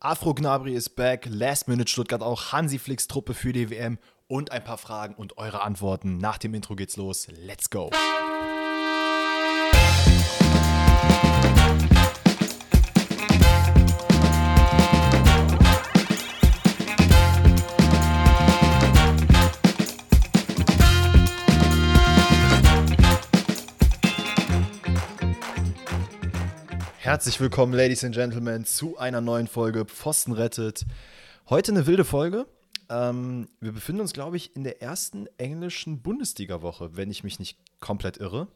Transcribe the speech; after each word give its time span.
Afro 0.00 0.32
Gnabry 0.32 0.74
ist 0.74 0.90
back, 0.90 1.26
Last 1.28 1.66
Minute 1.66 1.90
Stuttgart 1.90 2.22
auch, 2.22 2.52
Hansi 2.52 2.78
Flicks 2.78 3.08
Truppe 3.08 3.34
für 3.34 3.52
die 3.52 3.68
WM 3.68 3.98
und 4.28 4.52
ein 4.52 4.62
paar 4.62 4.78
Fragen 4.78 5.14
und 5.14 5.38
eure 5.38 5.62
Antworten. 5.62 6.18
Nach 6.18 6.38
dem 6.38 6.54
Intro 6.54 6.76
geht's 6.76 6.96
los. 6.96 7.26
Let's 7.44 7.68
go! 7.68 7.90
Herzlich 27.08 27.40
willkommen, 27.40 27.72
Ladies 27.72 28.04
and 28.04 28.14
Gentlemen, 28.14 28.66
zu 28.66 28.98
einer 28.98 29.22
neuen 29.22 29.46
Folge 29.46 29.86
Pfosten 29.86 30.32
rettet. 30.32 30.84
Heute 31.48 31.72
eine 31.72 31.86
wilde 31.86 32.04
Folge. 32.04 32.46
Ähm, 32.90 33.48
wir 33.60 33.72
befinden 33.72 34.02
uns, 34.02 34.12
glaube 34.12 34.36
ich, 34.36 34.54
in 34.54 34.62
der 34.62 34.82
ersten 34.82 35.26
englischen 35.38 36.02
Bundesliga-Woche, 36.02 36.98
wenn 36.98 37.10
ich 37.10 37.24
mich 37.24 37.38
nicht 37.38 37.56
komplett 37.80 38.18
irre. 38.18 38.48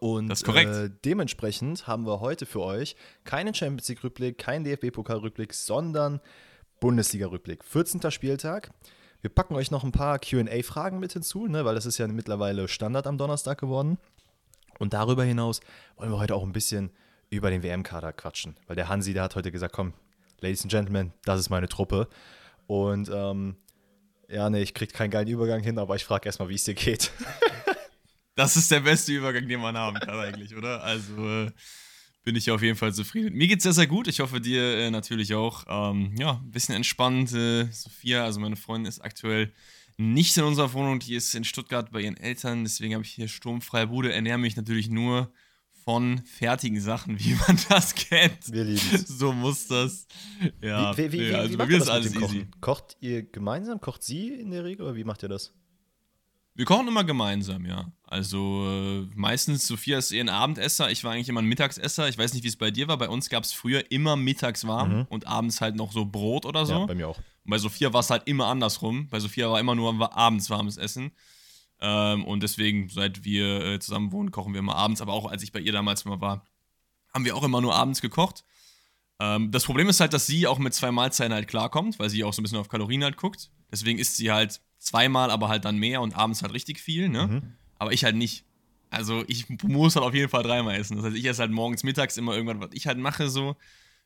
Und 0.00 0.28
das 0.28 0.38
ist 0.38 0.44
korrekt. 0.46 0.74
Äh, 0.74 0.90
dementsprechend 1.04 1.86
haben 1.86 2.06
wir 2.06 2.20
heute 2.20 2.46
für 2.46 2.62
euch 2.62 2.96
keinen 3.24 3.52
Champions 3.52 3.86
League-Rückblick, 3.90 4.38
keinen 4.38 4.64
DFB-Pokal-Rückblick, 4.64 5.52
sondern 5.52 6.22
Bundesliga-Rückblick. 6.80 7.62
14. 7.64 8.10
Spieltag. 8.10 8.70
Wir 9.20 9.28
packen 9.28 9.54
euch 9.54 9.70
noch 9.70 9.84
ein 9.84 9.92
paar 9.92 10.18
QA-Fragen 10.18 11.00
mit 11.00 11.12
hinzu, 11.12 11.46
ne, 11.46 11.66
weil 11.66 11.74
das 11.74 11.84
ist 11.84 11.98
ja 11.98 12.08
mittlerweile 12.08 12.66
Standard 12.66 13.06
am 13.06 13.18
Donnerstag 13.18 13.60
geworden. 13.60 13.98
Und 14.78 14.94
darüber 14.94 15.24
hinaus 15.24 15.60
wollen 15.98 16.10
wir 16.10 16.18
heute 16.18 16.34
auch 16.34 16.44
ein 16.44 16.52
bisschen 16.52 16.92
über 17.30 17.50
den 17.50 17.62
WM-Kader 17.62 18.12
quatschen. 18.12 18.56
Weil 18.66 18.76
der 18.76 18.88
Hansi, 18.88 19.12
der 19.12 19.24
hat 19.24 19.36
heute 19.36 19.52
gesagt, 19.52 19.74
komm, 19.74 19.92
Ladies 20.40 20.62
and 20.62 20.70
Gentlemen, 20.70 21.12
das 21.24 21.40
ist 21.40 21.50
meine 21.50 21.68
Truppe. 21.68 22.08
Und 22.66 23.10
ähm, 23.12 23.56
ja, 24.28 24.48
nee, 24.50 24.62
ich 24.62 24.74
krieg 24.74 24.92
keinen 24.92 25.10
geilen 25.10 25.28
Übergang 25.28 25.62
hin, 25.62 25.78
aber 25.78 25.96
ich 25.96 26.04
frage 26.04 26.26
erstmal, 26.26 26.48
wie 26.48 26.54
es 26.54 26.64
dir 26.64 26.74
geht. 26.74 27.10
das 28.34 28.56
ist 28.56 28.70
der 28.70 28.80
beste 28.80 29.12
Übergang, 29.12 29.48
den 29.48 29.60
man 29.60 29.76
haben 29.76 29.98
kann 29.98 30.18
eigentlich, 30.18 30.54
oder? 30.54 30.82
Also 30.82 31.44
äh, 31.46 31.50
bin 32.24 32.36
ich 32.36 32.50
auf 32.50 32.62
jeden 32.62 32.76
Fall 32.76 32.92
zufrieden. 32.92 33.34
Mir 33.34 33.48
geht's 33.48 33.62
sehr, 33.62 33.72
sehr 33.72 33.86
gut. 33.86 34.06
Ich 34.06 34.20
hoffe, 34.20 34.40
dir 34.40 34.62
äh, 34.62 34.90
natürlich 34.90 35.34
auch. 35.34 35.64
Ähm, 35.66 36.14
ja, 36.18 36.32
ein 36.32 36.50
bisschen 36.50 36.74
entspannt. 36.74 37.32
Äh, 37.32 37.64
Sophia, 37.72 38.24
also 38.24 38.38
meine 38.38 38.56
Freundin, 38.56 38.88
ist 38.88 39.00
aktuell 39.00 39.52
nicht 39.96 40.36
in 40.36 40.44
unserer 40.44 40.72
Wohnung. 40.74 41.00
Die 41.00 41.14
ist 41.14 41.34
in 41.34 41.44
Stuttgart 41.44 41.90
bei 41.90 42.02
ihren 42.02 42.18
Eltern. 42.18 42.64
Deswegen 42.64 42.94
habe 42.94 43.04
ich 43.04 43.12
hier 43.12 43.28
sturmfreie 43.28 43.86
Bude. 43.86 44.12
Ernähre 44.12 44.38
mich 44.38 44.56
natürlich 44.56 44.90
nur 44.90 45.32
von 45.88 46.18
fertigen 46.26 46.78
Sachen, 46.82 47.18
wie 47.18 47.34
man 47.46 47.58
das 47.70 47.94
kennt. 47.94 48.52
Wir 48.52 48.64
lieben 48.64 48.90
es. 48.92 49.08
So 49.08 49.32
muss 49.32 49.68
das. 49.68 50.06
Ja, 50.60 50.94
wie, 50.98 51.10
wie, 51.10 51.30
wie, 51.30 51.34
also 51.34 51.56
bei 51.56 51.64
mir 51.64 51.78
ist 51.78 51.88
alles 51.88 52.14
easy. 52.14 52.46
Kocht 52.60 52.98
ihr 53.00 53.22
gemeinsam? 53.22 53.80
Kocht 53.80 54.02
sie 54.02 54.28
in 54.34 54.50
der 54.50 54.64
Regel 54.64 54.84
oder 54.84 54.96
wie 54.96 55.04
macht 55.04 55.22
ihr 55.22 55.30
das? 55.30 55.54
Wir 56.54 56.66
kochen 56.66 56.88
immer 56.88 57.04
gemeinsam, 57.04 57.64
ja. 57.64 57.90
Also 58.06 58.66
äh, 58.68 59.08
meistens, 59.14 59.66
Sophia 59.66 59.96
ist 59.96 60.12
eher 60.12 60.24
ein 60.24 60.28
Abendesser, 60.28 60.90
ich 60.90 61.04
war 61.04 61.12
eigentlich 61.12 61.30
immer 61.30 61.40
ein 61.40 61.46
Mittagsesser. 61.46 62.06
Ich 62.06 62.18
weiß 62.18 62.34
nicht, 62.34 62.44
wie 62.44 62.48
es 62.48 62.56
bei 62.56 62.70
dir 62.70 62.86
war. 62.86 62.98
Bei 62.98 63.08
uns 63.08 63.30
gab 63.30 63.44
es 63.44 63.54
früher 63.54 63.90
immer 63.90 64.14
mittags 64.14 64.66
warm 64.66 64.94
mhm. 64.94 65.06
und 65.08 65.26
abends 65.26 65.62
halt 65.62 65.74
noch 65.74 65.92
so 65.92 66.04
Brot 66.04 66.44
oder 66.44 66.66
so. 66.66 66.74
Ja, 66.74 66.84
bei 66.84 66.96
mir 66.96 67.08
auch. 67.08 67.16
Und 67.16 67.50
bei 67.50 67.56
Sophia 67.56 67.94
war 67.94 68.00
es 68.00 68.10
halt 68.10 68.24
immer 68.26 68.48
andersrum. 68.48 69.08
Bei 69.08 69.20
Sophia 69.20 69.50
war 69.50 69.58
immer 69.58 69.74
nur 69.74 70.14
abends 70.14 70.50
warmes 70.50 70.76
Essen. 70.76 71.12
Ähm, 71.80 72.24
und 72.24 72.42
deswegen, 72.42 72.88
seit 72.88 73.24
wir 73.24 73.64
äh, 73.64 73.78
zusammen 73.78 74.12
wohnen, 74.12 74.30
kochen 74.30 74.52
wir 74.52 74.60
immer 74.60 74.76
abends. 74.76 75.00
Aber 75.00 75.12
auch 75.12 75.26
als 75.30 75.42
ich 75.42 75.52
bei 75.52 75.60
ihr 75.60 75.72
damals 75.72 76.04
mal 76.04 76.20
war, 76.20 76.44
haben 77.12 77.24
wir 77.24 77.36
auch 77.36 77.44
immer 77.44 77.60
nur 77.60 77.74
abends 77.74 78.00
gekocht. 78.00 78.44
Ähm, 79.20 79.50
das 79.50 79.64
Problem 79.64 79.88
ist 79.88 80.00
halt, 80.00 80.12
dass 80.12 80.26
sie 80.26 80.46
auch 80.46 80.58
mit 80.58 80.74
zwei 80.74 80.90
Mahlzeiten 80.90 81.32
halt 81.32 81.48
klarkommt, 81.48 81.98
weil 81.98 82.10
sie 82.10 82.24
auch 82.24 82.32
so 82.32 82.40
ein 82.40 82.44
bisschen 82.44 82.58
auf 82.58 82.68
Kalorien 82.68 83.04
halt 83.04 83.16
guckt. 83.16 83.50
Deswegen 83.70 83.98
isst 83.98 84.16
sie 84.16 84.30
halt 84.30 84.60
zweimal, 84.78 85.30
aber 85.30 85.48
halt 85.48 85.64
dann 85.64 85.76
mehr 85.76 86.00
und 86.00 86.16
abends 86.16 86.42
halt 86.42 86.52
richtig 86.52 86.80
viel, 86.80 87.08
ne? 87.08 87.26
Mhm. 87.26 87.52
Aber 87.78 87.92
ich 87.92 88.04
halt 88.04 88.16
nicht. 88.16 88.44
Also 88.90 89.24
ich 89.26 89.48
muss 89.62 89.96
halt 89.96 90.06
auf 90.06 90.14
jeden 90.14 90.30
Fall 90.30 90.42
dreimal 90.42 90.76
essen. 90.76 90.96
Das 90.96 91.06
heißt, 91.06 91.16
ich 91.16 91.24
esse 91.24 91.40
halt 91.40 91.50
morgens, 91.50 91.82
mittags 91.82 92.16
immer 92.16 92.34
irgendwas, 92.34 92.68
was 92.68 92.74
ich 92.74 92.86
halt 92.86 92.98
mache, 92.98 93.28
so. 93.28 93.56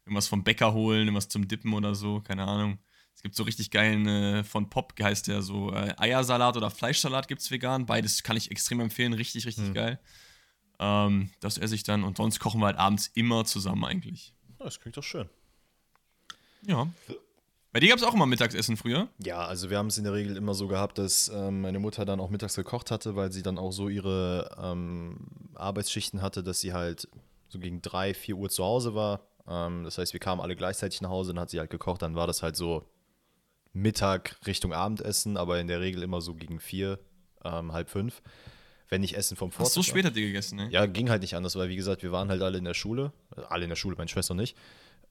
Irgendwas 0.05 0.27
vom 0.27 0.43
Bäcker 0.43 0.73
holen, 0.73 1.03
irgendwas 1.03 1.29
zum 1.29 1.47
Dippen 1.47 1.73
oder 1.75 1.95
so, 1.95 2.21
keine 2.21 2.45
Ahnung. 2.45 2.79
Es 3.15 3.23
gibt 3.23 3.37
so 3.37 3.45
richtig 3.45 3.71
geilen, 3.71 4.07
äh, 4.07 4.45
von 4.45 4.69
Pop 4.69 4.95
heißt 5.01 5.29
der 5.29 5.43
so, 5.43 5.73
äh, 5.73 5.95
Eiersalat 5.97 6.57
oder 6.57 6.71
Fleischsalat 6.71 7.29
gibt 7.29 7.41
es 7.41 7.51
vegan. 7.51 7.87
Beides 7.87 8.23
kann 8.23 8.37
ich 8.37 8.51
extrem 8.51 8.81
empfehlen, 8.81 9.13
richtig, 9.13 9.47
richtig 9.47 9.69
mhm. 9.69 9.75
geil. 9.75 10.01
Ähm, 10.79 11.31
das 11.41 11.59
esse 11.59 11.75
ich 11.75 11.85
dann 11.85 12.03
und 12.03 12.17
sonst 12.17 12.41
kochen 12.41 12.61
wir 12.61 12.67
halt 12.67 12.79
abends 12.79 13.11
immer 13.15 13.45
zusammen 13.45 13.85
eigentlich. 13.85 14.35
Das 14.59 14.81
klingt 14.81 14.97
doch 14.97 15.05
schön. 15.05 15.29
Ja. 16.67 16.89
Bei 17.73 17.81
dir 17.81 17.89
gab 17.89 17.99
es 17.99 18.05
auch 18.05 18.13
immer 18.13 18.27
Mittagsessen 18.27 18.77
früher? 18.77 19.09
Ja, 19.19 19.47
also 19.47 19.71
wir 19.71 19.79
haben 19.79 19.87
es 19.87 19.97
in 19.97 20.05
der 20.05 20.13
Regel 20.13 20.37
immer 20.37 20.55
so 20.55 20.69
gehabt, 20.69 20.99
dass 20.99 21.29
ähm, 21.29 21.63
meine 21.63 21.79
Mutter 21.79 22.05
dann 22.05 22.21
auch 22.21 22.29
mittags 22.29 22.55
gekocht 22.55 22.91
hatte, 22.91 23.17
weil 23.17 23.33
sie 23.33 23.43
dann 23.43 23.59
auch 23.59 23.73
so 23.73 23.89
ihre 23.89 24.55
ähm, 24.61 25.29
Arbeitsschichten 25.55 26.21
hatte, 26.21 26.43
dass 26.43 26.61
sie 26.61 26.75
halt 26.75 27.09
so 27.49 27.59
gegen 27.59 27.81
drei, 27.81 28.13
vier 28.13 28.37
Uhr 28.37 28.51
zu 28.51 28.63
Hause 28.63 28.95
war. 28.95 29.21
Ähm, 29.49 29.85
das 29.85 29.97
heißt, 29.97 30.13
wir 30.13 30.21
kamen 30.21 30.41
alle 30.41 30.55
gleichzeitig 30.55 31.01
nach 31.01 31.11
Hause, 31.11 31.33
dann 31.33 31.41
hat 31.41 31.51
sie 31.51 31.61
halt 31.61 31.71
gekocht, 31.71 32.03
dann 32.03 32.15
war 32.15 32.27
das 32.27 32.43
halt 32.43 32.57
so 32.57 32.85
Mittag 33.73 34.37
Richtung 34.47 34.73
Abendessen, 34.73 35.37
aber 35.37 35.61
in 35.61 35.69
der 35.69 35.81
Regel 35.81 36.03
immer 36.03 36.21
so 36.21 36.35
gegen 36.35 36.61
vier, 36.61 36.99
ähm, 37.45 37.73
halb 37.73 37.89
fünf. 37.89 38.23
Wenn 38.89 39.03
ich 39.03 39.17
Essen 39.17 39.37
vom 39.37 39.51
Vortag. 39.51 39.71
Ach, 39.71 39.75
so 39.75 39.83
spät 39.83 40.05
hat 40.05 40.17
ihr 40.17 40.27
gegessen, 40.27 40.57
ne? 40.57 40.69
Ja, 40.71 40.85
ging 40.85 41.09
halt 41.09 41.23
nicht 41.23 41.35
anders, 41.35 41.57
weil 41.57 41.71
wie 41.71 41.77
gesagt, 41.77 42.03
wir 42.03 42.13
waren 42.13 42.29
halt 42.29 42.43
alle 42.43 42.59
in 42.59 42.65
der 42.65 42.75
Schule. 42.75 43.13
Also 43.31 43.49
alle 43.49 43.63
in 43.65 43.71
der 43.71 43.77
Schule, 43.77 43.97
meine 43.97 44.09
Schwester 44.09 44.35
nicht. 44.35 44.55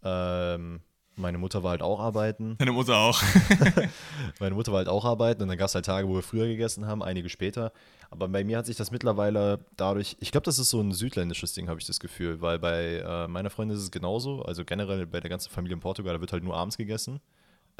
Ähm, 0.04 0.82
meine 1.16 1.38
Mutter 1.38 1.64
war 1.64 1.72
halt 1.72 1.82
auch 1.82 2.00
arbeiten. 2.00 2.56
Meine 2.60 2.72
Mutter 2.72 2.98
auch. 2.98 3.22
meine 4.40 4.56
Mutter 4.56 4.72
war 4.72 4.80
halt 4.80 4.88
auch 4.88 5.04
arbeiten 5.04 5.42
und 5.42 5.50
dann 5.50 5.58
gab 5.58 5.68
es 5.68 5.76
halt 5.76 5.86
Tage, 5.86 6.08
wo 6.08 6.16
wir 6.16 6.24
früher 6.24 6.48
gegessen 6.48 6.88
haben, 6.88 7.04
einige 7.04 7.30
später. 7.30 7.74
Aber 8.10 8.28
bei 8.28 8.44
mir 8.44 8.58
hat 8.58 8.66
sich 8.66 8.76
das 8.76 8.92
mittlerweile 8.92 9.66
dadurch, 9.78 10.16
ich 10.20 10.32
glaube, 10.32 10.46
das 10.46 10.60
ist 10.60 10.70
so 10.70 10.80
ein 10.80 10.94
südländisches 10.94 11.54
Ding, 11.54 11.68
habe 11.68 11.80
ich 11.80 11.86
das 11.86 12.00
Gefühl, 12.00 12.42
weil 12.42 12.60
bei 12.60 13.04
äh, 13.06 13.28
meiner 13.28 13.50
Freundin 13.50 13.78
ist 13.78 13.84
es 13.84 13.92
genauso. 13.92 14.42
Also 14.44 14.64
generell 14.64 15.06
bei 15.06 15.20
der 15.20 15.30
ganzen 15.30 15.52
Familie 15.52 15.76
in 15.76 15.82
Portugal, 15.82 16.14
da 16.14 16.22
wird 16.22 16.32
halt 16.32 16.44
nur 16.44 16.56
abends 16.56 16.78
gegessen. 16.78 17.20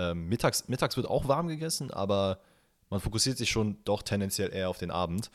Ähm, 0.02 0.28
mittags, 0.28 0.68
mittags 0.68 0.98
wird 0.98 1.08
auch 1.08 1.28
warm 1.28 1.48
gegessen, 1.48 1.92
aber 1.92 2.40
man 2.90 3.00
fokussiert 3.00 3.38
sich 3.38 3.50
schon 3.50 3.78
doch 3.86 4.02
tendenziell 4.02 4.54
eher 4.54 4.70
auf 4.70 4.78
den 4.78 4.92
Abend. 4.92 5.32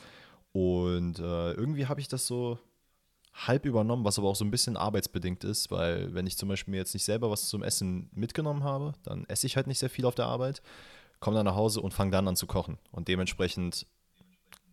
Und 0.53 1.19
äh, 1.19 1.53
irgendwie 1.53 1.87
habe 1.87 2.00
ich 2.00 2.09
das 2.09 2.27
so 2.27 2.59
halb 3.34 3.66
übernommen, 3.66 4.05
was 4.05 4.19
aber 4.19 4.28
auch 4.28 4.37
so 4.37 4.44
ein 4.44 4.50
bisschen 4.50 4.76
arbeitsbedingt 4.76 5.44
ist, 5.44 5.71
weil 5.71 6.15
wenn 6.15 6.26
ich 6.26 6.38
zum 6.38 6.49
Beispiel 6.49 6.72
mir 6.72 6.78
jetzt 6.78 6.94
nicht 6.94 7.05
selber 7.05 7.31
was 7.31 7.49
zum 7.49 7.62
Essen 7.62 8.09
mitgenommen 8.15 8.65
habe, 8.65 8.94
dann 9.03 9.25
esse 9.26 9.47
ich 9.47 9.56
halt 9.56 9.66
nicht 9.66 9.78
sehr 9.78 9.91
viel 9.91 10.06
auf 10.06 10.15
der 10.15 10.26
Arbeit, 10.26 10.62
komme 11.21 11.37
dann 11.37 11.44
nach 11.44 11.55
Hause 11.55 11.81
und 11.81 11.93
fange 11.93 12.10
dann 12.10 12.26
an 12.28 12.37
zu 12.37 12.47
kochen. 12.47 12.78
Und 12.93 13.09
dementsprechend 13.09 13.87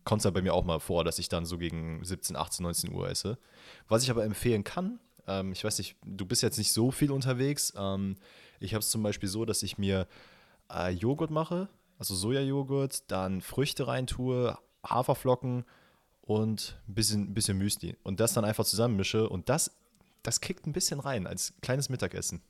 kommt 0.04 0.20
es 0.20 0.24
halt 0.24 0.34
bei 0.34 0.42
mir 0.42 0.54
auch 0.54 0.64
mal 0.64 0.80
vor, 0.80 1.04
dass 1.04 1.18
ich 1.18 1.28
dann 1.28 1.44
so 1.44 1.58
gegen 1.58 2.02
17, 2.04 2.36
18, 2.36 2.62
19 2.62 2.92
Uhr 2.92 3.08
esse. 3.08 3.38
Was 3.88 4.02
ich 4.02 4.10
aber 4.10 4.24
empfehlen 4.24 4.64
kann, 4.64 4.98
ähm, 5.26 5.52
ich 5.52 5.64
weiß 5.64 5.78
nicht, 5.78 5.96
du 6.04 6.26
bist 6.26 6.42
jetzt 6.42 6.58
nicht 6.58 6.72
so 6.72 6.90
viel 6.90 7.10
unterwegs, 7.10 7.72
ähm, 7.76 8.16
ich 8.64 8.74
habe 8.74 8.80
es 8.80 8.90
zum 8.90 9.02
Beispiel 9.02 9.28
so, 9.28 9.44
dass 9.44 9.62
ich 9.62 9.78
mir 9.78 10.06
äh, 10.72 10.90
Joghurt 10.90 11.30
mache, 11.30 11.68
also 11.98 12.14
Sojajoghurt, 12.14 13.10
dann 13.10 13.40
Früchte 13.40 13.86
reintue, 13.86 14.58
Haferflocken 14.84 15.64
und 16.22 16.80
ein 16.88 16.94
bisschen, 16.94 17.34
bisschen 17.34 17.58
Müsli. 17.58 17.96
Und 18.02 18.20
das 18.20 18.32
dann 18.32 18.44
einfach 18.44 18.64
zusammenmische 18.64 19.28
und 19.28 19.48
das, 19.48 19.70
das 20.22 20.40
kickt 20.40 20.66
ein 20.66 20.72
bisschen 20.72 21.00
rein 21.00 21.26
als 21.26 21.54
kleines 21.60 21.88
Mittagessen. 21.88 22.42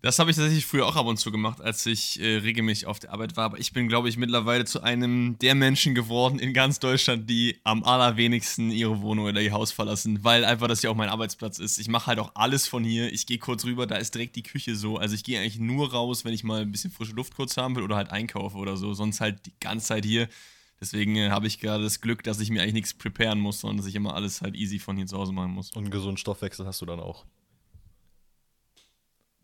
Das 0.00 0.20
habe 0.20 0.30
ich 0.30 0.36
tatsächlich 0.36 0.64
früher 0.64 0.86
auch 0.86 0.94
ab 0.94 1.06
und 1.06 1.16
zu 1.16 1.32
gemacht, 1.32 1.60
als 1.60 1.84
ich 1.84 2.20
äh, 2.20 2.36
regelmäßig 2.36 2.86
auf 2.86 3.00
der 3.00 3.12
Arbeit 3.12 3.36
war. 3.36 3.46
Aber 3.46 3.58
ich 3.58 3.72
bin, 3.72 3.88
glaube 3.88 4.08
ich, 4.08 4.16
mittlerweile 4.16 4.64
zu 4.64 4.80
einem 4.80 5.36
der 5.40 5.56
Menschen 5.56 5.96
geworden 5.96 6.38
in 6.38 6.54
ganz 6.54 6.78
Deutschland, 6.78 7.28
die 7.28 7.58
am 7.64 7.82
allerwenigsten 7.82 8.70
ihre 8.70 9.00
Wohnung 9.00 9.24
oder 9.24 9.40
ihr 9.40 9.50
Haus 9.50 9.72
verlassen, 9.72 10.22
weil 10.22 10.44
einfach 10.44 10.68
das 10.68 10.82
ja 10.82 10.90
auch 10.90 10.94
mein 10.94 11.08
Arbeitsplatz 11.08 11.58
ist. 11.58 11.78
Ich 11.78 11.88
mache 11.88 12.06
halt 12.06 12.20
auch 12.20 12.30
alles 12.36 12.68
von 12.68 12.84
hier. 12.84 13.12
Ich 13.12 13.26
gehe 13.26 13.38
kurz 13.38 13.64
rüber, 13.64 13.88
da 13.88 13.96
ist 13.96 14.14
direkt 14.14 14.36
die 14.36 14.44
Küche 14.44 14.76
so. 14.76 14.98
Also 14.98 15.16
ich 15.16 15.24
gehe 15.24 15.40
eigentlich 15.40 15.58
nur 15.58 15.90
raus, 15.90 16.24
wenn 16.24 16.32
ich 16.32 16.44
mal 16.44 16.60
ein 16.60 16.70
bisschen 16.70 16.92
frische 16.92 17.14
Luft 17.14 17.34
kurz 17.34 17.56
haben 17.56 17.74
will 17.74 17.82
oder 17.82 17.96
halt 17.96 18.10
einkaufe 18.10 18.56
oder 18.56 18.76
so. 18.76 18.94
Sonst 18.94 19.20
halt 19.20 19.46
die 19.46 19.52
ganze 19.58 19.86
Zeit 19.86 20.04
hier. 20.04 20.28
Deswegen 20.80 21.16
äh, 21.16 21.30
habe 21.30 21.48
ich 21.48 21.58
gerade 21.58 21.82
das 21.82 22.00
Glück, 22.00 22.22
dass 22.22 22.38
ich 22.38 22.50
mir 22.50 22.62
eigentlich 22.62 22.74
nichts 22.74 22.94
preparen 22.94 23.40
muss, 23.40 23.60
sondern 23.60 23.78
dass 23.78 23.86
ich 23.86 23.96
immer 23.96 24.14
alles 24.14 24.42
halt 24.42 24.54
easy 24.54 24.78
von 24.78 24.96
hier 24.96 25.06
zu 25.06 25.18
Hause 25.18 25.32
machen 25.32 25.50
muss. 25.50 25.72
Und 25.72 25.82
einen 25.82 25.90
gesunden 25.90 26.18
Stoffwechsel 26.18 26.66
hast 26.66 26.80
du 26.80 26.86
dann 26.86 27.00
auch. 27.00 27.24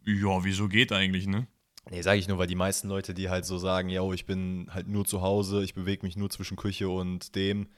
Ja, 0.06 0.44
wieso 0.44 0.68
geht 0.68 0.92
eigentlich, 0.92 1.26
ne? 1.26 1.46
Nee, 1.90 2.02
sage 2.02 2.18
ich 2.18 2.28
nur, 2.28 2.38
weil 2.38 2.46
die 2.46 2.54
meisten 2.54 2.88
Leute, 2.88 3.12
die 3.12 3.28
halt 3.28 3.44
so 3.44 3.58
sagen, 3.58 3.88
ja, 3.90 4.08
ich 4.12 4.24
bin 4.24 4.68
halt 4.72 4.88
nur 4.88 5.04
zu 5.04 5.20
Hause, 5.20 5.62
ich 5.62 5.74
bewege 5.74 6.04
mich 6.04 6.16
nur 6.16 6.30
zwischen 6.30 6.56
Küche 6.56 6.88
und 6.88 7.34
dem, 7.34 7.68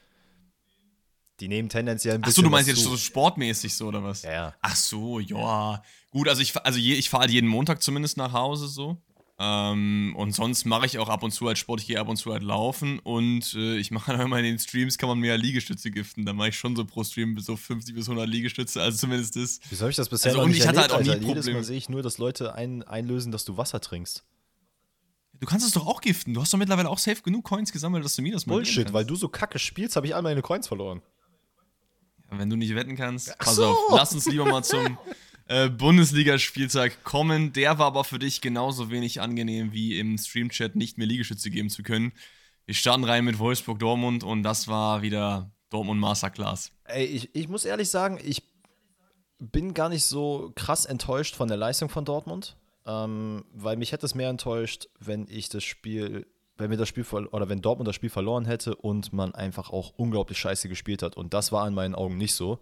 die 1.40 1.48
nehmen 1.48 1.68
tendenziell 1.68 2.14
ein 2.14 2.20
bisschen. 2.20 2.40
Achso, 2.40 2.42
du 2.42 2.50
meinst 2.50 2.68
jetzt 2.68 2.82
so 2.82 2.96
sportmäßig 2.96 3.74
so 3.74 3.88
oder 3.88 4.02
was? 4.02 4.22
Ja, 4.22 4.32
ja. 4.32 4.54
Ach 4.62 4.76
so, 4.76 5.20
ja. 5.20 5.82
Gut, 6.10 6.28
also 6.28 6.40
ich, 6.40 6.56
also 6.64 6.78
je, 6.78 6.94
ich 6.94 7.10
fahre 7.10 7.22
halt 7.22 7.30
jeden 7.32 7.48
Montag 7.48 7.82
zumindest 7.82 8.16
nach 8.16 8.32
Hause 8.32 8.68
so. 8.68 8.96
Ähm, 9.38 10.14
und 10.16 10.32
sonst 10.32 10.64
mache 10.64 10.86
ich 10.86 10.98
auch 10.98 11.10
ab 11.10 11.22
und 11.22 11.30
zu 11.30 11.46
halt 11.46 11.58
Sport, 11.58 11.80
ich 11.82 11.86
gehe 11.88 12.00
ab 12.00 12.08
und 12.08 12.16
zu 12.16 12.32
halt 12.32 12.42
laufen 12.42 12.98
und 13.00 13.52
äh, 13.54 13.76
ich 13.76 13.90
mache 13.90 14.12
dann 14.16 14.20
immer 14.22 14.38
in 14.38 14.44
den 14.44 14.58
Streams, 14.58 14.96
kann 14.96 15.10
man 15.10 15.18
mehr 15.18 15.36
Liegestütze 15.36 15.90
giften. 15.90 16.24
Da 16.24 16.32
mache 16.32 16.48
ich 16.48 16.58
schon 16.58 16.74
so 16.74 16.86
pro 16.86 17.04
Stream 17.04 17.34
bis 17.34 17.44
so 17.44 17.54
50 17.56 17.94
bis 17.94 18.08
100 18.08 18.26
Liegestütze, 18.28 18.80
also 18.80 18.96
zumindest 18.96 19.36
das. 19.36 19.60
Wieso 19.68 19.82
habe 19.82 19.90
ich 19.90 19.96
das 19.96 20.08
bisher 20.08 20.30
Also, 20.30 20.38
noch 20.38 20.44
und 20.44 20.52
nicht 20.52 20.60
ich 20.62 20.66
hatte 20.66 20.78
erlebt, 20.78 20.94
halt 20.94 21.02
auch 21.02 21.04
nie 21.06 21.10
Alter? 21.12 21.26
Jedes 21.26 21.44
Probleme. 21.44 21.58
Mal 21.60 21.64
sehe 21.64 21.76
ich 21.76 21.88
nur, 21.90 22.02
dass 22.02 22.16
Leute 22.16 22.54
ein, 22.54 22.82
einlösen, 22.82 23.30
dass 23.30 23.44
du 23.44 23.58
Wasser 23.58 23.80
trinkst. 23.80 24.24
Du 25.38 25.46
kannst 25.46 25.66
es 25.66 25.72
doch 25.72 25.86
auch 25.86 26.00
giften. 26.00 26.32
Du 26.32 26.40
hast 26.40 26.54
doch 26.54 26.58
mittlerweile 26.58 26.88
auch 26.88 26.98
safe 26.98 27.20
genug 27.20 27.44
Coins 27.44 27.70
gesammelt, 27.70 28.02
dass 28.06 28.16
du 28.16 28.22
mir 28.22 28.32
das 28.32 28.46
mal 28.46 28.54
Bullshit, 28.54 28.90
weil 28.94 29.04
du 29.04 29.16
so 29.16 29.28
kacke 29.28 29.58
spielst, 29.58 29.96
habe 29.96 30.06
ich 30.06 30.14
all 30.14 30.22
meine 30.22 30.40
Coins 30.40 30.66
verloren. 30.66 31.02
Wenn 32.30 32.48
du 32.48 32.56
nicht 32.56 32.74
wetten 32.74 32.96
kannst, 32.96 33.30
Ach 33.34 33.44
pass 33.44 33.56
so. 33.56 33.66
auf, 33.66 33.76
lass 33.90 34.12
uns 34.14 34.26
lieber 34.26 34.46
mal 34.46 34.64
zum 34.64 34.96
äh, 35.48 35.68
Bundesligaspieltag 35.68 37.04
kommen. 37.04 37.52
Der 37.52 37.78
war 37.78 37.86
aber 37.86 38.04
für 38.04 38.18
dich 38.18 38.40
genauso 38.40 38.90
wenig 38.90 39.20
angenehm 39.20 39.72
wie 39.72 39.98
im 39.98 40.18
Streamchat 40.18 40.76
nicht 40.76 40.98
mehr 40.98 41.06
Liegestütze 41.06 41.50
geben 41.50 41.70
zu 41.70 41.82
können. 41.82 42.12
Wir 42.64 42.74
starten 42.74 43.04
rein 43.04 43.24
mit 43.24 43.38
Wolfsburg 43.38 43.78
Dortmund 43.78 44.24
und 44.24 44.42
das 44.42 44.66
war 44.66 45.02
wieder 45.02 45.50
Dortmund 45.70 46.00
Masterclass. 46.00 46.72
Ey, 46.84 47.04
ich, 47.04 47.34
ich 47.34 47.48
muss 47.48 47.64
ehrlich 47.64 47.88
sagen, 47.88 48.18
ich 48.24 48.42
bin 49.38 49.74
gar 49.74 49.88
nicht 49.88 50.04
so 50.04 50.52
krass 50.54 50.84
enttäuscht 50.84 51.36
von 51.36 51.48
der 51.48 51.56
Leistung 51.56 51.88
von 51.88 52.04
Dortmund, 52.04 52.56
ähm, 52.86 53.44
weil 53.52 53.76
mich 53.76 53.92
hätte 53.92 54.06
es 54.06 54.14
mehr 54.14 54.30
enttäuscht, 54.30 54.88
wenn 54.98 55.26
ich 55.28 55.48
das 55.48 55.62
Spiel, 55.62 56.26
wenn 56.56 56.70
wir 56.70 56.78
das 56.78 56.88
Spiel 56.88 57.04
oder 57.04 57.48
wenn 57.48 57.62
Dortmund 57.62 57.86
das 57.86 57.94
Spiel 57.94 58.10
verloren 58.10 58.46
hätte 58.46 58.74
und 58.74 59.12
man 59.12 59.34
einfach 59.34 59.70
auch 59.70 59.92
unglaublich 59.96 60.38
scheiße 60.38 60.68
gespielt 60.68 61.02
hat. 61.02 61.16
Und 61.16 61.34
das 61.34 61.52
war 61.52 61.68
in 61.68 61.74
meinen 61.74 61.94
Augen 61.94 62.16
nicht 62.16 62.34
so. 62.34 62.58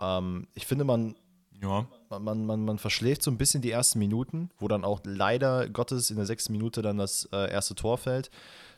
Ähm, 0.00 0.46
ich 0.54 0.66
finde, 0.66 0.84
man, 0.84 1.16
Ja. 1.62 1.86
man, 2.10 2.44
man, 2.44 2.64
man, 2.64 2.78
verschläft 2.78 3.22
so 3.22 3.30
ein 3.30 3.38
bisschen 3.38 3.62
die 3.62 3.70
ersten 3.70 4.00
Minuten, 4.00 4.50
wo 4.58 4.66
dann 4.66 4.84
auch 4.84 5.00
leider 5.04 5.68
Gottes 5.68 6.10
in 6.10 6.16
der 6.16 6.26
sechsten 6.26 6.52
Minute 6.52 6.82
dann 6.82 6.98
das 6.98 7.28
äh, 7.32 7.50
erste 7.50 7.76
Tor 7.76 7.98
fällt. 7.98 8.30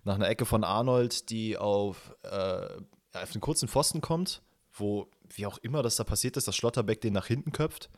Nach 0.05 0.17
einer 0.17 0.29
Ecke 0.29 0.45
von 0.45 0.65
Arnold, 0.65 1.31
die 1.31 1.57
auf, 1.57 2.15
äh, 2.23 2.69
auf 3.15 3.33
den 3.33 3.41
kurzen 3.41 3.69
Pfosten 3.69 4.03
kommt, 4.03 4.43
wo, 4.75 5.09
wie 5.35 5.47
auch 5.47 5.57
immer 5.59 5.83
das 5.83 5.97
da 5.97 6.05
passiert 6.05 6.37
ist, 6.37 6.47
dass 6.47 6.57
Schlotterbeck 6.57 7.01
den 7.01 7.15
nach 7.15 7.27
hinten 7.27 7.53
köpft. 7.53 7.89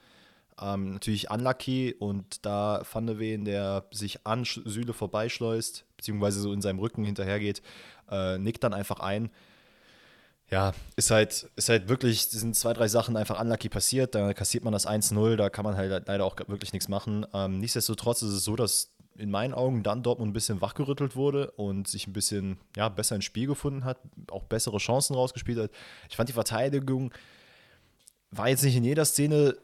Ähm, 0.60 0.92
natürlich 0.92 1.30
unlucky 1.30 1.94
und 1.98 2.46
da 2.46 2.82
Van 2.90 3.08
de 3.08 3.18
Ven, 3.18 3.44
der 3.44 3.86
sich 3.90 4.24
an 4.24 4.44
Süle 4.44 4.92
vorbeischleust, 4.92 5.84
beziehungsweise 5.96 6.40
so 6.40 6.52
in 6.52 6.62
seinem 6.62 6.78
Rücken 6.78 7.04
hinterhergeht, 7.04 7.60
äh, 8.08 8.38
nickt 8.38 8.62
dann 8.62 8.72
einfach 8.72 9.00
ein. 9.00 9.30
Ja, 10.50 10.72
ist 10.94 11.10
halt, 11.10 11.50
ist 11.56 11.68
halt 11.68 11.88
wirklich, 11.88 12.28
sind 12.28 12.54
zwei, 12.54 12.72
drei 12.72 12.86
Sachen 12.86 13.16
einfach 13.16 13.40
unlucky 13.40 13.68
passiert. 13.68 14.14
Da 14.14 14.32
kassiert 14.32 14.62
man 14.62 14.72
das 14.72 14.86
1-0, 14.86 15.36
da 15.36 15.50
kann 15.50 15.64
man 15.64 15.76
halt 15.76 16.06
leider 16.06 16.24
auch 16.24 16.36
wirklich 16.46 16.72
nichts 16.72 16.88
machen. 16.88 17.26
Ähm, 17.34 17.58
nichtsdestotrotz 17.58 18.22
ist 18.22 18.32
es 18.32 18.44
so, 18.44 18.54
dass 18.54 18.92
in 19.16 19.30
meinen 19.30 19.54
Augen 19.54 19.82
dann 19.82 20.02
Dortmund 20.02 20.30
ein 20.30 20.34
bisschen 20.34 20.60
wachgerüttelt 20.60 21.16
wurde 21.16 21.50
und 21.52 21.88
sich 21.88 22.06
ein 22.06 22.12
bisschen 22.12 22.58
ja, 22.76 22.88
besser 22.88 23.16
ins 23.16 23.24
Spiel 23.24 23.46
gefunden 23.46 23.84
hat, 23.84 23.98
auch 24.30 24.44
bessere 24.44 24.76
Chancen 24.76 25.16
rausgespielt 25.16 25.58
hat. 25.58 25.70
Ich 26.10 26.16
fand 26.16 26.28
die 26.28 26.34
Verteidigung 26.34 27.12
war 28.30 28.48
jetzt 28.48 28.64
nicht 28.64 28.76
in 28.76 28.84
jeder 28.84 29.04
Szene 29.04 29.56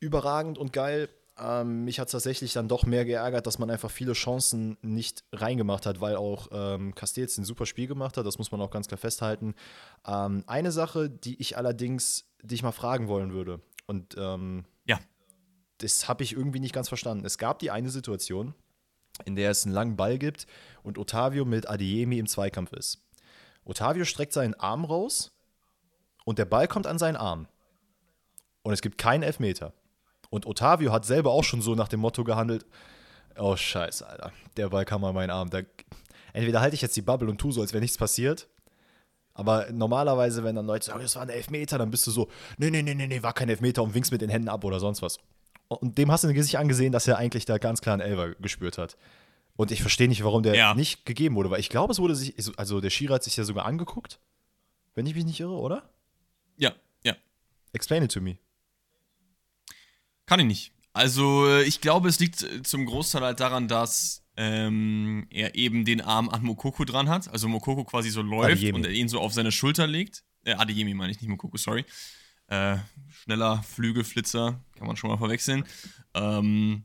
überragend 0.00 0.58
und 0.58 0.72
geil. 0.72 1.08
Ähm, 1.38 1.84
mich 1.84 1.98
hat 1.98 2.08
es 2.08 2.12
tatsächlich 2.12 2.52
dann 2.52 2.68
doch 2.68 2.84
mehr 2.84 3.04
geärgert, 3.04 3.46
dass 3.46 3.58
man 3.58 3.70
einfach 3.70 3.90
viele 3.90 4.12
Chancen 4.12 4.76
nicht 4.82 5.24
reingemacht 5.32 5.86
hat, 5.86 6.00
weil 6.00 6.16
auch 6.16 6.48
ähm, 6.52 6.94
Castells 6.94 7.38
ein 7.38 7.44
super 7.44 7.64
Spiel 7.64 7.86
gemacht 7.86 8.16
hat. 8.18 8.26
Das 8.26 8.36
muss 8.38 8.52
man 8.52 8.60
auch 8.60 8.70
ganz 8.70 8.86
klar 8.86 8.98
festhalten. 8.98 9.54
Ähm, 10.06 10.44
eine 10.46 10.72
Sache, 10.72 11.08
die 11.08 11.40
ich 11.40 11.56
allerdings 11.56 12.26
dich 12.42 12.62
mal 12.62 12.72
fragen 12.72 13.08
wollen 13.08 13.32
würde, 13.32 13.60
und 13.86 14.14
ähm, 14.18 14.64
Ja. 14.86 14.98
das 15.78 16.06
habe 16.08 16.22
ich 16.22 16.32
irgendwie 16.34 16.60
nicht 16.60 16.74
ganz 16.74 16.88
verstanden. 16.88 17.24
Es 17.24 17.38
gab 17.38 17.58
die 17.60 17.70
eine 17.70 17.88
Situation, 17.90 18.54
in 19.24 19.34
der 19.36 19.50
es 19.50 19.64
einen 19.64 19.74
langen 19.74 19.96
Ball 19.96 20.18
gibt 20.18 20.46
und 20.82 20.98
Otavio 20.98 21.44
mit 21.44 21.68
Adiemi 21.68 22.18
im 22.18 22.26
Zweikampf 22.26 22.72
ist. 22.72 23.02
Otavio 23.64 24.04
streckt 24.04 24.32
seinen 24.32 24.54
Arm 24.54 24.84
raus 24.84 25.32
und 26.24 26.38
der 26.38 26.44
Ball 26.44 26.68
kommt 26.68 26.86
an 26.86 26.98
seinen 26.98 27.16
Arm. 27.16 27.48
Und 28.62 28.72
es 28.72 28.82
gibt 28.82 28.98
keinen 28.98 29.22
Elfmeter. 29.22 29.72
Und 30.32 30.46
Otavio 30.46 30.90
hat 30.92 31.04
selber 31.04 31.30
auch 31.30 31.44
schon 31.44 31.60
so 31.60 31.74
nach 31.74 31.88
dem 31.88 32.00
Motto 32.00 32.24
gehandelt: 32.24 32.64
Oh, 33.36 33.54
Scheiße, 33.54 34.08
Alter. 34.08 34.32
Der 34.56 34.70
Ball 34.70 34.86
kam 34.86 35.04
an 35.04 35.14
meinen 35.14 35.28
Arm. 35.28 35.50
Da, 35.50 35.60
entweder 36.32 36.62
halte 36.62 36.74
ich 36.74 36.80
jetzt 36.80 36.96
die 36.96 37.02
Bubble 37.02 37.28
und 37.28 37.36
tu 37.36 37.52
so, 37.52 37.60
als 37.60 37.74
wäre 37.74 37.82
nichts 37.82 37.98
passiert. 37.98 38.48
Aber 39.34 39.70
normalerweise, 39.70 40.42
wenn 40.42 40.56
dann 40.56 40.66
Leute 40.66 40.86
sagen, 40.86 41.02
das 41.02 41.16
war 41.16 41.22
ein 41.22 41.28
Elfmeter, 41.28 41.76
dann 41.76 41.90
bist 41.90 42.06
du 42.06 42.10
so: 42.10 42.30
Nee, 42.56 42.70
nee, 42.70 42.80
nee, 42.80 42.94
nee, 42.94 43.06
nee, 43.08 43.22
war 43.22 43.34
kein 43.34 43.50
Elfmeter 43.50 43.82
und 43.82 43.92
winkst 43.92 44.10
mit 44.10 44.22
den 44.22 44.30
Händen 44.30 44.48
ab 44.48 44.64
oder 44.64 44.80
sonst 44.80 45.02
was. 45.02 45.18
Und 45.68 45.98
dem 45.98 46.10
hast 46.10 46.24
du 46.24 46.42
sich 46.42 46.56
angesehen, 46.58 46.92
dass 46.92 47.06
er 47.06 47.18
eigentlich 47.18 47.44
da 47.44 47.58
ganz 47.58 47.82
klar 47.82 47.92
einen 47.94 48.02
Elfer 48.02 48.34
gespürt 48.36 48.78
hat. 48.78 48.96
Und 49.56 49.70
ich 49.70 49.82
verstehe 49.82 50.08
nicht, 50.08 50.24
warum 50.24 50.42
der 50.42 50.54
Ja. 50.54 50.74
nicht 50.74 51.04
gegeben 51.04 51.34
wurde, 51.36 51.50
weil 51.50 51.60
ich 51.60 51.68
glaube, 51.68 51.92
es 51.92 51.98
wurde 51.98 52.14
sich, 52.14 52.34
also 52.56 52.80
der 52.80 52.88
Schiri 52.88 53.12
hat 53.12 53.22
sich 53.22 53.36
ja 53.36 53.44
sogar 53.44 53.66
angeguckt, 53.66 54.18
wenn 54.94 55.04
ich 55.04 55.14
mich 55.14 55.26
nicht 55.26 55.40
irre, 55.40 55.52
oder? 55.58 55.90
Ja, 56.56 56.72
ja. 57.04 57.14
Explain 57.74 58.02
it 58.02 58.12
to 58.12 58.22
me. 58.22 58.38
Kann 60.26 60.40
ich 60.40 60.46
nicht. 60.46 60.72
Also, 60.92 61.46
äh, 61.46 61.64
ich 61.64 61.80
glaube, 61.80 62.08
es 62.08 62.20
liegt 62.20 62.42
äh, 62.42 62.62
zum 62.62 62.86
Großteil 62.86 63.22
halt 63.22 63.40
daran, 63.40 63.68
dass 63.68 64.22
ähm, 64.36 65.26
er 65.30 65.54
eben 65.54 65.84
den 65.84 66.00
Arm 66.00 66.28
an 66.28 66.42
Mokoko 66.42 66.84
dran 66.84 67.08
hat. 67.08 67.28
Also 67.28 67.48
Mokoko 67.48 67.84
quasi 67.84 68.10
so 68.10 68.22
läuft 68.22 68.52
Adeyemi. 68.52 68.72
und 68.78 68.86
er 68.86 68.92
ihn 68.92 69.08
so 69.08 69.20
auf 69.20 69.32
seine 69.32 69.52
Schulter 69.52 69.86
legt. 69.86 70.24
Äh, 70.44 70.54
Adeyemi 70.54 70.94
meine 70.94 71.12
ich, 71.12 71.20
nicht 71.20 71.28
Mokoko, 71.28 71.56
sorry. 71.56 71.84
Äh, 72.48 72.76
schneller 73.22 73.62
Flügelflitzer, 73.62 74.60
kann 74.76 74.86
man 74.86 74.96
schon 74.96 75.10
mal 75.10 75.18
verwechseln. 75.18 75.64
Ähm, 76.14 76.84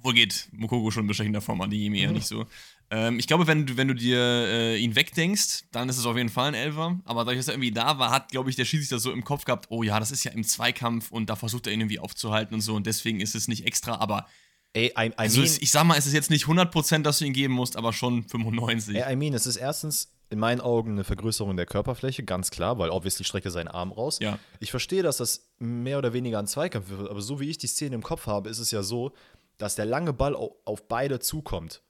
wo 0.00 0.10
geht 0.10 0.48
Mokoko 0.52 0.90
schon 0.90 1.04
in 1.04 1.08
bestechender 1.08 1.40
Form, 1.40 1.60
Adeyemi 1.60 2.00
eher 2.00 2.12
nicht 2.12 2.26
so. 2.26 2.46
Ähm, 2.90 3.18
ich 3.18 3.26
glaube, 3.26 3.46
wenn 3.46 3.66
du, 3.66 3.76
wenn 3.76 3.88
du 3.88 3.94
dir 3.94 4.18
äh, 4.18 4.76
ihn 4.78 4.96
wegdenkst, 4.96 5.64
dann 5.72 5.88
ist 5.88 5.98
es 5.98 6.06
auf 6.06 6.16
jeden 6.16 6.30
Fall 6.30 6.48
ein 6.48 6.54
Elfer. 6.54 6.98
Aber 7.04 7.20
dadurch, 7.24 7.38
dass 7.38 7.48
er 7.48 7.54
irgendwie 7.54 7.72
da 7.72 7.98
war, 7.98 8.10
hat, 8.10 8.30
glaube 8.30 8.48
ich, 8.50 8.56
der 8.56 8.64
Schiedsrichter 8.64 8.96
das 8.96 9.02
so 9.02 9.12
im 9.12 9.24
Kopf 9.24 9.44
gehabt, 9.44 9.66
oh 9.70 9.82
ja, 9.82 10.00
das 10.00 10.10
ist 10.10 10.24
ja 10.24 10.32
im 10.32 10.44
Zweikampf 10.44 11.10
und 11.10 11.28
da 11.28 11.36
versucht 11.36 11.66
er 11.66 11.72
ihn 11.72 11.80
irgendwie 11.80 11.98
aufzuhalten 11.98 12.54
und 12.54 12.60
so 12.62 12.74
und 12.74 12.86
deswegen 12.86 13.20
ist 13.20 13.34
es 13.34 13.48
nicht 13.48 13.66
extra. 13.66 13.96
Aber 13.96 14.26
Ey, 14.74 14.92
I, 14.98 15.06
I 15.06 15.12
also 15.16 15.40
mean, 15.40 15.50
ich 15.60 15.70
sag 15.70 15.84
mal, 15.84 15.96
es 15.96 16.06
ist 16.06 16.12
jetzt 16.12 16.30
nicht 16.30 16.44
100%, 16.44 17.02
dass 17.02 17.18
du 17.18 17.24
ihn 17.24 17.32
geben 17.32 17.54
musst, 17.54 17.76
aber 17.76 17.92
schon 17.92 18.24
95. 18.28 18.96
ey, 18.96 19.12
I 19.12 19.16
mean, 19.16 19.32
es 19.32 19.46
ist 19.46 19.56
erstens 19.56 20.12
in 20.30 20.38
meinen 20.38 20.60
Augen 20.60 20.92
eine 20.92 21.04
Vergrößerung 21.04 21.56
der 21.56 21.64
Körperfläche, 21.64 22.22
ganz 22.22 22.50
klar, 22.50 22.78
weil 22.78 22.90
obviously 22.90 23.24
streckt 23.24 23.46
er 23.46 23.50
seinen 23.50 23.68
Arm 23.68 23.92
raus. 23.92 24.18
Ja. 24.20 24.38
Ich 24.60 24.70
verstehe, 24.70 25.02
dass 25.02 25.16
das 25.16 25.48
mehr 25.58 25.96
oder 25.98 26.12
weniger 26.12 26.38
ein 26.38 26.46
Zweikampf 26.46 26.90
wird, 26.90 27.10
aber 27.10 27.22
so 27.22 27.40
wie 27.40 27.48
ich 27.48 27.56
die 27.56 27.66
Szene 27.66 27.94
im 27.94 28.02
Kopf 28.02 28.26
habe, 28.26 28.50
ist 28.50 28.58
es 28.58 28.70
ja 28.70 28.82
so, 28.82 29.12
dass 29.56 29.74
der 29.74 29.86
lange 29.86 30.12
Ball 30.12 30.36
au- 30.36 30.56
auf 30.66 30.86
beide 30.86 31.18
zukommt. 31.18 31.82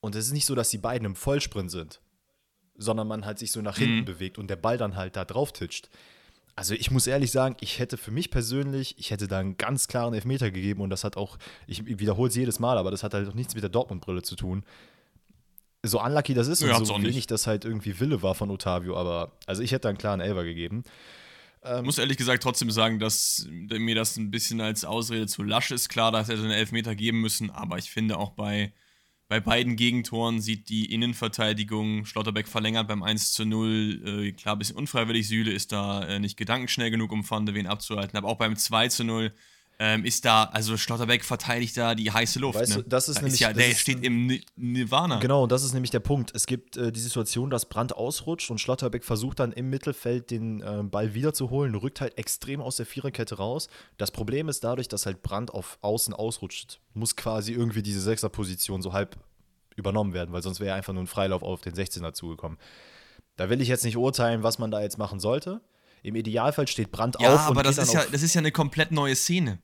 Und 0.00 0.14
es 0.14 0.26
ist 0.26 0.32
nicht 0.32 0.46
so, 0.46 0.54
dass 0.54 0.70
die 0.70 0.78
beiden 0.78 1.04
im 1.04 1.14
Vollsprint 1.14 1.70
sind, 1.70 2.00
sondern 2.76 3.06
man 3.06 3.26
halt 3.26 3.38
sich 3.38 3.52
so 3.52 3.60
nach 3.60 3.76
hinten 3.76 4.04
bewegt 4.04 4.38
und 4.38 4.48
der 4.48 4.56
Ball 4.56 4.78
dann 4.78 4.96
halt 4.96 5.16
da 5.16 5.24
drauf 5.24 5.52
titscht. 5.52 5.90
Also 6.56 6.74
ich 6.74 6.90
muss 6.90 7.06
ehrlich 7.06 7.30
sagen, 7.30 7.56
ich 7.60 7.78
hätte 7.78 7.96
für 7.96 8.10
mich 8.10 8.30
persönlich, 8.30 8.98
ich 8.98 9.10
hätte 9.10 9.28
da 9.28 9.38
einen 9.38 9.56
ganz 9.56 9.88
klaren 9.88 10.14
Elfmeter 10.14 10.50
gegeben 10.50 10.82
und 10.82 10.90
das 10.90 11.04
hat 11.04 11.16
auch, 11.16 11.38
ich 11.66 11.86
wiederhole 11.86 12.28
es 12.28 12.36
jedes 12.36 12.58
Mal, 12.58 12.76
aber 12.76 12.90
das 12.90 13.02
hat 13.02 13.14
halt 13.14 13.28
auch 13.28 13.34
nichts 13.34 13.54
mit 13.54 13.62
der 13.62 13.70
Dortmund-Brille 13.70 14.22
zu 14.22 14.36
tun. 14.36 14.64
So 15.82 16.02
unlucky 16.02 16.34
das 16.34 16.48
ist 16.48 16.60
Ja, 16.60 16.76
und 16.76 16.84
so 16.84 16.94
auch 16.94 16.98
nicht. 16.98 17.08
wenig 17.08 17.26
das 17.26 17.46
halt 17.46 17.64
irgendwie 17.64 17.98
Wille 18.00 18.22
war 18.22 18.34
von 18.34 18.50
Otavio, 18.50 18.96
aber 18.96 19.32
also 19.46 19.62
ich 19.62 19.72
hätte 19.72 19.82
da 19.82 19.88
einen 19.90 19.98
klaren 19.98 20.20
Elfer 20.20 20.44
gegeben. 20.44 20.82
Ich 21.62 21.82
muss 21.82 21.98
ehrlich 21.98 22.16
gesagt 22.16 22.42
trotzdem 22.42 22.70
sagen, 22.70 22.98
dass 22.98 23.46
mir 23.50 23.94
das 23.94 24.16
ein 24.16 24.30
bisschen 24.30 24.62
als 24.62 24.84
Ausrede 24.84 25.26
zu 25.26 25.42
lasch 25.42 25.70
ist. 25.70 25.90
Klar, 25.90 26.10
dass 26.10 26.30
er 26.30 26.36
den 26.36 26.50
Elfmeter 26.50 26.94
geben 26.94 27.20
müssen, 27.20 27.50
aber 27.50 27.76
ich 27.76 27.90
finde 27.90 28.16
auch 28.18 28.30
bei, 28.30 28.72
bei 29.30 29.38
beiden 29.38 29.76
Gegentoren 29.76 30.40
sieht 30.40 30.70
die 30.70 30.92
Innenverteidigung 30.92 32.04
Schlotterbeck 32.04 32.48
verlängert 32.48 32.88
beim 32.88 33.04
1 33.04 33.32
zu 33.32 33.44
0. 33.44 34.24
Äh, 34.26 34.32
klar, 34.32 34.56
ein 34.56 34.58
bisschen 34.58 34.76
unfreiwillig. 34.76 35.28
Süle 35.28 35.52
ist 35.52 35.70
da 35.70 36.04
äh, 36.04 36.18
nicht 36.18 36.36
gedankenschnell 36.36 36.90
genug, 36.90 37.12
um 37.12 37.30
Van 37.30 37.46
de 37.46 37.54
Ven 37.54 37.68
abzuhalten. 37.68 38.16
Aber 38.18 38.26
auch 38.26 38.38
beim 38.38 38.56
2 38.56 38.88
zu 38.88 39.04
0 39.04 39.32
ähm, 39.82 40.04
ist 40.04 40.26
da, 40.26 40.44
also 40.44 40.76
Schlotterbeck 40.76 41.24
verteidigt 41.24 41.74
da 41.78 41.94
die 41.94 42.10
heiße 42.12 42.38
Luft. 42.38 42.58
Weißt 42.60 42.76
ne? 42.76 42.82
du, 42.82 42.88
das 42.90 43.08
ist 43.08 43.16
da 43.16 43.22
nämlich- 43.22 43.40
ja, 43.40 43.48
das 43.48 43.56
der 43.56 43.68
ist- 43.70 43.80
steht 43.80 44.04
im 44.04 44.26
Ni- 44.26 44.44
Nirvana. 44.54 45.18
Genau, 45.20 45.44
und 45.44 45.50
das 45.52 45.64
ist 45.64 45.72
nämlich 45.72 45.90
der 45.90 46.00
Punkt. 46.00 46.32
Es 46.34 46.44
gibt 46.46 46.76
äh, 46.76 46.92
die 46.92 47.00
Situation, 47.00 47.48
dass 47.48 47.64
Brandt 47.66 47.94
ausrutscht 47.94 48.50
und 48.50 48.60
Schlotterbeck 48.60 49.04
versucht 49.04 49.40
dann 49.40 49.52
im 49.52 49.70
Mittelfeld 49.70 50.30
den 50.30 50.60
äh, 50.60 50.82
Ball 50.82 51.14
wiederzuholen, 51.14 51.74
rückt 51.74 52.02
halt 52.02 52.18
extrem 52.18 52.60
aus 52.60 52.76
der 52.76 52.84
Viererkette 52.84 53.36
raus. 53.38 53.68
Das 53.96 54.10
Problem 54.10 54.50
ist 54.50 54.62
dadurch, 54.64 54.86
dass 54.88 55.06
halt 55.06 55.22
Brandt 55.22 55.50
auf 55.50 55.78
Außen 55.80 56.12
ausrutscht, 56.12 56.78
muss 56.92 57.16
quasi 57.16 57.52
irgendwie 57.52 57.82
diese 57.82 58.02
Sechserposition 58.02 58.82
so 58.82 58.92
halb 58.92 59.16
übernommen 59.76 60.12
werden, 60.12 60.30
weil 60.32 60.42
sonst 60.42 60.60
wäre 60.60 60.74
einfach 60.74 60.92
nur 60.92 61.02
ein 61.04 61.06
Freilauf 61.06 61.42
auf 61.42 61.62
den 61.62 61.72
16er 61.74 62.12
zugekommen. 62.12 62.58
Da 63.36 63.48
will 63.48 63.62
ich 63.62 63.68
jetzt 63.68 63.84
nicht 63.84 63.96
urteilen, 63.96 64.42
was 64.42 64.58
man 64.58 64.70
da 64.70 64.82
jetzt 64.82 64.98
machen 64.98 65.20
sollte. 65.20 65.62
Im 66.02 66.16
Idealfall 66.16 66.68
steht 66.68 66.90
Brandt 66.92 67.16
Ja, 67.18 67.34
auf 67.34 67.40
und 67.46 67.52
aber 67.52 67.62
das 67.62 67.76
geht 67.76 67.84
ist, 67.84 67.92
ja, 67.94 68.04
das 68.12 68.22
ist 68.22 68.34
ja 68.34 68.40
eine 68.40 68.52
komplett 68.52 68.90
neue 68.92 69.14
Szene. 69.16 69.58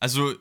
Also, 0.00 0.32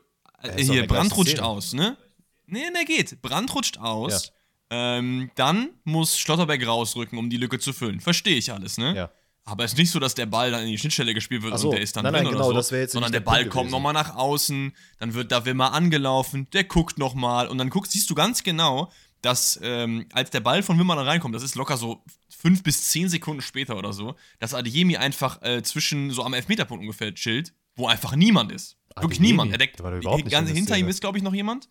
äh, 0.42 0.64
hier, 0.64 0.88
Brand 0.88 1.16
rutscht 1.16 1.34
Szene. 1.34 1.46
aus, 1.46 1.74
ne? 1.74 1.98
Nee, 2.46 2.70
ne, 2.72 2.86
geht. 2.86 3.22
Brand 3.22 3.54
rutscht 3.56 3.78
aus. 3.78 4.32
Ähm, 4.70 5.30
dann 5.36 5.70
muss 5.84 6.18
Schlotterbeck 6.18 6.66
rausrücken, 6.66 7.18
um 7.18 7.30
die 7.30 7.38
Lücke 7.38 7.60
zu 7.60 7.74
füllen. 7.74 8.00
Verstehe 8.00 8.36
ich 8.36 8.52
alles, 8.52 8.78
ne? 8.78 8.96
Ja. 8.96 9.12
Aber 9.46 9.66
es 9.66 9.74
ist 9.74 9.78
nicht 9.78 9.92
so, 9.92 10.00
dass 10.00 10.16
der 10.16 10.26
Ball 10.26 10.52
dann 10.52 10.62
in 10.62 10.70
die 10.70 10.78
Schnittstelle 10.78 11.14
gespielt 11.14 11.44
wird 11.44 11.60
so. 11.60 11.68
und 11.68 11.76
der 11.76 11.82
ist 11.82 11.96
dann 11.96 12.04
Nein, 12.04 12.14
drin 12.14 12.24
nein, 12.24 12.28
oder 12.28 12.38
genau, 12.38 12.50
so, 12.50 12.54
das 12.54 12.72
wäre 12.72 12.84
jetzt 12.84 12.94
sondern 12.94 13.12
der 13.12 13.20
der 13.20 13.26
Ball 13.26 13.46
kommt 13.50 13.72
nochmal 13.72 13.94
nach 13.94 14.16
außen, 14.16 14.74
dann 15.00 15.14
wird 15.14 15.32
da 15.32 15.46
Wimmer 15.46 15.74
angelaufen, 15.74 16.48
der 16.54 16.64
guckt 16.64 16.98
nochmal 16.98 17.48
und 17.48 17.58
dann 17.58 17.70
guckst, 17.70 17.92
siehst 17.92 18.10
du 18.10 18.16
ganz 18.16 18.44
genau, 18.44 18.90
dass 19.22 19.60
ähm, 19.62 20.06
als 20.14 20.30
der 20.30 20.40
Ball 20.40 20.64
von 20.64 20.80
Wimmer 20.80 20.96
dann 20.96 21.08
reinkommt, 21.08 21.36
das 21.36 21.44
ist 21.44 21.56
locker 21.56 21.76
so 21.76 22.04
fünf 22.30 22.64
bis 22.64 22.90
zehn 22.90 23.10
Sekunden 23.10 23.42
später 23.42 23.78
oder 23.78 23.92
so, 23.92 24.16
dass 24.40 24.54
Adeyemi 24.54 24.98
einfach 24.98 25.42
äh, 25.42 25.62
zwischen 25.62 26.12
so 26.12 26.24
am 26.24 26.34
Elfmeterpunkt 26.34 26.82
ungefähr 26.82 27.14
chillt, 27.14 27.54
wo 27.76 27.88
einfach 27.88 28.16
niemand 28.16 28.52
ist. 28.52 28.78
Wirklich 28.96 29.20
Adeyemi? 29.20 29.28
niemand. 29.28 29.52
Er 29.52 29.58
deckt, 29.58 29.80
Der 29.80 29.84
war 29.86 29.92
doch 29.92 30.00
überhaupt 30.00 30.24
nicht 30.24 30.32
ganz, 30.32 30.50
in 30.50 30.56
der 30.56 30.62
hinter 30.62 30.78
ihm 30.78 30.88
ist, 30.88 31.02
glaube 31.02 31.18
ich, 31.18 31.24
noch 31.24 31.34
jemand. 31.34 31.70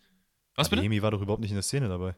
Was 0.55 0.69
bitte? 0.69 0.81
Adeyemi 0.81 1.01
war 1.01 1.11
doch 1.11 1.21
überhaupt 1.21 1.41
nicht 1.41 1.51
in 1.51 1.55
der 1.55 1.63
Szene 1.63 1.87
dabei. 1.89 2.15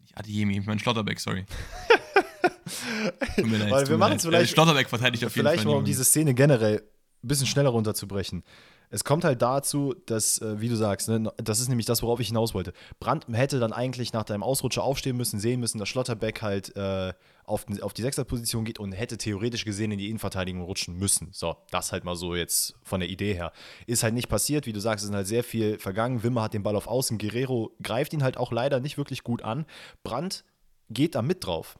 Nicht 0.00 0.16
Adeyemi, 0.16 0.58
ich 0.58 0.66
meine 0.66 0.78
Schlotterbeck, 0.80 1.18
sorry. 1.20 1.44
Tut 3.36 3.46
mir 3.46 3.58
leid, 3.58 3.70
Weil 3.70 3.82
tut 3.82 3.90
wir 3.90 3.96
mir 3.96 3.98
machen's 3.98 4.24
leid. 4.24 4.30
vielleicht- 4.32 4.50
Äh, 4.50 4.54
Schlotterbeck 4.54 4.88
verteidigt 4.88 5.24
auf 5.24 5.34
jeden 5.34 5.46
Vielleicht 5.46 5.58
Fall. 5.58 5.64
mal, 5.64 5.70
um 5.70 5.74
niemanden. 5.76 5.86
diese 5.86 6.04
Szene 6.04 6.34
generell 6.34 6.78
ein 7.22 7.28
bisschen 7.28 7.46
schneller 7.46 7.70
runterzubrechen. 7.70 8.42
Es 8.90 9.04
kommt 9.04 9.24
halt 9.24 9.42
dazu, 9.42 9.94
dass, 10.06 10.40
äh, 10.40 10.60
wie 10.60 10.68
du 10.68 10.76
sagst, 10.76 11.08
ne, 11.08 11.32
das 11.36 11.60
ist 11.60 11.68
nämlich 11.68 11.86
das, 11.86 12.02
worauf 12.02 12.20
ich 12.20 12.28
hinaus 12.28 12.54
wollte. 12.54 12.72
Brandt 13.00 13.26
hätte 13.32 13.58
dann 13.58 13.72
eigentlich 13.72 14.12
nach 14.12 14.24
deinem 14.24 14.42
Ausrutscher 14.42 14.84
aufstehen 14.84 15.16
müssen, 15.16 15.40
sehen 15.40 15.60
müssen, 15.60 15.78
dass 15.78 15.88
Schlotterbeck 15.88 16.42
halt 16.42 16.74
äh, 16.76 17.12
auf, 17.44 17.64
den- 17.64 17.82
auf 17.82 17.92
die 17.92 18.02
Sechserposition 18.02 18.64
geht 18.64 18.78
und 18.78 18.92
hätte 18.92 19.18
theoretisch 19.18 19.64
gesehen 19.64 19.92
in 19.92 19.98
die 19.98 20.08
Innenverteidigung 20.08 20.62
rutschen 20.62 20.96
müssen. 20.96 21.28
So, 21.32 21.56
das 21.70 21.92
halt 21.92 22.04
mal 22.04 22.16
so 22.16 22.34
jetzt 22.34 22.74
von 22.82 23.00
der 23.00 23.08
Idee 23.08 23.34
her. 23.34 23.52
Ist 23.86 24.02
halt 24.02 24.14
nicht 24.14 24.28
passiert, 24.28 24.66
wie 24.66 24.72
du 24.72 24.80
sagst, 24.80 25.04
es 25.04 25.10
ist 25.10 25.16
halt 25.16 25.26
sehr 25.26 25.44
viel 25.44 25.78
vergangen. 25.78 26.22
Wimmer 26.22 26.42
hat 26.42 26.54
den 26.54 26.62
Ball 26.62 26.76
auf 26.76 26.86
Außen, 26.86 27.18
Guerrero 27.18 27.72
greift 27.82 28.12
ihn 28.12 28.22
halt 28.22 28.36
auch 28.36 28.52
leider 28.52 28.80
nicht 28.80 28.98
wirklich 28.98 29.22
gut 29.24 29.42
an. 29.42 29.66
Brandt 30.04 30.44
geht 30.90 31.14
da 31.14 31.22
mit 31.22 31.44
drauf 31.44 31.78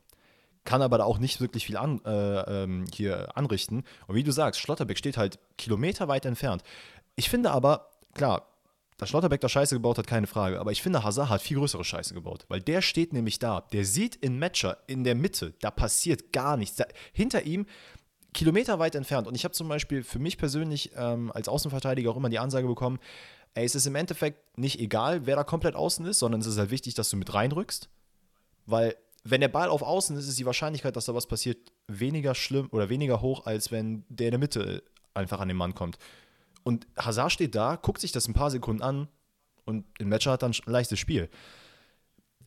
kann 0.64 0.82
aber 0.82 0.98
da 0.98 1.04
auch 1.04 1.18
nicht 1.18 1.40
wirklich 1.40 1.64
viel 1.64 1.76
an, 1.76 2.00
äh, 2.04 2.64
ähm, 2.64 2.86
hier 2.92 3.36
anrichten. 3.36 3.84
Und 4.08 4.16
wie 4.16 4.24
du 4.24 4.32
sagst, 4.32 4.60
Schlotterbeck 4.60 4.98
steht 4.98 5.16
halt 5.16 5.38
kilometerweit 5.58 6.26
entfernt. 6.26 6.64
Ich 7.16 7.28
finde 7.28 7.50
aber, 7.50 7.90
klar, 8.14 8.46
dass 8.98 9.10
Schlotterbeck 9.10 9.40
da 9.40 9.48
Scheiße 9.48 9.74
gebaut 9.74 9.98
hat, 9.98 10.06
keine 10.06 10.26
Frage. 10.26 10.58
Aber 10.58 10.72
ich 10.72 10.82
finde, 10.82 11.02
Hazard 11.02 11.28
hat 11.28 11.42
viel 11.42 11.58
größere 11.58 11.84
Scheiße 11.84 12.14
gebaut. 12.14 12.46
Weil 12.48 12.60
der 12.60 12.80
steht 12.80 13.12
nämlich 13.12 13.38
da. 13.38 13.62
Der 13.72 13.84
sieht 13.84 14.16
in 14.16 14.38
Matcher 14.38 14.78
in 14.86 15.04
der 15.04 15.14
Mitte, 15.14 15.54
da 15.60 15.70
passiert 15.70 16.32
gar 16.32 16.56
nichts. 16.56 16.76
Da, 16.76 16.86
hinter 17.12 17.42
ihm 17.42 17.66
kilometerweit 18.32 18.94
entfernt. 18.94 19.26
Und 19.26 19.34
ich 19.34 19.44
habe 19.44 19.52
zum 19.52 19.68
Beispiel 19.68 20.02
für 20.02 20.18
mich 20.18 20.38
persönlich 20.38 20.92
ähm, 20.96 21.30
als 21.32 21.48
Außenverteidiger 21.48 22.10
auch 22.10 22.16
immer 22.16 22.28
die 22.28 22.38
Ansage 22.38 22.66
bekommen, 22.66 22.98
ey, 23.54 23.64
es 23.64 23.74
ist 23.74 23.86
im 23.86 23.94
Endeffekt 23.94 24.58
nicht 24.58 24.78
egal, 24.78 25.26
wer 25.26 25.36
da 25.36 25.44
komplett 25.44 25.74
außen 25.74 26.04
ist, 26.06 26.18
sondern 26.18 26.42
es 26.42 26.46
ist 26.46 26.58
halt 26.58 26.70
wichtig, 26.70 26.94
dass 26.94 27.10
du 27.10 27.16
mit 27.16 27.32
reinrückst. 27.32 27.88
Weil 28.66 28.94
wenn 29.24 29.40
der 29.40 29.48
Ball 29.48 29.68
auf 29.68 29.82
Außen 29.82 30.16
ist, 30.16 30.28
ist 30.28 30.38
die 30.38 30.46
Wahrscheinlichkeit, 30.46 30.96
dass 30.96 31.06
da 31.06 31.14
was 31.14 31.26
passiert, 31.26 31.58
weniger 31.88 32.34
schlimm 32.34 32.68
oder 32.70 32.88
weniger 32.88 33.20
hoch, 33.20 33.46
als 33.46 33.72
wenn 33.72 34.04
der 34.08 34.28
in 34.28 34.32
der 34.32 34.38
Mitte 34.38 34.82
einfach 35.14 35.40
an 35.40 35.48
den 35.48 35.56
Mann 35.56 35.74
kommt. 35.74 35.98
Und 36.66 36.88
Hazard 36.98 37.30
steht 37.30 37.54
da, 37.54 37.76
guckt 37.76 38.00
sich 38.00 38.10
das 38.10 38.26
ein 38.26 38.34
paar 38.34 38.50
Sekunden 38.50 38.82
an 38.82 39.06
und 39.66 39.84
im 40.00 40.08
Matcher 40.08 40.32
hat 40.32 40.42
dann 40.42 40.50
ein 40.50 40.72
leichtes 40.72 40.98
Spiel. 40.98 41.30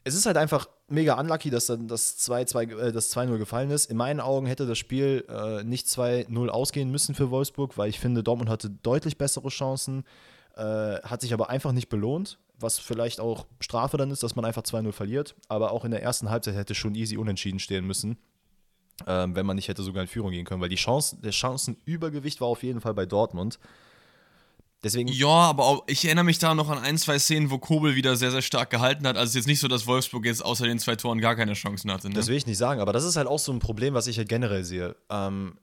Es 0.03 0.13
ist 0.13 0.25
halt 0.25 0.35
einfach 0.35 0.67
mega 0.89 1.17
unlucky, 1.17 1.49
dass 1.49 1.67
dann 1.67 1.88
das 1.88 2.19
2-2, 2.29 2.77
äh, 2.77 2.91
das 2.91 3.15
2-0 3.15 3.38
gefallen 3.38 3.71
ist. 3.71 3.89
In 3.89 3.95
meinen 3.95 4.19
Augen 4.19 4.45
hätte 4.45 4.67
das 4.67 4.77
Spiel 4.77 5.25
äh, 5.29 5.63
nicht 5.63 5.88
2-0 5.88 6.49
ausgehen 6.49 6.91
müssen 6.91 7.15
für 7.15 7.31
Wolfsburg, 7.31 7.77
weil 7.77 7.89
ich 7.89 7.97
finde, 7.97 8.21
Dortmund 8.21 8.49
hatte 8.49 8.69
deutlich 8.69 9.17
bessere 9.17 9.47
Chancen, 9.47 10.03
äh, 10.57 10.61
hat 11.01 11.21
sich 11.21 11.33
aber 11.33 11.49
einfach 11.49 11.71
nicht 11.71 11.88
belohnt, 11.88 12.39
was 12.59 12.77
vielleicht 12.77 13.21
auch 13.21 13.45
Strafe 13.61 13.95
dann 13.95 14.11
ist, 14.11 14.21
dass 14.21 14.35
man 14.35 14.43
einfach 14.43 14.63
2-0 14.63 14.91
verliert. 14.91 15.38
Aber 15.47 15.71
auch 15.71 15.85
in 15.85 15.91
der 15.91 16.03
ersten 16.03 16.29
Halbzeit 16.29 16.55
hätte 16.55 16.75
schon 16.75 16.93
easy 16.93 17.15
unentschieden 17.15 17.59
stehen 17.59 17.88
müssen, 17.88 18.17
ähm, 19.07 19.33
wenn 19.33 19.45
man 19.45 19.55
nicht 19.55 19.69
hätte 19.69 19.81
sogar 19.81 20.03
in 20.03 20.09
Führung 20.09 20.31
gehen 20.31 20.43
können, 20.43 20.59
weil 20.59 20.67
die 20.67 20.75
Chancen, 20.75 21.21
der 21.21 21.31
Chancenübergewicht 21.31 22.41
war 22.41 22.49
auf 22.49 22.63
jeden 22.63 22.81
Fall 22.81 22.93
bei 22.93 23.05
Dortmund. 23.05 23.59
Deswegen, 24.83 25.09
Ja, 25.09 25.27
aber 25.27 25.65
auch, 25.65 25.83
ich 25.88 26.05
erinnere 26.05 26.24
mich 26.24 26.39
da 26.39 26.55
noch 26.55 26.69
an 26.69 26.77
ein, 26.77 26.98
zwei 26.98 27.19
Szenen, 27.19 27.51
wo 27.51 27.57
Kobel 27.57 27.95
wieder 27.95 28.15
sehr, 28.15 28.31
sehr 28.31 28.41
stark 28.41 28.69
gehalten 28.69 29.05
hat. 29.05 29.17
Also 29.17 29.25
es 29.25 29.29
ist 29.31 29.36
jetzt 29.36 29.48
nicht 29.48 29.59
so, 29.59 29.67
dass 29.67 29.88
Wolfsburg 29.88 30.25
jetzt 30.25 30.43
außer 30.43 30.65
den 30.65 30.79
zwei 30.79 30.95
Toren 30.95 31.19
gar 31.19 31.36
keine 31.36 31.53
Chancen 31.53 31.91
hatte. 31.91 32.07
Ne? 32.07 32.15
Das 32.15 32.27
will 32.27 32.38
ich 32.38 32.45
nicht 32.45 32.57
sagen, 32.57 32.79
aber 32.79 32.93
das 32.93 33.03
ist 33.03 33.17
halt 33.17 33.27
auch 33.27 33.39
so 33.39 33.51
ein 33.51 33.59
Problem, 33.59 33.93
was 33.93 34.07
ich 34.07 34.17
halt 34.17 34.29
generell 34.29 34.63
sehe. 34.63 34.95
Ähm, 35.09 35.57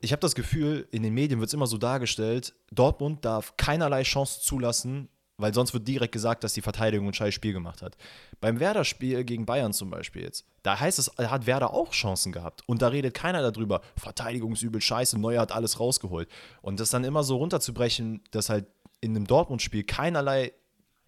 ich 0.00 0.12
habe 0.12 0.20
das 0.20 0.34
Gefühl, 0.34 0.88
in 0.92 1.02
den 1.02 1.12
Medien 1.12 1.40
wird 1.40 1.48
es 1.48 1.54
immer 1.54 1.66
so 1.66 1.76
dargestellt, 1.76 2.54
Dortmund 2.70 3.24
darf 3.24 3.56
keinerlei 3.56 4.02
Chance 4.04 4.40
zulassen, 4.40 5.08
weil 5.38 5.54
sonst 5.54 5.72
wird 5.72 5.88
direkt 5.88 6.12
gesagt, 6.12 6.44
dass 6.44 6.52
die 6.52 6.60
Verteidigung 6.60 7.06
ein 7.06 7.14
scheiß 7.14 7.32
Spiel 7.32 7.52
gemacht 7.52 7.80
hat. 7.80 7.96
Beim 8.40 8.60
Werder-Spiel 8.60 9.24
gegen 9.24 9.46
Bayern 9.46 9.72
zum 9.72 9.88
Beispiel 9.88 10.22
jetzt, 10.22 10.44
da 10.64 10.78
heißt 10.78 10.98
es, 10.98 11.12
hat 11.16 11.46
Werder 11.46 11.72
auch 11.72 11.92
Chancen 11.92 12.32
gehabt. 12.32 12.62
Und 12.66 12.82
da 12.82 12.88
redet 12.88 13.14
keiner 13.14 13.48
darüber, 13.48 13.80
Verteidigungsübel, 13.96 14.80
scheiße, 14.80 15.18
Neuer 15.18 15.40
hat 15.40 15.52
alles 15.52 15.80
rausgeholt. 15.80 16.28
Und 16.60 16.80
das 16.80 16.90
dann 16.90 17.04
immer 17.04 17.22
so 17.22 17.36
runterzubrechen, 17.36 18.22
dass 18.32 18.50
halt 18.50 18.66
in 19.00 19.14
einem 19.14 19.26
Dortmund-Spiel 19.26 19.84
keinerlei 19.84 20.52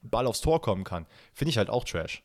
Ball 0.03 0.27
aufs 0.27 0.41
Tor 0.41 0.63
kommen 0.63 0.85
kann, 0.85 1.07
finde 1.35 1.51
ich 1.51 1.59
halt 1.59 1.69
auch 1.69 1.85
Trash. 1.85 2.23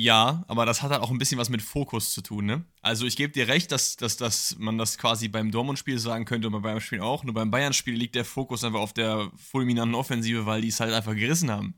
Ja, 0.00 0.44
aber 0.48 0.64
das 0.64 0.82
hat 0.82 0.90
halt 0.92 1.02
auch 1.02 1.10
ein 1.10 1.18
bisschen 1.18 1.38
was 1.38 1.50
mit 1.50 1.60
Fokus 1.60 2.12
zu 2.12 2.22
tun, 2.22 2.46
ne? 2.46 2.64
Also 2.80 3.04
ich 3.04 3.16
gebe 3.16 3.32
dir 3.32 3.48
recht, 3.48 3.70
dass, 3.70 3.96
dass, 3.96 4.16
dass 4.16 4.56
man 4.58 4.78
das 4.78 4.96
quasi 4.96 5.28
beim 5.28 5.50
Dortmund-Spiel 5.50 5.98
sagen 5.98 6.24
könnte 6.24 6.46
und 6.48 6.54
beim 6.54 6.62
Bayern-Spiel 6.62 7.00
auch. 7.00 7.22
Nur 7.22 7.34
beim 7.34 7.50
Bayern-Spiel 7.50 7.94
liegt 7.94 8.14
der 8.14 8.24
Fokus 8.24 8.64
einfach 8.64 8.80
auf 8.80 8.94
der 8.94 9.30
fulminanten 9.36 9.94
Offensive, 9.94 10.46
weil 10.46 10.62
die 10.62 10.68
es 10.68 10.80
halt 10.80 10.94
einfach 10.94 11.14
gerissen 11.14 11.50
haben. 11.50 11.74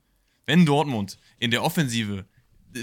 Wenn 0.46 0.64
Dortmund 0.64 1.18
in 1.40 1.50
der 1.50 1.64
Offensive 1.64 2.24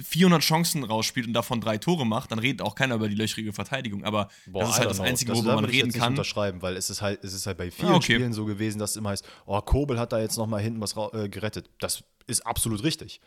400 0.03 0.41
Chancen 0.41 0.83
rausspielt 0.83 1.27
und 1.27 1.33
davon 1.33 1.61
drei 1.61 1.77
Tore 1.77 2.05
macht, 2.05 2.31
dann 2.31 2.39
redet 2.39 2.61
auch 2.61 2.75
keiner 2.75 2.95
über 2.95 3.07
die 3.07 3.15
löchrige 3.15 3.53
Verteidigung. 3.53 4.03
Aber 4.03 4.27
Boah, 4.45 4.61
das 4.61 4.71
ist 4.71 4.77
halt 4.79 4.89
das. 4.89 4.99
Einzige, 4.99 5.33
worüber 5.33 5.55
man 5.55 5.65
reden 5.65 5.91
kann. 5.91 6.13
unterschreiben, 6.13 6.61
weil 6.61 6.75
es 6.75 6.89
ist 6.89 7.01
halt, 7.01 7.23
es 7.23 7.33
ist 7.33 7.47
halt 7.47 7.57
bei 7.57 7.71
vielen 7.71 7.93
Ah, 7.93 7.95
okay. 7.95 8.15
Spielen 8.15 8.33
so 8.33 8.45
gewesen, 8.45 8.77
dass 8.79 8.91
es 8.91 8.97
immer 8.97 9.09
heißt, 9.09 9.25
oh, 9.45 9.59
Kobel 9.61 9.97
hat 9.99 10.11
da 10.11 10.19
jetzt 10.19 10.37
nochmal 10.37 10.61
hinten 10.61 10.81
was 10.81 10.95
äh, 11.13 11.29
gerettet. 11.29 11.69
Das 11.79 12.03
ist 12.27 12.45
absolut 12.45 12.83
richtig. 12.83 13.21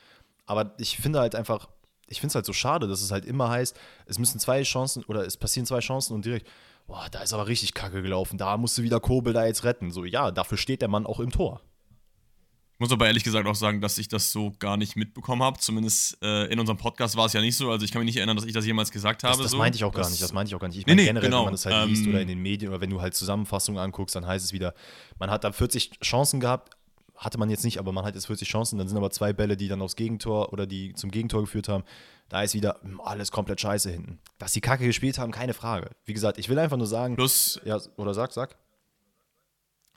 Aber 0.46 0.74
ich 0.78 0.98
finde 0.98 1.18
halt 1.20 1.34
einfach, 1.34 1.68
ich 2.08 2.20
finde 2.20 2.28
es 2.32 2.34
halt 2.34 2.46
so 2.46 2.52
schade, 2.52 2.86
dass 2.88 3.00
es 3.02 3.10
halt 3.10 3.24
immer 3.24 3.48
heißt, 3.48 3.78
es 4.06 4.18
müssen 4.18 4.38
zwei 4.38 4.62
Chancen 4.62 5.04
oder 5.04 5.26
es 5.26 5.36
passieren 5.36 5.66
zwei 5.66 5.80
Chancen 5.80 6.14
und 6.14 6.24
direkt, 6.24 6.46
boah, 6.86 7.06
da 7.10 7.20
ist 7.22 7.32
aber 7.32 7.46
richtig 7.46 7.74
kacke 7.74 8.02
gelaufen, 8.02 8.38
da 8.38 8.56
musste 8.56 8.82
wieder 8.82 9.00
Kobel 9.00 9.32
da 9.32 9.46
jetzt 9.46 9.64
retten. 9.64 9.90
So, 9.90 10.04
ja, 10.04 10.30
dafür 10.30 10.58
steht 10.58 10.82
der 10.82 10.88
Mann 10.88 11.06
auch 11.06 11.20
im 11.20 11.30
Tor. 11.30 11.60
Ich 12.74 12.80
muss 12.80 12.90
aber 12.92 13.06
ehrlich 13.06 13.22
gesagt 13.22 13.46
auch 13.46 13.54
sagen, 13.54 13.80
dass 13.80 13.96
ich 13.98 14.08
das 14.08 14.32
so 14.32 14.52
gar 14.58 14.76
nicht 14.76 14.96
mitbekommen 14.96 15.40
habe. 15.44 15.56
Zumindest 15.60 16.18
äh, 16.20 16.46
in 16.46 16.58
unserem 16.58 16.78
Podcast 16.78 17.16
war 17.16 17.26
es 17.26 17.32
ja 17.32 17.40
nicht 17.40 17.56
so. 17.56 17.70
Also 17.70 17.84
ich 17.84 17.92
kann 17.92 18.00
mich 18.00 18.06
nicht 18.06 18.16
erinnern, 18.16 18.34
dass 18.36 18.44
ich 18.44 18.52
das 18.52 18.66
jemals 18.66 18.90
gesagt 18.90 19.22
habe. 19.22 19.34
Das, 19.36 19.42
das 19.42 19.50
so. 19.52 19.58
meinte 19.58 19.76
ich 19.76 19.84
auch 19.84 19.92
gar 19.92 20.02
Das- 20.02 20.10
nicht, 20.10 20.20
das 20.22 20.32
meinte 20.32 20.48
ich 20.50 20.54
auch 20.56 20.58
gar 20.58 20.66
nicht. 20.66 20.78
Ich 20.78 20.86
Nee, 20.86 20.92
meine 20.92 21.02
nee, 21.02 21.06
generell, 21.06 21.28
genau. 21.30 21.38
wenn 21.40 21.44
man 21.44 21.54
das 21.54 21.64
halt 21.66 21.88
liest 21.88 22.02
Ähm, 22.04 22.08
oder 22.10 22.20
in 22.22 22.26
den 22.28 22.40
Medien 22.40 22.70
oder 22.72 22.80
wenn 22.80 22.90
du 22.90 23.00
halt 23.00 23.14
Zusammenfassungen 23.14 23.80
anguckst, 23.80 24.16
dann 24.16 24.26
heißt 24.26 24.44
es 24.44 24.52
wieder, 24.52 24.74
man 25.20 25.30
hat 25.30 25.44
da 25.44 25.52
40 25.52 26.00
Chancen 26.02 26.40
gehabt, 26.40 26.76
hatte 27.22 27.38
man 27.38 27.50
jetzt 27.50 27.64
nicht, 27.64 27.78
aber 27.78 27.92
man 27.92 28.04
hat 28.04 28.14
jetzt 28.14 28.26
40 28.26 28.48
Chancen, 28.48 28.78
dann 28.78 28.88
sind 28.88 28.96
aber 28.96 29.10
zwei 29.10 29.32
Bälle, 29.32 29.56
die 29.56 29.68
dann 29.68 29.80
aufs 29.80 29.96
Gegentor 29.96 30.52
oder 30.52 30.66
die 30.66 30.92
zum 30.94 31.10
Gegentor 31.10 31.42
geführt 31.42 31.68
haben. 31.68 31.84
Da 32.28 32.42
ist 32.42 32.54
wieder 32.54 32.80
hm, 32.82 33.00
alles 33.00 33.30
komplett 33.30 33.60
scheiße 33.60 33.90
hinten. 33.90 34.18
Dass 34.38 34.52
die 34.52 34.60
Kacke 34.60 34.84
gespielt 34.84 35.18
haben, 35.18 35.30
keine 35.30 35.54
Frage. 35.54 35.90
Wie 36.04 36.14
gesagt, 36.14 36.38
ich 36.38 36.48
will 36.48 36.58
einfach 36.58 36.76
nur 36.76 36.86
sagen, 36.86 37.14
Plus, 37.14 37.60
ja, 37.64 37.80
oder 37.96 38.12
sag, 38.12 38.32
sag. 38.32 38.56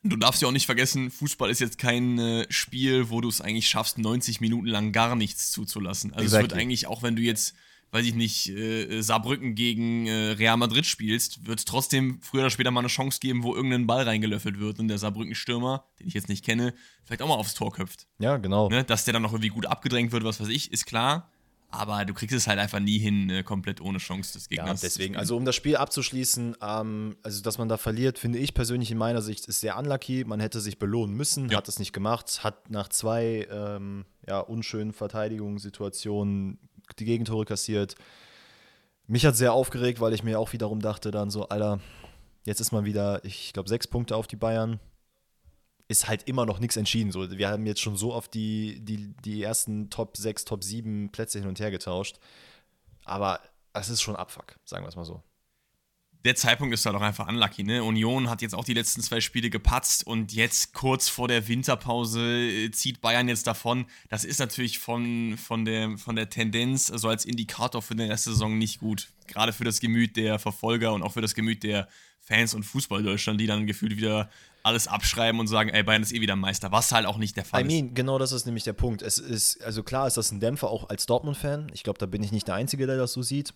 du 0.03 0.17
darfst 0.17 0.41
ja 0.41 0.47
auch 0.47 0.51
nicht 0.51 0.67
vergessen, 0.67 1.09
Fußball 1.09 1.49
ist 1.49 1.59
jetzt 1.59 1.79
kein 1.79 2.19
äh, 2.19 2.45
Spiel, 2.49 3.09
wo 3.09 3.21
du 3.21 3.29
es 3.29 3.41
eigentlich 3.41 3.67
schaffst, 3.67 3.97
90 3.97 4.39
Minuten 4.41 4.67
lang 4.67 4.91
gar 4.91 5.15
nichts 5.15 5.51
zuzulassen. 5.51 6.13
Also 6.13 6.25
es 6.25 6.33
Exactly. 6.33 6.51
wird 6.51 6.61
eigentlich, 6.61 6.87
auch 6.87 7.01
wenn 7.01 7.15
du 7.15 7.23
jetzt, 7.23 7.55
weiß 7.95 8.05
ich 8.05 8.13
nicht, 8.13 8.49
äh, 8.49 9.01
Saarbrücken 9.01 9.55
gegen 9.55 10.05
äh, 10.07 10.31
Real 10.31 10.57
Madrid 10.57 10.85
spielst, 10.85 11.47
wird 11.47 11.59
es 11.59 11.65
trotzdem 11.65 12.19
früher 12.21 12.41
oder 12.41 12.49
später 12.49 12.69
mal 12.69 12.81
eine 12.81 12.89
Chance 12.89 13.19
geben, 13.21 13.41
wo 13.43 13.55
irgendein 13.55 13.87
Ball 13.87 14.03
reingelöffelt 14.03 14.59
wird 14.59 14.79
und 14.79 14.89
der 14.89 14.97
Saarbrücken-Stürmer, 14.97 15.85
den 15.99 16.07
ich 16.07 16.13
jetzt 16.13 16.27
nicht 16.29 16.43
kenne, 16.43 16.73
vielleicht 17.05 17.21
auch 17.21 17.27
mal 17.29 17.35
aufs 17.35 17.53
Tor 17.53 17.71
köpft. 17.71 18.05
Ja, 18.19 18.35
genau. 18.37 18.67
Ne? 18.69 18.83
Dass 18.83 19.05
der 19.05 19.13
dann 19.13 19.21
noch 19.23 19.31
irgendwie 19.31 19.47
gut 19.49 19.65
abgedrängt 19.65 20.11
wird, 20.11 20.23
was 20.25 20.39
weiß 20.41 20.49
ich, 20.49 20.71
ist 20.73 20.85
klar. 20.85 21.31
Aber 21.71 22.05
du 22.05 22.13
kriegst 22.13 22.33
es 22.35 22.47
halt 22.47 22.59
einfach 22.59 22.79
nie 22.79 22.99
hin, 22.99 23.29
äh, 23.29 23.43
komplett 23.43 23.81
ohne 23.81 23.97
Chance 23.97 24.33
des 24.33 24.47
Ja, 24.49 24.63
Gegners. 24.63 24.79
zu 24.81 24.85
deswegen, 24.87 25.17
also 25.17 25.35
um 25.35 25.43
das 25.45 25.55
Spiel 25.55 25.75
abzuschließen, 25.75 26.55
ähm, 26.61 27.15
also 27.23 27.41
dass 27.41 27.57
man 27.57 27.67
da 27.67 27.75
verliert, 27.77 28.19
finde 28.19 28.39
ich 28.39 28.53
persönlich 28.53 28.91
in 28.91 28.97
meiner 28.97 29.21
Sicht 29.21 29.47
ist 29.47 29.59
sehr 29.61 29.77
unlucky. 29.77 30.23
Man 30.25 30.39
hätte 30.39 30.61
sich 30.61 30.79
belohnen 30.79 31.15
müssen, 31.17 31.49
Ja. 31.49 31.57
hat 31.57 31.67
es 31.67 31.79
nicht 31.79 31.91
gemacht, 31.91 32.43
hat 32.43 32.69
nach 32.69 32.87
zwei 32.89 33.47
ähm, 33.51 34.05
ja, 34.27 34.39
unschönen 34.39 34.93
Verteidigungssituationen 34.93 36.59
die 36.93 37.05
Gegentore 37.05 37.45
kassiert. 37.45 37.95
Mich 39.07 39.25
hat 39.25 39.35
sehr 39.35 39.53
aufgeregt, 39.53 39.99
weil 39.99 40.13
ich 40.13 40.23
mir 40.23 40.39
auch 40.39 40.53
wiederum 40.53 40.81
dachte, 40.81 41.11
dann 41.11 41.29
so, 41.29 41.47
Alter, 41.49 41.79
jetzt 42.45 42.59
ist 42.59 42.71
man 42.71 42.85
wieder, 42.85 43.23
ich 43.23 43.53
glaube, 43.53 43.69
sechs 43.69 43.87
Punkte 43.87 44.15
auf 44.15 44.27
die 44.27 44.35
Bayern. 44.35 44.79
Ist 45.87 46.07
halt 46.07 46.23
immer 46.27 46.47
noch 46.47 46.59
nichts 46.59 46.77
entschieden. 46.77 47.11
So, 47.11 47.29
wir 47.29 47.49
haben 47.49 47.67
jetzt 47.67 47.81
schon 47.81 47.95
so 47.95 48.13
oft 48.13 48.33
die, 48.33 48.79
die, 48.83 49.13
die 49.23 49.43
ersten 49.43 49.91
Top 49.91 50.17
6, 50.17 50.45
Top 50.45 50.63
7 50.63 51.11
Plätze 51.11 51.37
hin 51.37 51.47
und 51.47 51.59
her 51.59 51.69
getauscht. 51.69 52.17
Aber 53.03 53.39
es 53.73 53.89
ist 53.89 54.01
schon 54.01 54.15
Abfuck, 54.15 54.55
sagen 54.65 54.83
wir 54.83 54.89
es 54.89 54.95
mal 54.95 55.05
so. 55.05 55.21
Der 56.25 56.35
Zeitpunkt 56.35 56.73
ist 56.73 56.85
halt 56.85 56.95
auch 56.95 57.01
einfach 57.01 57.27
unlucky, 57.27 57.63
ne? 57.63 57.83
Union 57.83 58.29
hat 58.29 58.41
jetzt 58.41 58.55
auch 58.55 58.65
die 58.65 58.73
letzten 58.73 59.01
zwei 59.01 59.21
Spiele 59.21 59.51
gepatzt 59.51 60.05
und 60.07 60.33
jetzt 60.33 60.73
kurz 60.73 61.07
vor 61.07 61.27
der 61.27 61.47
Winterpause 61.47 62.19
äh, 62.21 62.71
zieht 62.71 62.99
Bayern 62.99 63.27
jetzt 63.27 63.45
davon. 63.45 63.85
Das 64.09 64.25
ist 64.25 64.39
natürlich 64.39 64.79
von, 64.79 65.37
von, 65.37 65.65
der, 65.65 65.97
von 65.99 66.15
der 66.15 66.29
Tendenz, 66.29 66.89
also 66.89 67.09
als 67.09 67.25
Indikator 67.25 67.83
für 67.83 67.95
den 67.95 68.09
Rest 68.09 68.25
der 68.25 68.33
Saison 68.33 68.57
nicht 68.57 68.79
gut. 68.79 69.09
Gerade 69.27 69.53
für 69.53 69.63
das 69.63 69.79
Gemüt 69.79 70.17
der 70.17 70.39
Verfolger 70.39 70.93
und 70.93 71.03
auch 71.03 71.13
für 71.13 71.21
das 71.21 71.35
Gemüt 71.35 71.61
der 71.61 71.87
Fans 72.19 72.55
und 72.55 72.63
Fußball 72.63 73.03
Deutschland, 73.03 73.39
die 73.39 73.45
dann 73.45 73.67
gefühlt 73.67 73.95
wieder 73.95 74.31
alles 74.63 74.87
abschreiben 74.87 75.39
und 75.39 75.45
sagen, 75.45 75.69
ey, 75.69 75.83
Bayern 75.83 76.01
ist 76.01 76.11
eh 76.11 76.21
wieder 76.21 76.35
Meister, 76.35 76.71
was 76.71 76.91
halt 76.91 77.05
auch 77.05 77.17
nicht 77.19 77.37
der 77.37 77.45
Fall 77.45 77.61
I 77.61 77.63
mean, 77.65 77.87
ist. 77.89 77.95
Genau 77.95 78.17
das 78.17 78.31
ist 78.31 78.47
nämlich 78.47 78.63
der 78.63 78.73
Punkt. 78.73 79.03
Es 79.03 79.19
ist, 79.19 79.63
also 79.63 79.83
klar 79.83 80.07
ist 80.07 80.17
das 80.17 80.31
ein 80.31 80.39
Dämpfer 80.39 80.71
auch 80.71 80.89
als 80.89 81.05
Dortmund-Fan. 81.05 81.67
Ich 81.73 81.83
glaube, 81.83 81.99
da 81.99 82.07
bin 82.07 82.23
ich 82.23 82.31
nicht 82.31 82.47
der 82.47 82.55
Einzige, 82.55 82.87
der 82.87 82.97
das 82.97 83.13
so 83.13 83.21
sieht. 83.21 83.53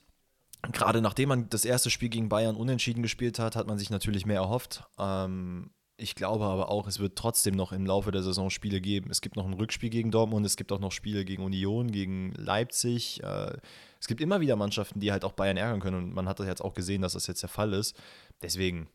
Gerade 0.71 1.01
nachdem 1.01 1.29
man 1.29 1.49
das 1.49 1.65
erste 1.65 1.89
Spiel 1.89 2.09
gegen 2.09 2.29
Bayern 2.29 2.55
unentschieden 2.55 3.01
gespielt 3.01 3.39
hat, 3.39 3.55
hat 3.55 3.67
man 3.67 3.77
sich 3.77 3.89
natürlich 3.89 4.25
mehr 4.25 4.41
erhofft. 4.41 4.83
Ähm, 4.97 5.71
ich 5.95 6.15
glaube 6.15 6.45
aber 6.45 6.69
auch, 6.69 6.87
es 6.87 6.99
wird 6.99 7.17
trotzdem 7.17 7.55
noch 7.55 7.71
im 7.71 7.85
Laufe 7.85 8.11
der 8.11 8.23
Saison 8.23 8.49
Spiele 8.49 8.81
geben. 8.81 9.09
Es 9.09 9.21
gibt 9.21 9.35
noch 9.35 9.45
ein 9.45 9.53
Rückspiel 9.53 9.89
gegen 9.89 10.11
Dortmund, 10.11 10.45
es 10.45 10.57
gibt 10.57 10.71
auch 10.71 10.79
noch 10.79 10.91
Spiele 10.91 11.25
gegen 11.25 11.43
Union, 11.43 11.91
gegen 11.91 12.33
Leipzig. 12.35 13.23
Äh, 13.23 13.57
es 13.99 14.07
gibt 14.07 14.21
immer 14.21 14.41
wieder 14.41 14.55
Mannschaften, 14.55 14.99
die 14.99 15.11
halt 15.11 15.25
auch 15.25 15.33
Bayern 15.33 15.57
ärgern 15.57 15.79
können 15.79 15.97
und 15.97 16.13
man 16.13 16.27
hat 16.27 16.39
das 16.39 16.47
jetzt 16.47 16.61
auch 16.61 16.73
gesehen, 16.73 17.01
dass 17.01 17.13
das 17.13 17.27
jetzt 17.27 17.41
der 17.41 17.49
Fall 17.49 17.73
ist. 17.73 17.95
Deswegen. 18.41 18.87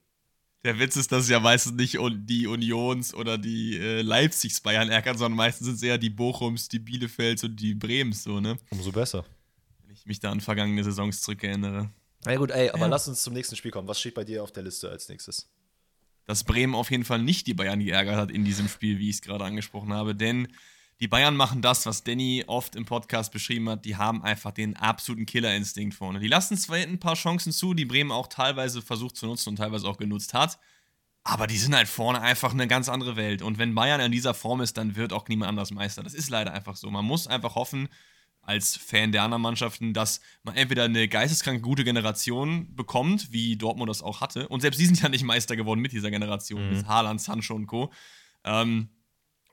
Der 0.65 0.79
Witz 0.79 0.97
ist, 0.97 1.13
dass 1.13 1.25
es 1.25 1.29
ja 1.29 1.41
meistens 1.41 1.75
nicht 1.75 1.99
die 2.27 2.47
Unions 2.47 3.13
oder 3.13 3.37
die 3.37 3.77
äh, 3.77 4.01
Leipzigs 4.01 4.63
Bayern 4.63 4.89
ärgern, 4.89 5.19
sondern 5.19 5.37
meistens 5.37 5.67
sind 5.67 5.77
es 5.77 5.83
eher 5.83 5.99
die 5.99 6.09
Bochums, 6.09 6.69
die 6.69 6.79
Bielefelds 6.79 7.45
und 7.45 7.57
die 7.57 7.75
Brems 7.75 8.25
so, 8.25 8.41
ne? 8.41 8.57
Umso 8.71 8.93
besser 8.93 9.27
ich 10.05 10.09
mich 10.09 10.21
da 10.21 10.31
an 10.31 10.41
vergangene 10.43 10.85
Saisons 10.85 11.23
zurückerinnere. 11.23 11.91
Na 12.27 12.33
ja, 12.33 12.39
gut, 12.39 12.51
ey, 12.51 12.69
aber 12.69 12.81
ja. 12.81 12.87
lass 12.87 13.09
uns 13.09 13.23
zum 13.23 13.33
nächsten 13.33 13.57
Spiel 13.57 13.71
kommen. 13.71 13.89
Was 13.89 13.99
steht 13.99 14.15
bei 14.15 14.25
dir 14.25 14.43
auf 14.43 14.53
der 14.53 14.63
Liste 14.63 14.91
als 14.91 15.09
nächstes? 15.09 15.49
Dass 16.27 16.45
Bremen 16.45 16.75
auf 16.75 16.91
jeden 16.91 17.05
Fall 17.05 17.23
nicht 17.23 17.47
die 17.47 17.55
Bayern 17.55 17.81
geärgert 17.81 18.17
hat 18.17 18.31
in 18.31 18.45
diesem 18.45 18.69
Spiel, 18.69 18.99
wie 18.99 19.09
ich 19.09 19.17
es 19.17 19.23
gerade 19.23 19.45
angesprochen 19.45 19.93
habe, 19.95 20.15
denn 20.15 20.49
die 21.01 21.09
Bayern 21.09 21.37
machen 21.37 21.61
das, 21.61 21.87
was 21.87 22.05
Danny 22.05 22.45
oft 22.47 22.77
im 22.77 22.85
Podcast 22.85 23.33
beschrieben 23.33 23.69
hat. 23.69 23.85
Die 23.85 23.97
haben 23.97 24.23
einfach 24.23 24.53
den 24.53 24.77
absoluten 24.77 25.27
Killerinstinkt 25.27 25.95
vorne. 25.95 26.21
Die 26.21 26.29
lassen 26.29 26.57
zwar 26.57 26.77
ein 26.77 27.01
paar 27.01 27.15
Chancen 27.15 27.53
zu, 27.53 27.75
die 27.75 27.85
Bremen 27.85 28.13
auch 28.13 28.29
teilweise 28.29 28.81
versucht 28.81 29.17
zu 29.17 29.27
nutzen 29.27 29.51
und 29.51 29.57
teilweise 29.57 29.89
auch 29.89 29.97
genutzt 29.97 30.35
hat. 30.35 30.59
Aber 31.25 31.47
die 31.47 31.57
sind 31.57 31.75
halt 31.75 31.89
vorne 31.89 32.21
einfach 32.21 32.53
eine 32.53 32.69
ganz 32.69 32.89
andere 32.89 33.17
Welt. 33.17 33.43
Und 33.43 33.59
wenn 33.59 33.75
Bayern 33.75 34.01
in 34.01 34.13
dieser 34.13 34.35
Form 34.35 34.61
ist, 34.61 34.77
dann 34.77 34.95
wird 34.95 35.13
auch 35.15 35.27
niemand 35.29 35.49
anders 35.49 35.73
Meister. 35.73 36.03
Das 36.03 36.15
ist 36.15 36.29
leider 36.29 36.53
einfach 36.53 36.77
so. 36.77 36.91
Man 36.91 37.05
muss 37.05 37.27
einfach 37.27 37.55
hoffen, 37.55 37.89
als 38.47 38.77
Fan 38.77 39.13
der 39.13 39.23
anderen 39.23 39.43
Mannschaften, 39.43 39.95
dass 39.95 40.21
man 40.43 40.57
entweder 40.57 40.85
eine 40.85 41.09
geisteskrank 41.09 41.63
gute 41.63 41.85
Generation 41.85 42.75
bekommt, 42.75 43.33
wie 43.33 43.57
Dortmund 43.57 43.91
das 43.91 44.03
auch 44.03 44.21
hatte. 44.21 44.49
Und 44.49 44.61
selbst 44.61 44.81
die 44.81 44.87
sind 44.87 45.03
ja 45.03 45.09
nicht 45.09 45.25
Meister 45.25 45.57
geworden 45.57 45.81
mit 45.81 45.93
dieser 45.93 46.11
Generation, 46.11 46.65
mhm. 46.65 46.77
mit 46.77 46.87
Haaland, 46.87 47.21
Sancho 47.21 47.55
und 47.55 47.67
Co. 47.67 47.93
Ähm, 48.45 48.89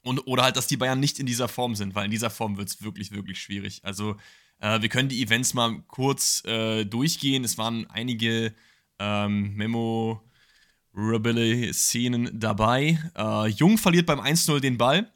und, 0.03 0.19
oder 0.27 0.43
halt, 0.43 0.57
dass 0.57 0.67
die 0.67 0.77
Bayern 0.77 0.99
nicht 0.99 1.19
in 1.19 1.25
dieser 1.25 1.47
Form 1.47 1.75
sind, 1.75 1.95
weil 1.95 2.05
in 2.05 2.11
dieser 2.11 2.29
Form 2.29 2.57
wird 2.57 2.69
es 2.69 2.81
wirklich, 2.81 3.11
wirklich 3.11 3.39
schwierig. 3.39 3.81
Also, 3.83 4.15
äh, 4.59 4.81
wir 4.81 4.89
können 4.89 5.09
die 5.09 5.21
Events 5.21 5.53
mal 5.53 5.81
kurz 5.87 6.43
äh, 6.45 6.85
durchgehen. 6.85 7.43
Es 7.43 7.57
waren 7.57 7.89
einige 7.89 8.53
ähm, 8.99 9.55
Memorability-Szenen 9.55 12.39
dabei. 12.39 12.99
Äh, 13.15 13.47
Jung 13.49 13.77
verliert 13.77 14.05
beim 14.05 14.19
1-0 14.19 14.59
den 14.59 14.77
Ball 14.77 15.11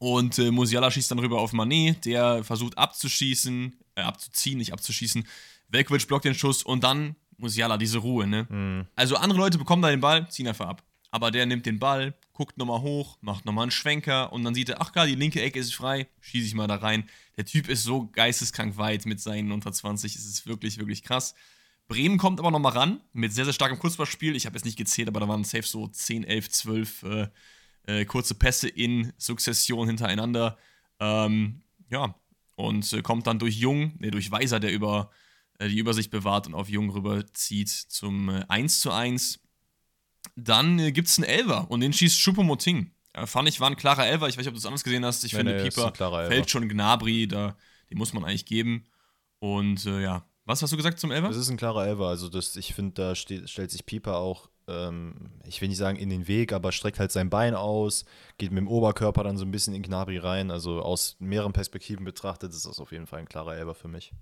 und 0.00 0.38
äh, 0.38 0.50
Musiala 0.50 0.90
schießt 0.90 1.10
dann 1.10 1.18
rüber 1.18 1.38
auf 1.38 1.52
Manet, 1.52 2.06
der 2.06 2.42
versucht 2.42 2.76
abzuschießen, 2.78 3.76
äh, 3.96 4.00
abzuziehen, 4.00 4.56
nicht 4.56 4.72
abzuschießen. 4.72 5.26
Velkovic 5.68 6.08
blockt 6.08 6.24
den 6.24 6.34
Schuss 6.34 6.62
und 6.62 6.82
dann 6.82 7.16
Musiala, 7.36 7.76
diese 7.76 7.98
Ruhe, 7.98 8.26
ne? 8.26 8.46
Mhm. 8.48 8.86
Also 8.96 9.16
andere 9.16 9.38
Leute 9.38 9.58
bekommen 9.58 9.82
da 9.82 9.90
den 9.90 10.00
Ball, 10.00 10.26
ziehen 10.30 10.48
einfach 10.48 10.68
ab. 10.68 10.82
Aber 11.10 11.30
der 11.30 11.44
nimmt 11.44 11.66
den 11.66 11.78
Ball, 11.78 12.14
guckt 12.32 12.56
nochmal 12.56 12.80
hoch, 12.80 13.18
macht 13.20 13.44
nochmal 13.44 13.64
einen 13.64 13.72
Schwenker 13.72 14.32
und 14.32 14.42
dann 14.42 14.54
sieht 14.54 14.70
er, 14.70 14.80
ach 14.80 14.92
klar, 14.92 15.06
die 15.06 15.16
linke 15.16 15.42
Ecke 15.42 15.58
ist 15.58 15.74
frei, 15.74 16.06
schieße 16.20 16.46
ich 16.46 16.54
mal 16.54 16.66
da 16.66 16.76
rein. 16.76 17.06
Der 17.36 17.44
Typ 17.44 17.68
ist 17.68 17.82
so 17.82 18.08
geisteskrank 18.10 18.78
weit 18.78 19.04
mit 19.04 19.20
seinen 19.20 19.52
unter 19.52 19.70
20, 19.70 20.16
es 20.16 20.24
ist 20.24 20.46
wirklich, 20.46 20.78
wirklich 20.78 21.02
krass. 21.02 21.34
Bremen 21.88 22.16
kommt 22.16 22.40
aber 22.40 22.50
nochmal 22.50 22.72
ran 22.72 23.00
mit 23.12 23.34
sehr, 23.34 23.44
sehr 23.44 23.52
starkem 23.52 23.78
Kurzballspiel. 23.78 24.34
Ich 24.34 24.46
habe 24.46 24.56
jetzt 24.56 24.64
nicht 24.64 24.78
gezählt, 24.78 25.08
aber 25.08 25.20
da 25.20 25.28
waren 25.28 25.44
safe 25.44 25.66
so 25.66 25.88
10, 25.88 26.24
11, 26.24 26.48
12 26.48 27.02
äh, 27.02 27.28
äh, 27.86 28.04
kurze 28.04 28.34
Pässe 28.34 28.68
in 28.68 29.12
Sukzession 29.16 29.86
hintereinander. 29.86 30.58
Ähm, 30.98 31.62
ja, 31.88 32.14
und 32.56 32.92
äh, 32.92 33.02
kommt 33.02 33.26
dann 33.26 33.38
durch 33.38 33.56
Jung, 33.56 33.94
ne, 33.98 34.10
durch 34.10 34.30
Weiser, 34.30 34.60
der 34.60 34.72
über 34.72 35.10
äh, 35.58 35.68
die 35.68 35.78
Übersicht 35.78 36.10
bewahrt 36.10 36.46
und 36.46 36.54
auf 36.54 36.68
Jung 36.68 36.90
rüberzieht 36.90 37.68
zum 37.68 38.28
äh, 38.28 38.44
1 38.48 38.80
zu 38.80 38.90
1. 38.90 39.40
Dann 40.36 40.78
äh, 40.78 40.92
gibt 40.92 41.08
es 41.08 41.18
einen 41.18 41.28
Elver 41.28 41.70
und 41.70 41.80
den 41.80 41.92
schießt 41.92 42.18
Schuppomoting. 42.18 42.90
Äh, 43.12 43.26
fand 43.26 43.48
ich, 43.48 43.60
war 43.60 43.68
ein 43.68 43.76
klarer 43.76 44.06
Elver. 44.06 44.28
Ich 44.28 44.36
weiß 44.36 44.44
nicht, 44.44 44.48
ob 44.48 44.54
du 44.54 44.58
das 44.58 44.66
anders 44.66 44.84
gesehen 44.84 45.04
hast. 45.04 45.24
Ich 45.24 45.32
nee, 45.32 45.38
finde, 45.38 45.56
nee, 45.56 45.68
Pieper 45.68 45.92
fällt 46.26 46.50
schon 46.50 46.68
Gnabri, 46.68 47.26
da, 47.26 47.56
den 47.90 47.98
muss 47.98 48.12
man 48.12 48.24
eigentlich 48.24 48.46
geben. 48.46 48.86
Und 49.38 49.86
äh, 49.86 50.02
ja, 50.02 50.26
was 50.44 50.62
hast 50.62 50.72
du 50.72 50.76
gesagt 50.76 50.98
zum 50.98 51.10
Elver? 51.10 51.28
Das 51.28 51.36
ist 51.36 51.48
ein 51.48 51.56
klarer 51.56 51.86
Elver. 51.86 52.08
Also 52.08 52.28
das, 52.28 52.56
ich 52.56 52.74
finde, 52.74 52.92
da 52.94 53.14
steht, 53.14 53.48
stellt 53.48 53.70
sich 53.70 53.86
Pieper 53.86 54.16
auch 54.16 54.49
ähm, 54.70 55.14
ich 55.44 55.60
will 55.60 55.68
nicht 55.68 55.78
sagen 55.78 55.98
in 55.98 56.08
den 56.08 56.28
Weg, 56.28 56.52
aber 56.52 56.72
streckt 56.72 56.98
halt 56.98 57.12
sein 57.12 57.30
Bein 57.30 57.54
aus, 57.54 58.04
geht 58.38 58.52
mit 58.52 58.58
dem 58.58 58.68
Oberkörper 58.68 59.24
dann 59.24 59.36
so 59.36 59.44
ein 59.44 59.50
bisschen 59.50 59.74
in 59.74 59.82
Gnabry 59.82 60.18
rein. 60.18 60.50
Also 60.50 60.80
aus 60.82 61.16
mehreren 61.18 61.52
Perspektiven 61.52 62.04
betrachtet 62.04 62.52
ist 62.52 62.66
das 62.66 62.78
auf 62.78 62.92
jeden 62.92 63.06
Fall 63.06 63.20
ein 63.20 63.28
klarer 63.28 63.56
Elber 63.56 63.74
für 63.74 63.88
mich. 63.88 64.12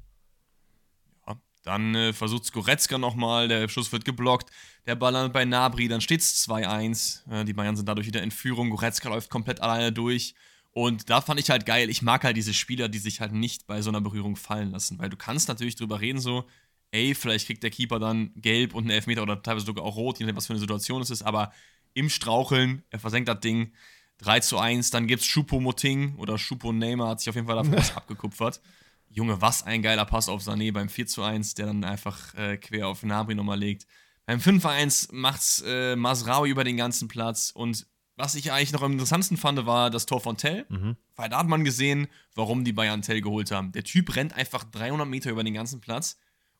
Dann 1.68 1.94
äh, 1.94 2.12
versucht 2.14 2.46
Skoretzka 2.46 2.96
nochmal, 2.96 3.46
der 3.46 3.68
Schuss 3.68 3.92
wird 3.92 4.06
geblockt, 4.06 4.50
der 4.86 4.94
Ball 4.94 5.12
landet 5.12 5.34
bei 5.34 5.44
Nabri, 5.44 5.86
dann 5.86 6.00
steht 6.00 6.20
es 6.20 6.48
2-1. 6.48 7.30
Äh, 7.30 7.44
die 7.44 7.52
Bayern 7.52 7.76
sind 7.76 7.86
dadurch 7.86 8.06
wieder 8.06 8.22
in 8.22 8.30
Führung, 8.30 8.70
Goretzka 8.70 9.10
läuft 9.10 9.28
komplett 9.28 9.60
alleine 9.60 9.92
durch. 9.92 10.34
Und 10.72 11.10
da 11.10 11.20
fand 11.20 11.40
ich 11.40 11.50
halt 11.50 11.66
geil, 11.66 11.90
ich 11.90 12.00
mag 12.00 12.24
halt 12.24 12.38
diese 12.38 12.54
Spieler, 12.54 12.88
die 12.88 12.98
sich 12.98 13.20
halt 13.20 13.32
nicht 13.32 13.66
bei 13.66 13.82
so 13.82 13.90
einer 13.90 14.00
Berührung 14.00 14.36
fallen 14.36 14.70
lassen, 14.70 14.98
weil 14.98 15.10
du 15.10 15.16
kannst 15.16 15.48
natürlich 15.48 15.76
drüber 15.76 16.00
reden, 16.00 16.20
so, 16.20 16.44
ey, 16.90 17.14
vielleicht 17.14 17.46
kriegt 17.46 17.62
der 17.62 17.70
Keeper 17.70 17.98
dann 17.98 18.32
gelb 18.36 18.74
und 18.74 18.84
einen 18.84 18.90
Elfmeter 18.90 19.22
oder 19.22 19.42
teilweise 19.42 19.66
sogar 19.66 19.84
auch 19.84 19.96
rot, 19.96 20.18
je 20.18 20.24
nachdem, 20.24 20.36
was 20.36 20.46
für 20.46 20.52
eine 20.52 20.60
Situation 20.60 21.02
es 21.02 21.10
ist, 21.10 21.22
aber 21.22 21.52
im 21.94 22.08
Straucheln, 22.08 22.82
er 22.90 22.98
versenkt 22.98 23.28
das 23.28 23.40
Ding, 23.40 23.72
3 24.18 24.40
zu 24.40 24.58
1, 24.58 24.90
dann 24.90 25.06
gibt's 25.06 25.26
Schupo 25.26 25.60
Moting 25.60 26.16
oder 26.16 26.38
Schupo 26.38 26.72
Neymar 26.72 27.10
hat 27.10 27.20
sich 27.20 27.28
auf 27.28 27.34
jeden 27.34 27.46
Fall 27.46 27.56
davon 27.56 27.72
was 27.76 27.96
abgekupfert. 27.96 28.60
Junge, 29.10 29.40
was 29.40 29.62
ein 29.62 29.82
geiler 29.82 30.04
Pass 30.04 30.28
auf 30.28 30.42
Sané 30.42 30.72
beim 30.72 30.88
4 30.88 31.06
zu 31.06 31.22
1, 31.22 31.54
der 31.54 31.66
dann 31.66 31.84
einfach 31.84 32.34
äh, 32.34 32.56
quer 32.56 32.88
auf 32.88 33.02
Nabri 33.02 33.34
nochmal 33.34 33.58
legt. 33.58 33.86
Beim 34.26 34.40
5-1 34.40 35.08
macht's 35.12 35.64
äh, 35.66 35.96
Masraui 35.96 36.50
über 36.50 36.64
den 36.64 36.76
ganzen 36.76 37.08
Platz 37.08 37.50
und 37.50 37.86
was 38.16 38.34
ich 38.34 38.50
eigentlich 38.50 38.72
noch 38.72 38.82
am 38.82 38.92
interessantesten 38.92 39.36
fand, 39.36 39.64
war 39.64 39.90
das 39.90 40.04
Tor 40.04 40.20
von 40.20 40.36
Tell. 40.36 40.66
Mhm. 40.68 40.96
Weil 41.14 41.28
da 41.28 41.38
hat 41.38 41.46
man 41.46 41.64
gesehen, 41.64 42.08
warum 42.34 42.64
die 42.64 42.72
Bayern 42.72 43.00
Tell 43.00 43.20
geholt 43.20 43.52
haben. 43.52 43.70
Der 43.70 43.84
Typ 43.84 44.16
rennt 44.16 44.32
einfach 44.32 44.64
300 44.64 45.06
Meter 45.06 45.30
über 45.30 45.44
den 45.44 45.54
ganzen 45.54 45.80
Platz 45.80 46.18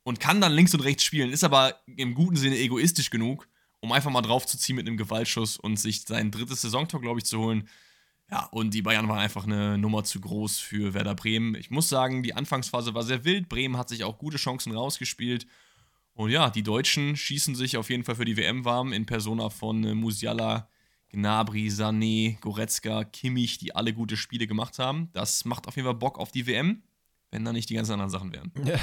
und 0.09 0.21
kann 0.21 0.41
dann 0.41 0.53
links 0.53 0.73
und 0.73 0.81
rechts 0.81 1.05
spielen, 1.05 1.31
ist 1.31 1.45
aber 1.45 1.83
im 1.85 2.15
guten 2.15 2.37
Sinne 2.37 2.57
egoistisch 2.57 3.11
genug, 3.11 3.47
um 3.81 3.93
einfach 3.93 4.11
mal 4.11 4.23
draufzuziehen 4.23 4.77
mit 4.77 4.87
einem 4.87 4.97
Gewaltschuss 4.97 5.59
und 5.59 5.79
sich 5.79 6.01
sein 6.07 6.31
drittes 6.31 6.63
Saisontor, 6.63 7.03
glaube 7.03 7.21
ich, 7.21 7.27
zu 7.27 7.39
holen. 7.39 7.69
Ja, 8.31 8.47
und 8.47 8.73
die 8.73 8.81
Bayern 8.81 9.07
waren 9.09 9.19
einfach 9.19 9.45
eine 9.45 9.77
Nummer 9.77 10.05
zu 10.05 10.19
groß 10.19 10.61
für 10.61 10.95
Werder 10.95 11.15
Bremen. 11.15 11.55
Ich 11.57 11.71
muss 11.71 11.91
sagen, 11.91 12.23
die 12.23 12.33
Anfangsphase 12.33 12.95
war 12.95 13.03
sehr 13.03 13.27
wild. 13.27 13.51
Bremen 13.51 13.77
hat 13.77 13.91
sich 13.91 14.03
auch 14.03 14.17
gute 14.17 14.39
Chancen 14.39 14.73
rausgespielt. 14.73 15.47
Und 16.15 16.31
ja, 16.31 16.49
die 16.49 16.63
Deutschen 16.63 17.15
schießen 17.15 17.55
sich 17.55 17.77
auf 17.77 17.91
jeden 17.91 18.05
Fall 18.05 18.15
für 18.15 18.25
die 18.25 18.39
WM 18.39 18.65
warm 18.65 18.95
in 18.95 19.05
Persona 19.05 19.51
von 19.51 19.85
äh, 19.85 19.95
Musiala, 19.95 20.71
Gnabry, 21.11 21.69
Sané, 21.69 22.41
Goretzka, 22.41 23.05
Kimmich, 23.05 23.59
die 23.59 23.77
alle 23.77 23.93
gute 23.93 24.17
Spiele 24.17 24.47
gemacht 24.47 24.79
haben. 24.79 25.11
Das 25.13 25.45
macht 25.45 25.69
auf 25.69 25.77
jeden 25.77 25.85
Fall 25.85 25.97
Bock 25.97 26.19
auf 26.19 26.33
die 26.33 26.47
WM 26.47 26.83
wenn 27.31 27.45
da 27.45 27.53
nicht 27.53 27.69
die 27.69 27.75
ganzen 27.75 27.93
anderen 27.93 28.11
Sachen 28.11 28.33
wären. 28.33 28.53
Ja, 28.65 28.79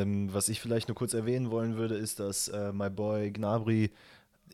ähm, 0.00 0.32
was 0.32 0.48
ich 0.48 0.60
vielleicht 0.60 0.88
nur 0.88 0.94
kurz 0.94 1.14
erwähnen 1.14 1.50
wollen 1.50 1.76
würde, 1.76 1.96
ist, 1.96 2.20
dass 2.20 2.48
äh, 2.48 2.72
my 2.72 2.90
boy 2.90 3.30
Gnabry 3.30 3.90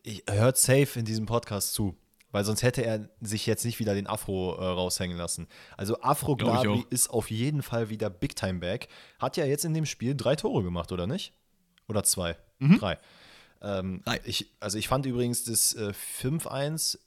ich, 0.03 0.23
hört 0.29 0.57
safe 0.57 0.99
in 0.99 1.05
diesem 1.05 1.25
Podcast 1.25 1.73
zu. 1.73 1.95
Weil 2.31 2.43
sonst 2.43 2.61
hätte 2.61 2.85
er 2.85 3.09
sich 3.21 3.47
jetzt 3.47 3.65
nicht 3.65 3.79
wieder 3.79 3.95
den 3.95 4.05
Afro 4.05 4.55
äh, 4.55 4.63
raushängen 4.63 5.17
lassen. 5.17 5.47
Also 5.77 5.99
Afro 6.01 6.35
Gnabry 6.35 6.85
ist 6.91 7.09
auf 7.09 7.31
jeden 7.31 7.63
Fall 7.63 7.89
wieder 7.89 8.09
Big 8.11 8.35
Time 8.35 8.59
Back. 8.59 8.87
Hat 9.17 9.35
ja 9.35 9.45
jetzt 9.45 9.65
in 9.65 9.73
dem 9.73 9.87
Spiel 9.87 10.15
drei 10.15 10.35
Tore 10.35 10.63
gemacht, 10.63 10.91
oder 10.91 11.07
nicht? 11.07 11.33
Oder 11.87 12.03
zwei? 12.03 12.37
Mhm. 12.59 12.77
Drei. 12.77 12.99
Ähm. 13.61 14.03
Ich, 14.25 14.53
also 14.59 14.77
ich 14.77 14.87
fand 14.87 15.07
übrigens 15.07 15.43
das 15.43 15.73
äh, 15.73 15.91
5-1 16.21 16.99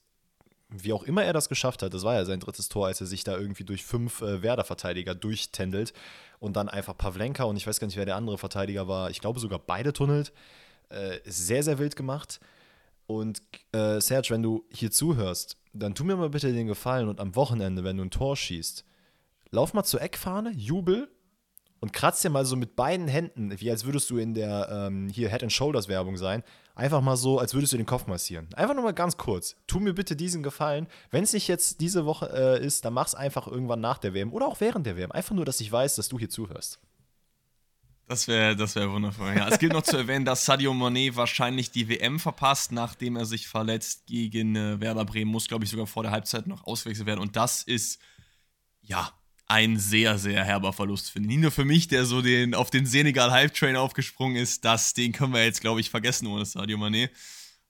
wie 0.72 0.92
auch 0.92 1.02
immer 1.02 1.24
er 1.24 1.32
das 1.32 1.48
geschafft 1.48 1.82
hat, 1.82 1.94
das 1.94 2.02
war 2.02 2.14
ja 2.14 2.24
sein 2.24 2.40
drittes 2.40 2.68
Tor, 2.68 2.87
als 2.87 3.00
er 3.00 3.06
sich 3.06 3.24
da 3.24 3.37
irgendwie 3.37 3.64
durch 3.64 3.85
fünf 3.85 4.22
äh, 4.22 4.42
Werder-Verteidiger 4.42 5.14
durchtändelt 5.14 5.92
und 6.38 6.56
dann 6.56 6.68
einfach 6.68 6.96
Pavlenka 6.96 7.44
und 7.44 7.56
ich 7.56 7.66
weiß 7.66 7.80
gar 7.80 7.87
nicht, 7.87 7.96
wer 7.96 8.06
der 8.06 8.16
andere 8.16 8.38
Verteidiger 8.38 8.88
war, 8.88 9.11
ich 9.11 9.20
glaube 9.20 9.40
sogar 9.40 9.58
beide 9.58 9.92
tunnelt. 9.92 10.32
Äh, 10.88 11.20
sehr, 11.24 11.62
sehr 11.62 11.78
wild 11.78 11.96
gemacht. 11.96 12.40
Und 13.06 13.42
äh, 13.72 14.00
Serge, 14.00 14.28
wenn 14.30 14.42
du 14.42 14.64
hier 14.70 14.90
zuhörst, 14.90 15.56
dann 15.72 15.94
tu 15.94 16.04
mir 16.04 16.16
mal 16.16 16.30
bitte 16.30 16.52
den 16.52 16.66
Gefallen 16.66 17.08
und 17.08 17.20
am 17.20 17.35
Wochenende, 17.35 17.82
wenn 17.85 17.96
du 17.96 18.04
ein 18.04 18.11
Tor 18.11 18.37
schießt, 18.37 18.85
lauf 19.50 19.74
mal 19.74 19.85
zur 19.85 20.02
Eckfahne, 20.02 20.50
jubel, 20.50 21.08
und 21.82 21.92
kratzt 21.92 22.22
dir 22.22 22.30
mal 22.30 22.44
so 22.44 22.54
mit 22.54 22.76
beiden 22.76 23.08
Händen, 23.08 23.61
wie 23.61 23.68
als 23.68 23.85
würdest 23.85 24.08
du 24.08 24.16
in 24.16 24.35
der 24.35 24.68
ähm, 24.70 25.08
hier 25.08 25.28
Head 25.30 25.42
and 25.42 25.52
Shoulders 25.52 25.88
Werbung 25.88 26.16
sein, 26.16 26.44
einfach 26.74 27.00
mal 27.00 27.16
so, 27.16 27.38
als 27.38 27.54
würdest 27.54 27.72
du 27.72 27.76
den 27.76 27.87
Kopf 27.87 28.06
massieren. 28.06 28.48
Einfach 28.54 28.74
nur 28.74 28.85
mal 28.85 28.94
ganz 28.94 29.16
kurz. 29.16 29.56
Tu 29.66 29.80
mir 29.80 29.94
bitte 29.94 30.16
diesen 30.16 30.42
Gefallen. 30.42 30.87
Wenn 31.11 31.24
es 31.24 31.32
nicht 31.32 31.48
jetzt 31.48 31.80
diese 31.80 32.06
Woche 32.06 32.30
äh, 32.32 32.64
ist, 32.64 32.85
dann 32.85 32.94
mach's 32.94 33.14
einfach 33.14 33.46
irgendwann 33.46 33.80
nach 33.80 33.98
der 33.98 34.14
WM 34.14 34.32
oder 34.32 34.46
auch 34.46 34.61
während 34.61 34.87
der 34.87 34.96
WM. 34.96 35.12
Einfach 35.12 35.35
nur, 35.35 35.44
dass 35.44 35.61
ich 35.61 35.70
weiß, 35.70 35.96
dass 35.96 36.08
du 36.08 36.18
hier 36.18 36.30
zuhörst. 36.30 36.80
Das 38.08 38.28
wäre 38.28 38.56
das 38.56 38.74
wär 38.74 38.90
wundervoll. 38.90 39.35
Ja, 39.37 39.48
es 39.48 39.58
gilt 39.58 39.72
noch 39.72 39.82
zu 39.82 39.96
erwähnen, 39.96 40.24
dass 40.24 40.44
Sadio 40.44 40.74
Monet 40.74 41.16
wahrscheinlich 41.16 41.70
die 41.70 41.88
WM 41.88 42.18
verpasst, 42.18 42.72
nachdem 42.72 43.16
er 43.16 43.24
sich 43.24 43.48
verletzt 43.48 44.06
gegen 44.06 44.54
äh, 44.56 44.80
Werder 44.80 45.04
Bremen. 45.04 45.30
Muss, 45.30 45.48
glaube 45.48 45.64
ich, 45.64 45.70
sogar 45.70 45.87
vor 45.87 46.02
der 46.02 46.12
Halbzeit 46.12 46.46
noch 46.46 46.64
auswechselt 46.64 47.06
werden. 47.06 47.20
Und 47.20 47.37
das 47.37 47.62
ist, 47.62 48.00
ja, 48.82 49.12
ein 49.52 49.78
sehr, 49.78 50.18
sehr 50.18 50.44
herber 50.44 50.72
Verlust 50.72 51.10
finde. 51.10 51.28
Nicht 51.28 51.40
nur 51.40 51.50
für 51.50 51.66
mich, 51.66 51.86
der 51.86 52.06
so 52.06 52.22
den, 52.22 52.54
auf 52.54 52.70
den 52.70 52.86
Senegal-Hype-Train 52.86 53.76
aufgesprungen 53.76 54.36
ist, 54.36 54.64
das, 54.64 54.94
den 54.94 55.12
können 55.12 55.34
wir 55.34 55.44
jetzt, 55.44 55.60
glaube 55.60 55.80
ich, 55.80 55.90
vergessen 55.90 56.26
ohne 56.26 56.46
Sadio 56.46 56.78
Mané. 56.78 57.10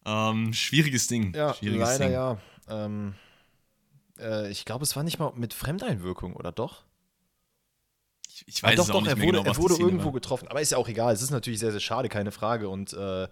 Ähm, 0.06 0.52
schwieriges 0.52 1.08
Ding. 1.08 1.34
Ja, 1.34 1.54
schwieriges 1.54 1.98
leider 1.98 2.04
Ding. 2.04 2.12
ja. 2.12 2.38
Ähm, 2.68 3.14
äh, 4.18 4.48
ich 4.50 4.64
glaube, 4.64 4.84
es 4.84 4.94
war 4.94 5.02
nicht 5.02 5.18
mal 5.18 5.32
mit 5.34 5.54
Fremdeinwirkung, 5.54 6.36
oder 6.36 6.52
doch? 6.52 6.84
Ich, 8.28 8.44
ich 8.46 8.62
weiß 8.62 8.72
ah, 8.72 8.76
doch, 8.76 8.84
es 8.84 8.90
auch 8.90 8.94
doch, 8.94 9.00
nicht 9.02 9.10
er 9.10 9.18
wurde, 9.18 9.38
genau, 9.38 9.50
er 9.50 9.56
wurde 9.56 9.74
irgendwo 9.74 10.06
war. 10.06 10.12
getroffen. 10.12 10.48
Aber 10.48 10.60
ist 10.60 10.70
ja 10.70 10.78
auch 10.78 10.88
egal. 10.88 11.12
Es 11.12 11.22
ist 11.22 11.30
natürlich 11.30 11.58
sehr, 11.58 11.72
sehr 11.72 11.80
schade, 11.80 12.08
keine 12.08 12.30
Frage. 12.30 12.68
Und 12.68 12.92
äh, 12.92 13.26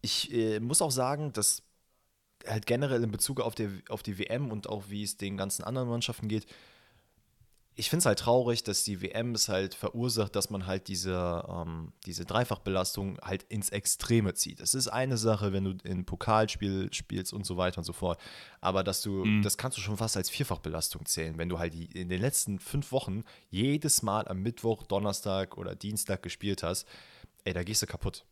ich 0.00 0.32
äh, 0.32 0.60
muss 0.60 0.80
auch 0.80 0.90
sagen, 0.90 1.34
dass 1.34 1.62
halt 2.46 2.64
generell 2.64 3.02
in 3.02 3.10
Bezug 3.10 3.40
auf 3.40 3.54
die, 3.54 3.82
auf 3.90 4.02
die 4.02 4.18
WM 4.18 4.50
und 4.50 4.66
auch 4.66 4.84
wie 4.88 5.02
es 5.02 5.18
den 5.18 5.36
ganzen 5.36 5.62
anderen 5.62 5.90
Mannschaften 5.90 6.26
geht, 6.26 6.46
ich 7.80 7.88
finde 7.88 8.00
es 8.00 8.06
halt 8.06 8.18
traurig, 8.18 8.62
dass 8.62 8.84
die 8.84 9.00
WM 9.00 9.34
es 9.34 9.48
halt 9.48 9.74
verursacht, 9.74 10.36
dass 10.36 10.50
man 10.50 10.66
halt 10.66 10.86
diese, 10.86 11.42
ähm, 11.48 11.94
diese 12.04 12.26
Dreifachbelastung 12.26 13.18
halt 13.22 13.44
ins 13.44 13.70
Extreme 13.70 14.34
zieht. 14.34 14.60
Es 14.60 14.74
ist 14.74 14.88
eine 14.88 15.16
Sache, 15.16 15.54
wenn 15.54 15.64
du 15.64 15.74
in 15.84 16.04
Pokalspiel 16.04 16.92
spielst 16.92 17.32
und 17.32 17.46
so 17.46 17.56
weiter 17.56 17.78
und 17.78 17.84
so 17.84 17.94
fort. 17.94 18.20
Aber 18.60 18.84
dass 18.84 19.00
du, 19.00 19.24
mhm. 19.24 19.40
das 19.40 19.56
kannst 19.56 19.78
du 19.78 19.80
schon 19.80 19.96
fast 19.96 20.18
als 20.18 20.28
Vierfachbelastung 20.28 21.06
zählen, 21.06 21.38
wenn 21.38 21.48
du 21.48 21.58
halt 21.58 21.72
die, 21.72 21.86
in 21.86 22.10
den 22.10 22.20
letzten 22.20 22.58
fünf 22.58 22.92
Wochen 22.92 23.24
jedes 23.48 24.02
Mal 24.02 24.28
am 24.28 24.42
Mittwoch, 24.42 24.82
Donnerstag 24.82 25.56
oder 25.56 25.74
Dienstag 25.74 26.22
gespielt 26.22 26.62
hast, 26.62 26.86
ey, 27.44 27.54
da 27.54 27.62
gehst 27.62 27.80
du 27.80 27.86
kaputt. 27.86 28.26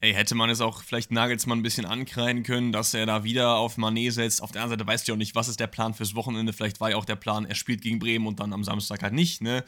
Ey, 0.00 0.14
hätte 0.14 0.36
man 0.36 0.48
es 0.48 0.60
auch 0.60 0.82
vielleicht 0.82 1.10
Nagelsmann 1.10 1.58
ein 1.58 1.62
bisschen 1.62 1.84
ankreiden 1.84 2.44
können, 2.44 2.70
dass 2.70 2.94
er 2.94 3.04
da 3.04 3.24
wieder 3.24 3.56
auf 3.56 3.76
Manet 3.78 4.12
setzt. 4.12 4.40
Auf 4.40 4.52
der 4.52 4.62
anderen 4.62 4.78
Seite 4.78 4.88
weißt 4.88 5.08
du 5.08 5.12
ja 5.12 5.14
auch 5.14 5.18
nicht, 5.18 5.34
was 5.34 5.48
ist 5.48 5.58
der 5.58 5.66
Plan 5.66 5.92
fürs 5.92 6.14
Wochenende. 6.14 6.52
Vielleicht 6.52 6.80
war 6.80 6.90
ja 6.90 6.96
auch 6.96 7.04
der 7.04 7.16
Plan, 7.16 7.44
er 7.44 7.56
spielt 7.56 7.82
gegen 7.82 7.98
Bremen 7.98 8.28
und 8.28 8.38
dann 8.38 8.52
am 8.52 8.62
Samstag 8.62 9.02
halt 9.02 9.12
nicht, 9.12 9.42
ne? 9.42 9.64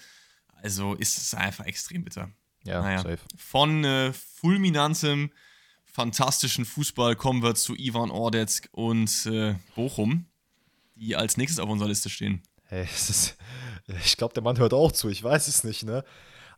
Also 0.62 0.94
ist 0.94 1.18
es 1.18 1.34
einfach 1.34 1.64
extrem 1.66 2.04
bitter. 2.04 2.30
Ja, 2.64 2.80
naja. 2.80 2.98
safe. 2.98 3.18
Von 3.36 3.84
äh, 3.84 4.12
fulminantem, 4.12 5.32
fantastischen 5.84 6.64
Fußball 6.64 7.16
kommen 7.16 7.42
wir 7.42 7.56
zu 7.56 7.74
Ivan 7.74 8.12
Ordetsk 8.12 8.68
und 8.70 9.26
äh, 9.26 9.56
Bochum, 9.74 10.26
die 10.94 11.16
als 11.16 11.38
nächstes 11.38 11.58
auf 11.58 11.68
unserer 11.68 11.88
Liste 11.88 12.08
stehen. 12.08 12.42
Hey, 12.64 12.86
es 12.92 13.10
ist, 13.10 13.36
ich 14.04 14.16
glaube, 14.16 14.34
der 14.34 14.44
Mann 14.44 14.58
hört 14.58 14.74
auch 14.74 14.92
zu, 14.92 15.08
ich 15.08 15.24
weiß 15.24 15.48
es 15.48 15.64
nicht, 15.64 15.82
ne? 15.82 16.04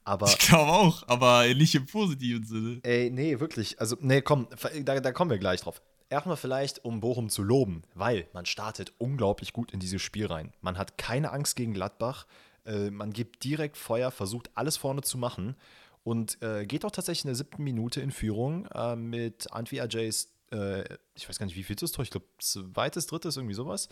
Aber, 0.05 0.27
ich 0.27 0.39
glaube 0.39 0.73
auch, 0.73 1.07
aber 1.09 1.47
nicht 1.55 1.75
im 1.75 1.87
positiven 1.87 2.45
Sinne. 2.45 2.81
Ey, 2.83 3.11
nee, 3.11 3.39
wirklich. 3.41 3.81
Also, 3.81 3.97
nee, 4.01 4.21
komm, 4.21 4.49
da, 4.85 5.01
da 5.01 5.13
kommen 5.13 5.31
wir 5.31 5.39
gleich 5.39 5.61
drauf. 5.61 5.81
Erstmal 6.09 6.37
vielleicht, 6.37 6.85
um 6.85 7.01
Bochum 7.01 7.31
zu 7.31 7.43
loben, 7.43 7.83
weil 7.95 8.27
man 8.33 8.45
startet 8.45 8.93
unglaublich 8.99 9.53
gut 9.53 9.73
in 9.73 9.81
dieses 9.81 10.03
Spiel 10.03 10.27
rein. 10.27 10.53
Man 10.61 10.77
hat 10.77 10.99
keine 10.99 11.33
Angst 11.33 11.57
gegen 11.57 11.73
Gladbach. 11.73 12.27
Äh, 12.67 12.91
man 12.91 13.13
gibt 13.13 13.45
direkt 13.45 13.77
Feuer, 13.77 14.11
versucht 14.11 14.51
alles 14.55 14.77
vorne 14.77 15.03
zu 15.03 15.19
machen 15.19 15.57
und 16.05 16.43
äh, 16.43 16.67
geht 16.67 16.85
auch 16.85 16.91
tatsächlich 16.91 17.25
in 17.25 17.29
der 17.29 17.37
siebten 17.37 17.63
Minute 17.63 18.01
in 18.01 18.11
Führung 18.11 18.67
äh, 18.67 18.97
mit 18.97 19.53
Antwi 19.53 19.81
Ajays, 19.81 20.33
äh, 20.53 20.85
ich 21.15 21.29
weiß 21.29 21.39
gar 21.39 21.47
nicht, 21.47 21.57
wie 21.57 21.63
viel 21.63 21.77
das 21.77 21.93
Tor, 21.93 22.03
ich 22.03 22.11
glaube, 22.11 22.27
zweites, 22.39 23.07
drittes, 23.07 23.37
irgendwie 23.37 23.55
sowas. 23.55 23.89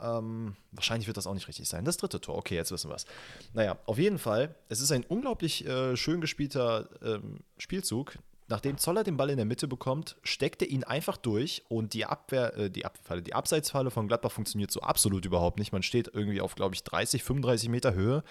Ähm, 0.00 0.56
wahrscheinlich 0.72 1.06
wird 1.06 1.16
das 1.16 1.26
auch 1.26 1.34
nicht 1.34 1.48
richtig 1.48 1.68
sein. 1.68 1.84
Das 1.84 1.96
dritte 1.96 2.20
Tor, 2.20 2.36
okay, 2.36 2.54
jetzt 2.54 2.72
wissen 2.72 2.90
wir 2.90 2.96
es. 2.96 3.06
Naja, 3.52 3.78
auf 3.86 3.98
jeden 3.98 4.18
Fall, 4.18 4.54
es 4.68 4.80
ist 4.80 4.92
ein 4.92 5.04
unglaublich 5.04 5.66
äh, 5.66 5.96
schön 5.96 6.20
gespielter 6.20 6.88
ähm, 7.02 7.40
Spielzug. 7.58 8.18
Nachdem 8.50 8.78
Zoller 8.78 9.04
den 9.04 9.16
Ball 9.16 9.30
in 9.30 9.36
der 9.36 9.46
Mitte 9.46 9.68
bekommt, 9.68 10.16
steckt 10.24 10.60
er 10.60 10.68
ihn 10.68 10.82
einfach 10.82 11.16
durch 11.16 11.62
und 11.68 11.94
die 11.94 12.04
Abwehr, 12.04 12.56
äh, 12.56 12.68
die 12.68 12.84
Abwehrfalle, 12.84 13.22
die 13.22 13.32
Abseitsfalle 13.32 13.92
von 13.92 14.08
Gladbach 14.08 14.32
funktioniert 14.32 14.72
so 14.72 14.80
absolut 14.80 15.24
überhaupt 15.24 15.60
nicht. 15.60 15.72
Man 15.72 15.84
steht 15.84 16.10
irgendwie 16.12 16.40
auf, 16.40 16.56
glaube 16.56 16.74
ich, 16.74 16.82
30, 16.82 17.22
35 17.22 17.68
Meter 17.68 17.94
Höhe. 17.94 18.24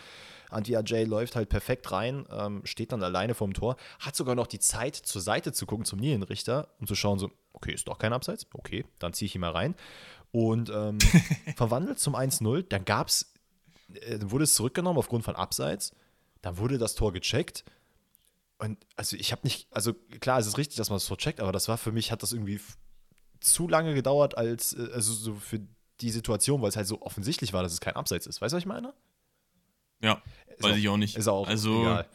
Antia 0.49 0.81
Jay 0.85 1.05
läuft 1.05 1.37
halt 1.37 1.47
perfekt 1.47 1.89
rein, 1.93 2.25
ähm, 2.31 2.61
steht 2.65 2.91
dann 2.91 3.01
alleine 3.01 3.33
vorm 3.33 3.53
Tor, 3.53 3.77
hat 3.99 4.15
sogar 4.15 4.35
noch 4.35 4.47
die 4.47 4.59
Zeit, 4.59 4.95
zur 4.95 5.21
Seite 5.21 5.53
zu 5.53 5.65
gucken 5.65 5.85
zum 5.85 5.99
Linienrichter 5.99 6.67
und 6.79 6.87
zu 6.87 6.95
schauen, 6.95 7.19
so, 7.19 7.31
okay, 7.53 7.71
ist 7.71 7.87
doch 7.87 7.99
kein 7.99 8.11
Abseits, 8.11 8.47
okay, 8.53 8.83
dann 8.97 9.13
ziehe 9.13 9.27
ich 9.27 9.35
ihn 9.35 9.41
mal 9.41 9.51
rein 9.51 9.75
und 10.31 10.69
ähm, 10.69 10.99
verwandelt 11.55 11.99
zum 11.99 12.15
1-0. 12.15 12.67
Dann 12.69 12.85
gab's, 12.85 13.33
äh, 13.93 14.19
wurde 14.21 14.43
es 14.43 14.55
zurückgenommen 14.55 14.99
aufgrund 14.99 15.23
von 15.23 15.35
Abseits. 15.35 15.93
Dann 16.41 16.57
wurde 16.57 16.77
das 16.77 16.95
Tor 16.95 17.13
gecheckt. 17.13 17.63
Und 18.57 18.77
also 18.95 19.15
ich 19.15 19.31
habe 19.31 19.41
nicht, 19.43 19.67
also 19.71 19.93
klar, 20.19 20.39
es 20.39 20.47
ist 20.47 20.57
richtig, 20.57 20.77
dass 20.77 20.89
man 20.89 20.97
das 20.97 21.05
Tor 21.05 21.17
checkt, 21.17 21.39
aber 21.39 21.51
das 21.51 21.67
war 21.67 21.77
für 21.77 21.91
mich, 21.91 22.11
hat 22.11 22.23
das 22.23 22.33
irgendwie 22.33 22.59
zu 23.39 23.67
lange 23.67 23.93
gedauert, 23.93 24.37
als, 24.37 24.73
äh, 24.73 24.89
also 24.93 25.13
so 25.13 25.35
für 25.35 25.61
die 26.01 26.11
Situation, 26.11 26.61
weil 26.61 26.69
es 26.69 26.75
halt 26.75 26.87
so 26.87 27.01
offensichtlich 27.01 27.53
war, 27.53 27.63
dass 27.63 27.73
es 27.73 27.81
kein 27.81 27.95
Abseits 27.95 28.27
ist. 28.27 28.41
Weißt 28.41 28.53
du, 28.53 28.57
was 28.57 28.63
ich 28.63 28.67
meine? 28.67 28.93
Ja, 30.01 30.21
ist 30.47 30.63
weiß 30.63 30.73
auch, 30.73 30.77
ich 30.77 30.89
auch 30.89 30.97
nicht. 30.97 31.17
Ist 31.17 31.27
auch 31.27 31.47
also, 31.47 31.81
egal. 31.81 32.09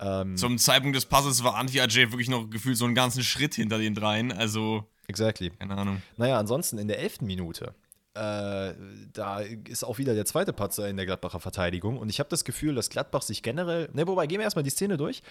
Ähm, 0.00 0.36
zum 0.36 0.58
Zeitpunkt 0.58 0.96
des 0.96 1.06
Passes 1.06 1.44
war 1.44 1.54
Anti 1.54 1.80
Ajay 1.80 2.10
wirklich 2.10 2.28
noch 2.28 2.50
gefühlt 2.50 2.76
so 2.76 2.84
einen 2.84 2.94
ganzen 2.94 3.22
Schritt 3.22 3.54
hinter 3.54 3.78
den 3.78 3.94
dreien. 3.94 4.32
Also 4.32 4.88
Exactly. 5.06 5.50
Keine 5.50 5.76
Ahnung. 5.76 6.02
Naja, 6.16 6.38
ansonsten 6.38 6.78
in 6.78 6.88
der 6.88 6.98
elften 6.98 7.26
Minute, 7.26 7.74
äh, 8.14 8.74
da 9.12 9.40
ist 9.40 9.84
auch 9.84 9.98
wieder 9.98 10.14
der 10.14 10.24
zweite 10.24 10.52
Patzer 10.52 10.88
in 10.88 10.96
der 10.96 11.04
Gladbacher 11.04 11.40
Verteidigung. 11.40 11.98
Und 11.98 12.08
ich 12.10 12.20
habe 12.20 12.30
das 12.30 12.44
Gefühl, 12.44 12.74
dass 12.74 12.88
Gladbach 12.88 13.22
sich 13.22 13.42
generell. 13.42 13.90
Ne, 13.92 14.06
wobei, 14.06 14.26
gehen 14.26 14.38
wir 14.38 14.44
erstmal 14.44 14.62
die 14.62 14.70
Szene 14.70 14.96
durch. 14.96 15.22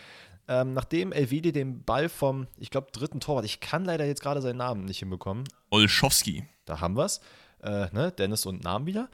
Ähm, 0.50 0.74
nachdem 0.74 1.14
Elvidi 1.14 1.54
den 1.54 1.84
Ball 1.84 2.10
vom, 2.10 2.48
ich 2.58 2.72
glaube, 2.72 2.88
dritten 2.92 3.22
Torwart, 3.22 3.46
ich 3.46 3.62
kann 3.62 3.86
leider 3.86 4.06
jetzt 4.06 4.22
gerade 4.22 4.42
seinen 4.42 4.58
Namen 4.58 4.84
nicht 4.84 5.00
hinbekommen. 5.00 5.46
Olschowski. 5.70 6.46
Da 6.66 6.82
haben 6.82 6.98
wir 6.98 7.06
es. 7.06 7.22
Äh, 7.62 7.88
ne, 7.94 8.12
Dennis 8.12 8.46
und 8.46 8.64
Namen 8.64 8.86
wieder. 8.86 9.10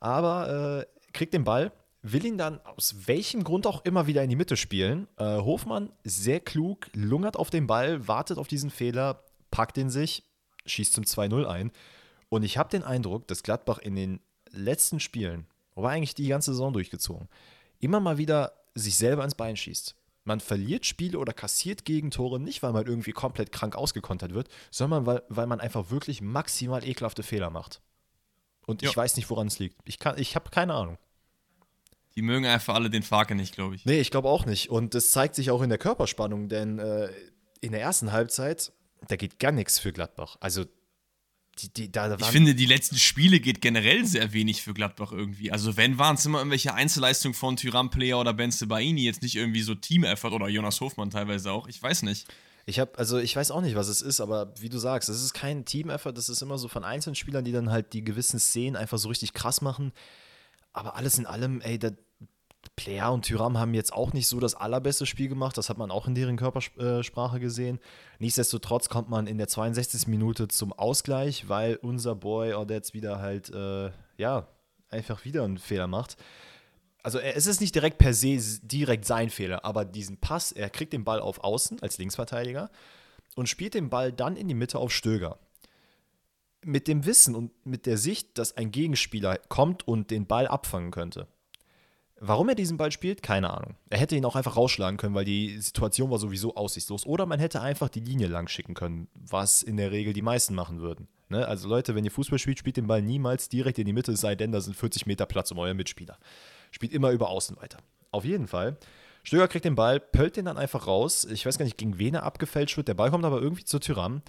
Aber 0.00 0.84
äh, 0.84 1.12
kriegt 1.14 1.32
den 1.32 1.44
Ball, 1.44 1.72
will 2.02 2.26
ihn 2.26 2.36
dann 2.36 2.60
aus 2.60 2.94
welchem 3.06 3.42
Grund 3.42 3.66
auch 3.66 3.86
immer 3.86 4.06
wieder 4.06 4.22
in 4.22 4.28
die 4.28 4.36
Mitte 4.36 4.58
spielen. 4.58 5.08
Äh, 5.16 5.24
Hofmann, 5.24 5.90
sehr 6.04 6.40
klug, 6.40 6.88
lungert 6.92 7.38
auf 7.38 7.48
den 7.48 7.66
Ball, 7.66 8.06
wartet 8.06 8.36
auf 8.36 8.48
diesen 8.48 8.70
Fehler, 8.70 9.22
packt 9.54 9.78
ihn 9.78 9.88
sich, 9.88 10.24
schießt 10.66 10.92
zum 10.92 11.04
2-0 11.04 11.46
ein. 11.46 11.70
Und 12.28 12.42
ich 12.42 12.58
habe 12.58 12.70
den 12.70 12.82
Eindruck, 12.82 13.28
dass 13.28 13.44
Gladbach 13.44 13.78
in 13.78 13.94
den 13.94 14.18
letzten 14.50 14.98
Spielen, 14.98 15.46
aber 15.76 15.90
eigentlich 15.90 16.16
die 16.16 16.26
ganze 16.26 16.50
Saison 16.50 16.72
durchgezogen, 16.72 17.28
immer 17.78 18.00
mal 18.00 18.18
wieder 18.18 18.52
sich 18.74 18.96
selber 18.96 19.22
ins 19.22 19.36
Bein 19.36 19.56
schießt. 19.56 19.94
Man 20.24 20.40
verliert 20.40 20.86
Spiele 20.86 21.20
oder 21.20 21.32
kassiert 21.32 21.84
Gegentore 21.84 22.40
nicht, 22.40 22.64
weil 22.64 22.72
man 22.72 22.84
irgendwie 22.84 23.12
komplett 23.12 23.52
krank 23.52 23.76
ausgekontert 23.76 24.34
wird, 24.34 24.48
sondern 24.72 25.06
weil, 25.06 25.22
weil 25.28 25.46
man 25.46 25.60
einfach 25.60 25.90
wirklich 25.90 26.20
maximal 26.20 26.84
ekelhafte 26.84 27.22
Fehler 27.22 27.50
macht. 27.50 27.80
Und 28.66 28.82
ich 28.82 28.90
ja. 28.90 28.96
weiß 28.96 29.16
nicht, 29.16 29.30
woran 29.30 29.46
es 29.46 29.60
liegt. 29.60 29.76
Ich, 29.84 29.98
ich 30.16 30.34
habe 30.34 30.50
keine 30.50 30.74
Ahnung. 30.74 30.98
Die 32.16 32.22
mögen 32.22 32.46
einfach 32.46 32.74
alle 32.74 32.90
den 32.90 33.04
Farke 33.04 33.36
nicht, 33.36 33.54
glaube 33.54 33.76
ich. 33.76 33.84
Nee, 33.84 34.00
ich 34.00 34.10
glaube 34.10 34.28
auch 34.28 34.46
nicht. 34.46 34.70
Und 34.70 34.94
das 34.94 35.12
zeigt 35.12 35.36
sich 35.36 35.52
auch 35.52 35.62
in 35.62 35.68
der 35.68 35.78
Körperspannung, 35.78 36.48
denn 36.48 36.80
äh, 36.80 37.10
in 37.60 37.70
der 37.70 37.82
ersten 37.82 38.10
Halbzeit 38.10 38.72
da 39.08 39.16
geht 39.16 39.38
gar 39.38 39.52
nichts 39.52 39.78
für 39.78 39.92
Gladbach. 39.92 40.36
Also 40.40 40.64
die, 41.58 41.72
die, 41.72 41.92
da 41.92 42.16
ich 42.16 42.26
finde, 42.26 42.54
die 42.54 42.66
letzten 42.66 42.96
Spiele 42.96 43.38
geht 43.38 43.60
generell 43.60 44.04
sehr 44.04 44.32
wenig 44.32 44.62
für 44.62 44.74
Gladbach 44.74 45.12
irgendwie. 45.12 45.52
Also, 45.52 45.76
wenn, 45.76 45.98
waren 45.98 46.16
es 46.16 46.26
immer 46.26 46.38
irgendwelche 46.38 46.74
Einzelleistungen 46.74 47.34
von 47.34 47.56
Tyram 47.56 47.90
Player 47.90 48.18
oder 48.18 48.34
Ben 48.34 48.50
Sebaini, 48.50 49.04
jetzt 49.04 49.22
nicht 49.22 49.36
irgendwie 49.36 49.62
so 49.62 49.74
Team-Effort 49.74 50.32
oder 50.32 50.48
Jonas 50.48 50.80
Hofmann 50.80 51.10
teilweise 51.10 51.52
auch. 51.52 51.68
Ich 51.68 51.80
weiß 51.80 52.02
nicht. 52.02 52.26
Ich 52.66 52.80
habe, 52.80 52.98
also 52.98 53.18
ich 53.18 53.36
weiß 53.36 53.50
auch 53.50 53.60
nicht, 53.60 53.76
was 53.76 53.88
es 53.88 54.00
ist, 54.00 54.20
aber 54.20 54.52
wie 54.58 54.70
du 54.70 54.78
sagst, 54.78 55.08
es 55.08 55.22
ist 55.22 55.34
kein 55.34 55.64
Team-Effort, 55.64 56.12
das 56.12 56.28
ist 56.28 56.40
immer 56.40 56.58
so 56.58 56.66
von 56.66 56.82
einzelnen 56.82 57.14
Spielern, 57.14 57.44
die 57.44 57.52
dann 57.52 57.70
halt 57.70 57.92
die 57.92 58.02
gewissen 58.02 58.40
Szenen 58.40 58.74
einfach 58.74 58.98
so 58.98 59.08
richtig 59.08 59.32
krass 59.32 59.60
machen. 59.60 59.92
Aber 60.72 60.96
alles 60.96 61.18
in 61.18 61.26
allem, 61.26 61.60
ey, 61.60 61.78
da, 61.78 61.90
Player 62.76 63.12
und 63.12 63.22
Tyram 63.22 63.58
haben 63.58 63.74
jetzt 63.74 63.92
auch 63.92 64.12
nicht 64.12 64.26
so 64.26 64.40
das 64.40 64.54
allerbeste 64.54 65.06
Spiel 65.06 65.28
gemacht. 65.28 65.56
Das 65.56 65.68
hat 65.68 65.78
man 65.78 65.90
auch 65.90 66.06
in 66.06 66.14
deren 66.14 66.36
Körpersprache 66.36 67.40
gesehen. 67.40 67.78
Nichtsdestotrotz 68.18 68.88
kommt 68.88 69.08
man 69.08 69.26
in 69.26 69.38
der 69.38 69.48
62. 69.48 70.08
Minute 70.08 70.48
zum 70.48 70.72
Ausgleich, 70.72 71.48
weil 71.48 71.76
unser 71.76 72.14
Boy 72.14 72.54
Odets 72.54 72.92
wieder 72.92 73.20
halt, 73.20 73.50
äh, 73.50 73.90
ja, 74.16 74.48
einfach 74.90 75.24
wieder 75.24 75.44
einen 75.44 75.58
Fehler 75.58 75.86
macht. 75.86 76.16
Also 77.02 77.18
es 77.18 77.46
ist 77.46 77.60
nicht 77.60 77.74
direkt 77.74 77.98
per 77.98 78.14
se 78.14 78.38
direkt 78.62 79.04
sein 79.04 79.28
Fehler, 79.30 79.64
aber 79.64 79.84
diesen 79.84 80.16
Pass, 80.16 80.52
er 80.52 80.70
kriegt 80.70 80.92
den 80.92 81.04
Ball 81.04 81.20
auf 81.20 81.44
Außen 81.44 81.82
als 81.82 81.98
Linksverteidiger 81.98 82.70
und 83.36 83.48
spielt 83.48 83.74
den 83.74 83.90
Ball 83.90 84.10
dann 84.10 84.36
in 84.36 84.48
die 84.48 84.54
Mitte 84.54 84.78
auf 84.78 84.90
Stöger. 84.90 85.38
Mit 86.64 86.88
dem 86.88 87.04
Wissen 87.04 87.34
und 87.34 87.52
mit 87.66 87.84
der 87.84 87.98
Sicht, 87.98 88.38
dass 88.38 88.56
ein 88.56 88.70
Gegenspieler 88.70 89.38
kommt 89.48 89.86
und 89.86 90.10
den 90.10 90.26
Ball 90.26 90.46
abfangen 90.46 90.90
könnte 90.90 91.28
Warum 92.20 92.48
er 92.48 92.54
diesen 92.54 92.76
Ball 92.76 92.92
spielt, 92.92 93.22
keine 93.22 93.52
Ahnung. 93.52 93.74
Er 93.90 93.98
hätte 93.98 94.16
ihn 94.16 94.24
auch 94.24 94.36
einfach 94.36 94.56
rausschlagen 94.56 94.96
können, 94.96 95.14
weil 95.14 95.24
die 95.24 95.58
Situation 95.60 96.10
war 96.10 96.18
sowieso 96.18 96.54
aussichtslos. 96.54 97.06
Oder 97.06 97.26
man 97.26 97.40
hätte 97.40 97.60
einfach 97.60 97.88
die 97.88 98.00
Linie 98.00 98.28
lang 98.28 98.48
schicken 98.48 98.74
können, 98.74 99.08
was 99.14 99.62
in 99.62 99.76
der 99.76 99.90
Regel 99.90 100.12
die 100.12 100.22
meisten 100.22 100.54
machen 100.54 100.80
würden. 100.80 101.08
Ne? 101.28 101.46
Also 101.46 101.68
Leute, 101.68 101.94
wenn 101.94 102.04
ihr 102.04 102.10
Fußball 102.10 102.38
spielt, 102.38 102.58
spielt 102.58 102.76
den 102.76 102.86
Ball 102.86 103.02
niemals 103.02 103.48
direkt 103.48 103.78
in 103.78 103.86
die 103.86 103.92
Mitte, 103.92 104.12
es 104.12 104.20
sei 104.20 104.36
denn, 104.36 104.52
da 104.52 104.60
sind 104.60 104.76
40 104.76 105.06
Meter 105.06 105.26
Platz 105.26 105.50
um 105.50 105.58
euren 105.58 105.76
Mitspieler. 105.76 106.18
Spielt 106.70 106.92
immer 106.92 107.10
über 107.10 107.28
Außen 107.30 107.56
weiter. 107.56 107.78
Auf 108.10 108.24
jeden 108.24 108.46
Fall. 108.46 108.76
Stöger 109.24 109.48
kriegt 109.48 109.64
den 109.64 109.74
Ball, 109.74 109.98
pöllt 109.98 110.36
den 110.36 110.44
dann 110.44 110.58
einfach 110.58 110.86
raus. 110.86 111.24
Ich 111.24 111.46
weiß 111.46 111.58
gar 111.58 111.64
nicht, 111.64 111.78
gegen 111.78 111.98
wen 111.98 112.14
er 112.14 112.22
abgefälscht 112.22 112.76
wird. 112.76 112.88
Der 112.88 112.94
Ball 112.94 113.10
kommt 113.10 113.24
aber 113.24 113.40
irgendwie 113.40 113.64
zu 113.64 113.78
Tyram. 113.78 114.22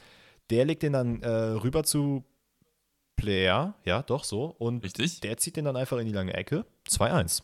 Der 0.50 0.66
legt 0.66 0.84
den 0.84 0.94
dann 0.94 1.22
äh, 1.22 1.28
rüber 1.28 1.84
zu 1.84 2.24
Player. 3.16 3.76
Ja, 3.84 4.04
doch 4.04 4.24
so. 4.24 4.56
Und 4.58 4.84
Richtig. 4.84 5.20
der 5.22 5.38
zieht 5.38 5.58
den 5.58 5.66
dann 5.66 5.76
einfach 5.76 5.98
in 5.98 6.06
die 6.06 6.14
lange 6.14 6.34
Ecke. 6.34 6.66
2-1. 6.90 7.44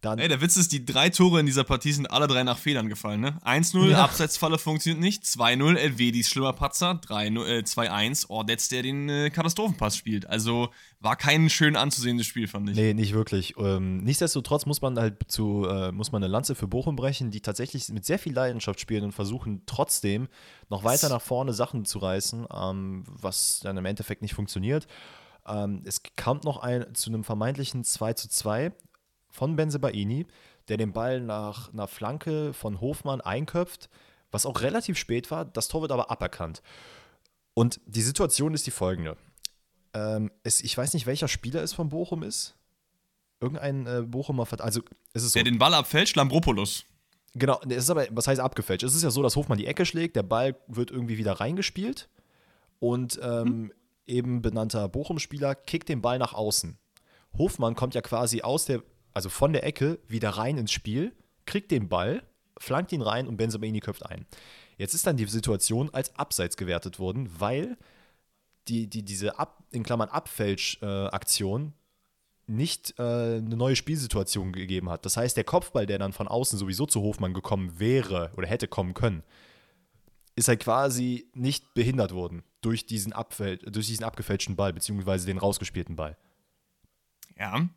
Dann, 0.00 0.18
Ey, 0.18 0.28
der 0.28 0.40
Witz 0.40 0.56
ist, 0.56 0.72
die 0.72 0.84
drei 0.86 1.10
Tore 1.10 1.40
in 1.40 1.46
dieser 1.46 1.64
Partie 1.64 1.92
sind 1.92 2.10
alle 2.10 2.26
drei 2.26 2.42
nach 2.42 2.56
Fehlern 2.56 2.88
gefallen, 2.88 3.20
ne? 3.20 3.38
1-0, 3.44 3.90
Ja. 3.90 4.04
Abseitsfalle 4.04 4.58
funktioniert 4.58 5.00
nicht. 5.00 5.24
2-0, 5.24 5.76
Elvedis 5.76 6.28
schlimmer 6.30 6.54
Patzer. 6.54 7.00
3-0, 7.06 7.46
äh, 7.46 7.62
2-1, 7.62 8.30
Ordetz, 8.30 8.68
der 8.68 8.82
den 8.82 9.08
äh, 9.10 9.28
Katastrophenpass 9.30 9.96
spielt. 9.96 10.26
Also 10.26 10.70
war 11.00 11.16
kein 11.16 11.50
schön 11.50 11.76
anzusehendes 11.76 12.26
Spiel, 12.26 12.48
fand 12.48 12.70
ich. 12.70 12.76
Nee, 12.76 12.94
nicht 12.94 13.12
wirklich. 13.12 13.54
Ähm, 13.58 13.98
nichtsdestotrotz 13.98 14.64
muss 14.64 14.80
man 14.80 14.98
halt 14.98 15.16
zu, 15.30 15.66
äh, 15.68 15.92
muss 15.92 16.12
man 16.12 16.22
eine 16.22 16.32
Lanze 16.32 16.54
für 16.54 16.66
Bochum 16.66 16.96
brechen, 16.96 17.30
die 17.30 17.40
tatsächlich 17.42 17.88
mit 17.90 18.04
sehr 18.06 18.18
viel 18.18 18.32
Leidenschaft 18.32 18.80
spielen 18.80 19.04
und 19.04 19.12
versuchen 19.12 19.62
trotzdem 19.66 20.28
noch 20.70 20.82
weiter 20.84 21.08
nach 21.10 21.22
vorne 21.22 21.52
Sachen 21.52 21.84
zu 21.84 21.98
reißen, 21.98 22.46
ähm, 22.54 23.04
was 23.06 23.60
dann 23.62 23.76
im 23.76 23.84
Endeffekt 23.84 24.22
nicht 24.22 24.34
funktioniert. 24.34 24.86
Ähm, 25.46 25.82
es 25.84 26.02
kam 26.16 26.40
noch 26.44 26.58
ein, 26.58 26.94
zu 26.94 27.10
einem 27.10 27.24
vermeintlichen 27.24 27.84
2 27.84 28.12
zu 28.14 28.28
2 28.28 28.72
von 29.30 29.56
Benzebaini, 29.56 30.26
der 30.68 30.76
den 30.76 30.92
Ball 30.92 31.20
nach 31.20 31.72
einer 31.72 31.88
Flanke 31.88 32.52
von 32.52 32.80
Hofmann 32.80 33.20
einköpft, 33.20 33.88
was 34.30 34.46
auch 34.46 34.60
relativ 34.60 34.98
spät 34.98 35.30
war. 35.30 35.44
Das 35.44 35.68
Tor 35.68 35.82
wird 35.82 35.92
aber 35.92 36.10
aberkannt. 36.10 36.62
Und 37.54 37.80
die 37.86 38.02
Situation 38.02 38.54
ist 38.54 38.66
die 38.66 38.70
folgende. 38.70 39.16
Ähm, 39.92 40.30
es, 40.44 40.60
ich 40.60 40.76
weiß 40.76 40.94
nicht, 40.94 41.06
welcher 41.06 41.28
Spieler 41.28 41.62
es 41.62 41.72
von 41.72 41.88
Bochum 41.88 42.22
ist. 42.22 42.54
Irgendein 43.40 43.86
äh, 43.86 44.02
Bochumer 44.02 44.46
Vert 44.46 44.60
Also, 44.60 44.82
es 45.12 45.24
ist 45.24 45.32
so. 45.32 45.38
Der 45.38 45.44
den 45.44 45.58
Ball 45.58 45.74
abfälscht, 45.74 46.16
Lambropoulos. 46.16 46.84
Genau, 47.34 47.60
es 47.68 47.84
ist 47.84 47.90
aber, 47.90 48.06
was 48.10 48.26
heißt 48.26 48.40
abgefälscht? 48.40 48.84
Es 48.84 48.94
ist 48.94 49.02
ja 49.02 49.10
so, 49.10 49.22
dass 49.22 49.36
Hofmann 49.36 49.58
die 49.58 49.66
Ecke 49.66 49.86
schlägt, 49.86 50.16
der 50.16 50.22
Ball 50.24 50.56
wird 50.66 50.90
irgendwie 50.90 51.16
wieder 51.16 51.34
reingespielt 51.34 52.08
und 52.80 53.20
ähm, 53.22 53.72
eben 54.06 54.42
benannter 54.42 54.88
Bochum-Spieler 54.88 55.54
kickt 55.54 55.88
den 55.88 56.02
Ball 56.02 56.18
nach 56.18 56.34
außen. 56.34 56.76
Hofmann 57.38 57.76
kommt 57.76 57.94
ja 57.94 58.00
quasi 58.00 58.42
aus 58.42 58.64
der, 58.64 58.82
also 59.12 59.28
von 59.28 59.52
der 59.52 59.64
Ecke 59.64 59.98
wieder 60.08 60.30
rein 60.30 60.58
ins 60.58 60.72
Spiel, 60.72 61.12
kriegt 61.46 61.70
den 61.70 61.88
Ball, 61.88 62.22
flankt 62.58 62.92
ihn 62.92 63.02
rein 63.02 63.26
und 63.26 63.36
Benzemaini 63.36 63.80
köpft 63.80 64.06
ein. 64.06 64.26
Jetzt 64.76 64.94
ist 64.94 65.06
dann 65.06 65.16
die 65.16 65.26
Situation 65.26 65.90
als 65.92 66.16
Abseits 66.16 66.56
gewertet 66.56 66.98
worden, 66.98 67.28
weil 67.38 67.76
die, 68.68 68.88
die, 68.88 69.02
diese 69.02 69.38
Ab, 69.38 69.64
in 69.70 69.82
Klammern 69.82 70.08
Abfälsch-Aktion 70.08 71.74
nicht 72.46 72.94
äh, 72.98 73.02
eine 73.02 73.56
neue 73.56 73.76
Spielsituation 73.76 74.52
gegeben 74.52 74.90
hat. 74.90 75.06
Das 75.06 75.16
heißt, 75.16 75.36
der 75.36 75.44
Kopfball, 75.44 75.86
der 75.86 75.98
dann 75.98 76.12
von 76.12 76.28
außen 76.28 76.58
sowieso 76.58 76.86
zu 76.86 77.00
Hofmann 77.00 77.32
gekommen 77.32 77.78
wäre 77.78 78.32
oder 78.36 78.46
hätte 78.48 78.68
kommen 78.68 78.94
können, 78.94 79.22
ist 80.34 80.48
halt 80.48 80.60
quasi 80.60 81.30
nicht 81.34 81.74
behindert 81.74 82.12
worden 82.12 82.42
durch 82.60 82.86
diesen, 82.86 83.12
Abfäl 83.12 83.58
durch 83.58 83.86
diesen 83.86 84.04
abgefälschten 84.04 84.56
Ball, 84.56 84.72
beziehungsweise 84.72 85.26
den 85.26 85.38
rausgespielten 85.38 85.96
Ball. 85.96 86.16
Ja. 87.38 87.68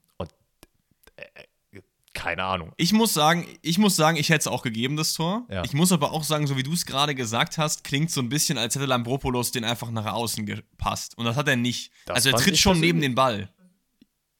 Keine 2.13 2.43
Ahnung. 2.43 2.71
Ich 2.77 2.93
muss 2.93 3.11
sagen, 3.13 3.47
ich 3.63 3.79
muss 3.79 3.95
sagen, 3.95 4.17
ich 4.17 4.29
hätte 4.29 4.41
es 4.41 4.47
auch 4.47 4.61
gegeben, 4.61 4.95
das 4.97 5.13
Tor. 5.15 5.47
Ja. 5.49 5.63
Ich 5.63 5.73
muss 5.73 5.91
aber 5.91 6.11
auch 6.11 6.23
sagen, 6.23 6.45
so 6.45 6.55
wie 6.55 6.63
du 6.63 6.71
es 6.71 6.85
gerade 6.85 7.15
gesagt 7.15 7.57
hast, 7.57 7.83
klingt 7.83 8.11
so 8.11 8.21
ein 8.21 8.29
bisschen, 8.29 8.59
als 8.59 8.75
hätte 8.75 8.85
Lambropoulos 8.85 9.51
den 9.51 9.63
einfach 9.63 9.89
nach 9.89 10.05
außen 10.13 10.45
gepasst. 10.45 11.17
Und 11.17 11.25
das 11.25 11.35
hat 11.35 11.47
er 11.47 11.55
nicht. 11.55 11.91
Das 12.05 12.17
also 12.17 12.29
er 12.29 12.35
tritt 12.35 12.57
schon 12.59 12.79
neben 12.79 13.01
den 13.01 13.15
Ball. 13.15 13.49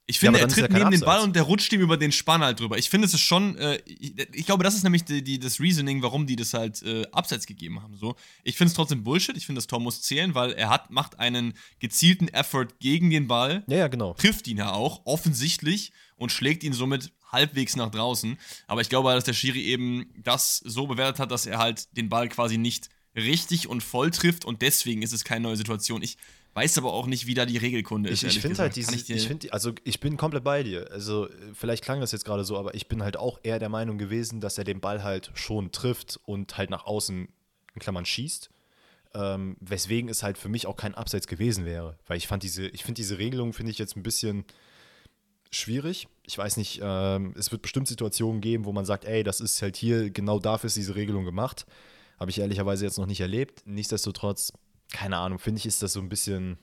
Ich 0.06 0.18
Ja, 0.18 0.20
finde, 0.32 0.40
aber 0.44 0.50
er 0.50 0.54
tritt 0.54 0.72
ja 0.72 0.78
neben 0.78 0.92
den 0.92 1.00
Ball 1.00 1.12
Abseits. 1.16 1.26
und 1.28 1.36
der 1.36 1.44
rutscht 1.44 1.74
ihm 1.74 1.82
über 1.82 1.98
den 1.98 2.12
Spann 2.12 2.44
halt 2.44 2.60
drüber. 2.60 2.78
Ich 2.78 2.90
finde, 2.92 3.08
es 3.08 3.14
ist 3.16 3.22
schon, 3.22 3.58
äh, 3.58 3.80
ich, 3.86 4.14
ich 4.34 4.46
glaube, 4.46 4.64
das 4.64 4.76
ist 4.76 4.84
nämlich 4.84 5.06
die, 5.06 5.24
die, 5.24 5.40
das 5.40 5.60
Reasoning, 5.60 6.04
warum 6.04 6.28
die 6.28 6.36
das 6.36 6.54
halt 6.54 6.84
äh, 6.84 7.06
abseits 7.12 7.48
gegeben 7.48 7.82
haben. 7.82 7.96
So. 7.96 8.16
Ich 8.44 8.56
finde 8.56 8.68
es 8.68 8.76
trotzdem 8.76 9.04
Bullshit. 9.04 9.36
Ich 9.36 9.48
finde, 9.48 9.60
das 9.60 9.68
Tor 9.68 9.80
muss 9.80 10.02
zählen, 10.04 10.36
weil 10.36 10.52
er 10.52 10.70
hat, 10.70 10.92
macht 10.92 11.18
einen 11.20 11.54
gezielten 11.80 12.28
Effort 12.28 12.68
gegen 12.80 13.10
den 13.10 13.28
Ball 13.28 13.64
Ja, 13.68 13.78
ja, 13.78 13.88
genau. 13.88 14.14
trifft 14.14 14.48
ihn 14.48 14.58
ja 14.58 14.74
auch, 14.74 15.02
offensichtlich, 15.06 15.92
und 16.18 16.32
schlägt 16.32 16.64
ihn 16.64 16.74
somit 16.74 17.12
halbwegs 17.32 17.76
nach 17.76 17.90
draußen. 17.90 18.38
Aber 18.68 18.82
ich 18.82 18.90
glaube, 18.90 19.12
dass 19.14 19.24
der 19.24 19.34
Schiri 19.34 19.62
eben 19.64 20.12
das 20.18 20.58
so 20.58 20.88
bewertet 20.88 21.20
hat, 21.20 21.32
dass 21.32 21.46
er 21.46 21.58
halt 21.58 21.96
den 21.98 22.10
Ball 22.10 22.30
quasi 22.30 22.58
nicht 22.58 22.90
richtig 23.16 23.68
und 23.68 23.82
voll 23.82 24.12
trifft 24.12 24.46
und 24.46 24.62
deswegen 24.62 25.02
ist 25.02 25.14
es 25.14 25.24
keine 25.24 25.42
neue 25.44 25.56
Situation. 25.58 26.02
Ich 26.02 26.18
weiß 26.56 26.78
aber 26.78 26.94
auch 26.94 27.08
nicht, 27.08 27.26
wie 27.26 27.34
da 27.34 27.46
die 27.48 27.58
Regelkunde 27.58 28.10
ist. 28.10 28.22
Ich, 28.24 28.36
ich 28.38 28.42
finde 28.42 28.60
halt 28.60 28.76
diese, 28.76 28.94
ich, 28.96 29.06
dir- 29.06 29.20
finde, 29.20 29.52
also 29.54 29.72
ich 29.84 30.00
bin 30.00 30.18
komplett 30.18 30.44
bei 30.44 30.62
dir. 30.64 30.92
Also 30.92 31.28
vielleicht 31.54 31.84
klang 31.84 32.00
das 32.00 32.12
jetzt 32.12 32.26
gerade 32.26 32.44
so, 32.44 32.58
aber 32.58 32.76
ich 32.76 32.88
bin 32.88 33.02
halt 33.04 33.18
auch 33.18 33.40
eher 33.44 33.58
der 33.58 33.70
Meinung 33.70 33.98
gewesen, 33.98 34.40
dass 34.40 34.58
er 34.60 34.64
den 34.64 34.80
Ball 34.80 35.04
halt 35.04 35.32
schon 35.34 35.72
trifft 35.72 36.20
und 36.26 36.58
halt 36.58 36.70
nach 36.70 36.86
außen 36.86 37.28
in 37.76 37.80
Klammern 37.82 38.06
schießt. 38.06 38.50
Ähm, 39.16 39.58
weswegen 39.60 40.10
es 40.10 40.24
halt 40.24 40.40
für 40.40 40.50
mich 40.50 40.66
auch 40.66 40.76
kein 40.76 40.96
Abseits 40.96 41.28
gewesen 41.28 41.66
wäre. 41.66 41.98
Weil 42.08 42.18
ich 42.18 42.28
fand 42.28 42.42
diese, 42.42 42.68
ich 42.68 42.84
finde 42.84 42.96
diese 43.00 43.20
Regelung, 43.20 43.54
finde 43.54 43.72
ich 43.72 43.78
jetzt 43.78 43.96
ein 43.96 44.02
bisschen 44.04 44.44
schwierig. 45.56 46.08
Ich 46.26 46.38
weiß 46.38 46.58
nicht, 46.58 46.80
ähm, 46.84 47.34
es 47.38 47.52
wird 47.52 47.62
bestimmt 47.62 47.88
Situationen 47.88 48.42
geben, 48.42 48.66
wo 48.66 48.72
man 48.72 48.86
sagt, 48.86 49.06
ey, 49.06 49.24
das 49.24 49.40
ist 49.42 49.62
halt 49.62 49.76
hier, 49.78 50.10
genau 50.10 50.40
dafür 50.40 50.68
ist 50.68 50.78
diese 50.78 50.96
Regelung 50.96 51.26
gemacht. 51.26 51.66
Habe 52.20 52.32
ich 52.32 52.40
ehrlicherweise 52.40 52.86
jetzt 52.86 52.98
noch 52.98 53.06
nicht 53.08 53.20
erlebt. 53.22 53.64
Nichtsdestotrotz, 53.66 54.54
keine 54.92 55.18
Ahnung, 55.18 55.40
finde 55.40 55.60
ich, 55.60 55.66
ist 55.66 55.82
das 55.84 55.94
so 55.94 56.00
ein 56.00 56.10
bisschen. 56.10 56.58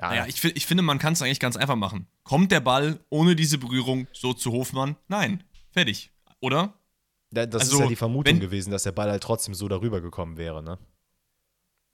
Ja, 0.00 0.08
Naja, 0.10 0.26
ich, 0.26 0.42
ich 0.44 0.66
finde, 0.66 0.82
man 0.82 0.98
kann 0.98 1.14
es 1.14 1.22
eigentlich 1.22 1.40
ganz 1.40 1.56
einfach 1.56 1.76
machen. 1.76 2.06
Kommt 2.22 2.52
der 2.52 2.60
Ball 2.60 3.00
ohne 3.08 3.34
diese 3.36 3.56
Berührung 3.58 4.06
so 4.12 4.34
zu 4.34 4.52
Hofmann? 4.52 4.96
Nein. 5.08 5.42
Fertig. 5.70 6.10
Oder? 6.40 6.74
Da- 7.30 7.46
Das 7.46 7.62
Also, 7.62 7.76
ist 7.76 7.82
ja 7.82 7.88
die 7.88 7.96
Vermutung 7.96 8.34
wenn- 8.34 8.40
gewesen, 8.40 8.70
dass 8.70 8.82
der 8.82 8.92
Ball 8.92 9.10
halt 9.10 9.22
trotzdem 9.22 9.54
so 9.54 9.68
darüber 9.68 10.00
gekommen 10.00 10.36
wäre, 10.36 10.62
ne? 10.62 10.78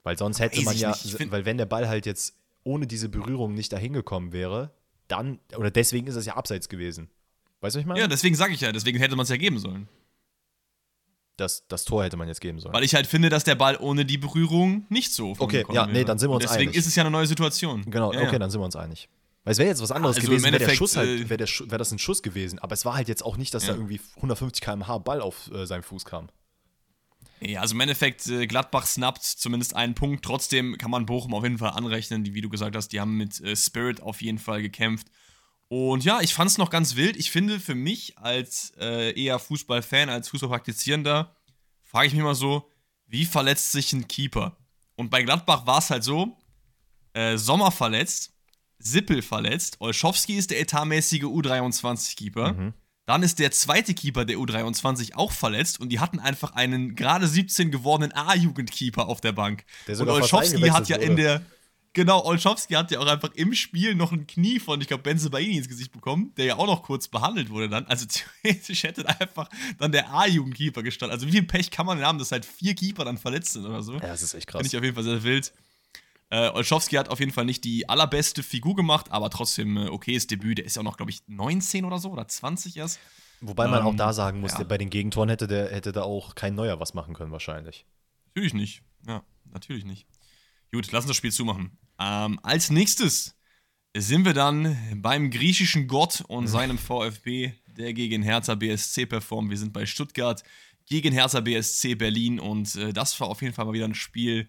Weil 0.03 0.17
sonst 0.17 0.39
hätte 0.39 0.61
man 0.63 0.75
ja, 0.75 0.93
weil 1.29 1.45
wenn 1.45 1.57
der 1.57 1.65
Ball 1.65 1.87
halt 1.87 2.05
jetzt 2.05 2.35
ohne 2.65 2.87
diese 2.87 3.07
Berührung 3.07 3.53
nicht 3.53 3.71
dahin 3.71 3.93
gekommen 3.93 4.33
wäre, 4.33 4.71
dann, 5.07 5.39
oder 5.57 5.71
deswegen 5.71 6.07
ist 6.07 6.15
es 6.15 6.25
ja 6.25 6.35
abseits 6.35 6.69
gewesen. 6.69 7.09
Weißt 7.61 7.75
du, 7.75 7.79
was 7.79 7.81
ich 7.81 7.85
meine? 7.87 7.99
Ja, 7.99 8.07
deswegen 8.07 8.35
sage 8.35 8.53
ich 8.53 8.61
ja, 8.61 8.71
deswegen 8.71 8.99
hätte 8.99 9.15
man 9.15 9.23
es 9.23 9.29
ja 9.29 9.37
geben 9.37 9.57
sollen. 9.59 9.87
das, 11.37 11.65
das 11.67 11.83
Tor 11.85 12.03
hätte 12.03 12.15
man 12.17 12.27
jetzt 12.27 12.41
geben 12.41 12.59
sollen. 12.59 12.73
Weil 12.73 12.83
ich 12.83 12.93
halt 12.93 13.07
finde, 13.07 13.29
dass 13.29 13.43
der 13.43 13.55
Ball 13.55 13.77
ohne 13.79 14.05
die 14.05 14.17
Berührung 14.17 14.85
nicht 14.89 15.11
so 15.13 15.33
Okay, 15.39 15.65
ja, 15.71 15.87
nee, 15.87 15.93
wäre. 15.95 16.05
dann 16.05 16.19
sind 16.19 16.29
wir 16.29 16.35
uns 16.35 16.43
Deswegen 16.45 16.69
einig. 16.69 16.75
ist 16.77 16.85
es 16.87 16.95
ja 16.95 17.03
eine 17.03 17.09
neue 17.11 17.25
Situation. 17.25 17.83
Genau, 17.89 18.13
ja, 18.13 18.21
okay, 18.21 18.33
ja. 18.33 18.39
dann 18.39 18.51
sind 18.51 18.61
wir 18.61 18.65
uns 18.65 18.75
einig. 18.75 19.09
Weil 19.43 19.53
es 19.53 19.57
wäre 19.57 19.67
jetzt 19.69 19.81
was 19.81 19.91
anderes 19.91 20.15
Also 20.17 20.27
gewesen, 20.27 20.43
wäre 20.43 20.51
der 20.51 20.59
Endeffekt, 20.61 20.77
Schuss 20.77 20.95
halt, 20.95 21.09
äh, 21.09 21.29
wäre 21.29 21.39
wäre 21.41 21.77
das 21.77 21.91
ein 21.91 21.99
Schuss 21.99 22.21
gewesen. 22.21 22.59
Aber 22.59 22.73
es 22.73 22.85
war 22.85 22.95
halt 22.95 23.07
jetzt 23.07 23.25
auch 23.25 23.35
nicht, 23.37 23.53
dass 23.53 23.65
Ja. 23.65 23.73
da 23.73 23.79
irgendwie 23.79 23.99
150 24.17 24.61
km/h 24.61 24.99
Ball 24.99 25.21
auf 25.21 25.49
äh, 25.51 25.65
seinen 25.65 25.83
Fuß 25.83 26.05
kam. 26.05 26.29
Ja, 27.45 27.61
also 27.61 27.75
im 27.75 27.81
Endeffekt, 27.81 28.27
äh, 28.27 28.47
Gladbach 28.47 28.85
snappt 28.85 29.23
zumindest 29.23 29.75
einen 29.75 29.95
Punkt. 29.95 30.23
Trotzdem 30.23 30.77
kann 30.77 30.91
man 30.91 31.05
Bochum 31.05 31.33
auf 31.33 31.43
jeden 31.43 31.57
Fall 31.57 31.71
anrechnen. 31.71 32.23
Die, 32.23 32.33
wie 32.33 32.41
du 32.41 32.49
gesagt 32.49 32.75
hast, 32.75 32.89
die 32.89 32.99
haben 32.99 33.17
mit 33.17 33.39
äh, 33.41 33.55
Spirit 33.55 34.01
auf 34.01 34.21
jeden 34.21 34.39
Fall 34.39 34.61
gekämpft. 34.61 35.07
Und 35.67 36.03
ja, 36.03 36.21
ich 36.21 36.33
fand 36.33 36.51
es 36.51 36.57
noch 36.57 36.69
ganz 36.69 36.95
wild. 36.95 37.17
Ich 37.17 37.31
finde 37.31 37.59
für 37.59 37.75
mich 37.75 38.17
als 38.17 38.73
äh, 38.79 39.19
eher 39.19 39.39
Fußballfan, 39.39 40.09
als 40.09 40.29
Fußballpraktizierender, 40.29 41.35
frage 41.81 42.07
ich 42.07 42.13
mich 42.13 42.23
mal 42.23 42.35
so, 42.35 42.69
wie 43.07 43.25
verletzt 43.25 43.71
sich 43.71 43.91
ein 43.93 44.07
Keeper? 44.07 44.57
Und 44.95 45.09
bei 45.09 45.23
Gladbach 45.23 45.65
war 45.65 45.79
es 45.79 45.89
halt 45.89 46.03
so, 46.03 46.37
äh, 47.13 47.37
Sommer 47.37 47.71
verletzt, 47.71 48.33
Sippel 48.77 49.21
verletzt, 49.21 49.77
Olschowski 49.79 50.35
ist 50.35 50.51
der 50.51 50.59
etatmäßige 50.61 51.23
U23-Keeper. 51.23 52.73
Dann 53.05 53.21
ist 53.21 53.39
der 53.39 53.51
zweite 53.51 53.93
Keeper 53.93 54.23
der 54.23 54.37
U23 54.37 55.15
auch 55.15 55.31
verletzt 55.31 55.79
und 55.79 55.89
die 55.89 55.99
hatten 55.99 56.19
einfach 56.19 56.53
einen 56.53 56.95
gerade 56.95 57.27
17 57.27 57.69
gewordenen 57.69 58.13
A-Jugendkeeper 58.13 59.07
auf 59.07 59.19
der 59.19 59.33
Bank. 59.33 59.65
Der 59.87 59.99
und 59.99 60.09
Olschowski 60.09 60.61
hat 60.69 60.87
ja 60.87 60.95
eingewechselt 60.97 61.01
in 61.01 61.09
wurde. 61.09 61.21
der. 61.21 61.41
Genau, 61.95 62.25
Olschowski 62.25 62.73
hat 62.73 62.89
ja 62.89 62.99
auch 62.99 63.05
einfach 63.05 63.29
im 63.35 63.53
Spiel 63.53 63.93
noch 63.93 64.11
ein 64.11 64.25
Knie 64.25 64.59
von, 64.59 64.81
ich 64.81 64.87
glaube, 64.87 65.03
Benze 65.03 65.29
Baini 65.29 65.57
ins 65.57 65.69
Gesicht 65.69 65.91
bekommen, 65.91 66.33
der 66.37 66.45
ja 66.45 66.55
auch 66.55 66.65
noch 66.65 66.81
kurz 66.81 67.07
behandelt 67.07 67.51
wurde 67.51 67.69
dann. 67.69 67.85
Also 67.85 68.07
theoretisch 68.43 68.83
hätte 68.83 69.07
einfach 69.07 69.47
dann 69.77 69.91
der 69.91 70.11
A-Jugendkeeper 70.11 70.81
gestanden. 70.81 71.13
Also 71.13 71.27
wie 71.27 71.31
viel 71.31 71.43
Pech 71.43 71.69
kann 71.69 71.85
man 71.85 71.97
denn 71.97 72.07
haben, 72.07 72.17
dass 72.17 72.31
halt 72.31 72.45
vier 72.45 72.73
Keeper 72.73 73.05
dann 73.05 73.19
verletzt 73.19 73.53
sind 73.53 73.65
oder 73.65 73.83
so? 73.83 73.93
Ja, 73.93 73.99
das 73.99 74.23
ist 74.23 74.33
echt 74.33 74.47
krass. 74.47 74.61
Finde 74.61 74.69
ich 74.69 74.77
auf 74.77 74.83
jeden 74.83 74.95
Fall 74.95 75.03
sehr 75.03 75.23
wild. 75.23 75.53
Äh, 76.33 76.49
Olschowski 76.49 76.95
hat 76.95 77.09
auf 77.09 77.19
jeden 77.19 77.31
Fall 77.31 77.45
nicht 77.45 77.63
die 77.63 77.87
allerbeste 77.87 78.41
Figur 78.41 78.75
gemacht, 78.75 79.11
aber 79.11 79.29
trotzdem 79.29 79.77
äh, 79.77 79.87
okayes 79.87 80.25
Debüt. 80.25 80.57
Der 80.57 80.65
ist 80.65 80.75
ja 80.75 80.79
auch 80.79 80.83
noch, 80.83 80.97
glaube 80.97 81.11
ich, 81.11 81.19
19 81.27 81.85
oder 81.85 81.99
so 81.99 82.09
oder 82.09 82.27
20 82.27 82.75
erst. 82.75 82.99
Wobei 83.39 83.67
man 83.67 83.83
auch 83.83 83.91
Ähm, 83.91 83.97
da 83.97 84.13
sagen 84.13 84.39
muss, 84.39 84.53
ja. 84.53 84.57
der, 84.59 84.65
bei 84.65 84.79
den 84.79 84.89
Gegentoren 84.89 85.29
hätte, 85.29 85.45
der, 85.45 85.69
hätte 85.69 85.91
da 85.91 86.01
auch 86.01 86.33
kein 86.33 86.55
Neuer 86.55 86.79
was 86.79 86.95
machen 86.95 87.13
können, 87.13 87.31
wahrscheinlich. 87.31 87.85
Natürlich 88.25 88.55
nicht. 88.55 88.81
Ja, 89.05 89.21
natürlich 89.45 89.85
nicht. 89.85 90.07
Gut, 90.71 90.91
lass 90.91 91.03
uns 91.03 91.09
das 91.09 91.17
Spiel 91.17 91.31
zumachen. 91.31 91.77
Ähm, 91.99 92.39
als 92.41 92.71
nächstes 92.71 93.35
sind 93.95 94.25
wir 94.25 94.33
dann 94.33 94.75
beim 94.95 95.29
griechischen 95.29 95.87
Gott 95.87 96.23
und 96.27 96.47
seinem 96.47 96.77
VfB 96.79 97.53
der 97.67 97.93
gegen 97.93 98.23
Hertha 98.23 98.55
BSC 98.55 99.05
performt. 99.05 99.51
Wir 99.51 99.57
sind 99.57 99.71
bei 99.71 99.85
Stuttgart 99.85 100.43
gegen 100.87 101.13
Hertha 101.13 101.41
BSC 101.41 101.93
Berlin 101.93 102.39
und 102.39 102.75
äh, 102.75 102.91
das 102.91 103.19
war 103.19 103.27
auf 103.27 103.43
jeden 103.43 103.53
Fall 103.53 103.65
mal 103.65 103.73
wieder 103.73 103.85
ein 103.85 103.93
Spiel 103.93 104.47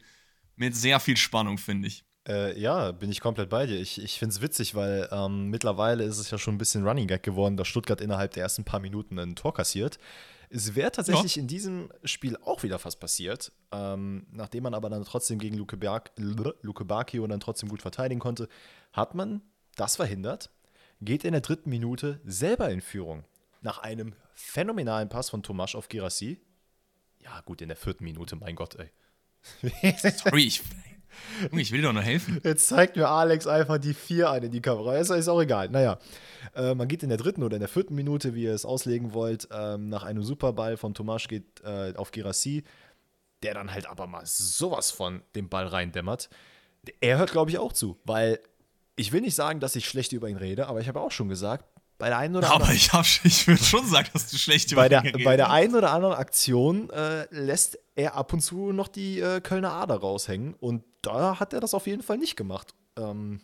mit 0.57 0.77
sehr 0.77 1.01
viel 1.01 1.17
Spannung, 1.17 1.59
finde 1.59 1.89
ich. 1.89 2.05
Äh, 2.27 2.59
ja, 2.59 2.93
bin 2.93 3.11
ich 3.11 3.21
komplett 3.21 3.51
bei 3.51 3.67
dir. 3.67 3.79
Ich, 3.79 4.03
ich 4.03 4.19
finde 4.19 4.35
es 4.35 4.41
witzig, 4.41 4.75
weil 4.75 5.09
ähm, 5.13 5.51
mittlerweile 5.51 6.05
ist 6.05 6.19
es 6.19 6.31
ja 6.31 6.39
schon 6.39 6.55
ein 6.55 6.59
bisschen 6.59 6.87
Running 6.87 7.07
Gag 7.07 7.23
geworden, 7.23 7.57
dass 7.57 7.69
Stuttgart 7.69 8.01
innerhalb 8.01 8.33
der 8.33 8.45
ersten 8.45 8.65
paar 8.65 8.81
Minuten 8.81 9.19
ein 9.19 9.37
Tor 9.37 9.53
kassiert. 9.53 9.99
Es 10.49 10.75
wäre 10.75 10.93
tatsächlich 10.93 11.37
ja. 11.37 11.43
in 11.43 11.49
diesem 11.49 11.91
Spiel 12.05 12.37
auch 12.37 12.63
wieder 12.63 12.79
fast 12.79 13.01
passiert, 13.01 13.53
ähm, 13.73 14.27
nachdem 14.31 14.63
man 14.63 14.75
aber 14.75 14.89
dann 14.89 15.05
trotzdem 15.05 15.39
gegen 15.39 15.57
Luke, 15.57 15.77
Berg, 15.77 16.13
Luke 16.17 16.85
Bakio 16.85 17.27
dann 17.27 17.41
trotzdem 17.41 17.69
gut 17.69 17.83
verteidigen 17.83 18.21
konnte, 18.21 18.49
hat 18.93 19.15
man 19.15 19.43
das 19.77 19.97
verhindert, 19.97 20.51
geht 21.01 21.25
in 21.25 21.33
der 21.33 21.41
dritten 21.41 21.71
Minute 21.71 22.21
selber 22.25 22.71
in 22.71 22.81
Führung. 22.81 23.25
Nach 23.63 23.79
einem 23.79 24.15
phänomenalen 24.35 25.09
Pass 25.09 25.31
von 25.31 25.43
Tomasch 25.43 25.75
auf 25.75 25.89
Girassi. 25.89 26.41
Ja, 27.19 27.41
gut, 27.41 27.61
in 27.61 27.69
der 27.69 27.77
vierten 27.77 28.05
Minute, 28.05 28.37
mein 28.37 28.55
Gott, 28.55 28.77
ey. 28.77 28.91
Sorry, 30.25 30.45
ich, 30.45 30.63
ich 31.53 31.73
will 31.73 31.83
doch 31.83 31.93
nur 31.93 32.03
helfen. 32.03 32.41
Jetzt 32.45 32.69
zeigt 32.69 32.97
mir 32.97 33.09
Alex 33.09 33.47
einfach 33.47 33.79
die 33.79 33.95
vier 33.95 34.31
ein 34.31 34.43
in 34.43 34.51
die 34.51 34.61
Kamera. 34.61 34.97
Ist, 34.97 35.11
ist 35.11 35.29
auch 35.29 35.41
egal. 35.41 35.69
Naja, 35.69 35.99
äh, 36.55 36.75
man 36.75 36.89
geht 36.89 37.03
in 37.03 37.09
der 37.09 37.19
dritten 37.19 37.43
oder 37.43 37.57
in 37.57 37.61
der 37.61 37.69
vierten 37.69 37.95
Minute, 37.95 38.35
wie 38.35 38.45
ihr 38.45 38.55
es 38.55 38.65
auslegen 38.65 39.13
wollt, 39.13 39.49
ähm, 39.51 39.89
nach 39.89 40.05
einem 40.05 40.23
Superball 40.23 40.77
von 40.77 40.95
Tomasch 40.95 41.29
geht 41.29 41.63
äh, 41.65 41.95
auf 41.97 42.11
Girassi, 42.11 42.65
der 43.43 43.55
dann 43.55 43.73
halt 43.73 43.87
aber 43.87 44.07
mal 44.07 44.25
sowas 44.25 44.91
von 44.91 45.23
dem 45.35 45.49
Ball 45.49 45.67
reindämmert. 45.67 46.29
Er 47.01 47.19
hört, 47.19 47.33
glaube 47.33 47.51
ich, 47.51 47.59
auch 47.59 47.73
zu, 47.73 47.99
weil 48.05 48.39
ich 48.97 49.13
will 49.13 49.23
nicht 49.23 49.35
sagen, 49.35 49.61
dass 49.61 49.75
ich 49.77 49.89
schlecht 49.89 50.13
über 50.13 50.29
ihn 50.29 50.37
rede, 50.37 50.67
aber 50.69 50.81
ich 50.81 50.89
habe 50.89 51.01
auch 51.01 51.11
schon 51.11 51.29
gesagt, 51.29 51.65
bei 51.99 52.09
der 52.09 52.19
einen 52.19 52.37
oder 52.37 52.53
anderen. 52.53 52.77
Aber 52.93 53.03
ich, 53.03 53.21
ich 53.25 53.47
würde 53.47 53.63
schon 53.63 53.87
sagen, 53.87 54.09
dass 54.13 54.29
du 54.29 54.37
schlecht 54.37 54.73
über 54.73 54.83
bei 54.83 54.89
der, 54.89 55.05
ihn 55.05 55.25
Bei 55.25 55.37
der 55.37 55.51
einen 55.51 55.75
oder 55.75 55.93
anderen 55.93 56.15
Aktion 56.15 56.91
äh, 56.91 57.27
lässt 57.31 57.79
er 57.95 58.15
ab 58.15 58.33
und 58.33 58.41
zu 58.41 58.73
noch 58.73 58.89
die 58.89 59.21
äh, 59.21 59.41
Kölner 59.41 59.73
Ader 59.73 59.97
raushängen 59.97 60.55
und 60.55 60.85
da 61.03 61.39
hat 61.39 61.53
er 61.53 61.61
das 61.61 61.75
auf 61.75 61.87
jeden 61.87 62.03
Fall 62.03 62.19
nicht 62.19 62.37
gemacht. 62.37 62.75
Ähm, 62.97 63.41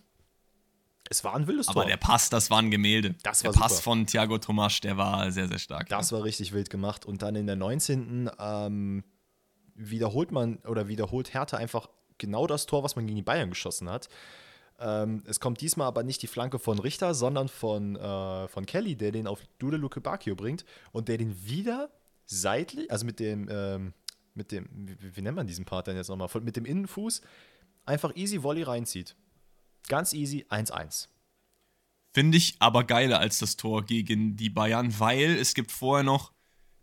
es 1.08 1.24
war 1.24 1.34
ein 1.34 1.46
wildes 1.46 1.68
Aber 1.68 1.82
Tor. 1.82 1.88
der 1.88 1.96
Pass, 1.96 2.30
das 2.30 2.50
war 2.50 2.58
ein 2.58 2.70
Gemälde. 2.70 3.16
Das 3.22 3.44
war 3.44 3.52
der 3.52 3.58
Pass 3.58 3.80
von 3.80 4.06
Thiago 4.06 4.38
Tomasch, 4.38 4.80
der 4.80 4.96
war 4.96 5.30
sehr, 5.32 5.48
sehr 5.48 5.58
stark. 5.58 5.88
Das 5.88 6.10
ja. 6.10 6.16
war 6.16 6.24
richtig 6.24 6.52
wild 6.52 6.70
gemacht. 6.70 7.04
Und 7.04 7.22
dann 7.22 7.34
in 7.34 7.46
der 7.46 7.56
19. 7.56 8.30
Ähm, 8.38 9.04
wiederholt 9.74 10.30
man 10.30 10.58
oder 10.68 10.88
wiederholt 10.88 11.34
Hertha 11.34 11.56
einfach 11.56 11.88
genau 12.18 12.46
das 12.46 12.66
Tor, 12.66 12.84
was 12.84 12.96
man 12.96 13.06
gegen 13.06 13.16
die 13.16 13.22
Bayern 13.22 13.50
geschossen 13.50 13.88
hat. 13.88 14.08
Ähm, 14.78 15.22
es 15.26 15.40
kommt 15.40 15.60
diesmal 15.60 15.88
aber 15.88 16.04
nicht 16.04 16.22
die 16.22 16.26
Flanke 16.26 16.58
von 16.58 16.78
Richter, 16.78 17.14
sondern 17.14 17.48
von, 17.48 17.96
äh, 17.96 18.48
von 18.48 18.64
Kelly, 18.64 18.94
der 18.94 19.10
den 19.10 19.26
auf 19.26 19.40
Dude 19.58 19.78
Luke 19.78 20.00
Bacchio 20.00 20.34
bringt 20.36 20.64
und 20.92 21.08
der 21.08 21.18
den 21.18 21.44
wieder 21.44 21.90
seitlich, 22.26 22.90
also 22.90 23.04
mit 23.04 23.18
dem, 23.18 23.48
ähm, 23.50 23.92
mit 24.34 24.52
dem, 24.52 24.68
wie, 24.72 25.16
wie, 25.16 25.22
nennt 25.22 25.36
man 25.36 25.46
diesen 25.46 25.64
Part 25.64 25.86
denn 25.86 25.96
jetzt 25.96 26.08
nochmal, 26.08 26.28
mit 26.42 26.56
dem 26.56 26.64
Innenfuß 26.64 27.20
einfach 27.84 28.14
easy 28.16 28.42
Volley 28.42 28.62
reinzieht. 28.62 29.16
Ganz 29.88 30.12
easy 30.12 30.46
1-1. 30.48 31.08
Finde 32.12 32.38
ich 32.38 32.56
aber 32.58 32.84
geiler 32.84 33.20
als 33.20 33.38
das 33.38 33.56
Tor 33.56 33.84
gegen 33.84 34.36
die 34.36 34.50
Bayern, 34.50 34.98
weil 34.98 35.36
es 35.36 35.54
gibt 35.54 35.70
vorher 35.70 36.04
noch 36.04 36.32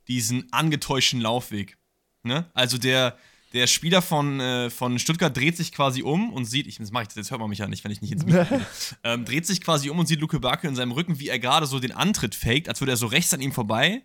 diesen 0.08 0.52
angetäuschten 0.52 1.20
Laufweg. 1.20 1.78
Ne? 2.24 2.50
Also 2.54 2.78
der, 2.78 3.18
der 3.54 3.68
Spieler 3.68 4.02
von, 4.02 4.40
äh, 4.40 4.70
von 4.70 5.00
Stuttgart 5.00 5.36
dreht 5.36 5.58
sich 5.58 5.72
quasi 5.74 6.02
um 6.02 6.32
und 6.32 6.46
sieht, 6.46 6.68
ich, 6.68 6.78
das 6.78 6.92
mache 6.92 7.08
ich, 7.10 7.16
jetzt 7.16 7.32
hört 7.32 7.42
man 7.42 7.50
mich 7.50 7.60
ja 7.60 7.68
nicht, 7.68 7.84
wenn 7.84 7.92
ich 7.92 8.02
nicht 8.02 8.14
ins 8.14 8.26
Mikro 8.26 8.62
ähm, 9.04 9.26
dreht 9.26 9.46
sich 9.46 9.62
quasi 9.62 9.90
um 9.90 10.00
und 10.00 10.08
sieht 10.08 10.22
Luke 10.22 10.40
Bakio 10.40 10.70
in 10.70 10.76
seinem 10.76 10.92
Rücken, 10.92 11.20
wie 11.20 11.28
er 11.28 11.40
gerade 11.40 11.66
so 11.66 11.80
den 11.80 11.92
Antritt 11.92 12.36
faked, 12.36 12.70
als 12.70 12.80
würde 12.80 12.94
er 12.94 12.98
so 12.98 13.08
rechts 13.08 13.34
an 13.34 13.42
ihm 13.42 13.52
vorbei 13.52 14.04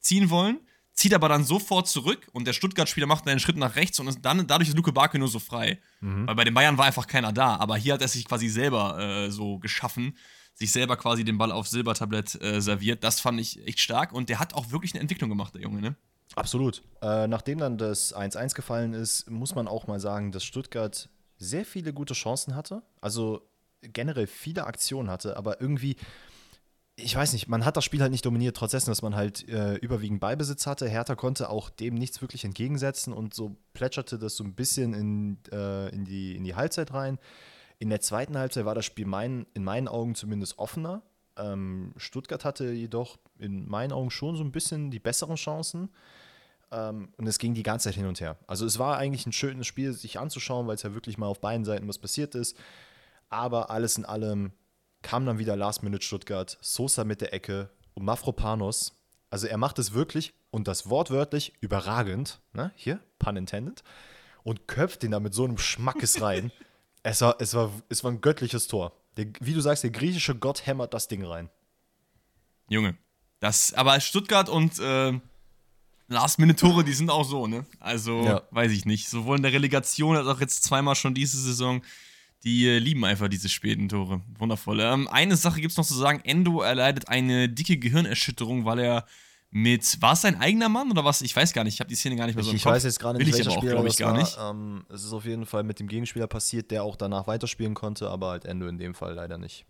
ziehen 0.00 0.30
wollen, 0.30 0.60
zieht 1.00 1.14
aber 1.14 1.28
dann 1.28 1.44
sofort 1.44 1.88
zurück 1.88 2.28
und 2.32 2.46
der 2.46 2.52
Stuttgart-Spieler 2.52 3.06
macht 3.06 3.26
einen 3.26 3.40
Schritt 3.40 3.56
nach 3.56 3.74
rechts 3.74 3.98
und 4.00 4.06
ist 4.08 4.20
dann, 4.22 4.46
dadurch 4.46 4.68
ist 4.68 4.76
Luke 4.76 4.92
Bakio 4.92 5.18
nur 5.18 5.28
so 5.28 5.38
frei. 5.38 5.78
Mhm. 6.00 6.26
Weil 6.26 6.34
bei 6.34 6.44
den 6.44 6.54
Bayern 6.54 6.76
war 6.76 6.84
einfach 6.84 7.06
keiner 7.06 7.32
da, 7.32 7.56
aber 7.56 7.76
hier 7.76 7.94
hat 7.94 8.02
er 8.02 8.08
sich 8.08 8.26
quasi 8.26 8.48
selber 8.48 8.98
äh, 8.98 9.30
so 9.30 9.58
geschaffen, 9.58 10.16
sich 10.54 10.70
selber 10.70 10.96
quasi 10.96 11.24
den 11.24 11.38
Ball 11.38 11.52
auf 11.52 11.68
Silbertablett 11.68 12.40
äh, 12.42 12.60
serviert. 12.60 13.02
Das 13.02 13.18
fand 13.18 13.40
ich 13.40 13.66
echt 13.66 13.80
stark 13.80 14.12
und 14.12 14.28
der 14.28 14.38
hat 14.38 14.54
auch 14.54 14.70
wirklich 14.70 14.92
eine 14.92 15.00
Entwicklung 15.00 15.30
gemacht, 15.30 15.54
der 15.54 15.62
Junge, 15.62 15.80
ne? 15.80 15.96
Absolut. 16.36 16.82
Äh, 17.02 17.26
nachdem 17.26 17.58
dann 17.58 17.78
das 17.78 18.14
1-1 18.14 18.54
gefallen 18.54 18.92
ist, 18.92 19.28
muss 19.30 19.54
man 19.54 19.66
auch 19.66 19.86
mal 19.86 19.98
sagen, 19.98 20.32
dass 20.32 20.44
Stuttgart 20.44 21.08
sehr 21.38 21.64
viele 21.64 21.92
gute 21.92 22.14
Chancen 22.14 22.54
hatte. 22.54 22.82
Also 23.00 23.48
generell 23.82 24.26
viele 24.26 24.66
Aktionen 24.66 25.10
hatte, 25.10 25.36
aber 25.36 25.60
irgendwie, 25.60 25.96
ich 27.02 27.14
weiß 27.14 27.32
nicht, 27.32 27.48
man 27.48 27.64
hat 27.64 27.76
das 27.76 27.84
Spiel 27.84 28.00
halt 28.00 28.12
nicht 28.12 28.24
dominiert, 28.24 28.56
trotz 28.56 28.72
dessen, 28.72 28.90
dass 28.90 29.02
man 29.02 29.14
halt 29.14 29.48
äh, 29.48 29.74
überwiegend 29.76 30.20
Beibesitz 30.20 30.66
hatte. 30.66 30.88
Hertha 30.88 31.14
konnte 31.14 31.50
auch 31.50 31.70
dem 31.70 31.94
nichts 31.94 32.20
wirklich 32.20 32.44
entgegensetzen 32.44 33.12
und 33.12 33.34
so 33.34 33.56
plätscherte 33.72 34.18
das 34.18 34.36
so 34.36 34.44
ein 34.44 34.54
bisschen 34.54 34.94
in, 34.94 35.38
äh, 35.52 35.88
in, 35.94 36.04
die, 36.04 36.36
in 36.36 36.44
die 36.44 36.54
Halbzeit 36.54 36.92
rein. 36.92 37.18
In 37.78 37.88
der 37.88 38.00
zweiten 38.00 38.36
Halbzeit 38.36 38.64
war 38.64 38.74
das 38.74 38.84
Spiel 38.84 39.06
mein, 39.06 39.46
in 39.54 39.64
meinen 39.64 39.88
Augen 39.88 40.14
zumindest 40.14 40.58
offener. 40.58 41.02
Ähm, 41.36 41.94
Stuttgart 41.96 42.44
hatte 42.44 42.70
jedoch 42.70 43.18
in 43.38 43.68
meinen 43.68 43.92
Augen 43.92 44.10
schon 44.10 44.36
so 44.36 44.44
ein 44.44 44.52
bisschen 44.52 44.90
die 44.90 44.98
besseren 44.98 45.36
Chancen. 45.36 45.90
Ähm, 46.70 47.08
und 47.16 47.26
es 47.26 47.38
ging 47.38 47.54
die 47.54 47.62
ganze 47.62 47.88
Zeit 47.88 47.96
hin 47.96 48.06
und 48.06 48.20
her. 48.20 48.36
Also 48.46 48.66
es 48.66 48.78
war 48.78 48.98
eigentlich 48.98 49.26
ein 49.26 49.32
schönes 49.32 49.66
Spiel, 49.66 49.92
sich 49.92 50.18
anzuschauen, 50.18 50.66
weil 50.66 50.74
es 50.74 50.82
ja 50.82 50.94
wirklich 50.94 51.18
mal 51.18 51.26
auf 51.26 51.40
beiden 51.40 51.64
Seiten 51.64 51.88
was 51.88 51.98
passiert 51.98 52.34
ist. 52.34 52.56
Aber 53.28 53.70
alles 53.70 53.96
in 53.96 54.04
allem 54.04 54.52
kam 55.02 55.26
dann 55.26 55.38
wieder 55.38 55.56
Last 55.56 55.82
Minute 55.82 56.04
Stuttgart, 56.04 56.58
Sosa 56.60 57.04
mit 57.04 57.20
der 57.20 57.32
Ecke 57.32 57.70
und 57.94 58.04
Mafropanos. 58.04 58.96
Also 59.30 59.46
er 59.46 59.58
macht 59.58 59.78
es 59.78 59.92
wirklich 59.92 60.32
und 60.50 60.68
das 60.68 60.90
wortwörtlich 60.90 61.54
überragend, 61.60 62.40
ne? 62.52 62.72
hier, 62.74 63.00
pun 63.18 63.36
intended, 63.36 63.82
und 64.42 64.66
köpft 64.66 65.04
ihn 65.04 65.12
da 65.12 65.20
mit 65.20 65.34
so 65.34 65.44
einem 65.44 65.58
Schmackes 65.58 66.20
rein. 66.20 66.50
es, 67.02 67.20
war, 67.20 67.36
es, 67.38 67.54
war, 67.54 67.72
es 67.88 68.02
war 68.04 68.10
ein 68.10 68.20
göttliches 68.20 68.66
Tor. 68.66 68.92
Der, 69.16 69.26
wie 69.40 69.54
du 69.54 69.60
sagst, 69.60 69.84
der 69.84 69.90
griechische 69.90 70.34
Gott 70.34 70.66
hämmert 70.66 70.94
das 70.94 71.08
Ding 71.08 71.24
rein. 71.24 71.50
Junge, 72.68 72.96
das, 73.40 73.72
aber 73.74 73.98
Stuttgart 74.00 74.48
und 74.48 74.78
äh, 74.78 75.18
Last-Minute-Tore, 76.08 76.84
die 76.84 76.92
sind 76.92 77.08
auch 77.08 77.24
so, 77.24 77.46
ne? 77.46 77.64
Also, 77.78 78.22
ja. 78.24 78.42
weiß 78.50 78.72
ich 78.72 78.84
nicht. 78.84 79.08
Sowohl 79.08 79.36
in 79.36 79.42
der 79.42 79.52
Relegation 79.52 80.16
als 80.16 80.26
auch 80.26 80.40
jetzt 80.40 80.64
zweimal 80.64 80.94
schon 80.96 81.14
diese 81.14 81.40
Saison. 81.40 81.82
Die 82.44 82.66
äh, 82.66 82.78
lieben 82.78 83.04
einfach 83.04 83.28
diese 83.28 83.48
späten 83.48 83.88
Tore. 83.88 84.22
Wundervoll. 84.38 84.80
Ähm, 84.80 85.08
eine 85.08 85.36
Sache 85.36 85.60
gibt 85.60 85.72
es 85.72 85.76
noch 85.76 85.86
zu 85.86 85.94
sagen: 85.94 86.20
Endo 86.24 86.62
erleidet 86.62 87.08
eine 87.08 87.48
dicke 87.48 87.76
Gehirnerschütterung, 87.76 88.64
weil 88.64 88.78
er 88.78 89.06
mit. 89.50 90.00
War 90.00 90.14
es 90.14 90.22
sein 90.22 90.40
eigener 90.40 90.68
Mann 90.68 90.90
oder 90.90 91.04
was? 91.04 91.20
Ich 91.22 91.36
weiß 91.36 91.52
gar 91.52 91.64
nicht. 91.64 91.74
Ich 91.74 91.80
habe 91.80 91.88
die 91.88 91.96
Szene 91.96 92.16
gar 92.16 92.26
nicht 92.26 92.36
mehr 92.36 92.44
so 92.44 92.50
Ich, 92.50 92.56
ich 92.56 92.64
weiß 92.64 92.84
jetzt 92.84 92.98
gerade 92.98 93.18
nicht, 93.18 93.32
welcher 93.32 93.50
Spieler 93.50 93.78
auch, 93.78 93.84
ich, 93.84 93.98
gar 93.98 94.12
war. 94.12 94.20
nicht. 94.20 94.38
Ähm, 94.40 94.84
es 94.88 95.04
ist 95.04 95.12
auf 95.12 95.24
jeden 95.26 95.44
Fall 95.44 95.64
mit 95.64 95.80
dem 95.80 95.88
Gegenspieler 95.88 96.26
passiert, 96.26 96.70
der 96.70 96.82
auch 96.84 96.96
danach 96.96 97.26
weiterspielen 97.26 97.74
konnte, 97.74 98.08
aber 98.08 98.30
halt 98.30 98.46
Endo 98.46 98.68
in 98.68 98.78
dem 98.78 98.94
Fall 98.94 99.14
leider 99.14 99.36
nicht. 99.36 99.66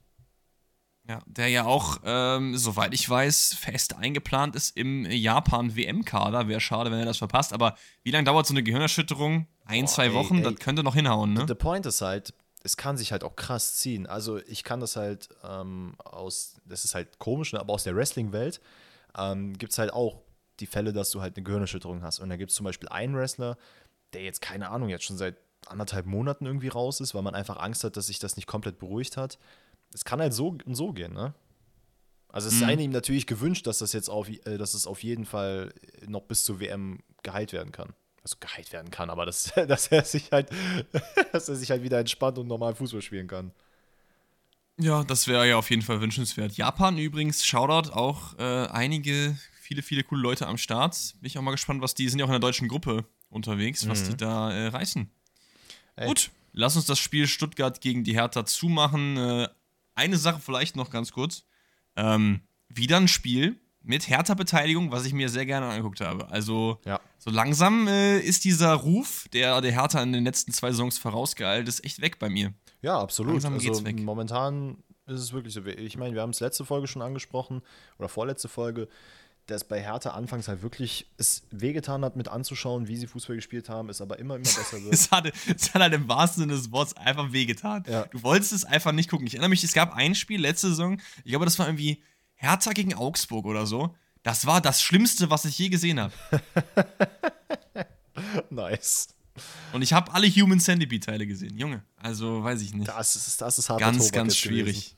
Ja, 1.09 1.19
der 1.27 1.49
ja 1.49 1.65
auch, 1.65 1.99
ähm, 2.05 2.57
soweit 2.57 2.95
ich 2.95 3.09
weiß, 3.09 3.57
fest 3.59 3.97
eingeplant 3.97 4.55
ist 4.55 4.77
im 4.77 5.05
Japan-WM-Kader. 5.11 6.47
Wäre 6.47 6.61
schade, 6.61 6.93
wenn 6.93 7.01
er 7.01 7.07
das 7.07 7.17
verpasst. 7.17 7.53
Aber 7.53 7.75
wie 8.05 8.13
lange 8.13 8.25
dauert 8.25 8.47
so 8.47 8.55
eine 8.55 8.63
Gehirnerschütterung? 8.63 9.49
Ein, 9.65 9.87
Boah, 9.87 9.91
zwei 9.91 10.07
ey, 10.07 10.15
Wochen? 10.15 10.37
Ey, 10.37 10.43
das 10.45 10.57
könnte 10.57 10.85
noch 10.85 10.95
hinhauen, 10.95 11.33
ne? 11.33 11.47
Der 11.47 11.55
Point 11.55 11.87
ist 11.87 12.01
halt, 12.01 12.33
es 12.63 12.77
kann 12.77 12.97
sich 12.97 13.13
halt 13.13 13.25
auch 13.25 13.37
krass 13.37 13.77
ziehen. 13.77 14.07
Also 14.07 14.39
ich 14.39 14.65
kann 14.65 14.81
das 14.81 14.97
halt 14.97 15.29
ähm, 15.45 15.95
aus, 15.99 16.57
das 16.65 16.85
ist 16.85 16.95
halt 16.95 17.19
komisch, 17.19 17.53
ne? 17.53 17.61
aber 17.61 17.73
aus 17.73 17.85
der 17.85 17.97
Wrestling-Welt 17.97 18.61
ähm, 19.17 19.57
gibt 19.57 19.73
es 19.73 19.79
halt 19.79 19.93
auch 19.93 20.21
die 20.61 20.67
Fälle, 20.67 20.93
dass 20.93 21.11
du 21.11 21.23
halt 21.23 21.37
eine 21.37 21.45
Gehirnerschütterung 21.45 22.03
hast. 22.03 22.19
Und 22.19 22.29
da 22.29 22.37
gibt 22.37 22.51
es 22.51 22.57
zum 22.57 22.65
Beispiel 22.65 22.89
einen 22.91 23.17
Wrestler, 23.17 23.57
der 24.13 24.23
jetzt, 24.23 24.43
keine 24.43 24.69
Ahnung, 24.69 24.91
jetzt 24.91 25.05
schon 25.05 25.17
seit 25.17 25.37
anderthalb 25.67 26.07
Monaten 26.07 26.47
irgendwie 26.47 26.69
raus 26.69 27.01
ist, 27.01 27.15
weil 27.15 27.23
man 27.23 27.35
einfach 27.35 27.59
Angst 27.59 27.85
hat, 27.85 27.97
dass 27.97 28.09
sich 28.09 28.19
das 28.19 28.37
nicht 28.37 28.47
komplett 28.47 28.79
beruhigt 28.79 29.17
hat 29.17 29.39
es 29.93 30.05
kann 30.05 30.21
halt 30.21 30.35
so 30.35 30.57
und 30.65 30.75
so 30.75 30.93
gehen, 30.93 31.13
ne? 31.13 31.35
Also 32.29 32.47
es 32.47 32.55
mhm. 32.55 32.61
sei 32.61 32.75
ihm 32.75 32.91
natürlich 32.93 33.27
gewünscht, 33.27 33.67
dass 33.67 33.79
das 33.79 33.93
jetzt 33.93 34.09
auf, 34.09 34.29
äh, 34.29 34.57
dass 34.57 34.75
es 34.75 34.87
auf 34.87 35.03
jeden 35.03 35.25
Fall 35.25 35.73
noch 36.07 36.23
bis 36.23 36.45
zur 36.45 36.61
WM 36.61 37.01
geheilt 37.25 37.53
werden 37.53 37.73
kann. 37.73 37.93
Also 38.23 38.37
geheilt 38.39 38.73
werden 38.73 38.91
kann, 38.91 39.09
aber 39.11 39.27
dass, 39.27 39.53
dass 39.69 39.89
er 39.89 40.05
sich 40.05 40.31
halt, 40.33 40.51
dass 41.33 41.49
er 41.49 41.57
sich 41.57 41.71
halt 41.71 41.83
wieder 41.83 41.99
entspannt 41.99 42.39
und 42.39 42.49
normal 42.49 42.75
Fußball 42.75 43.03
spielen 43.03 43.27
kann. 43.27 43.53
Ja, 44.79 45.05
das 45.05 45.29
wäre 45.29 45.47
ja 45.47 45.57
auf 45.57 45.69
jeden 45.69 45.83
Fall 45.83 46.01
wünschenswert. 46.01 46.57
Japan 46.57 46.97
übrigens, 46.97 47.45
Shoutout, 47.45 47.91
auch 47.91 48.39
äh, 48.39 48.67
einige, 48.69 49.37
viele, 49.61 49.83
viele 49.83 50.05
coole 50.05 50.23
Leute 50.23 50.47
am 50.47 50.57
Start. 50.57 51.15
Bin 51.21 51.27
ich 51.27 51.37
auch 51.37 51.43
mal 51.43 51.51
gespannt, 51.51 51.83
was 51.83 51.95
die 51.95 52.09
sind 52.09 52.19
ja 52.19 52.25
auch 52.25 52.31
in 52.31 52.33
der 52.33 52.41
deutschen 52.41 52.69
Gruppe 52.69 53.05
unterwegs, 53.29 53.87
was 53.89 54.05
mhm. 54.05 54.09
die 54.09 54.17
da 54.17 54.51
äh, 54.53 54.67
reißen. 54.69 55.11
Ey. 55.97 56.07
Gut, 56.07 56.31
lass 56.53 56.77
uns 56.77 56.87
das 56.87 56.99
Spiel 56.99 57.27
Stuttgart 57.27 57.81
gegen 57.83 58.05
die 58.05 58.15
Hertha 58.15 58.47
zumachen. 58.47 59.19
Äh, 59.19 59.49
eine 59.95 60.17
Sache 60.17 60.41
vielleicht 60.41 60.77
noch 60.77 60.91
ganz 60.91 61.13
kurz. 61.13 61.45
Ähm, 61.97 62.41
wieder 62.69 62.97
ein 62.97 63.09
Spiel 63.09 63.61
mit 63.83 64.09
härter 64.09 64.35
Beteiligung, 64.35 64.93
was 64.93 65.07
ich 65.07 65.13
mir 65.13 65.29
sehr 65.29 65.47
gerne 65.47 65.67
angeguckt 65.67 66.01
habe. 66.01 66.29
Also 66.31 66.79
ja. 66.85 67.01
so 67.19 67.31
langsam 67.31 67.89
äh, 67.89 68.19
ist 68.19 68.45
dieser 68.45 68.75
Ruf, 68.75 69.27
der 69.33 69.61
der 69.61 69.73
Hertha 69.73 70.03
in 70.03 70.13
den 70.13 70.25
letzten 70.25 70.53
zwei 70.53 70.71
Saisons 70.71 70.99
vorausgeeilt 70.99 71.67
ist, 71.69 71.85
echt 71.85 72.01
weg 72.01 72.19
bei 72.19 72.29
mir. 72.29 72.53
Ja, 72.83 72.99
absolut. 72.99 73.33
Langsam 73.33 73.55
also 73.55 73.67
geht's 73.67 73.85
weg. 73.85 74.01
Momentan 74.01 74.83
es 75.07 75.21
ist 75.21 75.33
wirklich 75.33 75.55
so. 75.55 75.65
Ich 75.65 75.97
meine, 75.97 76.15
wir 76.15 76.23
haben 76.23 76.31
es 76.31 76.41
letzte 76.41 76.65
Folge 76.65 76.87
schon 76.87 77.03
angesprochen 77.03 77.63
oder 77.99 78.09
vorletzte 78.09 78.49
Folge, 78.49 78.89
dass 79.47 79.65
bei 79.65 79.83
Hertha 79.83 80.11
anfangs 80.11 80.49
halt 80.49 80.63
wirklich 80.63 81.11
es 81.17 81.43
wehgetan 81.51 82.05
hat, 82.05 82.17
mit 82.17 82.29
anzuschauen, 82.29 82.87
wie 82.87 82.97
sie 82.97 83.07
Fußball 83.07 83.37
gespielt 83.37 83.69
haben, 83.69 83.89
es 83.89 84.01
aber 84.01 84.19
immer, 84.19 84.37
immer 84.37 84.45
besser 84.45 84.83
wird. 84.83 84.95
es, 84.95 85.11
hat, 85.11 85.33
es 85.49 85.75
hat 85.75 85.83
halt 85.83 85.95
im 85.95 86.09
wahrsten 86.09 86.43
Sinne 86.43 86.55
des 86.55 86.71
Wortes 86.71 86.97
einfach 86.97 87.33
wehgetan. 87.33 87.85
Ja. 87.89 88.05
Du 88.07 88.23
wolltest 88.23 88.53
es 88.53 88.65
einfach 88.65 88.93
nicht 88.93 89.11
gucken. 89.11 89.27
Ich 89.27 89.35
erinnere 89.35 89.51
mich, 89.51 89.65
es 89.65 89.73
gab 89.73 89.95
ein 89.95 90.15
Spiel 90.15 90.41
letzte 90.41 90.69
Saison, 90.69 91.01
ich 91.25 91.31
glaube, 91.31 91.45
das 91.45 91.59
war 91.59 91.67
irgendwie 91.67 92.03
Hertha 92.41 92.73
gegen 92.73 92.95
Augsburg 92.95 93.45
oder 93.45 93.67
so. 93.67 93.95
Das 94.23 94.47
war 94.47 94.63
das 94.63 94.83
Schlimmste, 94.83 95.29
was 95.29 95.45
ich 95.45 95.59
je 95.59 95.69
gesehen 95.69 96.01
habe. 96.01 96.15
nice. 98.51 99.09
Und 99.75 99.83
ich 99.83 99.93
habe 99.93 100.13
alle 100.15 100.27
Human 100.27 100.59
Centipede-Teile 100.59 101.27
gesehen. 101.27 101.59
Junge, 101.59 101.85
also 101.97 102.43
weiß 102.43 102.63
ich 102.63 102.73
nicht. 102.73 102.89
Das 102.89 103.15
ist, 103.15 103.41
das 103.43 103.59
ist 103.59 103.69
harte 103.69 103.85
Ganz, 103.85 103.99
Tobak 103.99 104.13
ganz 104.13 104.37
schwierig. 104.37 104.97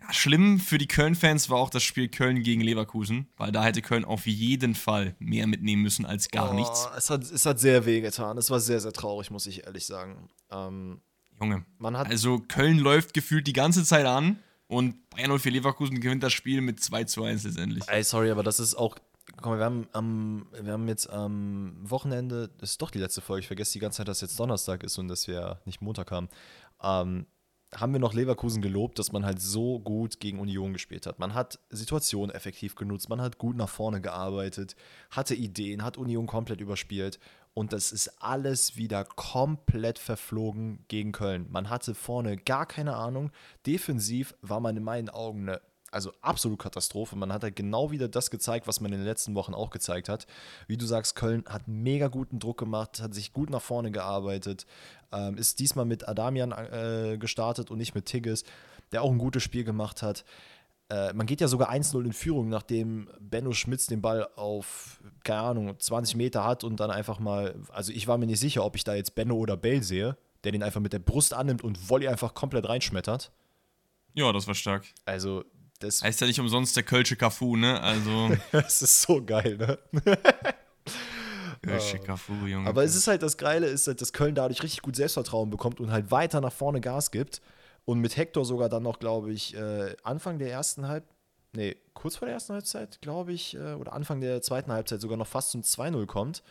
Ja, 0.00 0.12
schlimm 0.12 0.58
für 0.58 0.78
die 0.78 0.88
Köln-Fans 0.88 1.50
war 1.50 1.58
auch 1.58 1.70
das 1.70 1.84
Spiel 1.84 2.08
Köln 2.08 2.42
gegen 2.42 2.60
Leverkusen, 2.60 3.28
weil 3.36 3.52
da 3.52 3.62
hätte 3.62 3.80
Köln 3.80 4.04
auf 4.04 4.26
jeden 4.26 4.74
Fall 4.74 5.14
mehr 5.20 5.46
mitnehmen 5.46 5.82
müssen 5.82 6.04
als 6.04 6.30
gar 6.30 6.50
oh, 6.50 6.54
nichts. 6.54 6.88
Es 6.96 7.10
hat, 7.10 7.22
es 7.22 7.46
hat 7.46 7.60
sehr 7.60 7.86
weh 7.86 8.00
getan. 8.00 8.38
Es 8.38 8.50
war 8.50 8.58
sehr, 8.58 8.80
sehr 8.80 8.92
traurig, 8.92 9.30
muss 9.30 9.46
ich 9.46 9.66
ehrlich 9.66 9.86
sagen. 9.86 10.28
Ähm, 10.50 11.00
Junge, 11.40 11.64
man 11.78 11.96
hat 11.96 12.08
also 12.08 12.40
Köln 12.40 12.78
läuft 12.78 13.14
gefühlt 13.14 13.46
die 13.46 13.52
ganze 13.52 13.84
Zeit 13.84 14.06
an 14.06 14.40
und 14.74 15.08
Bayern 15.10 15.38
04 15.38 15.52
Leverkusen 15.52 16.00
gewinnt 16.00 16.22
das 16.22 16.32
Spiel 16.32 16.60
mit 16.60 16.80
2 16.80 17.04
zu 17.04 17.22
1 17.22 17.44
letztendlich. 17.44 17.84
Ey, 17.86 18.02
sorry, 18.02 18.30
aber 18.30 18.42
das 18.42 18.58
ist 18.58 18.74
auch. 18.74 18.96
Mal, 19.42 19.58
wir 19.58 19.64
haben, 19.64 19.88
am, 19.92 20.46
wir 20.60 20.72
haben 20.72 20.86
jetzt 20.88 21.08
am 21.08 21.76
Wochenende, 21.82 22.50
das 22.58 22.72
ist 22.72 22.82
doch 22.82 22.90
die 22.90 22.98
letzte 22.98 23.20
Folge, 23.20 23.40
ich 23.40 23.46
vergesse 23.46 23.72
die 23.72 23.78
ganze 23.78 23.98
Zeit, 23.98 24.08
dass 24.08 24.20
jetzt 24.20 24.38
Donnerstag 24.38 24.82
ist 24.82 24.98
und 24.98 25.08
dass 25.08 25.28
wir 25.28 25.60
nicht 25.64 25.80
Montag 25.80 26.10
haben. 26.10 26.28
Ähm, 26.82 27.26
haben 27.74 27.92
wir 27.92 28.00
noch 28.00 28.14
Leverkusen 28.14 28.62
gelobt, 28.62 28.98
dass 28.98 29.12
man 29.12 29.24
halt 29.24 29.40
so 29.40 29.80
gut 29.80 30.20
gegen 30.20 30.38
Union 30.38 30.72
gespielt 30.72 31.06
hat. 31.06 31.18
Man 31.18 31.34
hat 31.34 31.58
Situationen 31.70 32.34
effektiv 32.34 32.74
genutzt, 32.74 33.08
man 33.08 33.20
hat 33.20 33.38
gut 33.38 33.56
nach 33.56 33.68
vorne 33.68 34.00
gearbeitet, 34.00 34.76
hatte 35.10 35.34
Ideen, 35.34 35.82
hat 35.82 35.96
Union 35.96 36.26
komplett 36.26 36.60
überspielt 36.60 37.18
und 37.54 37.72
das 37.72 37.92
ist 37.92 38.22
alles 38.22 38.76
wieder 38.76 39.04
komplett 39.04 39.98
verflogen 39.98 40.84
gegen 40.88 41.12
Köln. 41.12 41.46
Man 41.50 41.70
hatte 41.70 41.94
vorne 41.94 42.36
gar 42.36 42.66
keine 42.66 42.96
Ahnung. 42.96 43.30
Defensiv 43.64 44.34
war 44.42 44.60
man 44.60 44.76
in 44.76 44.82
meinen 44.82 45.08
Augen 45.08 45.48
eine 45.48 45.60
also 45.94 46.12
absolut 46.20 46.58
Katastrophe. 46.58 47.14
Man 47.14 47.32
hat 47.32 47.44
halt 47.44 47.54
genau 47.54 47.92
wieder 47.92 48.08
das 48.08 48.30
gezeigt, 48.30 48.66
was 48.66 48.80
man 48.80 48.92
in 48.92 48.98
den 48.98 49.06
letzten 49.06 49.36
Wochen 49.36 49.54
auch 49.54 49.70
gezeigt 49.70 50.08
hat. 50.08 50.26
Wie 50.66 50.76
du 50.76 50.86
sagst, 50.86 51.14
Köln 51.14 51.44
hat 51.48 51.68
mega 51.68 52.08
guten 52.08 52.40
Druck 52.40 52.58
gemacht, 52.58 53.00
hat 53.00 53.14
sich 53.14 53.32
gut 53.32 53.48
nach 53.48 53.62
vorne 53.62 53.92
gearbeitet, 53.92 54.66
ähm, 55.12 55.38
ist 55.38 55.60
diesmal 55.60 55.84
mit 55.84 56.08
Adamian 56.08 56.50
äh, 56.50 57.16
gestartet 57.16 57.70
und 57.70 57.78
nicht 57.78 57.94
mit 57.94 58.06
Tigges, 58.06 58.42
der 58.90 59.02
auch 59.02 59.10
ein 59.10 59.18
gutes 59.18 59.44
Spiel 59.44 59.62
gemacht 59.62 60.02
hat. 60.02 60.24
Äh, 60.90 61.12
man 61.14 61.26
geht 61.26 61.40
ja 61.40 61.48
sogar 61.48 61.72
1-0 61.72 62.04
in 62.04 62.12
Führung, 62.12 62.48
nachdem 62.48 63.08
Benno 63.18 63.52
Schmitz 63.52 63.86
den 63.86 64.02
Ball 64.02 64.28
auf, 64.36 65.00
keine 65.22 65.40
Ahnung, 65.40 65.78
20 65.78 66.16
Meter 66.16 66.44
hat 66.44 66.62
und 66.64 66.78
dann 66.78 66.90
einfach 66.90 67.18
mal, 67.18 67.54
also 67.72 67.92
ich 67.92 68.06
war 68.06 68.18
mir 68.18 68.26
nicht 68.26 68.40
sicher, 68.40 68.64
ob 68.64 68.76
ich 68.76 68.84
da 68.84 68.94
jetzt 68.94 69.14
Benno 69.14 69.36
oder 69.36 69.56
Bell 69.56 69.82
sehe, 69.82 70.16
der 70.44 70.52
den 70.52 70.62
einfach 70.62 70.80
mit 70.80 70.92
der 70.92 70.98
Brust 70.98 71.32
annimmt 71.32 71.64
und 71.64 71.88
Volley 71.88 72.08
einfach 72.08 72.34
komplett 72.34 72.68
reinschmettert. 72.68 73.32
Ja, 74.14 74.32
das 74.32 74.46
war 74.46 74.54
stark. 74.54 74.84
Also 75.06 75.44
das 75.80 76.02
Heißt 76.02 76.20
ja 76.20 76.26
nicht 76.26 76.40
umsonst 76.40 76.76
der 76.76 76.82
Kölsche 76.82 77.16
Cafu, 77.16 77.56
ne? 77.56 77.80
Also. 77.80 78.30
das 78.52 78.82
ist 78.82 79.02
so 79.02 79.22
geil, 79.24 79.56
ne? 79.56 79.78
Kölsche 81.62 81.98
Cafu, 81.98 82.32
Junge. 82.46 82.68
Aber 82.68 82.84
es 82.84 82.94
ist 82.94 83.06
halt 83.06 83.22
das 83.22 83.36
Geile, 83.36 83.66
ist 83.66 83.86
halt, 83.86 84.00
dass 84.00 84.12
Köln 84.12 84.34
dadurch 84.34 84.62
richtig 84.62 84.82
gut 84.82 84.96
Selbstvertrauen 84.96 85.50
bekommt 85.50 85.80
und 85.80 85.90
halt 85.90 86.10
weiter 86.10 86.40
nach 86.40 86.52
vorne 86.52 86.80
Gas 86.80 87.10
gibt. 87.10 87.40
Und 87.84 88.00
mit 88.00 88.16
Hector 88.16 88.44
sogar 88.44 88.68
dann 88.68 88.82
noch, 88.82 88.98
glaube 88.98 89.32
ich, 89.32 89.54
äh, 89.54 89.94
Anfang 90.02 90.38
der 90.38 90.50
ersten 90.50 90.88
Halb, 90.88 91.04
nee, 91.52 91.76
kurz 91.92 92.16
vor 92.16 92.26
der 92.26 92.34
ersten 92.34 92.54
Halbzeit, 92.54 93.00
glaube 93.02 93.32
ich, 93.32 93.54
äh, 93.56 93.74
oder 93.74 93.92
Anfang 93.92 94.20
der 94.20 94.40
zweiten 94.42 94.72
Halbzeit 94.72 95.00
sogar 95.00 95.16
noch 95.18 95.26
fast 95.26 95.50
zum 95.50 95.62
2-0 95.62 96.06
kommt, 96.06 96.42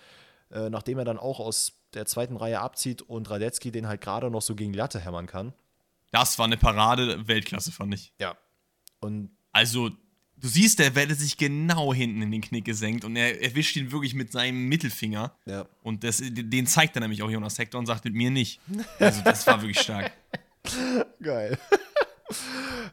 äh, 0.51 0.69
nachdem 0.69 0.99
er 0.99 1.05
dann 1.05 1.17
auch 1.17 1.39
aus 1.39 1.73
der 1.95 2.05
zweiten 2.05 2.38
Reihe 2.38 2.59
abzieht 2.59 3.01
und 3.01 3.29
Radetzky 3.29 3.71
den 3.71 3.88
halt 3.88 4.01
gerade 4.01 4.29
noch 4.29 4.41
so 4.41 4.55
gegen 4.55 4.73
Latte 4.73 4.99
hämmern 4.99 5.25
kann. 5.27 5.53
Das 6.11 6.38
war 6.38 6.45
eine 6.45 6.57
Parade 6.57 7.27
Weltklasse, 7.27 7.71
fand 7.71 7.93
ich. 7.95 8.13
Ja. 8.19 8.38
Und 8.99 9.31
Also, 9.51 9.89
du 10.38 10.47
siehst, 10.47 10.77
der 10.77 10.93
Welle 10.93 11.15
sich 11.15 11.38
genau 11.38 11.93
hinten 11.93 12.21
in 12.21 12.31
den 12.31 12.41
Knick 12.41 12.65
gesenkt 12.65 13.05
und 13.05 13.15
er 13.15 13.41
erwischt 13.41 13.75
ihn 13.75 13.91
wirklich 13.91 14.13
mit 14.13 14.31
seinem 14.31 14.67
Mittelfinger. 14.67 15.36
ja. 15.45 15.65
Und 15.81 16.03
das, 16.03 16.21
den 16.23 16.67
zeigt 16.67 16.95
er 16.95 16.99
nämlich 17.01 17.23
auch 17.23 17.29
Jonas 17.31 17.57
Hector 17.57 17.79
und 17.79 17.88
sagt 17.88 18.05
mit 18.05 18.13
mir 18.13 18.29
nicht. 18.29 18.59
Also, 18.99 19.21
das 19.23 19.47
war 19.47 19.61
wirklich 19.61 19.79
stark. 19.79 20.11
Geil. 21.22 21.57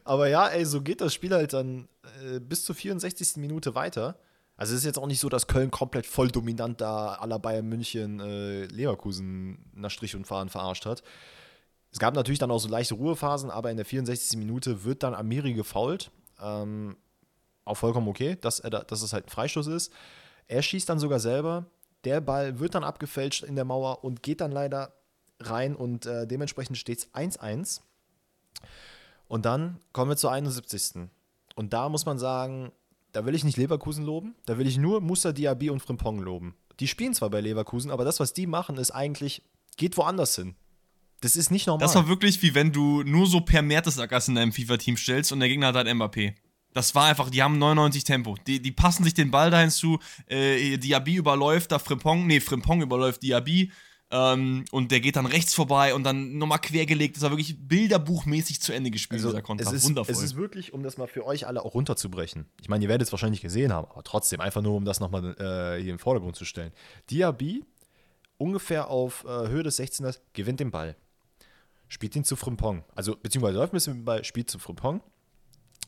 Aber 0.05 0.29
ja, 0.29 0.49
ey, 0.49 0.65
so 0.65 0.83
geht 0.83 1.01
das 1.01 1.15
Spiel 1.15 1.33
halt 1.33 1.53
dann 1.53 1.89
äh, 2.25 2.41
bis 2.41 2.65
zur 2.65 2.75
64. 2.75 3.37
Minute 3.37 3.75
weiter. 3.75 4.19
Also 4.57 4.75
es 4.75 4.81
ist 4.81 4.85
jetzt 4.85 4.99
auch 4.99 5.07
nicht 5.07 5.21
so, 5.21 5.29
dass 5.29 5.47
Köln 5.47 5.71
komplett 5.71 6.07
voll 6.07 6.29
dominant 6.29 6.81
da 6.81 7.15
aller 7.15 7.39
Bayern 7.39 7.67
München 7.67 8.21
äh, 8.21 8.67
Leverkusen 8.67 9.65
nach 9.73 9.91
Strich 9.91 10.15
und 10.15 10.27
Fahren 10.27 10.51
verarscht 10.51 10.85
hat. 10.85 11.03
Es 11.93 11.99
gab 11.99 12.15
natürlich 12.15 12.39
dann 12.39 12.51
auch 12.51 12.59
so 12.59 12.69
leichte 12.69 12.95
Ruhephasen, 12.95 13.51
aber 13.51 13.71
in 13.71 13.77
der 13.77 13.87
64. 13.87 14.39
Minute 14.39 14.85
wird 14.85 15.03
dann 15.03 15.15
Amiri 15.15 15.55
gefault. 15.55 16.11
Ähm, 16.41 16.97
auch 17.65 17.77
vollkommen 17.77 18.09
okay, 18.09 18.37
dass, 18.41 18.61
er 18.61 18.71
da, 18.71 18.81
dass 18.81 19.03
es 19.03 19.13
halt 19.13 19.27
ein 19.27 19.31
Freistoß 19.31 19.67
ist. 19.69 19.93
Er 20.47 20.63
schießt 20.63 20.89
dann 20.89 20.99
sogar 20.99 21.21
selber. 21.21 21.67
Der 22.05 22.21
Ball 22.21 22.59
wird 22.59 22.75
dann 22.75 22.85
abgefälscht 22.85 23.45
in 23.45 23.57
der 23.57 23.65
Mauer 23.65 24.05
und 24.05 24.23
geht 24.23 24.41
dann 24.41 24.53
leider 24.53 24.93
rein 25.41 25.75
und 25.75 26.07
äh, 26.07 26.27
dementsprechend 26.27 26.79
steht 26.79 26.99
es 26.99 27.15
1-1. 27.15 27.81
Und 29.29 29.45
dann 29.45 29.79
kommen 29.93 30.11
wir 30.11 30.17
zur 30.17 30.33
71. 30.33 31.09
Und 31.55 31.73
da 31.73 31.89
muss 31.89 32.07
man 32.07 32.19
sagen, 32.19 32.73
da 33.13 33.27
will 33.27 33.35
ich 33.35 33.45
nicht 33.45 33.57
Leverkusen 33.57 34.05
loben, 34.05 34.35
da 34.47 34.59
will 34.59 34.67
ich 34.67 34.79
nur 34.79 35.01
Musa 35.01 35.33
Diaby 35.33 35.71
und 35.71 35.81
Frimpong 35.81 36.21
loben. 36.21 36.55
Die 36.79 36.89
spielen 36.89 37.15
zwar 37.15 37.31
bei 37.31 37.41
Leverkusen, 37.41 37.91
aber 37.91 38.05
das, 38.05 38.21
was 38.21 38.33
die 38.33 38.47
machen, 38.47 38.77
ist 38.77 38.91
eigentlich, 38.91 39.43
geht 39.77 39.97
woanders 39.97 40.37
hin. 40.37 40.55
Das 41.21 41.37
ist 41.37 41.51
nicht 41.51 41.67
normal. 41.67 41.87
Das 41.87 41.95
war 41.95 42.09
wirklich 42.09 42.43
wie 42.43 42.55
wenn 42.55 42.73
du 42.73 43.03
nur 43.03 43.27
so 43.27 43.43
per 43.43 43.63
Mertesackers 43.63 44.29
in 44.29 44.37
deinem 44.37 44.53
FIFA-Team 44.53 44.97
stellst 44.97 45.33
und 45.33 45.41
der 45.41 45.49
Gegner 45.49 45.69
hat 45.69 45.75
halt 45.75 45.89
Mbappé. 45.89 46.35
Das 46.73 46.95
war 46.95 47.07
einfach, 47.07 47.31
die 47.31 47.43
haben 47.43 47.59
99 47.59 48.05
Tempo. 48.05 48.37
Die, 48.47 48.63
die 48.63 48.73
passen 48.73 49.05
sich 49.05 49.13
den 49.13 49.31
Ball 49.31 49.51
dahin 49.51 49.71
zu. 49.71 49.99
Äh, 50.27 50.79
Diaby 50.79 51.17
überläuft 51.17 51.73
da 51.73 51.79
Frimpong, 51.79 52.27
nee, 52.27 52.41
Frimpong 52.41 52.81
überläuft 52.81 53.23
Diaby. 53.23 53.73
Ähm, 54.13 54.65
und 54.73 54.91
der 54.91 55.01
geht 55.01 55.15
dann 55.15 55.27
rechts 55.27 55.55
vorbei 55.55 55.95
und 55.95 56.03
dann 56.03 56.37
nochmal 56.37 56.59
quergelegt. 56.59 57.17
Das 57.17 57.23
war 57.23 57.31
wirklich 57.31 57.57
bilderbuchmäßig 57.61 58.61
zu 58.61 58.73
Ende 58.73 58.91
gespielt, 58.91 59.23
dieser 59.23 59.41
Konter. 59.41 59.65
Also, 59.65 59.77
es 59.77 59.83
ist, 59.83 59.89
Wundervoll. 59.89 60.13
Es 60.13 60.23
ist 60.23 60.37
wirklich, 60.37 60.73
um 60.73 60.83
das 60.83 60.99
mal 60.99 61.07
für 61.07 61.25
euch 61.25 61.47
alle 61.47 61.65
auch 61.65 61.75
runterzubrechen. 61.75 62.47
Ich 62.61 62.69
meine, 62.69 62.85
ihr 62.85 62.89
werdet 62.89 63.07
es 63.07 63.13
wahrscheinlich 63.13 63.41
gesehen 63.41 63.73
haben, 63.73 63.89
aber 63.89 64.03
trotzdem, 64.03 64.41
einfach 64.41 64.63
nur, 64.63 64.75
um 64.75 64.85
das 64.85 64.99
nochmal 64.99 65.37
äh, 65.39 65.81
hier 65.81 65.93
im 65.93 66.01
Vordergrund 66.01 66.35
zu 66.35 66.45
stellen. 66.45 66.73
Diaby, 67.11 67.65
ungefähr 68.37 68.89
auf 68.89 69.25
äh, 69.25 69.49
Höhe 69.49 69.63
des 69.63 69.79
16ers, 69.79 70.21
gewinnt 70.33 70.59
den 70.59 70.73
Ball. 70.73 70.97
Spielt 71.87 72.17
ihn 72.17 72.25
zu 72.25 72.35
Frimpong. 72.35 72.85
Also, 72.97 73.17
beziehungsweise 73.17 73.59
läuft 73.59 73.73
ein 73.73 73.77
bisschen 73.77 73.93
mit 73.93 74.03
dem 74.03 74.07
Ball, 74.07 74.25
spielt 74.25 74.51
zu 74.51 74.59
Frimpong. 74.59 75.03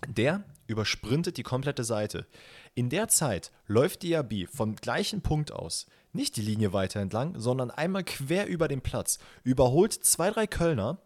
Der 0.07 0.45
übersprintet 0.69 1.37
die 1.37 1.43
komplette 1.43 1.85
Seite. 1.85 2.27
In 2.75 2.89
der 2.89 3.09
Zeit 3.09 3.53
läuft 3.67 4.03
Diaby 4.03 4.47
vom 4.47 4.77
gleichen 4.77 5.23
Punkt 5.23 5.53
aus 5.53 5.87
nicht 6.13 6.37
die 6.37 6.43
Linie 6.43 6.73
weiter 6.73 7.01
entlang, 7.01 7.39
sondern 7.39 7.71
einmal 7.71 8.05
quer 8.05 8.47
über 8.47 8.69
den 8.69 8.81
Platz, 8.81 9.19
überholt 9.45 9.93
zwei, 9.93 10.31
drei 10.31 10.47
Kölner. 10.47 10.99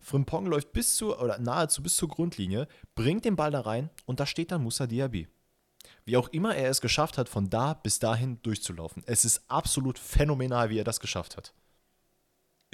Frimpong 0.00 0.46
läuft 0.46 0.72
bis 0.72 0.96
zu, 0.96 1.16
oder 1.18 1.38
nahezu 1.38 1.82
bis 1.82 1.96
zur 1.96 2.08
Grundlinie, 2.08 2.68
bringt 2.94 3.24
den 3.24 3.36
Ball 3.36 3.50
da 3.50 3.60
rein 3.60 3.90
und 4.04 4.20
da 4.20 4.26
steht 4.26 4.52
dann 4.52 4.62
Musa 4.62 4.86
Diaby. 4.86 5.28
Wie 6.04 6.16
auch 6.16 6.28
immer 6.28 6.54
er 6.54 6.70
es 6.70 6.80
geschafft 6.80 7.16
hat, 7.16 7.28
von 7.28 7.48
da 7.48 7.74
bis 7.74 7.98
dahin 7.98 8.40
durchzulaufen. 8.42 9.02
Es 9.06 9.24
ist 9.24 9.42
absolut 9.48 9.98
phänomenal, 9.98 10.70
wie 10.70 10.78
er 10.78 10.84
das 10.84 11.00
geschafft 11.00 11.36
hat. 11.36 11.54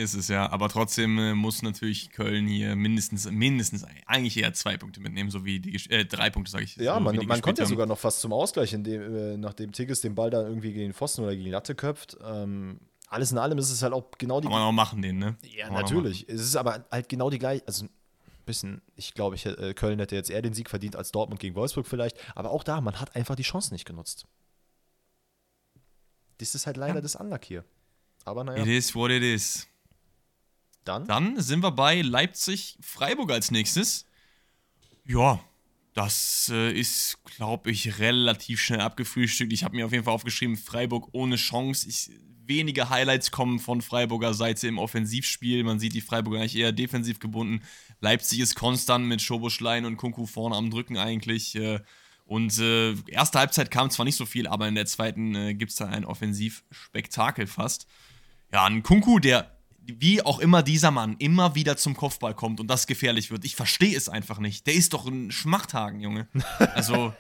Ist 0.01 0.15
es 0.15 0.29
ja, 0.29 0.51
aber 0.51 0.71
trotzdem 0.71 1.19
äh, 1.19 1.35
muss 1.35 1.61
natürlich 1.61 2.11
Köln 2.11 2.47
hier 2.47 2.75
mindestens, 2.75 3.31
mindestens 3.31 3.85
eigentlich 4.07 4.39
eher 4.39 4.55
zwei 4.55 4.79
Punkte 4.79 4.99
mitnehmen, 5.01 5.31
so 5.31 5.45
wie 5.45 5.61
die, 5.61 5.75
äh, 5.91 6.07
drei 6.07 6.31
Punkte, 6.31 6.51
sage 6.51 6.65
ich. 6.65 6.77
Ja, 6.77 6.95
so 6.95 7.01
man, 7.01 7.17
man 7.27 7.43
kommt 7.43 7.59
ja 7.59 7.67
sogar 7.67 7.85
noch 7.87 7.99
fast 7.99 8.21
zum 8.23 8.33
Ausgleich, 8.33 8.73
indem, 8.73 9.15
äh, 9.15 9.37
nachdem 9.37 9.73
Tigges 9.73 10.01
den 10.01 10.15
Ball 10.15 10.31
dann 10.31 10.47
irgendwie 10.47 10.73
gegen 10.73 10.87
den 10.89 10.95
Pfosten 10.95 11.21
oder 11.23 11.33
gegen 11.33 11.45
die 11.45 11.51
Latte 11.51 11.75
köpft. 11.75 12.17
Ähm, 12.25 12.81
alles 13.09 13.31
in 13.31 13.37
allem 13.37 13.59
ist 13.59 13.71
es 13.71 13.83
halt 13.83 13.93
auch 13.93 14.11
genau 14.17 14.41
die 14.41 14.47
Kann 14.47 14.53
man 14.55 14.63
auch 14.63 14.73
machen, 14.73 15.03
den, 15.03 15.19
ne? 15.19 15.37
Ja, 15.55 15.67
Kann 15.67 15.75
natürlich. 15.75 16.27
Es 16.31 16.41
ist 16.41 16.57
aber 16.57 16.87
halt 16.91 17.11
genau 17.11 17.29
die 17.29 17.39
gleiche. 17.39 17.63
Also 17.67 17.85
ein 17.85 17.91
bisschen, 18.47 18.81
ich 18.97 19.13
glaube, 19.13 19.35
ich, 19.37 19.45
äh, 19.45 19.75
Köln 19.75 19.99
hätte 19.99 20.17
jetzt 20.17 20.31
eher 20.31 20.41
den 20.41 20.55
Sieg 20.55 20.71
verdient 20.71 20.97
als 20.97 21.13
Dortmund 21.13 21.41
gegen 21.41 21.55
Wolfsburg 21.57 21.87
vielleicht. 21.87 22.17
Aber 22.35 22.53
auch 22.53 22.65
da, 22.65 22.81
man 22.81 22.99
hat 22.99 23.15
einfach 23.17 23.37
die 23.37 23.43
Chance 23.43 23.75
nicht 23.75 23.85
genutzt. 23.85 24.25
Das 26.39 26.55
ist 26.55 26.67
halt 26.67 26.79
leider 26.79 26.95
Ja. 26.95 27.01
das 27.03 27.17
Unluck 27.17 27.45
hier. 27.45 27.65
Aber 28.25 28.45
naja, 28.45 28.63
It 28.63 28.69
is 28.69 28.95
what 28.95 29.11
it 29.11 29.23
is. 29.23 29.67
Dann. 30.85 31.07
Dann 31.07 31.41
sind 31.41 31.63
wir 31.63 31.71
bei 31.73 32.01
Leipzig-Freiburg 32.03 33.31
als 33.33 33.51
nächstes. 33.51 34.07
Ja, 35.05 35.41
Das 35.95 36.51
äh, 36.53 36.73
ist, 36.73 37.19
glaube 37.25 37.71
ich, 37.71 37.99
relativ 37.99 38.61
schnell 38.61 38.81
abgefrühstückt. 38.81 39.53
Ich 39.53 39.65
habe 39.65 39.77
mir 39.77 39.87
auf 39.87 39.93
jeden 39.93 40.05
Fall 40.05 40.15
aufgeschrieben, 40.15 40.57
Freiburg 40.57 41.09
ohne 41.13 41.37
Chance. 41.37 41.89
Ich, 41.89 42.11
wenige 42.47 42.91
Highlights 42.91 43.31
kommen 43.31 43.59
von 43.59 43.81
Freiburger 43.81 44.35
Seite 44.35 44.69
im 44.69 44.79
Offensivspiel. 44.79 45.65
Man 45.65 45.81
sieht 45.81 45.95
die 45.95 46.01
Freiburger 46.01 46.41
eigentlich 46.41 46.57
eher 46.57 46.73
defensiv 46.73 47.19
gebunden. 47.19 47.63
Leipzig 48.01 48.41
ist 48.41 48.55
konstant 48.55 49.07
mit 49.07 49.23
Schoboschlein 49.23 49.85
und 49.85 49.97
Kunku 49.97 50.27
vorne 50.27 50.57
am 50.57 50.71
Drücken 50.71 50.97
eigentlich. 50.97 51.55
Äh, 51.57 51.81
und 52.25 52.57
äh, 52.59 52.95
erste 53.09 53.41
Halbzeit 53.41 53.71
kam 53.71 53.91
zwar 53.91 54.05
nicht 54.05 54.17
so 54.17 54.27
viel, 54.27 54.47
aber 54.47 54.69
in 54.69 54.77
der 54.77 54.87
zweiten 54.87 55.35
äh, 55.35 55.55
gibt 55.55 55.73
es 55.73 55.77
da 55.77 55.87
ein 55.87 56.05
Offensivspektakel 56.05 57.47
fast. 57.49 57.87
Ja, 58.53 58.65
ein 58.65 58.83
Kunku, 58.83 59.19
der 59.19 59.60
wie 59.99 60.23
auch 60.23 60.39
immer 60.39 60.63
dieser 60.63 60.91
Mann 60.91 61.17
immer 61.19 61.55
wieder 61.55 61.77
zum 61.77 61.97
Kopfball 61.97 62.35
kommt 62.35 62.61
und 62.61 62.69
das 62.69 62.87
gefährlich 62.87 63.31
wird. 63.31 63.45
Ich 63.45 63.57
verstehe 63.57 63.97
es 63.97 64.09
einfach 64.09 64.39
nicht. 64.39 64.67
Der 64.67 64.75
ist 64.75 64.93
doch 64.93 65.07
ein 65.07 65.31
Schmachthagen, 65.31 66.01
Junge. 66.01 66.29
Also, 66.75 67.13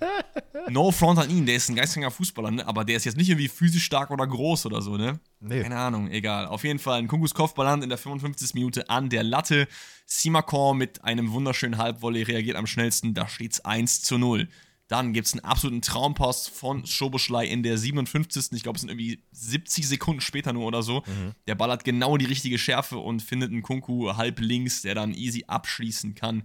no 0.68 0.90
front 0.90 1.18
an 1.18 1.30
ihn, 1.30 1.46
der 1.46 1.56
ist 1.56 1.68
ein 1.68 1.76
geistreicher 1.76 2.10
Fußballer, 2.10 2.50
ne? 2.50 2.66
aber 2.66 2.84
der 2.84 2.96
ist 2.96 3.04
jetzt 3.04 3.16
nicht 3.16 3.28
irgendwie 3.28 3.48
physisch 3.48 3.84
stark 3.84 4.10
oder 4.10 4.26
groß 4.26 4.66
oder 4.66 4.82
so, 4.82 4.96
ne? 4.96 5.20
Nee. 5.40 5.62
Keine 5.62 5.76
Ahnung, 5.76 6.10
egal. 6.10 6.46
Auf 6.46 6.64
jeden 6.64 6.78
Fall 6.78 6.98
ein 6.98 7.08
Kungus 7.08 7.34
Kopfballand 7.34 7.82
in 7.82 7.88
der 7.88 7.98
55. 7.98 8.54
Minute 8.54 8.88
an 8.90 9.08
der 9.08 9.22
Latte. 9.22 9.68
Simakor 10.06 10.74
mit 10.74 11.04
einem 11.04 11.32
wunderschönen 11.32 11.78
Halbvolley 11.78 12.22
reagiert 12.22 12.56
am 12.56 12.66
schnellsten. 12.66 13.14
Da 13.14 13.28
steht's 13.28 13.60
1 13.60 14.02
zu 14.02 14.18
0. 14.18 14.48
Dann 14.88 15.12
gibt 15.12 15.26
es 15.26 15.34
einen 15.34 15.44
absoluten 15.44 15.82
Traumpass 15.82 16.48
von 16.48 16.86
Schoboschlei 16.86 17.46
in 17.46 17.62
der 17.62 17.76
57. 17.76 18.52
Ich 18.52 18.62
glaube, 18.62 18.76
es 18.76 18.80
sind 18.80 18.90
irgendwie 18.90 19.22
70 19.32 19.86
Sekunden 19.86 20.22
später 20.22 20.54
nur 20.54 20.64
oder 20.64 20.82
so. 20.82 21.02
Mhm. 21.06 21.34
Der 21.46 21.54
Ball 21.54 21.70
hat 21.70 21.84
genau 21.84 22.16
die 22.16 22.24
richtige 22.24 22.58
Schärfe 22.58 22.96
und 22.96 23.20
findet 23.20 23.52
einen 23.52 23.62
Kunku 23.62 24.16
halb 24.16 24.40
links, 24.40 24.80
der 24.80 24.94
dann 24.94 25.12
easy 25.12 25.44
abschließen 25.46 26.14
kann 26.14 26.44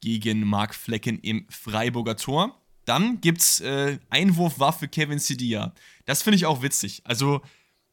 gegen 0.00 0.46
Marc 0.46 0.74
Flecken 0.74 1.18
im 1.20 1.46
Freiburger 1.50 2.16
Tor. 2.16 2.58
Dann 2.86 3.20
gibt's 3.20 3.60
äh, 3.60 3.98
Einwurfwaffe 4.08 4.88
Kevin 4.88 5.18
Sidia. 5.18 5.74
Das 6.06 6.22
finde 6.22 6.36
ich 6.36 6.46
auch 6.46 6.62
witzig. 6.62 7.02
Also, 7.04 7.42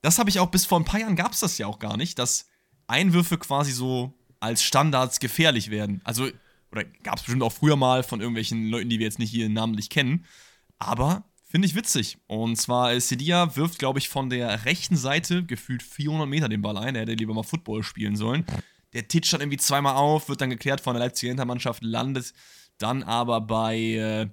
das 0.02 0.18
habe 0.18 0.30
ich 0.30 0.39
auch 0.39 0.50
bis 0.50 0.66
vor 0.66 0.80
ein 0.80 0.86
paar 0.86 1.02
Jahren 1.02 1.18
gab 1.18 1.34
es 1.34 1.41
das 1.41 1.58
ja 1.58 1.68
auch 1.68 1.78
gar 1.78 1.97
nicht, 1.97 2.18
dass 2.18 2.47
Einwürfe 2.88 3.38
quasi 3.38 3.72
so 3.72 4.14
als 4.39 4.64
Standards 4.64 5.20
gefährlich 5.20 5.70
werden. 5.70 6.00
Also, 6.06 6.30
oder 6.72 6.84
gab 7.03 7.17
es 7.17 7.24
bestimmt 7.24 7.43
auch 7.43 7.51
früher 7.51 7.76
mal 7.76 8.03
von 8.03 8.20
irgendwelchen 8.20 8.70
Leuten, 8.70 8.89
die 8.89 8.99
wir 8.99 9.05
jetzt 9.05 9.20
nicht 9.20 9.32
hier 9.32 9.49
namentlich 9.49 9.89
kennen. 9.89 10.26
Aber 10.78 11.26
finde 11.43 11.67
ich 11.67 11.76
witzig. 11.76 12.17
Und 12.28 12.55
zwar, 12.57 12.93
äh, 12.93 13.01
Sedia 13.01 13.55
wirft, 13.55 13.80
glaube 13.80 13.99
ich, 13.99 14.09
von 14.09 14.30
der 14.30 14.65
rechten 14.65 14.95
Seite 14.95 15.43
gefühlt 15.43 15.84
400 15.84 16.28
Meter 16.28 16.49
den 16.49 16.61
Ball 16.61 16.78
ein. 16.78 16.95
Er 16.95 17.01
hätte 17.01 17.13
lieber 17.13 17.34
mal 17.34 17.43
Football 17.43 17.84
spielen 17.84 18.15
sollen. 18.15 18.45
Der 18.93 19.07
titscht 19.07 19.34
dann 19.34 19.41
irgendwie 19.41 19.57
zweimal 19.57 19.95
auf, 19.95 20.30
wird 20.30 20.41
dann 20.41 20.49
geklärt 20.49 20.82
von 20.82 20.93
der 20.93 21.03
Leipziger 21.03 21.30
Hintermannschaft, 21.30 21.84
landet 21.84 22.34
dann 22.78 23.03
aber 23.03 23.41
bei 23.41 23.78
äh, 23.78 24.30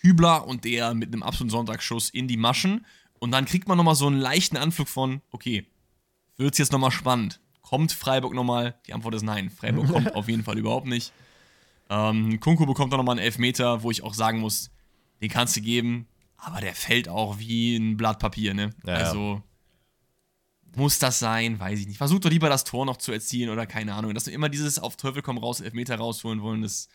Kübler 0.00 0.46
und 0.46 0.64
der 0.64 0.94
mit 0.94 1.12
einem 1.12 1.22
absoluten 1.22 1.50
Sonntagsschuss 1.50 2.10
in 2.10 2.28
die 2.28 2.36
Maschen. 2.36 2.84
Und 3.18 3.30
dann 3.30 3.44
kriegt 3.44 3.68
man 3.68 3.76
nochmal 3.76 3.94
so 3.94 4.06
einen 4.06 4.18
leichten 4.18 4.56
Anflug 4.56 4.88
von, 4.88 5.22
okay, 5.30 5.66
wird 6.36 6.54
es 6.54 6.58
jetzt 6.58 6.72
nochmal 6.72 6.90
spannend? 6.90 7.40
Kommt 7.60 7.92
Freiburg 7.92 8.34
nochmal? 8.34 8.74
Die 8.86 8.94
Antwort 8.94 9.14
ist 9.14 9.22
nein. 9.22 9.48
Freiburg 9.48 9.88
kommt 9.88 10.14
auf 10.14 10.28
jeden 10.28 10.42
Fall 10.42 10.58
überhaupt 10.58 10.86
nicht. 10.86 11.12
Ähm, 11.92 12.40
Kunku 12.40 12.64
bekommt 12.64 12.90
dann 12.92 12.98
nochmal 12.98 13.18
einen 13.18 13.26
Elfmeter, 13.26 13.82
wo 13.82 13.90
ich 13.90 14.02
auch 14.02 14.14
sagen 14.14 14.40
muss, 14.40 14.70
den 15.20 15.28
kannst 15.28 15.56
du 15.56 15.60
geben, 15.60 16.08
aber 16.38 16.62
der 16.62 16.74
fällt 16.74 17.06
auch 17.06 17.38
wie 17.38 17.76
ein 17.76 17.98
Blatt 17.98 18.18
Papier, 18.18 18.54
ne? 18.54 18.70
Ja, 18.86 18.94
also 18.94 19.42
muss 20.74 20.98
das 20.98 21.18
sein, 21.18 21.60
weiß 21.60 21.80
ich 21.80 21.86
nicht. 21.86 21.98
Versucht 21.98 22.24
doch 22.24 22.30
lieber 22.30 22.48
das 22.48 22.64
Tor 22.64 22.86
noch 22.86 22.96
zu 22.96 23.12
erzielen 23.12 23.50
oder 23.50 23.66
keine 23.66 23.92
Ahnung. 23.92 24.14
Dass 24.14 24.24
wir 24.24 24.32
immer 24.32 24.48
dieses 24.48 24.78
auf 24.78 24.96
Teufel 24.96 25.20
komm 25.20 25.36
raus, 25.36 25.60
Elfmeter 25.60 25.96
rausholen 25.96 26.40
wollen, 26.40 26.62
das 26.62 26.88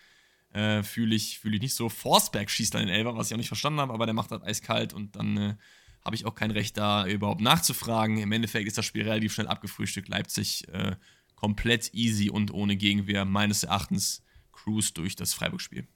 äh, 0.52 0.82
fühle 0.82 1.14
ich, 1.14 1.38
fühl 1.38 1.54
ich 1.54 1.62
nicht 1.62 1.76
so. 1.76 1.90
Forsberg 1.90 2.50
schießt 2.50 2.74
dann 2.74 2.88
den 2.88 2.90
Elfer, 2.90 3.16
was 3.16 3.28
ich 3.28 3.36
auch 3.36 3.38
nicht 3.38 3.50
verstanden 3.50 3.80
habe, 3.80 3.94
aber 3.94 4.08
der 4.08 4.16
macht 4.16 4.32
das 4.32 4.42
eiskalt 4.42 4.94
und 4.94 5.16
dann 5.16 5.38
äh, 5.38 5.56
habe 6.04 6.16
ich 6.16 6.26
auch 6.26 6.34
kein 6.34 6.50
Recht 6.50 6.76
da 6.76 7.06
überhaupt 7.06 7.42
nachzufragen. 7.42 8.18
Im 8.18 8.32
Endeffekt 8.32 8.68
ist 8.68 8.80
das 8.80 8.86
Spiel 8.86 9.04
relativ 9.04 9.34
schnell 9.34 9.48
abgefrühstückt. 9.48 10.08
Leipzig 10.08 10.68
äh, 10.70 10.96
komplett 11.36 11.94
easy 11.94 12.32
und 12.32 12.52
ohne 12.52 12.78
Gegenwehr, 12.78 13.26
meines 13.26 13.64
Erachtens 13.64 14.24
Cruise 14.58 14.94
durch 14.94 15.16
das 15.16 15.34
Freiburg-Spiel. 15.34 15.88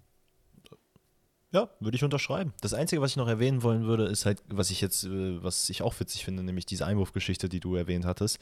Ja, 1.53 1.69
würde 1.81 1.97
ich 1.97 2.03
unterschreiben. 2.03 2.53
Das 2.61 2.73
Einzige, 2.73 3.01
was 3.01 3.11
ich 3.11 3.17
noch 3.17 3.27
erwähnen 3.27 3.61
wollen 3.61 3.85
würde, 3.85 4.05
ist 4.05 4.25
halt, 4.25 4.41
was 4.47 4.71
ich 4.71 4.79
jetzt, 4.79 5.03
äh, 5.03 5.43
was 5.43 5.69
ich 5.69 5.81
auch 5.81 5.99
witzig 5.99 6.23
finde, 6.23 6.43
nämlich 6.43 6.65
diese 6.65 6.85
Einwurfgeschichte, 6.85 7.49
die 7.49 7.59
du 7.59 7.75
erwähnt 7.75 8.05
hattest. 8.05 8.39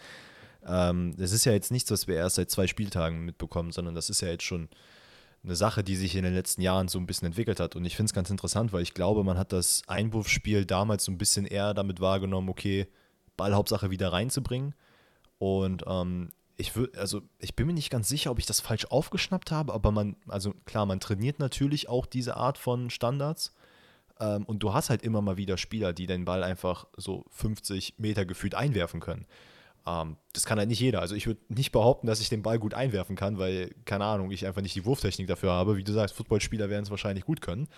Ähm, 0.63 1.15
das 1.17 1.32
ist 1.32 1.45
ja 1.45 1.51
jetzt 1.51 1.72
nichts, 1.72 1.89
was 1.89 2.07
wir 2.07 2.15
erst 2.15 2.36
seit 2.36 2.51
zwei 2.51 2.67
Spieltagen 2.67 3.26
mitbekommen, 3.26 3.72
sondern 3.72 3.95
das 3.95 4.11
ist 4.11 4.22
ja 4.22 4.28
jetzt 4.28 4.43
schon 4.43 4.70
eine 5.43 5.55
Sache, 5.55 5.84
die 5.84 5.95
sich 5.95 6.15
in 6.15 6.24
den 6.24 6.36
letzten 6.36 6.61
Jahren 6.61 6.88
so 6.88 6.99
ein 6.99 7.07
bisschen 7.07 7.26
entwickelt 7.26 7.59
hat. 7.59 7.76
Und 7.76 7.86
ich 7.86 7.95
finde 7.95 8.09
es 8.09 8.13
ganz 8.13 8.30
interessant, 8.30 8.74
weil 8.74 8.84
ich 8.84 8.93
glaube, 8.93 9.24
man 9.24 9.38
hat 9.38 9.53
das 9.53 9.82
Einwurfspiel 9.88 10.65
damals 10.65 11.05
so 11.05 11.11
ein 11.11 11.17
bisschen 11.17 11.45
eher 11.45 11.74
damit 11.74 12.01
wahrgenommen, 12.01 12.49
okay, 12.49 12.88
Ballhauptsache 13.38 13.89
wieder 13.89 14.11
reinzubringen. 14.11 14.76
Und 15.39 15.84
ähm, 15.88 16.30
ich 16.60 16.76
würde, 16.76 16.99
also 16.99 17.22
ich 17.39 17.55
bin 17.55 17.68
mir 17.68 17.74
nicht 17.74 17.89
ganz 17.89 18.10
sicher, 18.10 18.32
ob 18.32 18.38
ich 18.38 18.45
das 18.45 18.60
falsch 18.60 18.86
aufgeschnappt 18.86 19.49
habe, 19.49 19.74
aber 19.74 19.91
man, 19.91 20.18
also 20.28 20.53
klar, 20.66 20.86
man 20.86 20.99
trainiert 20.99 21.39
natürlich 21.39 21.88
auch 21.88 22.05
diese 22.05 22.36
Art 22.36 22.57
von 22.57 22.89
Standards. 22.89 23.55
Ähm, 24.20 24.43
und 24.43 24.60
du 24.62 24.74
hast 24.74 24.89
halt 24.89 25.01
immer 25.01 25.22
mal 25.22 25.38
wieder 25.38 25.57
Spieler, 25.57 25.93
die 25.93 26.05
den 26.05 26.26
Ball 26.26 26.43
einfach 26.43 26.86
so 26.97 27.24
50 27.30 27.95
Meter 27.97 28.26
gefühlt 28.26 28.55
einwerfen 28.55 28.99
können. 28.99 29.26
Ähm, 29.88 30.18
das 30.34 30.45
kann 30.45 30.60
halt 30.60 30.68
nicht 30.68 30.82
jeder. 30.82 30.99
Also 30.99 31.16
ich 31.16 31.28
würde 31.28 31.39
nicht 31.47 31.72
behaupten, 31.72 32.07
dass 32.07 32.20
ich 32.20 32.28
den 32.28 32.43
Ball 32.43 32.60
gut 32.60 32.74
einwerfen 32.74 33.16
kann, 33.16 33.38
weil, 33.38 33.74
keine 33.86 34.03
Ahnung, 34.03 34.30
ich 34.32 34.45
einfach 34.45 34.62
nicht 34.62 34.76
die 34.76 34.86
Wurftechnik 34.86 35.28
dafür 35.28 35.51
habe. 35.51 35.78
Wie 35.78 35.84
du 35.86 35.93
sagst, 35.93 36.16
Footballspieler 36.16 36.70
werden 36.70 36.84
es 36.84 36.91
wahrscheinlich 36.91 37.24
gut 37.24 37.39
können. 37.39 37.70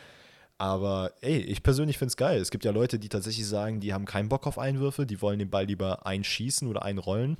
Aber 0.57 1.13
ey, 1.21 1.38
ich 1.38 1.61
persönlich 1.61 1.99
finde 1.99 2.09
es 2.09 2.17
geil. 2.17 2.41
Es 2.41 2.49
gibt 2.49 2.65
ja 2.65 2.71
Leute, 2.71 2.97
die 2.97 3.09
tatsächlich 3.09 3.47
sagen, 3.47 3.79
die 3.79 3.93
haben 3.93 4.05
keinen 4.05 4.29
Bock 4.29 4.47
auf 4.47 4.57
Einwürfe, 4.57 5.05
die 5.05 5.21
wollen 5.21 5.39
den 5.39 5.51
Ball 5.51 5.65
lieber 5.65 6.07
einschießen 6.07 6.67
oder 6.67 6.84
einrollen. 6.84 7.38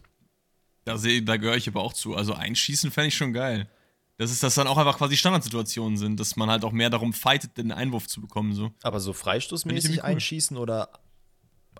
Da, 0.86 0.98
da 0.98 1.38
gehöre 1.38 1.58
ich 1.58 1.68
aber 1.68 1.82
auch 1.82 1.94
zu. 1.94 2.16
Also 2.16 2.34
einschießen 2.34 2.92
fände 2.92 3.10
ich 3.10 3.16
schon 3.16 3.34
geil. 3.34 3.70
Das 4.18 4.32
ist, 4.32 4.44
dass 4.44 4.56
dann 4.56 4.68
auch 4.68 4.78
einfach 4.78 4.98
quasi 4.98 5.18
Standardsituationen 5.18 5.98
sind, 5.98 6.20
dass 6.20 6.36
man 6.36 6.50
halt 6.50 6.64
auch 6.64 6.72
mehr 6.72 6.90
darum 6.90 7.12
fightet, 7.12 7.58
den 7.58 7.72
Einwurf 7.72 8.08
zu 8.08 8.22
bekommen. 8.22 8.54
So. 8.54 8.72
Aber 8.84 9.00
so 9.00 9.14
freistoßmäßig 9.14 9.98
cool. 9.98 10.04
einschießen 10.04 10.58
oder 10.58 10.92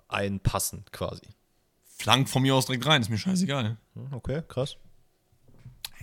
einpassen 0.08 0.84
quasi? 0.90 1.22
Flank 1.84 2.28
von 2.28 2.42
mir 2.42 2.54
aus 2.54 2.66
direkt 2.66 2.84
rein, 2.86 3.00
ist 3.00 3.10
mir 3.10 3.18
scheißegal. 3.18 3.76
Hm, 3.94 4.12
okay, 4.12 4.42
krass. 4.48 4.76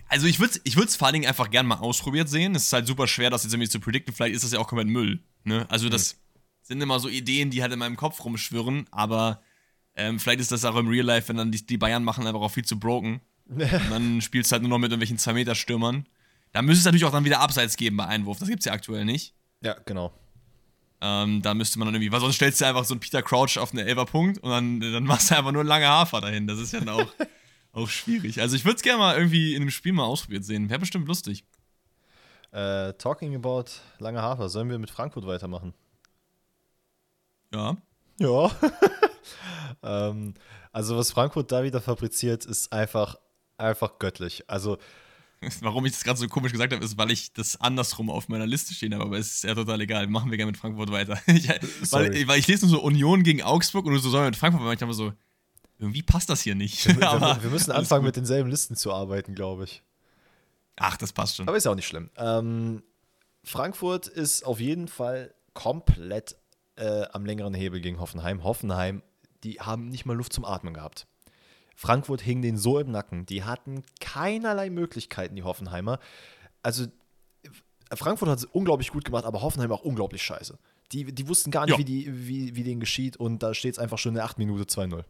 Also 0.07 0.27
ich 0.27 0.39
würde 0.39 0.53
es 0.53 0.61
ich 0.63 0.75
vor 0.97 1.07
allen 1.07 1.13
Dingen 1.13 1.27
einfach 1.27 1.51
gern 1.51 1.67
mal 1.67 1.79
ausprobiert 1.79 2.29
sehen. 2.29 2.55
Es 2.55 2.63
ist 2.63 2.73
halt 2.73 2.87
super 2.87 3.07
schwer, 3.07 3.29
das 3.29 3.43
jetzt 3.43 3.53
irgendwie 3.53 3.69
zu 3.69 3.79
predikten. 3.79 4.13
Vielleicht 4.13 4.35
ist 4.35 4.43
das 4.43 4.51
ja 4.53 4.59
auch 4.59 4.67
komplett 4.67 4.87
Müll. 4.87 5.19
Ne? 5.43 5.67
Also 5.69 5.89
das 5.89 6.11
hm. 6.11 6.17
sind 6.63 6.81
immer 6.81 6.99
so 6.99 7.09
Ideen, 7.09 7.51
die 7.51 7.61
halt 7.61 7.73
in 7.73 7.79
meinem 7.79 7.97
Kopf 7.97 8.23
rumschwirren, 8.23 8.87
aber 8.91 9.41
ähm, 9.95 10.19
vielleicht 10.19 10.39
ist 10.39 10.51
das 10.51 10.65
auch 10.65 10.75
im 10.75 10.87
Real 10.87 11.05
Life, 11.05 11.29
wenn 11.29 11.37
dann 11.37 11.51
die, 11.51 11.65
die 11.65 11.77
Bayern 11.77 12.03
machen 12.03 12.25
einfach 12.25 12.41
auch 12.41 12.51
viel 12.51 12.65
zu 12.65 12.79
broken. 12.79 13.21
und 13.49 13.89
dann 13.89 14.21
spielst 14.21 14.51
du 14.51 14.53
halt 14.53 14.63
nur 14.63 14.69
noch 14.69 14.77
mit 14.77 14.91
irgendwelchen 14.91 15.17
2-Meter-Stürmern. 15.17 16.07
Da 16.51 16.61
müsste 16.61 16.79
es 16.79 16.85
natürlich 16.85 17.05
auch 17.05 17.11
dann 17.11 17.25
wieder 17.25 17.39
Abseits 17.39 17.77
geben 17.77 17.97
bei 17.97 18.05
Einwurf. 18.05 18.39
Das 18.39 18.47
gibt 18.47 18.59
es 18.59 18.65
ja 18.65 18.73
aktuell 18.73 19.05
nicht. 19.05 19.33
Ja, 19.61 19.75
genau. 19.85 20.13
Ähm, 21.01 21.41
da 21.41 21.53
müsste 21.53 21.79
man 21.79 21.87
dann 21.87 21.95
irgendwie, 21.95 22.11
weil 22.11 22.19
sonst 22.19 22.35
stellst 22.35 22.59
du 22.59 22.65
einfach 22.65 22.83
so 22.83 22.93
einen 22.93 22.99
Peter 22.99 23.21
Crouch 23.21 23.57
auf 23.57 23.71
einen 23.71 23.87
Elfer-Punkt 23.87 24.39
und 24.39 24.49
dann, 24.49 24.79
dann 24.79 25.03
machst 25.03 25.31
du 25.31 25.37
einfach 25.37 25.51
nur 25.51 25.63
lange 25.63 25.87
Hafer 25.87 26.21
dahin. 26.21 26.45
Das 26.45 26.59
ist 26.59 26.73
ja 26.73 26.79
dann 26.79 26.89
auch, 26.89 27.07
auch 27.71 27.87
schwierig. 27.87 28.41
Also 28.41 28.55
ich 28.55 28.65
würde 28.65 28.75
es 28.75 28.81
gerne 28.81 28.99
mal 28.99 29.17
irgendwie 29.17 29.55
in 29.55 29.61
einem 29.61 29.71
Spiel 29.71 29.93
mal 29.93 30.03
ausprobiert 30.03 30.43
sehen. 30.43 30.69
Wäre 30.69 30.79
bestimmt 30.79 31.07
lustig. 31.07 31.45
Äh, 32.51 32.93
talking 32.93 33.35
about 33.35 33.65
lange 33.99 34.21
Hafer, 34.21 34.49
sollen 34.49 34.69
wir 34.69 34.79
mit 34.79 34.89
Frankfurt 34.89 35.25
weitermachen? 35.25 35.73
Ja. 37.53 37.77
Ja. 38.19 38.51
ähm, 39.83 40.33
also, 40.71 40.97
was 40.97 41.11
Frankfurt 41.11 41.51
da 41.51 41.63
wieder 41.63 41.81
fabriziert, 41.81 42.45
ist 42.45 42.71
einfach, 42.71 43.15
einfach 43.57 43.99
göttlich. 43.99 44.43
Also. 44.47 44.77
Warum 45.61 45.85
ich 45.85 45.93
das 45.93 46.03
gerade 46.03 46.19
so 46.19 46.27
komisch 46.27 46.51
gesagt 46.51 46.73
habe, 46.73 46.83
ist, 46.83 46.97
weil 46.97 47.11
ich 47.11 47.31
das 47.31 47.59
andersrum 47.61 48.09
auf 48.09 48.27
meiner 48.27 48.45
Liste 48.45 48.73
stehen 48.73 48.93
habe, 48.93 49.05
aber 49.05 49.17
es 49.17 49.35
ist 49.35 49.43
ja 49.45 49.55
total 49.55 49.79
egal. 49.79 50.07
Machen 50.07 50.31
wir 50.31 50.37
gerne 50.37 50.51
mit 50.51 50.59
Frankfurt 50.59 50.91
weiter. 50.91 51.17
ich, 51.27 51.47
weil, 51.91 52.27
weil, 52.27 52.39
ich 52.39 52.47
lese 52.47 52.65
nur 52.65 52.75
so 52.75 52.81
Union 52.81 53.23
gegen 53.23 53.41
Augsburg 53.41 53.85
und 53.85 53.97
so 53.99 54.09
sollen 54.09 54.23
wir 54.23 54.29
mit 54.31 54.35
Frankfurt, 54.35 54.65
weil 54.65 54.75
ich 54.75 54.81
habe 54.81 54.93
so, 54.93 55.13
irgendwie 55.79 56.03
passt 56.03 56.29
das 56.29 56.41
hier 56.41 56.55
nicht. 56.55 56.85
Wir, 56.87 56.97
wir, 56.99 57.37
wir 57.41 57.49
müssen 57.49 57.71
anfangen, 57.71 58.03
mit 58.03 58.17
denselben 58.17 58.49
Listen 58.49 58.75
zu 58.75 58.93
arbeiten, 58.93 59.33
glaube 59.33 59.63
ich. 59.63 59.81
Ach, 60.75 60.97
das 60.97 61.13
passt 61.13 61.37
schon. 61.37 61.47
Aber 61.47 61.57
ist 61.57 61.65
ja 61.65 61.71
auch 61.71 61.75
nicht 61.75 61.87
schlimm. 61.87 62.09
Ähm, 62.17 62.83
Frankfurt 63.43 64.07
ist 64.07 64.45
auf 64.45 64.59
jeden 64.59 64.87
Fall 64.87 65.33
komplett 65.53 66.35
äh, 66.75 67.05
am 67.11 67.25
längeren 67.25 67.53
Hebel 67.53 67.81
gegen 67.81 67.99
Hoffenheim. 67.99 68.43
Hoffenheim 68.43 69.01
die 69.43 69.59
haben 69.59 69.89
nicht 69.89 70.05
mal 70.05 70.15
Luft 70.15 70.33
zum 70.33 70.45
Atmen 70.45 70.73
gehabt. 70.73 71.07
Frankfurt 71.75 72.21
hing 72.21 72.41
denen 72.41 72.57
so 72.57 72.77
im 72.79 72.91
Nacken. 72.91 73.25
Die 73.25 73.43
hatten 73.43 73.83
keinerlei 74.01 74.69
Möglichkeiten, 74.69 75.35
die 75.35 75.43
Hoffenheimer. 75.43 75.99
Also, 76.61 76.87
Frankfurt 77.93 78.29
hat 78.29 78.39
es 78.39 78.45
unglaublich 78.45 78.91
gut 78.91 79.05
gemacht, 79.05 79.25
aber 79.25 79.41
Hoffenheim 79.41 79.71
auch 79.71 79.83
unglaublich 79.83 80.21
scheiße. 80.21 80.59
Die, 80.91 81.05
die 81.05 81.27
wussten 81.27 81.51
gar 81.51 81.65
nicht, 81.65 81.73
ja. 81.73 81.77
wie, 81.79 81.85
die, 81.85 82.27
wie, 82.27 82.55
wie 82.55 82.63
denen 82.63 82.79
geschieht 82.79 83.17
und 83.17 83.41
da 83.43 83.53
steht 83.53 83.73
es 83.73 83.79
einfach 83.79 83.97
schon 83.97 84.11
in 84.11 84.15
der 84.15 84.25
8 84.25 84.39
Minute 84.39 84.63
2-0. 84.63 85.03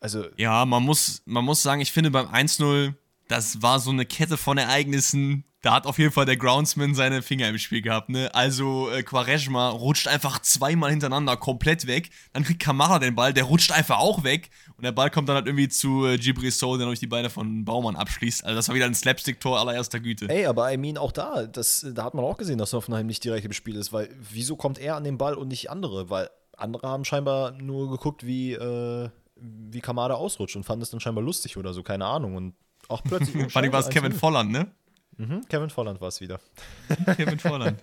Also. 0.00 0.26
Ja, 0.36 0.66
man 0.66 0.82
muss, 0.82 1.22
man 1.24 1.44
muss 1.44 1.62
sagen, 1.62 1.80
ich 1.80 1.92
finde 1.92 2.10
beim 2.10 2.26
1-0 2.26 2.94
das 3.28 3.62
war 3.62 3.80
so 3.80 3.90
eine 3.90 4.06
Kette 4.06 4.36
von 4.36 4.58
Ereignissen. 4.58 5.44
Da 5.62 5.72
hat 5.72 5.86
auf 5.86 5.98
jeden 5.98 6.12
Fall 6.12 6.26
der 6.26 6.36
Groundsman 6.36 6.94
seine 6.94 7.22
Finger 7.22 7.48
im 7.48 7.56
Spiel 7.56 7.80
gehabt, 7.80 8.10
ne? 8.10 8.28
Also 8.34 8.90
äh, 8.90 9.02
Quaresma 9.02 9.70
rutscht 9.70 10.06
einfach 10.08 10.38
zweimal 10.40 10.90
hintereinander 10.90 11.38
komplett 11.38 11.86
weg. 11.86 12.10
Dann 12.34 12.44
kriegt 12.44 12.60
Kamara 12.60 12.98
den 12.98 13.14
Ball, 13.14 13.32
der 13.32 13.44
rutscht 13.44 13.72
einfach 13.72 13.98
auch 13.98 14.24
weg. 14.24 14.50
Und 14.76 14.84
der 14.84 14.92
Ball 14.92 15.10
kommt 15.10 15.30
dann 15.30 15.36
halt 15.36 15.46
irgendwie 15.46 15.70
zu 15.70 16.04
äh, 16.04 16.18
Gibri 16.18 16.50
Soul, 16.50 16.76
der 16.76 16.86
durch 16.86 17.00
die 17.00 17.06
Beine 17.06 17.30
von 17.30 17.64
Baumann 17.64 17.96
abschließt. 17.96 18.44
Also 18.44 18.56
das 18.56 18.68
war 18.68 18.74
wieder 18.74 18.84
ein 18.84 18.94
Slapstick-Tor 18.94 19.58
allererster 19.58 20.00
Güte. 20.00 20.28
Ey, 20.28 20.44
aber 20.44 20.70
I 20.70 20.76
mean, 20.76 20.98
auch 20.98 21.12
da, 21.12 21.46
das, 21.46 21.86
da 21.94 22.04
hat 22.04 22.12
man 22.12 22.26
auch 22.26 22.36
gesehen, 22.36 22.58
dass 22.58 22.74
Hoffenheim 22.74 23.06
nicht 23.06 23.24
direkt 23.24 23.46
im 23.46 23.54
Spiel 23.54 23.76
ist, 23.76 23.90
weil 23.90 24.10
wieso 24.20 24.56
kommt 24.56 24.78
er 24.78 24.96
an 24.96 25.04
den 25.04 25.16
Ball 25.16 25.32
und 25.32 25.48
nicht 25.48 25.70
andere? 25.70 26.10
Weil 26.10 26.28
andere 26.58 26.88
haben 26.88 27.06
scheinbar 27.06 27.52
nur 27.52 27.90
geguckt, 27.90 28.26
wie, 28.26 28.52
äh, 28.52 29.08
wie 29.36 29.80
Kamada 29.80 30.14
ausrutscht 30.14 30.56
und 30.56 30.64
fanden 30.64 30.82
es 30.82 30.90
dann 30.90 31.00
scheinbar 31.00 31.24
lustig 31.24 31.56
oder 31.56 31.72
so, 31.72 31.82
keine 31.82 32.04
Ahnung. 32.04 32.36
Und 32.36 32.54
auch 32.88 33.02
plötzlich. 33.02 33.34
Vor 33.52 33.62
allem 33.62 33.72
war 33.72 33.80
es 33.80 33.88
Kevin 33.88 34.12
Volland, 34.12 34.50
ne? 34.50 34.70
Mhm, 35.16 35.46
Kevin 35.48 35.70
Volland 35.70 36.00
war 36.00 36.08
es 36.08 36.20
wieder. 36.20 36.40
Kevin 37.16 37.38
Volland. 37.38 37.80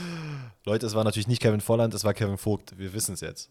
Leute, 0.64 0.86
es 0.86 0.94
war 0.94 1.04
natürlich 1.04 1.28
nicht 1.28 1.42
Kevin 1.42 1.60
Volland, 1.60 1.94
es 1.94 2.04
war 2.04 2.14
Kevin 2.14 2.38
Vogt. 2.38 2.78
Wir 2.78 2.92
wissen 2.92 3.14
es 3.14 3.20
jetzt. 3.20 3.50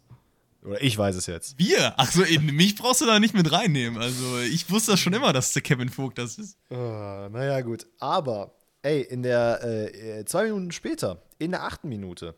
Oder 0.64 0.82
ich 0.82 0.98
weiß 0.98 1.16
es 1.16 1.26
jetzt. 1.26 1.58
Wir? 1.58 1.98
Achso, 2.00 2.22
mich 2.42 2.76
brauchst 2.76 3.02
du 3.02 3.06
da 3.06 3.20
nicht 3.20 3.34
mit 3.34 3.52
reinnehmen. 3.52 4.02
Also, 4.02 4.40
ich 4.40 4.70
wusste 4.70 4.92
das 4.92 5.00
schon 5.00 5.14
immer, 5.14 5.32
dass 5.32 5.54
der 5.54 5.62
Kevin 5.62 5.90
Vogt 5.90 6.18
das 6.18 6.38
ist. 6.38 6.58
Oh, 6.70 6.76
naja, 6.76 7.62
gut. 7.62 7.88
Aber, 8.00 8.56
ey, 8.82 9.02
in 9.02 9.24
der, 9.24 9.64
äh, 9.64 10.26
zwei 10.26 10.44
Minuten 10.44 10.72
später, 10.72 11.22
in 11.38 11.52
der 11.52 11.64
achten 11.64 11.88
Minute, 11.88 12.36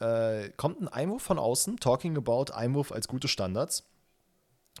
äh, 0.00 0.48
kommt 0.56 0.80
ein 0.80 0.88
Einwurf 0.88 1.22
von 1.22 1.38
außen, 1.38 1.78
talking 1.78 2.16
about 2.16 2.52
Einwurf 2.52 2.92
als 2.92 3.08
gute 3.08 3.28
Standards. 3.28 3.84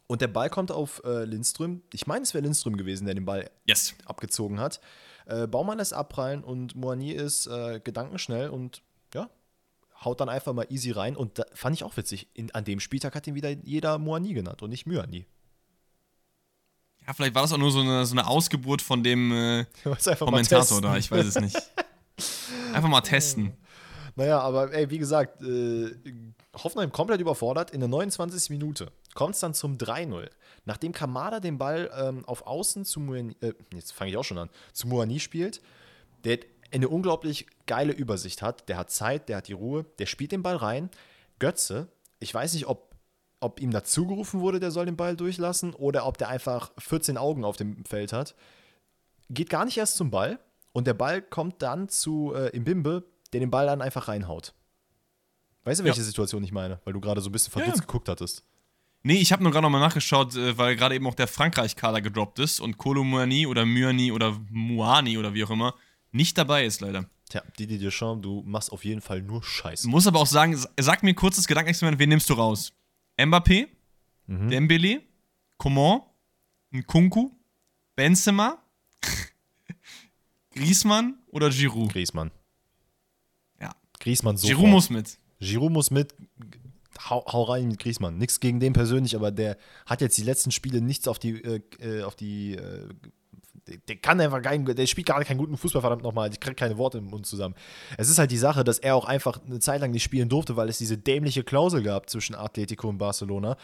Und 0.08 0.22
der 0.22 0.28
Ball 0.28 0.48
kommt 0.48 0.72
auf 0.72 1.02
äh, 1.04 1.24
Lindström. 1.24 1.82
Ich 1.92 2.06
meine, 2.06 2.22
es 2.22 2.32
wäre 2.32 2.42
Lindström 2.42 2.76
gewesen, 2.78 3.04
der 3.04 3.14
den 3.14 3.26
Ball 3.26 3.50
yes. 3.66 3.94
abgezogen 4.06 4.58
hat. 4.58 4.80
Äh, 5.26 5.46
Baumann 5.46 5.76
lässt 5.76 5.92
abprallen 5.92 6.42
und 6.42 6.74
Moani 6.74 7.12
ist 7.12 7.46
äh, 7.46 7.78
gedankenschnell 7.84 8.48
und 8.48 8.80
ja, 9.14 9.28
haut 10.02 10.20
dann 10.20 10.30
einfach 10.30 10.54
mal 10.54 10.66
easy 10.70 10.92
rein. 10.92 11.14
Und 11.14 11.38
da 11.38 11.44
fand 11.52 11.76
ich 11.76 11.84
auch 11.84 11.94
witzig. 11.98 12.26
In, 12.32 12.50
an 12.54 12.64
dem 12.64 12.80
Spieltag 12.80 13.14
hat 13.14 13.26
ihn 13.26 13.34
wieder 13.34 13.50
jeder 13.50 13.98
Moani 13.98 14.32
genannt 14.32 14.62
und 14.62 14.70
nicht 14.70 14.86
Myani. 14.86 15.26
Ja, 17.06 17.12
vielleicht 17.12 17.34
war 17.34 17.42
das 17.42 17.52
auch 17.52 17.58
nur 17.58 17.70
so 17.70 17.80
eine, 17.80 18.06
so 18.06 18.14
eine 18.14 18.26
Ausgeburt 18.26 18.80
von 18.80 19.02
dem 19.02 19.30
äh, 19.30 19.66
Kommentator 20.18 20.80
da. 20.80 20.96
Ich 20.96 21.10
weiß 21.10 21.26
es 21.26 21.38
nicht. 21.38 21.56
Einfach 22.72 22.88
mal 22.88 23.02
testen. 23.02 23.52
Naja, 24.16 24.40
aber 24.40 24.72
ey, 24.72 24.88
wie 24.88 24.98
gesagt, 24.98 25.42
äh, 25.42 25.94
Hoffenheim 26.54 26.90
komplett 26.90 27.20
überfordert. 27.20 27.70
In 27.70 27.80
der 27.80 27.88
29. 27.88 28.50
Minute 28.50 28.90
kommt 29.18 29.34
es 29.34 29.40
dann 29.40 29.52
zum 29.52 29.78
3-0. 29.78 30.30
Nachdem 30.64 30.92
Kamada 30.92 31.40
den 31.40 31.58
Ball 31.58 31.90
ähm, 31.92 32.24
auf 32.26 32.46
Außen 32.46 32.84
zu 32.84 33.00
Muani, 33.00 33.34
äh, 33.40 33.52
jetzt 33.74 33.92
fange 33.92 34.12
ich 34.12 34.16
auch 34.16 34.22
schon 34.22 34.38
an, 34.38 34.48
zu 34.72 34.86
Muani 34.86 35.18
spielt, 35.18 35.60
der 36.22 36.38
eine 36.72 36.88
unglaublich 36.88 37.48
geile 37.66 37.92
Übersicht 37.92 38.42
hat. 38.42 38.68
Der 38.68 38.76
hat 38.76 38.92
Zeit, 38.92 39.28
der 39.28 39.38
hat 39.38 39.48
die 39.48 39.54
Ruhe, 39.54 39.84
der 39.98 40.06
spielt 40.06 40.30
den 40.30 40.44
Ball 40.44 40.54
rein. 40.54 40.88
Götze, 41.40 41.88
ich 42.20 42.32
weiß 42.32 42.54
nicht, 42.54 42.68
ob, 42.68 42.94
ob 43.40 43.60
ihm 43.60 43.72
dazu 43.72 44.06
gerufen 44.06 44.38
wurde, 44.38 44.60
der 44.60 44.70
soll 44.70 44.86
den 44.86 44.96
Ball 44.96 45.16
durchlassen 45.16 45.74
oder 45.74 46.06
ob 46.06 46.16
der 46.16 46.28
einfach 46.28 46.70
14 46.78 47.16
Augen 47.16 47.44
auf 47.44 47.56
dem 47.56 47.84
Feld 47.86 48.12
hat. 48.12 48.36
Geht 49.30 49.50
gar 49.50 49.64
nicht 49.64 49.78
erst 49.78 49.96
zum 49.96 50.12
Ball 50.12 50.38
und 50.70 50.86
der 50.86 50.94
Ball 50.94 51.22
kommt 51.22 51.60
dann 51.60 51.88
zu 51.88 52.34
äh, 52.36 52.50
Imbimbe, 52.50 53.02
der 53.32 53.40
den 53.40 53.50
Ball 53.50 53.66
dann 53.66 53.82
einfach 53.82 54.06
reinhaut. 54.06 54.54
Weißt 55.64 55.80
du, 55.80 55.84
welche 55.84 56.02
ja. 56.02 56.06
Situation 56.06 56.44
ich 56.44 56.52
meine? 56.52 56.78
Weil 56.84 56.92
du 56.92 57.00
gerade 57.00 57.20
so 57.20 57.30
ein 57.30 57.32
bisschen 57.32 57.50
verdutzt 57.50 57.78
ja. 57.78 57.84
geguckt 57.84 58.08
hattest. 58.08 58.44
Nee, 59.02 59.18
ich 59.18 59.32
habe 59.32 59.42
nur 59.42 59.52
gerade 59.52 59.62
nochmal 59.62 59.80
nachgeschaut, 59.80 60.34
äh, 60.34 60.58
weil 60.58 60.76
gerade 60.76 60.94
eben 60.94 61.06
auch 61.06 61.14
der 61.14 61.28
Frankreich-Kader 61.28 62.00
gedroppt 62.00 62.38
ist 62.38 62.60
und 62.60 62.78
Kolomani 62.78 63.46
oder 63.46 63.64
Myani 63.64 64.12
oder 64.12 64.38
Muani 64.50 65.18
oder 65.18 65.34
wie 65.34 65.44
auch 65.44 65.50
immer 65.50 65.74
nicht 66.10 66.36
dabei 66.36 66.64
ist, 66.64 66.80
leider. 66.80 67.08
Tja, 67.28 67.42
Didier 67.58 67.78
Deschamps, 67.78 68.22
du 68.22 68.42
machst 68.46 68.72
auf 68.72 68.84
jeden 68.84 69.00
Fall 69.00 69.22
nur 69.22 69.42
Scheiße. 69.42 69.86
Muss 69.88 70.06
aber 70.06 70.20
auch 70.20 70.26
sagen, 70.26 70.58
sag 70.80 71.02
mir 71.02 71.14
kurzes 71.14 71.46
Gedankenexperiment, 71.46 71.98
wen 71.98 72.08
nimmst 72.08 72.28
du 72.30 72.34
raus? 72.34 72.72
Mbappé, 73.18 73.68
mhm. 74.26 74.48
Dembele, 74.48 75.02
Coman, 75.58 76.00
Nkunku, 76.72 77.30
Benzema, 77.94 78.58
Griezmann 80.54 81.18
oder 81.30 81.50
Giroud? 81.50 81.92
Griezmann. 81.92 82.30
Griesmann 84.00 84.36
so. 84.36 84.46
Giroud 84.46 84.68
muss 84.68 84.90
mit. 84.90 85.18
Giroud 85.40 85.72
muss 85.72 85.90
mit. 85.90 86.14
Hau, 86.98 87.24
hau, 87.26 87.44
rein 87.44 87.68
mit 87.68 87.78
Griesmann. 87.78 88.18
Nichts 88.18 88.40
gegen 88.40 88.60
den 88.60 88.72
persönlich, 88.72 89.14
aber 89.14 89.30
der 89.30 89.56
hat 89.86 90.00
jetzt 90.00 90.18
die 90.18 90.24
letzten 90.24 90.50
Spiele 90.50 90.80
nichts 90.80 91.06
auf 91.08 91.18
die, 91.18 91.42
äh, 91.42 91.60
äh 91.80 92.02
auf 92.02 92.16
die, 92.16 92.56
äh, 92.56 92.88
der 93.88 93.96
kann 93.96 94.20
einfach 94.20 94.42
keinen, 94.42 94.64
der 94.64 94.86
spielt 94.86 95.06
gerade 95.06 95.24
keinen 95.24 95.38
guten 95.38 95.56
Fußball, 95.56 95.82
verdammt 95.82 96.02
nochmal, 96.02 96.30
ich 96.32 96.40
kriege 96.40 96.54
keine 96.54 96.78
Worte 96.78 96.98
im 96.98 97.04
Mund 97.04 97.26
zusammen. 97.26 97.54
Es 97.96 98.08
ist 98.08 98.18
halt 98.18 98.30
die 98.30 98.38
Sache, 98.38 98.64
dass 98.64 98.78
er 98.78 98.96
auch 98.96 99.04
einfach 99.04 99.40
eine 99.44 99.60
Zeit 99.60 99.80
lang 99.80 99.90
nicht 99.90 100.02
spielen 100.02 100.28
durfte, 100.28 100.56
weil 100.56 100.68
es 100.68 100.78
diese 100.78 100.96
dämliche 100.96 101.44
Klausel 101.44 101.82
gab 101.82 102.08
zwischen 102.08 102.34
Atletico 102.34 102.88
und 102.88 102.98
Barcelona, 102.98 103.56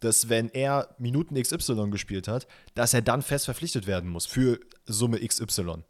dass 0.00 0.28
wenn 0.28 0.48
er 0.50 0.94
Minuten 0.98 1.40
XY 1.40 1.90
gespielt 1.90 2.28
hat, 2.28 2.46
dass 2.74 2.94
er 2.94 3.02
dann 3.02 3.22
fest 3.22 3.44
verpflichtet 3.44 3.86
werden 3.86 4.10
muss 4.10 4.26
für 4.26 4.60
Summe 4.86 5.20
XY 5.20 5.84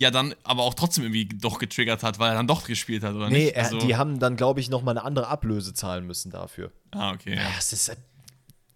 ja 0.00 0.10
dann 0.10 0.34
aber 0.42 0.62
auch 0.62 0.74
trotzdem 0.74 1.04
irgendwie 1.04 1.26
doch 1.26 1.58
getriggert 1.58 2.02
hat, 2.02 2.18
weil 2.18 2.30
er 2.30 2.34
dann 2.34 2.46
doch 2.46 2.66
gespielt 2.66 3.04
hat, 3.04 3.14
oder 3.14 3.28
nee, 3.28 3.44
nicht? 3.44 3.54
Nee, 3.54 3.60
also 3.60 3.78
die 3.78 3.96
haben 3.96 4.18
dann, 4.18 4.36
glaube 4.36 4.58
ich, 4.58 4.70
nochmal 4.70 4.96
eine 4.96 5.04
andere 5.04 5.28
Ablöse 5.28 5.74
zahlen 5.74 6.06
müssen 6.06 6.30
dafür. 6.30 6.72
Ah, 6.90 7.12
okay. 7.12 7.36
Ja, 7.36 7.50
es 7.58 7.72
ist. 7.72 7.96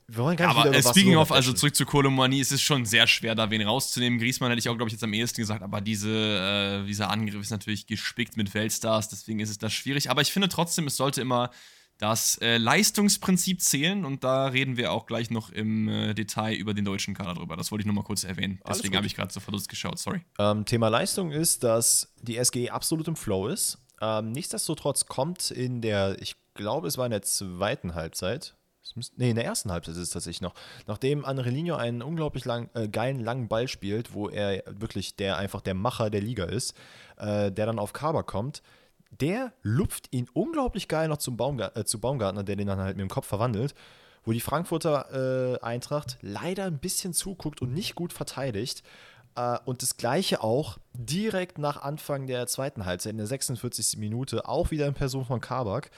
Wir 0.06 0.18
wollen 0.18 0.36
gar 0.36 0.48
nicht 0.48 0.58
aber 0.58 0.76
äh, 0.76 0.82
speaking 0.82 1.16
of, 1.16 1.32
also 1.32 1.54
zurück 1.54 1.74
zu 1.74 1.86
Kolomani, 1.86 2.38
es 2.38 2.52
ist 2.52 2.60
schon 2.60 2.84
sehr 2.84 3.06
schwer, 3.06 3.34
da 3.34 3.50
wen 3.50 3.62
rauszunehmen. 3.62 4.18
Griesmann 4.18 4.50
hätte 4.50 4.58
ich 4.58 4.68
auch, 4.68 4.76
glaube 4.76 4.90
ich, 4.90 4.92
jetzt 4.92 5.02
am 5.02 5.14
ehesten 5.14 5.40
gesagt, 5.40 5.62
aber 5.62 5.80
diese, 5.80 6.82
äh, 6.82 6.86
dieser 6.86 7.10
Angriff 7.10 7.40
ist 7.40 7.50
natürlich 7.50 7.86
gespickt 7.86 8.36
mit 8.36 8.52
Weltstars, 8.52 9.08
deswegen 9.08 9.40
ist 9.40 9.48
es 9.48 9.56
da 9.56 9.70
schwierig. 9.70 10.10
Aber 10.10 10.20
ich 10.20 10.30
finde 10.30 10.50
trotzdem, 10.50 10.86
es 10.86 10.98
sollte 10.98 11.22
immer 11.22 11.50
das 11.99 12.38
äh, 12.38 12.59
Leistungsprinzip 12.59 13.61
zählen 13.61 14.05
und 14.05 14.24
da 14.24 14.47
reden 14.47 14.76
wir 14.76 14.92
auch 14.92 15.07
gleich 15.07 15.30
noch 15.30 15.51
im 15.51 15.88
äh, 15.88 16.14
Detail 16.14 16.55
über 16.55 16.74
den 16.74 16.84
deutschen 16.84 17.14
Kader 17.14 17.34
drüber. 17.34 17.57
Das 17.57 17.70
wollte 17.70 17.82
ich 17.82 17.86
nur 17.86 17.95
mal 17.95 18.03
kurz 18.03 18.24
erwähnen. 18.24 18.61
Deswegen 18.68 18.97
habe 18.97 19.07
ich 19.07 19.14
gerade 19.14 19.32
so 19.32 19.40
Verlust 19.40 19.68
geschaut, 19.68 19.99
sorry. 19.99 20.22
Ähm, 20.38 20.64
Thema 20.64 20.88
Leistung 20.88 21.30
ist, 21.30 21.62
dass 21.62 22.12
die 22.20 22.42
SGE 22.42 22.70
absolut 22.70 23.07
im 23.09 23.16
Flow 23.16 23.49
ist. 23.49 23.78
Ähm, 24.01 24.32
nichtsdestotrotz 24.32 25.07
kommt 25.07 25.51
in 25.51 25.80
der, 25.80 26.20
ich 26.20 26.34
glaube, 26.55 26.88
es 26.88 26.99
war 26.99 27.07
in 27.07 27.12
der 27.12 27.22
zweiten 27.22 27.95
Halbzeit, 27.95 28.55
nee, 29.16 29.30
in 29.30 29.36
der 29.36 29.45
ersten 29.45 29.70
Halbzeit 29.70 29.95
ist 29.95 30.01
es 30.01 30.11
tatsächlich 30.11 30.40
noch, 30.40 30.55
nachdem 30.86 31.24
Anrelinho 31.24 31.76
einen 31.76 32.03
unglaublich 32.03 32.45
lang, 32.45 32.70
äh, 32.74 32.88
geilen 32.88 33.20
langen 33.20 33.49
Ball 33.49 33.68
spielt, 33.68 34.12
wo 34.12 34.28
er 34.28 34.62
wirklich 34.66 35.16
der 35.16 35.36
einfach 35.36 35.61
der 35.61 35.74
Macher 35.74 36.11
der 36.11 36.20
Liga 36.20 36.45
ist, 36.45 36.74
äh, 37.16 37.51
der 37.51 37.66
dann 37.66 37.78
auf 37.78 37.92
Kaber 37.92 38.24
kommt, 38.24 38.62
der 39.20 39.52
lupft 39.62 40.08
ihn 40.10 40.28
unglaublich 40.32 40.88
geil 40.88 41.08
noch 41.08 41.18
zum 41.18 41.36
Baumgart 41.36 41.76
äh, 41.76 41.84
zu 41.84 42.00
Baumgartner, 42.00 42.44
der 42.44 42.56
den 42.56 42.66
dann 42.66 42.78
halt 42.78 42.96
mit 42.96 43.02
dem 43.02 43.10
Kopf 43.10 43.26
verwandelt, 43.26 43.74
wo 44.24 44.32
die 44.32 44.40
Frankfurter 44.40 45.54
äh, 45.54 45.60
Eintracht 45.60 46.18
leider 46.20 46.64
ein 46.64 46.78
bisschen 46.78 47.12
zuguckt 47.12 47.62
und 47.62 47.72
nicht 47.72 47.94
gut 47.94 48.12
verteidigt. 48.12 48.82
Äh, 49.36 49.58
und 49.64 49.82
das 49.82 49.96
gleiche 49.96 50.42
auch 50.42 50.78
direkt 50.92 51.58
nach 51.58 51.82
Anfang 51.82 52.26
der 52.26 52.46
zweiten 52.46 52.84
Halbzeit, 52.84 53.12
in 53.12 53.18
der 53.18 53.26
46. 53.26 53.98
Minute, 53.98 54.48
auch 54.48 54.70
wieder 54.70 54.86
in 54.86 54.94
Person 54.94 55.24
von 55.24 55.40
Kabak. 55.40 55.90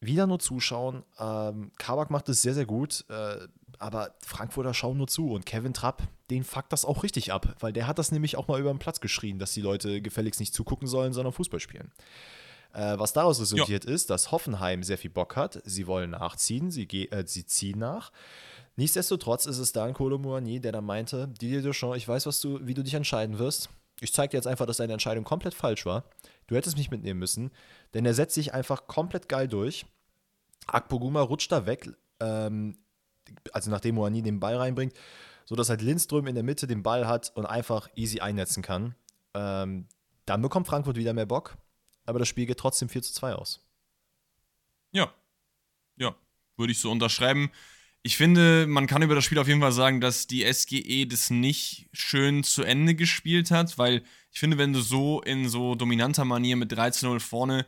Wieder 0.00 0.26
nur 0.26 0.38
zuschauen. 0.38 1.04
Ähm, 1.18 1.72
Kabak 1.78 2.10
macht 2.10 2.28
es 2.28 2.42
sehr, 2.42 2.52
sehr 2.52 2.66
gut. 2.66 3.04
Aber 3.78 4.14
Frankfurter 4.24 4.74
schauen 4.74 4.98
nur 4.98 5.08
zu 5.08 5.30
und 5.30 5.46
Kevin 5.46 5.74
Trapp, 5.74 6.02
den 6.30 6.44
fuckt 6.44 6.72
das 6.72 6.84
auch 6.84 7.02
richtig 7.02 7.32
ab, 7.32 7.56
weil 7.60 7.72
der 7.72 7.86
hat 7.86 7.98
das 7.98 8.12
nämlich 8.12 8.36
auch 8.36 8.48
mal 8.48 8.60
über 8.60 8.72
den 8.72 8.78
Platz 8.78 9.00
geschrien, 9.00 9.38
dass 9.38 9.52
die 9.52 9.60
Leute 9.60 10.00
gefälligst 10.02 10.40
nicht 10.40 10.54
zugucken 10.54 10.88
sollen, 10.88 11.12
sondern 11.12 11.32
Fußball 11.32 11.60
spielen. 11.60 11.92
Äh, 12.72 12.98
was 12.98 13.12
daraus 13.12 13.40
resultiert 13.40 13.84
ja. 13.84 13.90
ist, 13.90 14.10
dass 14.10 14.32
Hoffenheim 14.32 14.82
sehr 14.82 14.98
viel 14.98 15.10
Bock 15.10 15.36
hat, 15.36 15.62
sie 15.64 15.86
wollen 15.86 16.10
nachziehen, 16.10 16.70
sie, 16.70 16.86
äh, 17.10 17.24
sie 17.26 17.46
ziehen 17.46 17.78
nach. 17.78 18.12
Nichtsdestotrotz 18.76 19.46
ist 19.46 19.58
es 19.58 19.72
dann 19.72 19.94
Kolo 19.94 20.18
Muani, 20.18 20.60
der 20.60 20.72
dann 20.72 20.84
meinte, 20.84 21.28
Didier 21.28 21.62
Deschamps, 21.62 21.96
ich 21.96 22.06
weiß, 22.06 22.26
was 22.26 22.40
du, 22.40 22.58
wie 22.66 22.74
du 22.74 22.82
dich 22.82 22.94
entscheiden 22.94 23.38
wirst. 23.38 23.70
Ich 24.00 24.12
zeige 24.12 24.32
dir 24.32 24.36
jetzt 24.36 24.46
einfach, 24.46 24.66
dass 24.66 24.76
deine 24.76 24.92
Entscheidung 24.92 25.24
komplett 25.24 25.54
falsch 25.54 25.86
war. 25.86 26.04
Du 26.46 26.54
hättest 26.54 26.76
mich 26.76 26.90
mitnehmen 26.90 27.18
müssen, 27.18 27.50
denn 27.94 28.04
er 28.04 28.12
setzt 28.12 28.34
sich 28.34 28.52
einfach 28.52 28.86
komplett 28.86 29.28
geil 29.28 29.48
durch. 29.48 29.86
Akpoguma 30.66 31.22
rutscht 31.22 31.50
da 31.52 31.64
weg, 31.64 31.88
ähm, 32.20 32.76
also 33.52 33.70
nachdem 33.70 33.96
Moani 33.96 34.22
den 34.22 34.40
Ball 34.40 34.56
reinbringt, 34.56 34.94
sodass 35.44 35.68
halt 35.68 35.82
Lindström 35.82 36.26
in 36.26 36.34
der 36.34 36.44
Mitte 36.44 36.66
den 36.66 36.82
Ball 36.82 37.06
hat 37.06 37.32
und 37.34 37.46
einfach 37.46 37.88
easy 37.94 38.20
einnetzen 38.20 38.62
kann. 38.62 38.94
Ähm, 39.34 39.86
dann 40.24 40.42
bekommt 40.42 40.66
Frankfurt 40.66 40.96
wieder 40.96 41.12
mehr 41.12 41.26
Bock, 41.26 41.56
aber 42.04 42.18
das 42.18 42.28
Spiel 42.28 42.46
geht 42.46 42.58
trotzdem 42.58 42.88
4 42.88 43.02
zu 43.02 43.12
2 43.14 43.34
aus. 43.34 43.64
Ja. 44.92 45.12
Ja, 45.96 46.14
würde 46.56 46.72
ich 46.72 46.80
so 46.80 46.90
unterschreiben. 46.90 47.50
Ich 48.02 48.16
finde, 48.16 48.66
man 48.68 48.86
kann 48.86 49.02
über 49.02 49.14
das 49.14 49.24
Spiel 49.24 49.38
auf 49.38 49.48
jeden 49.48 49.60
Fall 49.60 49.72
sagen, 49.72 50.00
dass 50.00 50.26
die 50.26 50.44
SGE 50.52 51.06
das 51.06 51.30
nicht 51.30 51.88
schön 51.92 52.44
zu 52.44 52.62
Ende 52.62 52.94
gespielt 52.94 53.50
hat, 53.50 53.78
weil 53.78 54.04
ich 54.30 54.38
finde, 54.38 54.58
wenn 54.58 54.72
du 54.72 54.80
so 54.80 55.22
in 55.22 55.48
so 55.48 55.74
dominanter 55.74 56.24
Manier 56.24 56.56
mit 56.56 56.72
13-0 56.72 57.18
vorne 57.20 57.66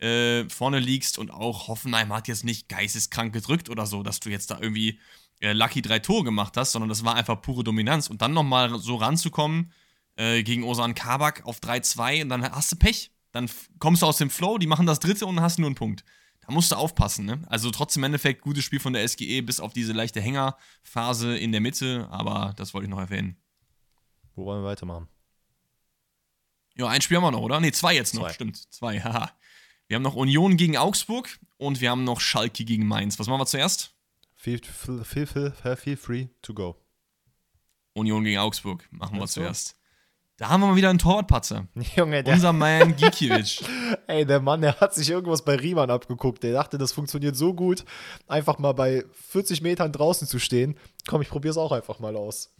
äh, 0.00 0.48
vorne 0.48 0.78
liegst 0.78 1.18
und 1.18 1.30
auch 1.30 1.68
Hoffenheim 1.68 2.12
hat 2.12 2.28
jetzt 2.28 2.44
nicht 2.44 2.68
geisteskrank 2.68 3.32
gedrückt 3.32 3.68
oder 3.68 3.86
so, 3.86 4.02
dass 4.02 4.20
du 4.20 4.30
jetzt 4.30 4.50
da 4.50 4.58
irgendwie 4.60 4.98
äh, 5.40 5.52
Lucky 5.52 5.82
drei 5.82 5.98
Tore 5.98 6.24
gemacht 6.24 6.56
hast, 6.56 6.72
sondern 6.72 6.88
das 6.88 7.04
war 7.04 7.14
einfach 7.14 7.40
pure 7.40 7.64
Dominanz. 7.64 8.08
Und 8.08 8.22
dann 8.22 8.32
nochmal 8.32 8.78
so 8.78 8.96
ranzukommen 8.96 9.72
äh, 10.16 10.42
gegen 10.42 10.64
Osan 10.64 10.94
Kabak 10.94 11.44
auf 11.46 11.60
3-2 11.60 12.22
und 12.22 12.28
dann 12.28 12.50
hast 12.50 12.72
du 12.72 12.76
Pech. 12.76 13.10
Dann 13.32 13.48
kommst 13.78 14.02
du 14.02 14.06
aus 14.06 14.18
dem 14.18 14.30
Flow, 14.30 14.58
die 14.58 14.66
machen 14.66 14.86
das 14.86 15.00
dritte 15.00 15.26
und 15.26 15.40
hast 15.40 15.58
nur 15.58 15.68
einen 15.68 15.76
Punkt. 15.76 16.04
Da 16.46 16.52
musst 16.52 16.72
du 16.72 16.76
aufpassen, 16.76 17.26
ne? 17.26 17.42
Also 17.46 17.70
trotzdem 17.70 18.00
im 18.00 18.06
Endeffekt 18.06 18.42
gutes 18.42 18.64
Spiel 18.64 18.80
von 18.80 18.92
der 18.92 19.06
SGE, 19.06 19.40
bis 19.42 19.60
auf 19.60 19.72
diese 19.72 19.92
leichte 19.92 20.20
Hängerphase 20.20 21.36
in 21.36 21.52
der 21.52 21.60
Mitte, 21.60 22.08
aber 22.10 22.54
das 22.56 22.74
wollte 22.74 22.86
ich 22.86 22.90
noch 22.90 22.98
erwähnen. 22.98 23.36
Wo 24.34 24.46
wollen 24.46 24.62
wir 24.62 24.68
weitermachen? 24.68 25.08
Ja, 26.76 26.88
ein 26.88 27.02
Spiel 27.02 27.18
haben 27.18 27.24
wir 27.24 27.30
noch, 27.30 27.42
oder? 27.42 27.60
Ne, 27.60 27.72
zwei 27.72 27.94
jetzt 27.94 28.14
noch, 28.14 28.22
zwei. 28.22 28.32
stimmt. 28.32 28.56
Zwei, 28.72 29.00
haha. 29.04 29.30
Wir 29.90 29.96
haben 29.96 30.04
noch 30.04 30.14
Union 30.14 30.56
gegen 30.56 30.76
Augsburg 30.76 31.40
und 31.56 31.80
wir 31.80 31.90
haben 31.90 32.04
noch 32.04 32.20
Schalke 32.20 32.64
gegen 32.64 32.86
Mainz. 32.86 33.18
Was 33.18 33.26
machen 33.26 33.40
wir 33.40 33.46
zuerst? 33.46 33.92
Feel, 34.36 34.60
feel, 34.62 35.26
feel, 35.26 35.52
feel 35.76 35.96
free 35.96 36.28
to 36.42 36.54
go. 36.54 36.76
Union 37.94 38.22
gegen 38.22 38.38
Augsburg 38.38 38.86
machen 38.92 39.18
wir 39.18 39.26
zuerst. 39.26 39.74
Da 40.36 40.48
haben 40.48 40.60
wir 40.60 40.68
mal 40.68 40.76
wieder 40.76 40.90
einen 40.90 41.00
Torwartpatzer. 41.00 41.66
Junge, 41.96 42.22
der. 42.22 42.34
Unser 42.34 42.52
Mann 42.52 42.94
Gikiewicz. 42.94 43.64
Ey, 44.06 44.24
der 44.24 44.38
Mann, 44.38 44.60
der 44.60 44.78
hat 44.78 44.94
sich 44.94 45.10
irgendwas 45.10 45.44
bei 45.44 45.56
Riemann 45.56 45.90
abgeguckt. 45.90 46.44
Der 46.44 46.52
dachte, 46.52 46.78
das 46.78 46.92
funktioniert 46.92 47.34
so 47.34 47.52
gut, 47.52 47.84
einfach 48.28 48.60
mal 48.60 48.74
bei 48.74 49.04
40 49.30 49.60
Metern 49.60 49.90
draußen 49.90 50.28
zu 50.28 50.38
stehen. 50.38 50.78
Komm, 51.08 51.20
ich 51.20 51.28
probier's 51.30 51.56
auch 51.56 51.72
einfach 51.72 51.98
mal 51.98 52.14
aus. 52.14 52.54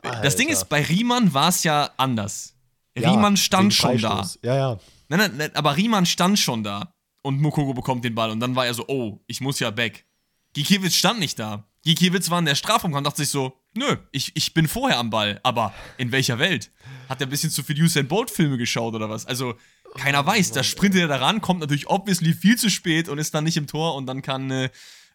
Alter. 0.00 0.22
Das 0.22 0.36
Ding 0.36 0.48
ist, 0.48 0.70
bei 0.70 0.80
Riemann 0.80 1.34
war 1.34 1.50
es 1.50 1.64
ja 1.64 1.90
anders. 1.98 2.54
Ja, 2.96 3.10
Riemann 3.10 3.36
stand 3.36 3.74
schon 3.74 3.98
da. 3.98 4.26
Ja, 4.42 4.56
ja. 4.56 4.78
Nein, 5.08 5.18
nein, 5.18 5.36
nein, 5.36 5.50
aber 5.54 5.76
Riemann 5.76 6.06
stand 6.06 6.38
schon 6.38 6.62
da. 6.62 6.94
Und 7.22 7.40
Mokoko 7.40 7.72
bekommt 7.72 8.04
den 8.04 8.14
Ball. 8.14 8.30
Und 8.30 8.40
dann 8.40 8.54
war 8.54 8.66
er 8.66 8.74
so, 8.74 8.84
oh, 8.86 9.22
ich 9.26 9.40
muss 9.40 9.58
ja 9.58 9.70
back. 9.70 10.04
Gikiewicz 10.52 10.94
stand 10.94 11.18
nicht 11.20 11.38
da. 11.38 11.66
Gikiewicz 11.82 12.30
war 12.30 12.38
in 12.38 12.44
der 12.44 12.54
Strafraum 12.54 12.92
und 12.92 13.04
dachte 13.04 13.18
sich 13.18 13.30
so, 13.30 13.60
nö, 13.74 13.96
ich, 14.12 14.32
ich 14.34 14.54
bin 14.54 14.68
vorher 14.68 14.98
am 14.98 15.10
Ball, 15.10 15.40
aber 15.42 15.74
in 15.98 16.12
welcher 16.12 16.38
Welt? 16.38 16.70
Hat 17.08 17.20
er 17.20 17.26
ein 17.26 17.30
bisschen 17.30 17.50
zu 17.50 17.62
viel 17.62 17.82
Usain 17.82 18.08
Bolt 18.08 18.30
Filme 18.30 18.56
geschaut 18.56 18.94
oder 18.94 19.10
was? 19.10 19.26
Also, 19.26 19.54
keiner 19.94 20.22
oh, 20.22 20.26
weiß, 20.26 20.52
da 20.52 20.62
sprintet 20.62 21.02
er 21.02 21.08
da 21.08 21.16
ran, 21.16 21.40
kommt 21.40 21.60
natürlich 21.60 21.88
obviously 21.88 22.32
viel 22.32 22.56
zu 22.56 22.70
spät 22.70 23.08
und 23.08 23.18
ist 23.18 23.34
dann 23.34 23.44
nicht 23.44 23.56
im 23.56 23.66
Tor 23.66 23.94
und 23.94 24.06
dann 24.06 24.22
kann, 24.22 24.50
äh, 24.50 24.70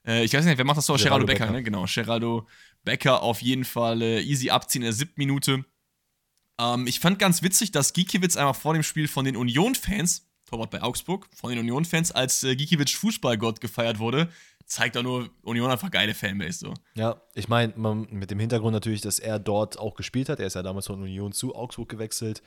äh 0.05 0.23
ich 0.23 0.33
weiß 0.33 0.45
nicht, 0.45 0.57
wer 0.57 0.65
macht 0.65 0.77
das 0.77 0.85
so? 0.85 0.93
Geraldo, 0.93 1.25
Geraldo 1.25 1.25
Becker, 1.25 1.45
Becker, 1.45 1.57
ne? 1.57 1.63
Genau, 1.63 1.85
Geraldo 1.85 2.47
Becker 2.83 3.21
auf 3.21 3.41
jeden 3.41 3.65
Fall 3.65 4.01
äh, 4.01 4.21
easy 4.21 4.49
abziehen 4.49 4.83
in 4.83 4.87
der 4.87 4.93
siebten 4.93 5.19
Minute. 5.19 5.65
Ähm, 6.59 6.85
ich 6.85 6.99
fand 6.99 7.17
ganz 7.17 7.41
witzig, 7.41 7.71
dass 7.71 7.93
Gikiewicz 7.93 8.37
einmal 8.37 8.53
vor 8.53 8.73
dem 8.73 8.83
Spiel 8.83 9.07
von 9.07 9.25
den 9.25 9.35
Union-Fans, 9.35 10.27
Torwart 10.47 10.71
bei 10.71 10.81
Augsburg, 10.81 11.27
von 11.33 11.49
den 11.49 11.59
Union-Fans 11.59 12.11
als 12.11 12.43
äh, 12.43 12.55
Gikiewicz 12.55 12.91
Fußballgott 12.91 13.61
gefeiert 13.61 13.99
wurde 13.99 14.29
zeigt 14.69 14.95
doch 14.95 15.03
nur, 15.03 15.29
Union 15.41 15.69
einfach 15.69 15.91
geile 15.91 16.13
Fanbase 16.13 16.59
so. 16.59 16.73
Ja, 16.93 17.21
ich 17.33 17.49
meine, 17.49 17.73
mit 17.75 18.31
dem 18.31 18.39
Hintergrund 18.39 18.73
natürlich, 18.73 19.01
dass 19.01 19.19
er 19.19 19.39
dort 19.39 19.79
auch 19.79 19.95
gespielt 19.95 20.29
hat. 20.29 20.39
Er 20.39 20.47
ist 20.47 20.53
ja 20.53 20.63
damals 20.63 20.87
von 20.87 21.01
Union 21.01 21.33
zu 21.33 21.55
Augsburg 21.55 21.89
gewechselt. 21.89 22.41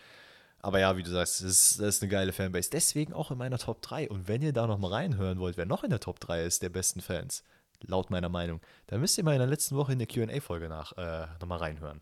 Aber 0.60 0.78
ja, 0.78 0.96
wie 0.96 1.02
du 1.02 1.10
sagst, 1.10 1.40
das 1.40 1.50
ist, 1.50 1.80
das 1.80 1.96
ist 1.96 2.02
eine 2.02 2.10
geile 2.10 2.32
Fanbase. 2.32 2.70
Deswegen 2.70 3.12
auch 3.12 3.32
in 3.32 3.38
meiner 3.38 3.58
Top 3.58 3.82
3. 3.82 4.08
Und 4.08 4.28
wenn 4.28 4.42
ihr 4.42 4.52
da 4.52 4.68
noch 4.68 4.78
mal 4.78 4.92
reinhören 4.92 5.40
wollt, 5.40 5.56
wer 5.56 5.66
noch 5.66 5.82
in 5.82 5.90
der 5.90 5.98
Top 5.98 6.20
3 6.20 6.44
ist, 6.44 6.62
der 6.62 6.68
besten 6.68 7.00
Fans, 7.00 7.42
laut 7.80 8.10
meiner 8.10 8.28
Meinung, 8.28 8.60
dann 8.86 9.00
müsst 9.00 9.18
ihr 9.18 9.24
mal 9.24 9.32
in 9.32 9.40
der 9.40 9.48
letzten 9.48 9.74
Woche 9.74 9.92
in 9.92 9.98
der 9.98 10.06
QA-Folge 10.06 10.68
nach 10.68 10.96
äh, 10.96 11.26
nochmal 11.40 11.58
reinhören. 11.58 12.00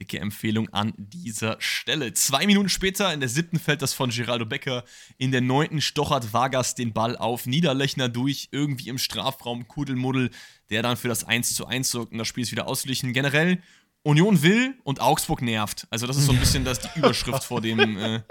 Dicke 0.00 0.18
Empfehlung 0.18 0.68
an 0.70 0.94
dieser 0.96 1.56
Stelle. 1.60 2.12
Zwei 2.12 2.46
Minuten 2.46 2.68
später, 2.68 3.12
in 3.12 3.20
der 3.20 3.28
siebten 3.28 3.58
fällt 3.58 3.82
das 3.82 3.94
von 3.94 4.10
Geraldo 4.10 4.46
Becker. 4.46 4.84
In 5.18 5.30
der 5.30 5.40
neunten 5.40 5.80
stochert 5.80 6.32
Vargas 6.32 6.74
den 6.74 6.92
Ball 6.92 7.16
auf 7.16 7.46
Niederlechner 7.46 8.08
durch, 8.08 8.48
irgendwie 8.50 8.88
im 8.88 8.98
Strafraum, 8.98 9.68
Kudelmuddel, 9.68 10.30
der 10.70 10.82
dann 10.82 10.96
für 10.96 11.08
das 11.08 11.24
1 11.24 11.54
zu 11.54 11.66
1 11.66 11.90
sorgt 11.90 12.12
und 12.12 12.18
das 12.18 12.28
Spiel 12.28 12.42
ist 12.42 12.52
wieder 12.52 12.66
ausgeglichen. 12.66 13.12
Generell, 13.12 13.62
Union 14.02 14.42
will 14.42 14.74
und 14.82 15.00
Augsburg 15.00 15.42
nervt. 15.42 15.86
Also, 15.90 16.06
das 16.06 16.16
ist 16.16 16.26
so 16.26 16.32
ein 16.32 16.40
bisschen 16.40 16.64
das, 16.64 16.80
die 16.80 16.88
Überschrift 16.98 17.44
vor 17.44 17.60
dem. 17.60 17.78
Äh, 17.78 18.22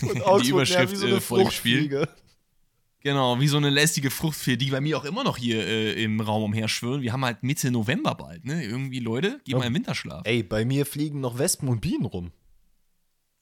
die 0.42 0.48
Überschrift 0.48 0.96
so 0.96 1.06
äh, 1.06 1.20
vor 1.20 1.38
dem 1.38 1.50
Spiel. 1.50 2.08
Genau, 3.04 3.38
wie 3.38 3.48
so 3.48 3.58
eine 3.58 3.68
lästige 3.68 4.10
Fruchtfee, 4.10 4.56
die 4.56 4.70
bei 4.70 4.80
mir 4.80 4.96
auch 4.96 5.04
immer 5.04 5.24
noch 5.24 5.36
hier 5.36 5.58
äh, 5.66 6.02
im 6.02 6.22
Raum 6.22 6.42
umherschwirren. 6.44 7.02
Wir 7.02 7.12
haben 7.12 7.22
halt 7.22 7.42
Mitte 7.42 7.70
November 7.70 8.14
bald, 8.14 8.46
ne? 8.46 8.64
Irgendwie, 8.64 8.98
Leute, 8.98 9.42
gehen 9.44 9.52
ja. 9.52 9.58
mal 9.58 9.66
im 9.66 9.74
Winterschlaf. 9.74 10.22
Ey, 10.24 10.42
bei 10.42 10.64
mir 10.64 10.86
fliegen 10.86 11.20
noch 11.20 11.36
Wespen 11.36 11.68
und 11.68 11.82
Bienen 11.82 12.06
rum. 12.06 12.32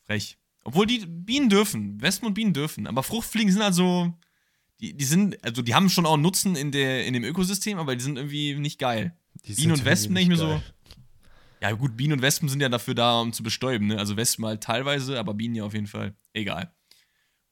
Frech. 0.04 0.36
Obwohl 0.64 0.86
die 0.86 1.06
Bienen 1.06 1.48
dürfen, 1.48 2.02
Wespen 2.02 2.26
und 2.26 2.34
Bienen 2.34 2.52
dürfen. 2.52 2.88
Aber 2.88 3.04
Fruchtfliegen 3.04 3.52
sind 3.52 3.62
also, 3.62 4.12
die, 4.80 4.96
die 4.96 5.04
sind, 5.04 5.42
also 5.44 5.62
die 5.62 5.76
haben 5.76 5.88
schon 5.88 6.06
auch 6.06 6.14
einen 6.14 6.22
Nutzen 6.22 6.56
in, 6.56 6.72
der, 6.72 7.06
in 7.06 7.14
dem 7.14 7.22
Ökosystem, 7.22 7.78
aber 7.78 7.94
die 7.94 8.02
sind 8.02 8.16
irgendwie 8.16 8.56
nicht 8.56 8.80
geil. 8.80 9.16
Die 9.44 9.54
Bienen 9.54 9.72
und 9.72 9.84
Wespen, 9.84 10.16
denke 10.16 10.34
ich 10.34 10.40
mir 10.40 10.44
geil. 10.44 10.62
so. 10.66 10.96
Ja, 11.62 11.70
gut, 11.70 11.96
Bienen 11.96 12.14
und 12.14 12.22
Wespen 12.22 12.48
sind 12.48 12.60
ja 12.60 12.68
dafür 12.68 12.96
da, 12.96 13.20
um 13.20 13.32
zu 13.32 13.44
bestäuben, 13.44 13.86
ne? 13.86 13.98
Also 13.98 14.16
Wespen 14.16 14.44
halt 14.44 14.60
teilweise, 14.60 15.20
aber 15.20 15.34
Bienen 15.34 15.54
ja 15.54 15.62
auf 15.62 15.74
jeden 15.74 15.86
Fall. 15.86 16.16
Egal. 16.32 16.72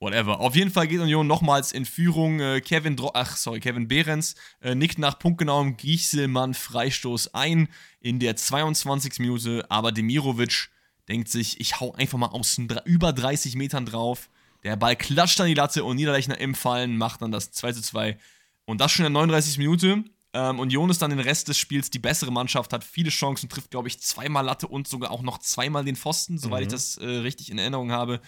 Whatever. 0.00 0.40
Auf 0.40 0.56
jeden 0.56 0.70
Fall 0.70 0.88
geht 0.88 0.98
Union 1.00 1.26
nochmals 1.26 1.72
in 1.72 1.84
Führung. 1.84 2.40
Äh, 2.40 2.62
Kevin, 2.62 2.96
Dro 2.96 3.10
ach 3.12 3.36
sorry, 3.36 3.60
Kevin 3.60 3.86
Behrens 3.86 4.34
äh, 4.62 4.74
nickt 4.74 4.98
nach 4.98 5.18
punktgenauem 5.18 5.76
Giechelmann 5.76 6.54
Freistoß 6.54 7.34
ein 7.34 7.68
in 8.00 8.18
der 8.18 8.34
22. 8.34 9.18
Minute, 9.18 9.66
aber 9.68 9.92
Demirovic 9.92 10.70
denkt 11.08 11.28
sich, 11.28 11.60
ich 11.60 11.80
hau 11.80 11.92
einfach 11.92 12.16
mal 12.16 12.28
aus 12.28 12.58
über 12.86 13.12
30 13.12 13.56
Metern 13.56 13.84
drauf. 13.84 14.30
Der 14.62 14.76
Ball 14.76 14.96
klatscht 14.96 15.38
an 15.40 15.48
die 15.48 15.54
Latte 15.54 15.84
und 15.84 15.96
Niederlechner 15.96 16.38
im 16.38 16.54
Fallen 16.54 16.96
macht 16.96 17.20
dann 17.20 17.30
das 17.30 17.52
2 17.52 17.72
zu 17.72 17.82
2. 17.82 18.18
Und 18.64 18.80
das 18.80 18.92
schon 18.92 19.04
in 19.04 19.12
der 19.12 19.20
39. 19.20 19.58
Minute. 19.58 20.04
Ähm, 20.32 20.60
Union 20.60 20.88
ist 20.88 21.02
dann 21.02 21.10
den 21.10 21.20
Rest 21.20 21.48
des 21.48 21.58
Spiels 21.58 21.90
die 21.90 21.98
bessere 21.98 22.30
Mannschaft, 22.30 22.72
hat 22.72 22.84
viele 22.84 23.10
Chancen, 23.10 23.48
trifft, 23.48 23.70
glaube 23.70 23.88
ich, 23.88 24.00
zweimal 24.00 24.44
Latte 24.44 24.66
und 24.68 24.86
sogar 24.86 25.10
auch 25.10 25.22
noch 25.22 25.38
zweimal 25.38 25.84
den 25.84 25.96
Pfosten, 25.96 26.38
soweit 26.38 26.60
mhm. 26.60 26.66
ich 26.66 26.72
das 26.72 26.96
äh, 26.96 27.06
richtig 27.06 27.50
in 27.50 27.58
Erinnerung 27.58 27.90
habe. 27.90 28.20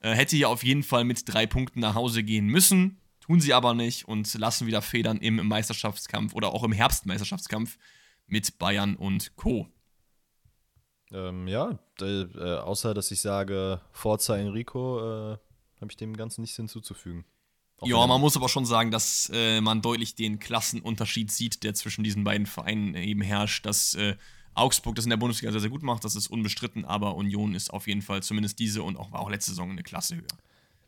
Äh, 0.00 0.14
hätte 0.14 0.36
ja 0.36 0.48
auf 0.48 0.62
jeden 0.62 0.82
Fall 0.82 1.04
mit 1.04 1.32
drei 1.32 1.46
Punkten 1.46 1.80
nach 1.80 1.94
Hause 1.94 2.22
gehen 2.22 2.46
müssen. 2.46 3.00
Tun 3.20 3.40
sie 3.40 3.52
aber 3.52 3.74
nicht 3.74 4.08
und 4.08 4.32
lassen 4.34 4.66
wieder 4.66 4.80
Federn 4.80 5.18
im 5.18 5.46
Meisterschaftskampf 5.46 6.34
oder 6.34 6.54
auch 6.54 6.64
im 6.64 6.72
Herbstmeisterschaftskampf 6.72 7.78
mit 8.26 8.58
Bayern 8.58 8.96
und 8.96 9.36
Co. 9.36 9.68
Ähm, 11.12 11.48
ja, 11.48 11.78
äh, 12.00 12.26
außer 12.58 12.94
dass 12.94 13.10
ich 13.10 13.20
sage, 13.20 13.80
Forza 13.92 14.36
Enrico, 14.36 14.98
äh, 14.98 15.38
habe 15.80 15.90
ich 15.90 15.96
dem 15.96 16.16
Ganzen 16.16 16.42
nichts 16.42 16.56
hinzuzufügen. 16.56 17.24
Auch 17.78 17.86
ja, 17.86 18.06
man 18.06 18.20
muss 18.20 18.36
aber 18.36 18.48
schon 18.48 18.66
sagen, 18.66 18.90
dass 18.90 19.30
äh, 19.32 19.60
man 19.60 19.82
deutlich 19.82 20.14
den 20.14 20.38
Klassenunterschied 20.38 21.30
sieht, 21.30 21.62
der 21.62 21.74
zwischen 21.74 22.02
diesen 22.02 22.24
beiden 22.24 22.46
Vereinen 22.46 22.94
eben 22.94 23.22
herrscht, 23.22 23.64
dass 23.66 23.94
äh, 23.94 24.16
Augsburg 24.58 24.94
das 24.96 25.04
in 25.04 25.10
der 25.10 25.16
Bundesliga 25.16 25.52
sehr, 25.52 25.60
sehr 25.60 25.70
gut 25.70 25.82
macht, 25.82 26.04
das 26.04 26.14
ist 26.14 26.28
unbestritten, 26.28 26.84
aber 26.84 27.14
Union 27.16 27.54
ist 27.54 27.70
auf 27.70 27.86
jeden 27.86 28.02
Fall 28.02 28.22
zumindest 28.22 28.58
diese 28.58 28.82
und 28.82 28.96
auch, 28.96 29.12
war 29.12 29.20
auch 29.20 29.30
letzte 29.30 29.52
Saison 29.52 29.70
eine 29.70 29.82
Klasse 29.82 30.16
höher. 30.16 30.26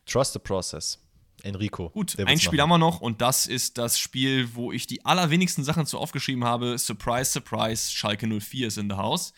Trust 0.06 0.32
the 0.32 0.38
process. 0.38 0.98
Enrico. 1.42 1.90
Gut, 1.90 2.18
ein 2.18 2.38
Spiel 2.38 2.58
machen. 2.58 2.60
haben 2.60 2.68
wir 2.68 2.78
noch 2.78 3.00
und 3.00 3.20
das 3.20 3.46
ist 3.46 3.78
das 3.78 3.98
Spiel, 3.98 4.54
wo 4.54 4.72
ich 4.72 4.86
die 4.86 5.04
allerwenigsten 5.04 5.64
Sachen 5.64 5.86
zu 5.86 5.98
aufgeschrieben 5.98 6.44
habe. 6.44 6.76
Surprise, 6.78 7.30
surprise, 7.30 7.90
Schalke 7.90 8.26
04 8.26 8.68
ist 8.68 8.78
in 8.78 8.90
the 8.90 8.96
house. 8.96 9.32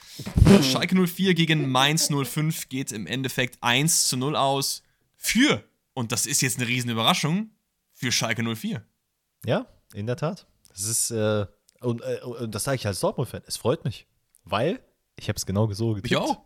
Schalke 0.62 0.96
04 1.06 1.34
gegen 1.34 1.70
Mainz 1.70 2.08
05 2.08 2.68
geht 2.68 2.92
im 2.92 3.06
Endeffekt 3.06 3.58
1 3.62 4.08
zu 4.08 4.16
0 4.16 4.36
aus 4.36 4.82
für, 5.16 5.64
und 5.94 6.10
das 6.12 6.26
ist 6.26 6.42
jetzt 6.42 6.58
eine 6.58 6.66
riesen 6.66 6.90
Überraschung, 6.90 7.50
für 7.92 8.10
Schalke 8.10 8.42
04. 8.42 8.84
Ja, 9.46 9.66
in 9.94 10.06
der 10.06 10.16
Tat. 10.16 10.46
Das 10.70 10.84
ist, 10.84 11.10
äh, 11.10 11.46
und, 11.80 12.00
äh, 12.00 12.20
und 12.22 12.54
das 12.54 12.64
sage 12.64 12.76
ich 12.76 12.86
als 12.86 13.00
Dortmund-Fan, 13.00 13.42
es 13.46 13.56
freut 13.56 13.84
mich. 13.84 14.06
Weil 14.44 14.80
ich 15.16 15.28
habe 15.28 15.36
es 15.36 15.46
genau 15.46 15.70
so 15.72 15.94
getippt. 15.94 16.10
Ich 16.10 16.16
auch. 16.16 16.42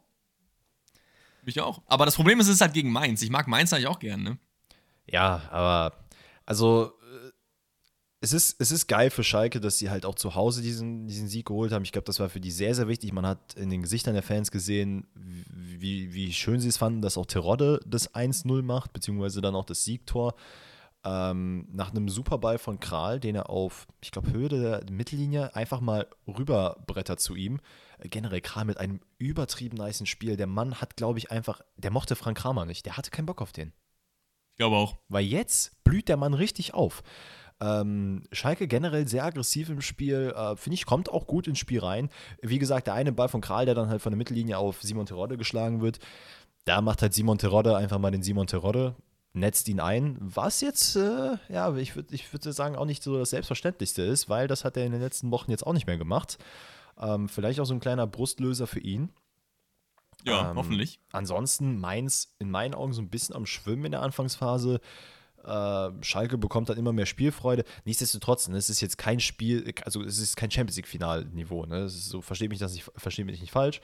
Ich 1.45 1.61
auch. 1.61 1.83
Aber 1.87 2.05
das 2.05 2.17
Problem 2.17 2.41
ist, 2.41 2.49
es 2.49 2.57
ist 2.57 2.61
halt 2.61 2.75
gegen 2.75 2.91
Mainz. 2.91 3.23
Ich 3.23 3.31
mag 3.31 3.47
Mainz 3.47 3.73
eigentlich 3.73 3.87
auch 3.87 4.01
gern, 4.01 4.23
ne? 4.23 4.39
Ja, 5.07 5.43
aber 5.51 6.05
also 6.45 6.93
äh, 7.03 7.31
es 8.21 8.33
ist, 8.33 8.61
es 8.61 8.73
ist 8.73 8.89
geil 8.89 9.11
für 9.11 9.23
Schalke, 9.23 9.61
dass 9.61 9.79
sie 9.79 9.89
halt 9.89 10.05
auch 10.05 10.17
zu 10.17 10.35
Hause 10.35 10.61
diesen, 10.61 11.07
diesen 11.07 11.29
Sieg 11.29 11.47
geholt 11.47 11.71
haben. 11.71 11.85
Ich 11.85 11.93
glaube, 11.93 12.07
das 12.07 12.19
war 12.19 12.29
für 12.29 12.41
die 12.41 12.51
sehr, 12.51 12.75
sehr 12.75 12.89
wichtig. 12.89 13.13
Man 13.13 13.27
hat 13.27 13.55
in 13.55 13.71
den 13.71 13.83
Gesichtern 13.83 14.15
der 14.15 14.25
Fans 14.25 14.51
gesehen, 14.51 15.07
wie, 15.15 16.13
wie 16.13 16.33
schön 16.33 16.59
sie 16.59 16.69
es 16.69 16.77
fanden, 16.77 17.03
dass 17.03 17.17
auch 17.17 17.27
Terodde 17.27 17.81
das 17.87 18.13
1-0 18.13 18.63
macht, 18.63 18.93
beziehungsweise 18.93 19.41
dann 19.41 19.55
auch 19.55 19.65
das 19.65 19.85
Siegtor 19.85 20.35
ähm, 21.05 21.69
nach 21.73 21.91
einem 21.91 22.09
Superball 22.09 22.59
von 22.59 22.81
Kral, 22.81 23.21
den 23.21 23.37
er 23.37 23.49
auf, 23.49 23.87
ich 24.01 24.11
glaube, 24.11 24.33
Höhe 24.33 24.49
der 24.49 24.85
Mittellinie 24.91 25.55
einfach 25.55 25.81
mal 25.81 26.09
rüberbrettert 26.27 27.21
zu 27.21 27.37
ihm. 27.37 27.61
Äh, 27.99 28.09
generell 28.09 28.41
Kral 28.41 28.65
mit 28.65 28.79
einem 28.79 29.01
übertrieben 29.19 29.77
niceen 29.77 30.07
Spiel. 30.07 30.37
Der 30.37 30.47
Mann 30.47 30.81
hat, 30.81 30.97
glaube 30.97 31.19
ich, 31.19 31.31
einfach, 31.31 31.61
der 31.77 31.91
mochte 31.91 32.17
Frank 32.17 32.39
Kramer 32.39 32.65
nicht. 32.65 32.87
Der 32.87 32.97
hatte 32.97 33.11
keinen 33.11 33.27
Bock 33.27 33.43
auf 33.43 33.53
den. 33.53 33.73
Ich 34.53 34.59
glaube 34.59 34.77
auch. 34.77 34.97
Weil 35.09 35.25
jetzt 35.25 35.83
blüht 35.85 36.09
der 36.09 36.17
Mann 36.17 36.35
richtig 36.35 36.75
auf. 36.75 37.03
Ähm, 37.61 38.25
Schalke 38.33 38.69
generell 38.69 39.09
sehr 39.09 39.25
aggressiv 39.25 39.71
im 39.71 39.81
Spiel, 39.81 40.35
äh, 40.37 40.57
finde 40.57 40.75
ich, 40.75 40.85
kommt 40.85 41.11
auch 41.11 41.27
gut 41.27 41.47
ins 41.47 41.59
Spiel 41.59 41.81
rein. 41.81 42.11
Wie 42.43 42.59
gesagt, 42.59 42.87
der 42.87 42.95
eine 42.95 43.13
Ball 43.13 43.29
von 43.29 43.41
Kral, 43.41 43.65
der 43.65 43.75
dann 43.75 43.89
halt 43.89 44.03
von 44.03 44.13
der 44.13 44.19
Mittellinie 44.19 44.59
auf 44.59 44.83
Simon 44.83 45.07
Terodde 45.07 45.39
geschlagen 45.39 45.81
wird, 45.81 45.99
da 46.67 46.83
macht 46.83 47.01
halt 47.01 47.15
Simon 47.15 47.39
Terodde 47.39 47.77
einfach 47.77 47.99
mal 47.99 48.11
den 48.11 48.23
Simon 48.23 48.47
Terodde 48.47 48.95
netzt 49.37 49.69
ihn 49.69 49.81
ein, 49.81 50.17
was 50.19 50.61
jetzt, 50.63 50.97
äh, 50.97 51.37
ja, 51.49 51.75
ich 51.77 51.95
würde 51.95 52.15
ich 52.15 52.33
würd 52.33 52.43
sagen, 52.43 52.75
auch 52.75 52.87
nicht 52.87 53.03
so 53.03 53.19
das 53.19 53.31
Selbstverständlichste 53.31 54.03
ist, 54.03 54.29
weil 54.29 54.49
das 54.49 54.65
hat 54.65 54.77
er 54.77 54.87
in 54.87 54.93
den 54.93 55.01
letzten 55.01 55.31
Wochen 55.31 55.51
jetzt 55.51 55.67
auch 55.67 55.75
nicht 55.75 55.87
mehr 55.87 55.99
gemacht. 55.99 56.39
Ähm, 56.99 57.29
vielleicht 57.29 57.61
auch 57.61 57.65
so 57.65 57.75
ein 57.75 57.81
kleiner 57.81 58.07
Brustlöser 58.07 58.67
für 58.67 58.81
ihn. 58.81 59.11
Ja, 60.25 60.51
Ähm, 60.51 60.57
hoffentlich. 60.57 60.99
Ansonsten 61.13 61.79
Mainz 61.79 62.35
in 62.39 62.51
meinen 62.51 62.75
Augen 62.75 62.93
so 62.93 63.03
ein 63.03 63.11
bisschen 63.11 63.35
am 63.35 63.47
Schwimmen 63.47 63.85
in 63.87 63.93
der 63.93 64.03
Anfangsphase. 64.03 64.81
Äh, 65.45 65.91
Schalke 66.03 66.39
bekommt 66.39 66.69
dann 66.69 66.79
immer 66.79 66.93
mehr 66.93 67.07
Spielfreude. 67.07 67.65
Nichtsdestotrotz, 67.85 68.49
ne, 68.49 68.57
es 68.57 68.69
ist 68.69 68.81
jetzt 68.81 68.99
kein 68.99 69.21
Spiel, 69.21 69.73
also 69.85 70.03
es 70.03 70.19
ist 70.19 70.37
kein 70.37 70.51
Champions 70.51 70.77
League-Finalniveau. 70.77 71.67
Ne? 71.67 71.89
So, 71.89 72.21
versteht 72.21 72.51
mich 72.51 72.59
das 72.59 72.75
nicht, 72.75 72.91
mich 73.25 73.41
nicht 73.41 73.53
falsch. 73.53 73.81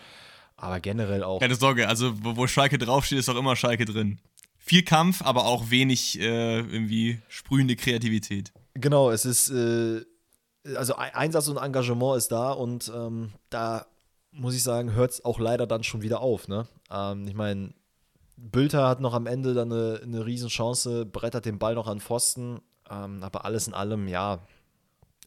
Aber 0.56 0.80
generell 0.80 1.22
auch. 1.22 1.40
Keine 1.40 1.54
Sorge, 1.54 1.88
also 1.88 2.12
wo, 2.24 2.36
wo 2.36 2.46
Schalke 2.46 2.78
draufsteht, 2.78 3.18
ist 3.18 3.28
auch 3.28 3.36
immer 3.36 3.54
Schalke 3.56 3.84
drin. 3.84 4.18
Viel 4.58 4.82
Kampf, 4.82 5.22
aber 5.22 5.44
auch 5.44 5.70
wenig 5.70 6.18
äh, 6.20 6.58
irgendwie 6.58 7.20
sprühende 7.28 7.74
Kreativität. 7.76 8.52
Genau, 8.74 9.10
es 9.10 9.24
ist, 9.24 9.50
äh, 9.50 10.02
also 10.76 10.96
Ei- 10.96 11.14
Einsatz 11.14 11.48
und 11.48 11.56
Engagement 11.56 12.16
ist 12.16 12.32
da 12.32 12.52
und 12.52 12.90
ähm, 12.94 13.32
da 13.50 13.86
muss 14.30 14.54
ich 14.54 14.62
sagen, 14.62 14.92
hört 14.92 15.12
es 15.12 15.24
auch 15.24 15.38
leider 15.38 15.66
dann 15.66 15.84
schon 15.84 16.02
wieder 16.02 16.20
auf. 16.20 16.48
Ne? 16.48 16.66
Ähm, 16.90 17.26
ich 17.28 17.34
meine, 17.34 17.74
Bülter 18.36 18.88
hat 18.88 19.00
noch 19.00 19.14
am 19.14 19.26
Ende 19.26 19.54
dann 19.54 19.72
eine, 19.72 20.00
eine 20.02 20.24
Riesenchance, 20.26 21.04
brettert 21.06 21.44
den 21.44 21.58
Ball 21.58 21.74
noch 21.74 21.86
an 21.86 22.00
Pfosten, 22.00 22.60
ähm, 22.90 23.22
aber 23.22 23.44
alles 23.44 23.66
in 23.66 23.74
allem, 23.74 24.08
ja, 24.08 24.40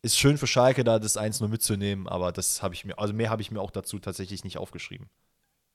ist 0.02 0.18
schön 0.18 0.38
für 0.38 0.48
Schalke 0.48 0.84
da 0.84 1.00
das 1.00 1.18
1 1.18 1.40
nur 1.40 1.50
mitzunehmen, 1.50 2.08
aber 2.08 2.32
das 2.32 2.62
habe 2.62 2.74
ich 2.74 2.86
mir, 2.86 2.98
also 3.00 3.14
mehr 3.14 3.30
habe 3.30 3.42
ich 3.42 3.52
mir 3.52 3.62
auch 3.62 3.72
dazu 3.72 4.00
tatsächlich 4.00 4.44
nicht 4.44 4.58
aufgeschrieben. 4.58 5.08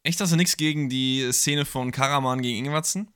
Echt 0.03 0.21
hast 0.21 0.33
du 0.33 0.37
nichts 0.37 0.57
gegen 0.57 0.89
die 0.89 1.31
Szene 1.33 1.65
von 1.65 1.91
Karaman 1.93 2.41
gegen 2.43 2.65
Ingwertsen? 2.65 3.09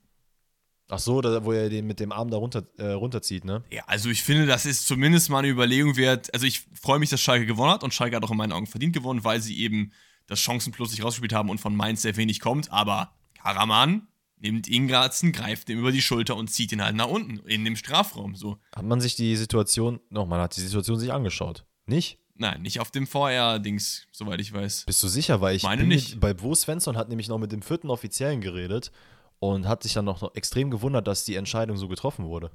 Ach 0.87 0.99
so, 0.99 1.19
da, 1.21 1.43
wo 1.43 1.51
er 1.51 1.69
den 1.69 1.87
mit 1.87 1.99
dem 1.99 2.11
Arm 2.11 2.29
da 2.29 2.37
runter, 2.37 2.63
äh, 2.77 2.91
runterzieht, 2.91 3.43
ne? 3.43 3.63
Ja, 3.71 3.83
also 3.87 4.09
ich 4.09 4.21
finde, 4.21 4.45
das 4.45 4.65
ist 4.65 4.85
zumindest 4.85 5.29
mal 5.29 5.39
eine 5.39 5.47
Überlegung 5.47 5.97
wert. 5.97 6.31
Also 6.33 6.45
ich 6.45 6.65
freue 6.79 6.99
mich, 6.99 7.09
dass 7.09 7.21
Schalke 7.21 7.45
gewonnen 7.45 7.71
hat 7.71 7.83
und 7.83 7.93
Schalke 7.93 8.15
hat 8.15 8.23
auch 8.23 8.31
in 8.31 8.37
meinen 8.37 8.51
Augen 8.51 8.67
verdient 8.67 8.93
gewonnen, 8.93 9.23
weil 9.23 9.41
sie 9.41 9.59
eben 9.59 9.91
das 10.27 10.39
Chancenplus 10.39 10.91
sich 10.91 11.03
rausgespielt 11.03 11.33
haben 11.33 11.49
und 11.49 11.59
von 11.59 11.75
Mainz 11.75 12.03
sehr 12.03 12.17
wenig 12.17 12.39
kommt. 12.39 12.71
Aber 12.71 13.15
Karaman 13.41 14.07
nimmt 14.37 14.67
Ingrazen, 14.67 15.31
greift 15.31 15.69
ihm 15.69 15.79
über 15.79 15.91
die 15.91 16.01
Schulter 16.01 16.35
und 16.35 16.49
zieht 16.49 16.71
ihn 16.71 16.83
halt 16.83 16.95
nach 16.95 17.07
unten 17.07 17.39
in 17.47 17.65
dem 17.65 17.75
Strafraum. 17.75 18.35
So, 18.35 18.59
Hat 18.75 18.85
man 18.85 19.01
sich 19.01 19.15
die 19.15 19.35
Situation, 19.35 19.99
noch, 20.09 20.27
man 20.27 20.39
hat 20.39 20.55
die 20.55 20.61
Situation 20.61 20.99
sich 20.99 21.11
angeschaut. 21.11 21.65
Nicht? 21.87 22.19
nein, 22.37 22.61
nicht 22.61 22.79
auf 22.79 22.91
dem 22.91 23.07
VR-Dings, 23.07 24.07
soweit 24.11 24.41
ich 24.41 24.53
weiß. 24.53 24.83
Bist 24.85 25.01
du 25.01 25.07
sicher? 25.07 25.41
Weil 25.41 25.55
ich 25.55 25.63
Meine 25.63 25.85
nicht. 25.85 26.11
Mit, 26.11 26.19
bei 26.19 26.33
Bo 26.33 26.53
Svensson 26.53 26.97
hat 26.97 27.09
nämlich 27.09 27.27
noch 27.27 27.37
mit 27.37 27.51
dem 27.51 27.61
vierten 27.61 27.89
Offiziellen 27.89 28.41
geredet 28.41 28.91
und 29.39 29.67
hat 29.67 29.83
sich 29.83 29.93
dann 29.93 30.05
noch, 30.05 30.35
extrem 30.35 30.71
gewundert, 30.71 31.07
dass 31.07 31.25
die 31.25 31.35
Entscheidung 31.35 31.77
so 31.77 31.87
getroffen 31.87 32.25
wurde. 32.25 32.51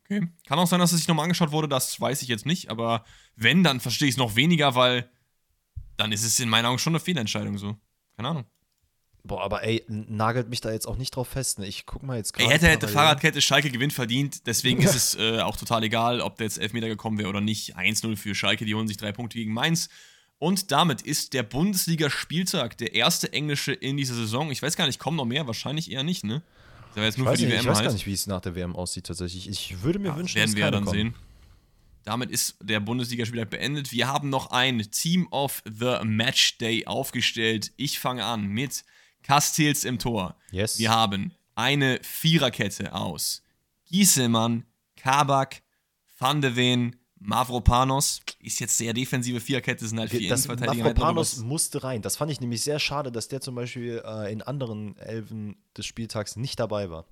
Okay. 0.00 0.28
Kann 0.46 0.58
auch 0.58 0.66
sein, 0.66 0.78
dass 0.78 0.92
es 0.92 0.98
sich 0.98 1.08
nochmal 1.08 1.24
angeschaut 1.24 1.50
wurde, 1.50 1.68
das 1.68 2.00
weiß 2.00 2.22
ich 2.22 2.28
jetzt 2.28 2.46
nicht. 2.46 2.70
Aber 2.70 3.04
wenn, 3.34 3.64
dann 3.64 3.80
verstehe 3.80 4.08
ich 4.08 4.14
es 4.14 4.18
noch 4.18 4.36
weniger, 4.36 4.74
weil 4.74 5.10
dann 5.96 6.12
ist 6.12 6.24
es 6.24 6.38
in 6.38 6.48
meinen 6.48 6.66
Augen 6.66 6.78
schon 6.78 6.92
eine 6.92 7.00
Fehlentscheidung 7.00 7.58
so. 7.58 7.76
Keine 8.16 8.28
Ahnung. 8.28 8.44
Boah, 9.24 9.42
aber 9.42 9.64
ey, 9.64 9.84
nagelt 9.88 10.48
mich 10.48 10.60
da 10.60 10.70
jetzt 10.70 10.86
auch 10.86 10.96
nicht 10.96 11.16
drauf 11.16 11.28
fest. 11.28 11.58
Ne? 11.58 11.66
Ich 11.66 11.84
guck 11.84 12.04
mal 12.04 12.16
jetzt 12.16 12.32
gerade. 12.32 12.48
hätte, 12.48 12.68
hätte. 12.68 12.86
Fahrradkette, 12.86 13.42
Schalke 13.42 13.70
gewinnt 13.70 13.92
verdient. 13.92 14.46
Deswegen 14.46 14.80
ist 14.80 14.94
es 14.94 15.16
äh, 15.16 15.40
auch 15.40 15.56
total 15.56 15.82
egal, 15.82 16.20
ob 16.20 16.36
der 16.36 16.46
jetzt 16.46 16.58
Elfmeter 16.58 16.86
gekommen 16.86 17.18
wäre 17.18 17.28
oder 17.28 17.40
nicht. 17.40 17.76
1-0 17.76 18.16
für 18.16 18.34
Schalke, 18.36 18.64
die 18.64 18.74
holen 18.74 18.86
sich 18.86 18.96
drei 18.96 19.10
Punkte 19.10 19.38
gegen 19.38 19.52
Mainz. 19.52 19.88
Und 20.38 20.70
damit 20.70 21.02
ist 21.02 21.32
der 21.32 21.42
Bundesliga-Spieltag 21.42 22.76
der 22.78 22.94
erste 22.94 23.32
englische 23.32 23.72
in 23.72 23.96
dieser 23.96 24.14
Saison. 24.14 24.50
Ich 24.50 24.60
weiß 24.62 24.76
gar 24.76 24.86
nicht, 24.86 24.98
kommen 24.98 25.16
noch 25.16 25.24
mehr? 25.24 25.46
Wahrscheinlich 25.46 25.90
eher 25.90 26.02
nicht, 26.02 26.24
ne? 26.24 26.42
Jetzt 26.94 27.14
Ich 27.14 27.18
nur 27.18 27.26
für 27.26 27.32
weiß, 27.32 27.38
die 27.40 27.46
nicht, 27.46 27.54
ich 27.60 27.66
weiß 27.66 27.76
halt. 27.76 27.86
gar 27.86 27.92
nicht, 27.92 28.06
wie 28.06 28.12
es 28.12 28.26
nach 28.26 28.40
der 28.40 28.54
WM 28.54 28.74
aussieht 28.76 29.06
tatsächlich. 29.06 29.48
Ich 29.48 29.82
würde 29.82 29.98
mir 29.98 30.08
Ja, 30.08 30.16
wünschen, 30.16 30.36
werden 30.36 30.50
dass 30.50 30.56
wir 30.56 30.64
ja 30.64 30.70
dann 30.70 30.84
kommen. 30.84 30.96
sehen. 30.96 31.14
Damit 32.04 32.30
ist 32.30 32.56
der 32.62 32.80
Bundesligaspieltag 32.80 33.50
beendet. 33.50 33.92
Wir 33.92 34.06
haben 34.08 34.28
noch 34.30 34.50
ein 34.50 34.80
Team 34.92 35.26
of 35.30 35.62
the 35.64 35.98
Match 36.04 36.56
Day 36.58 36.86
aufgestellt. 36.86 37.72
Ich 37.76 37.98
fange 37.98 38.24
an 38.24 38.46
mit 38.46 38.84
Castells 39.22 39.84
im 39.84 39.98
Tor. 39.98 40.36
Yes. 40.52 40.78
Wir 40.78 40.90
haben 40.90 41.32
eine 41.54 41.98
Viererkette 42.02 42.94
aus 42.94 43.42
Gieselmann, 43.90 44.64
Kabak, 44.96 45.62
Van 46.18 46.40
de 46.40 46.54
Ven, 46.56 46.96
Mavropanos. 47.18 48.20
Ist 48.40 48.60
jetzt 48.60 48.76
sehr 48.76 48.92
defensive 48.92 49.40
Viererkette, 49.40 49.86
sind 49.86 49.98
halt 49.98 50.10
vier 50.10 50.28
Das 50.28 50.46
noch 51.38 51.44
musste 51.44 51.82
rein. 51.82 52.02
Das 52.02 52.16
fand 52.16 52.30
ich 52.30 52.40
nämlich 52.40 52.62
sehr 52.62 52.78
schade, 52.78 53.10
dass 53.10 53.28
der 53.28 53.40
zum 53.40 53.54
Beispiel 53.54 54.02
äh, 54.04 54.32
in 54.32 54.42
anderen 54.42 54.96
Elfen 54.98 55.56
des 55.76 55.86
Spieltags 55.86 56.36
nicht 56.36 56.60
dabei 56.60 56.90
war. 56.90 57.06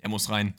Er 0.00 0.08
muss 0.08 0.30
rein. 0.30 0.54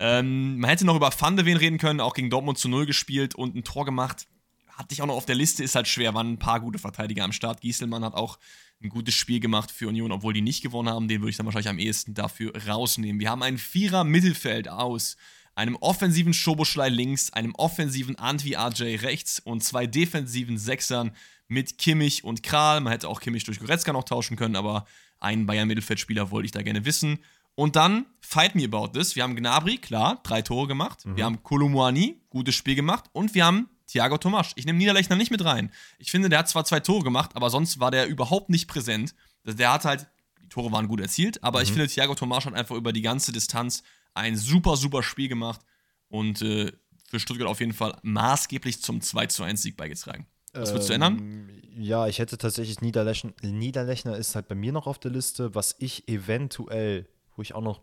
Ähm, 0.00 0.58
man 0.58 0.68
hätte 0.68 0.84
noch 0.84 0.96
über 0.96 1.12
Van 1.16 1.36
de 1.36 1.46
Ven 1.46 1.56
reden 1.56 1.78
können, 1.78 2.00
auch 2.00 2.14
gegen 2.14 2.30
Dortmund 2.30 2.58
zu 2.58 2.68
Null 2.68 2.86
gespielt 2.86 3.36
und 3.36 3.54
ein 3.54 3.62
Tor 3.62 3.84
gemacht. 3.84 4.26
Hatte 4.68 4.92
ich 4.92 5.02
auch 5.02 5.06
noch 5.06 5.16
auf 5.16 5.26
der 5.26 5.36
Liste, 5.36 5.62
ist 5.62 5.76
halt 5.76 5.86
schwer, 5.86 6.14
waren 6.14 6.32
ein 6.32 6.38
paar 6.38 6.60
gute 6.60 6.78
Verteidiger 6.78 7.22
am 7.22 7.32
Start. 7.32 7.60
Gieselmann 7.60 8.04
hat 8.04 8.14
auch 8.14 8.38
ein 8.82 8.88
gutes 8.88 9.14
Spiel 9.14 9.38
gemacht 9.38 9.70
für 9.70 9.88
Union, 9.88 10.10
obwohl 10.10 10.32
die 10.32 10.40
nicht 10.40 10.62
gewonnen 10.62 10.88
haben. 10.88 11.06
Den 11.06 11.20
würde 11.20 11.30
ich 11.30 11.36
dann 11.36 11.46
wahrscheinlich 11.46 11.68
am 11.68 11.78
ehesten 11.78 12.14
dafür 12.14 12.52
rausnehmen. 12.66 13.20
Wir 13.20 13.30
haben 13.30 13.42
ein 13.42 13.58
Vierer-Mittelfeld 13.58 14.68
aus 14.68 15.16
einem 15.54 15.76
offensiven 15.76 16.32
Schoboschlei 16.32 16.88
links, 16.88 17.32
einem 17.32 17.54
offensiven 17.54 18.16
Antwi 18.16 18.56
AJ 18.56 18.96
rechts 18.96 19.40
und 19.40 19.62
zwei 19.62 19.86
defensiven 19.86 20.58
Sechsern 20.58 21.12
mit 21.48 21.78
Kimmich 21.78 22.24
und 22.24 22.42
Kral. 22.42 22.80
Man 22.80 22.92
hätte 22.92 23.08
auch 23.08 23.20
Kimmich 23.20 23.44
durch 23.44 23.58
Goretzka 23.58 23.92
noch 23.92 24.04
tauschen 24.04 24.36
können, 24.36 24.56
aber 24.56 24.86
einen 25.18 25.46
Bayern-Mittelfeldspieler 25.46 26.30
wollte 26.30 26.46
ich 26.46 26.52
da 26.52 26.62
gerne 26.62 26.84
wissen. 26.84 27.18
Und 27.56 27.76
dann, 27.76 28.06
fight 28.20 28.54
me 28.54 28.64
about 28.64 28.98
this. 28.98 29.16
Wir 29.16 29.22
haben 29.22 29.36
Gnabry, 29.36 29.76
klar, 29.76 30.20
drei 30.22 30.40
Tore 30.40 30.66
gemacht. 30.66 31.02
Wir 31.16 31.24
haben 31.24 31.42
Kolumuani, 31.42 32.16
gutes 32.30 32.54
Spiel 32.54 32.74
gemacht. 32.74 33.04
Und 33.12 33.34
wir 33.34 33.44
haben 33.44 33.68
Thiago 33.86 34.16
Tomasch. 34.16 34.52
Ich 34.54 34.64
nehme 34.64 34.78
Niederlechner 34.78 35.16
nicht 35.16 35.30
mit 35.30 35.44
rein. 35.44 35.70
Ich 35.98 36.10
finde, 36.10 36.28
der 36.28 36.38
hat 36.38 36.48
zwar 36.48 36.64
zwei 36.64 36.80
Tore 36.80 37.02
gemacht, 37.02 37.32
aber 37.34 37.50
sonst 37.50 37.80
war 37.80 37.90
der 37.90 38.06
überhaupt 38.06 38.48
nicht 38.48 38.68
präsent. 38.68 39.14
Der 39.44 39.72
hat 39.72 39.84
halt, 39.84 40.06
die 40.42 40.48
Tore 40.48 40.72
waren 40.72 40.88
gut 40.88 41.00
erzielt, 41.00 41.42
aber 41.42 41.60
ich 41.60 41.70
finde, 41.70 41.88
Thiago 41.88 42.14
Tomasch 42.14 42.46
hat 42.46 42.54
einfach 42.54 42.76
über 42.76 42.92
die 42.92 43.02
ganze 43.02 43.32
Distanz 43.32 43.82
ein 44.14 44.36
super, 44.36 44.76
super 44.76 45.02
Spiel 45.02 45.28
gemacht 45.28 45.60
und 46.08 46.42
äh, 46.42 46.72
für 47.08 47.20
Stuttgart 47.20 47.48
auf 47.48 47.60
jeden 47.60 47.72
Fall 47.72 47.96
maßgeblich 48.02 48.82
zum 48.82 49.00
2 49.00 49.26
zu 49.26 49.42
1 49.42 49.62
Sieg 49.62 49.76
beigetragen. 49.76 50.26
Was 50.52 50.72
würdest 50.72 50.88
du 50.90 50.94
ändern? 50.94 51.18
Ähm, 51.18 51.48
Ja, 51.76 52.06
ich 52.08 52.18
hätte 52.18 52.38
tatsächlich 52.38 52.80
Niederlechner, 52.80 53.32
Niederlechner 53.42 54.16
ist 54.16 54.34
halt 54.34 54.48
bei 54.48 54.54
mir 54.54 54.72
noch 54.72 54.86
auf 54.86 54.98
der 54.98 55.10
Liste. 55.10 55.54
Was 55.54 55.76
ich 55.78 56.08
eventuell, 56.08 57.08
wo 57.36 57.42
ich 57.42 57.54
auch 57.54 57.62
noch 57.62 57.80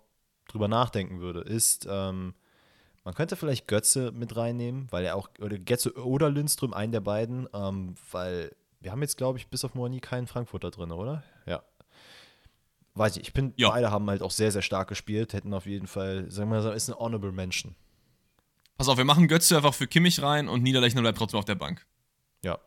drüber 0.48 0.68
nachdenken 0.68 1.20
würde, 1.20 1.42
ist, 1.42 1.88
ähm, 1.90 2.34
man 3.04 3.14
könnte 3.14 3.38
vielleicht 3.38 3.68
Götze 3.68 4.12
mit 4.12 4.36
reinnehmen, 4.36 4.88
weil 4.92 5.06
er 5.06 5.16
auch, 5.16 5.30
oder 5.40 5.58
Götze 5.58 5.94
oder 5.94 6.30
Lindström, 6.30 6.74
einen 6.74 6.92
der 6.92 7.00
beiden, 7.00 7.48
ähm, 7.54 7.96
weil 8.12 8.54
wir 8.82 8.92
haben 8.92 9.02
jetzt, 9.02 9.18
glaube 9.18 9.38
ich, 9.40 9.48
bis 9.48 9.64
auf 9.64 9.76
Moani 9.76 10.00
keinen 10.00 10.28
Frankfurter 10.28 10.72
drin, 10.72 10.92
oder? 10.92 11.24
Ja. 11.46 11.64
Weiß 12.98 13.18
ich, 13.18 13.24
ich 13.24 13.34
bin, 13.34 13.54
Ja. 13.58 13.70
beide 13.70 13.91
haben 13.91 14.10
halt 14.10 14.22
auch 14.22 14.32
sehr, 14.32 14.52
sehr 14.52 14.62
stark 14.62 14.88
gespielt, 14.89 15.34
hätten 15.34 15.54
auf 15.54 15.66
jeden 15.66 15.88
Fall, 15.88 16.30
sagen 16.32 16.50
wir 16.52 16.62
mal, 16.62 16.74
ist 16.74 16.89
ein 16.89 16.95
Honorable 16.95 17.32
Mention. 17.32 17.76
Pass 18.78 18.88
auf, 18.89 18.98
wir 18.98 19.06
machen 19.06 19.28
Götze 19.28 19.56
einfach 19.58 19.74
für 19.74 19.88
Kimmich 19.88 20.22
rein 20.22 20.48
und 20.48 20.62
Niederlechner 20.62 21.02
bleibt 21.02 21.18
trotzdem 21.18 21.39
auf 21.39 21.45
der 21.45 21.56
Bank. 21.56 21.86
Ja. 22.43 22.60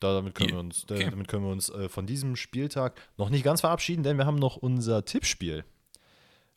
Da, 0.00 0.14
damit 0.14 0.34
können 0.34 0.50
wir 0.50 0.58
uns, 0.58 0.84
da, 0.86 0.94
okay. 0.94 1.10
damit 1.10 1.28
können 1.28 1.44
wir 1.44 1.50
uns 1.50 1.68
äh, 1.70 1.88
von 1.88 2.06
diesem 2.06 2.36
Spieltag 2.36 3.00
noch 3.16 3.30
nicht 3.30 3.44
ganz 3.44 3.60
verabschieden, 3.60 4.02
denn 4.02 4.18
wir 4.18 4.26
haben 4.26 4.38
noch 4.38 4.56
unser 4.56 5.04
Tippspiel. 5.04 5.64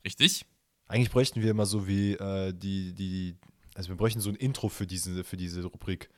Richtig? 0.05 0.45
Eigentlich 0.87 1.11
bräuchten 1.11 1.41
wir 1.41 1.51
immer 1.51 1.65
so 1.65 1.87
wie 1.87 2.13
äh, 2.13 2.53
die, 2.53 2.93
die, 2.93 3.37
also 3.73 3.89
wir 3.89 3.95
bräuchten 3.95 4.19
so 4.19 4.29
ein 4.29 4.35
Intro 4.35 4.69
für 4.69 4.85
diese, 4.85 5.23
für 5.23 5.37
diese 5.37 5.63
Rubrik. 5.63 6.09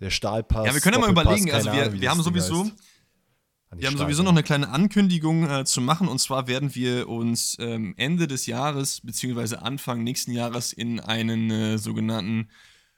Der 0.00 0.10
Stahlpass. 0.10 0.66
Ja, 0.66 0.74
wir 0.74 0.80
können 0.80 0.94
ja 0.94 1.00
mal 1.00 1.10
überlegen. 1.10 1.52
Also 1.52 1.72
wir, 1.72 1.84
Ahnung, 1.84 2.00
wir 2.00 2.10
haben 2.10 2.22
sowieso, 2.22 2.64
heißt. 2.64 2.74
Wir 3.74 3.88
haben 3.88 3.96
sowieso 3.96 4.22
noch 4.22 4.32
eine 4.32 4.42
kleine 4.42 4.68
Ankündigung 4.68 5.48
äh, 5.48 5.64
zu 5.64 5.80
machen. 5.80 6.08
Und 6.08 6.18
zwar 6.18 6.46
werden 6.46 6.74
wir 6.74 7.08
uns 7.08 7.56
ähm, 7.58 7.94
Ende 7.96 8.26
des 8.26 8.46
Jahres 8.46 9.00
beziehungsweise 9.00 9.62
Anfang 9.62 10.04
nächsten 10.04 10.32
Jahres 10.32 10.72
in 10.72 11.00
einen 11.00 11.50
äh, 11.50 11.78
sogenannten 11.78 12.50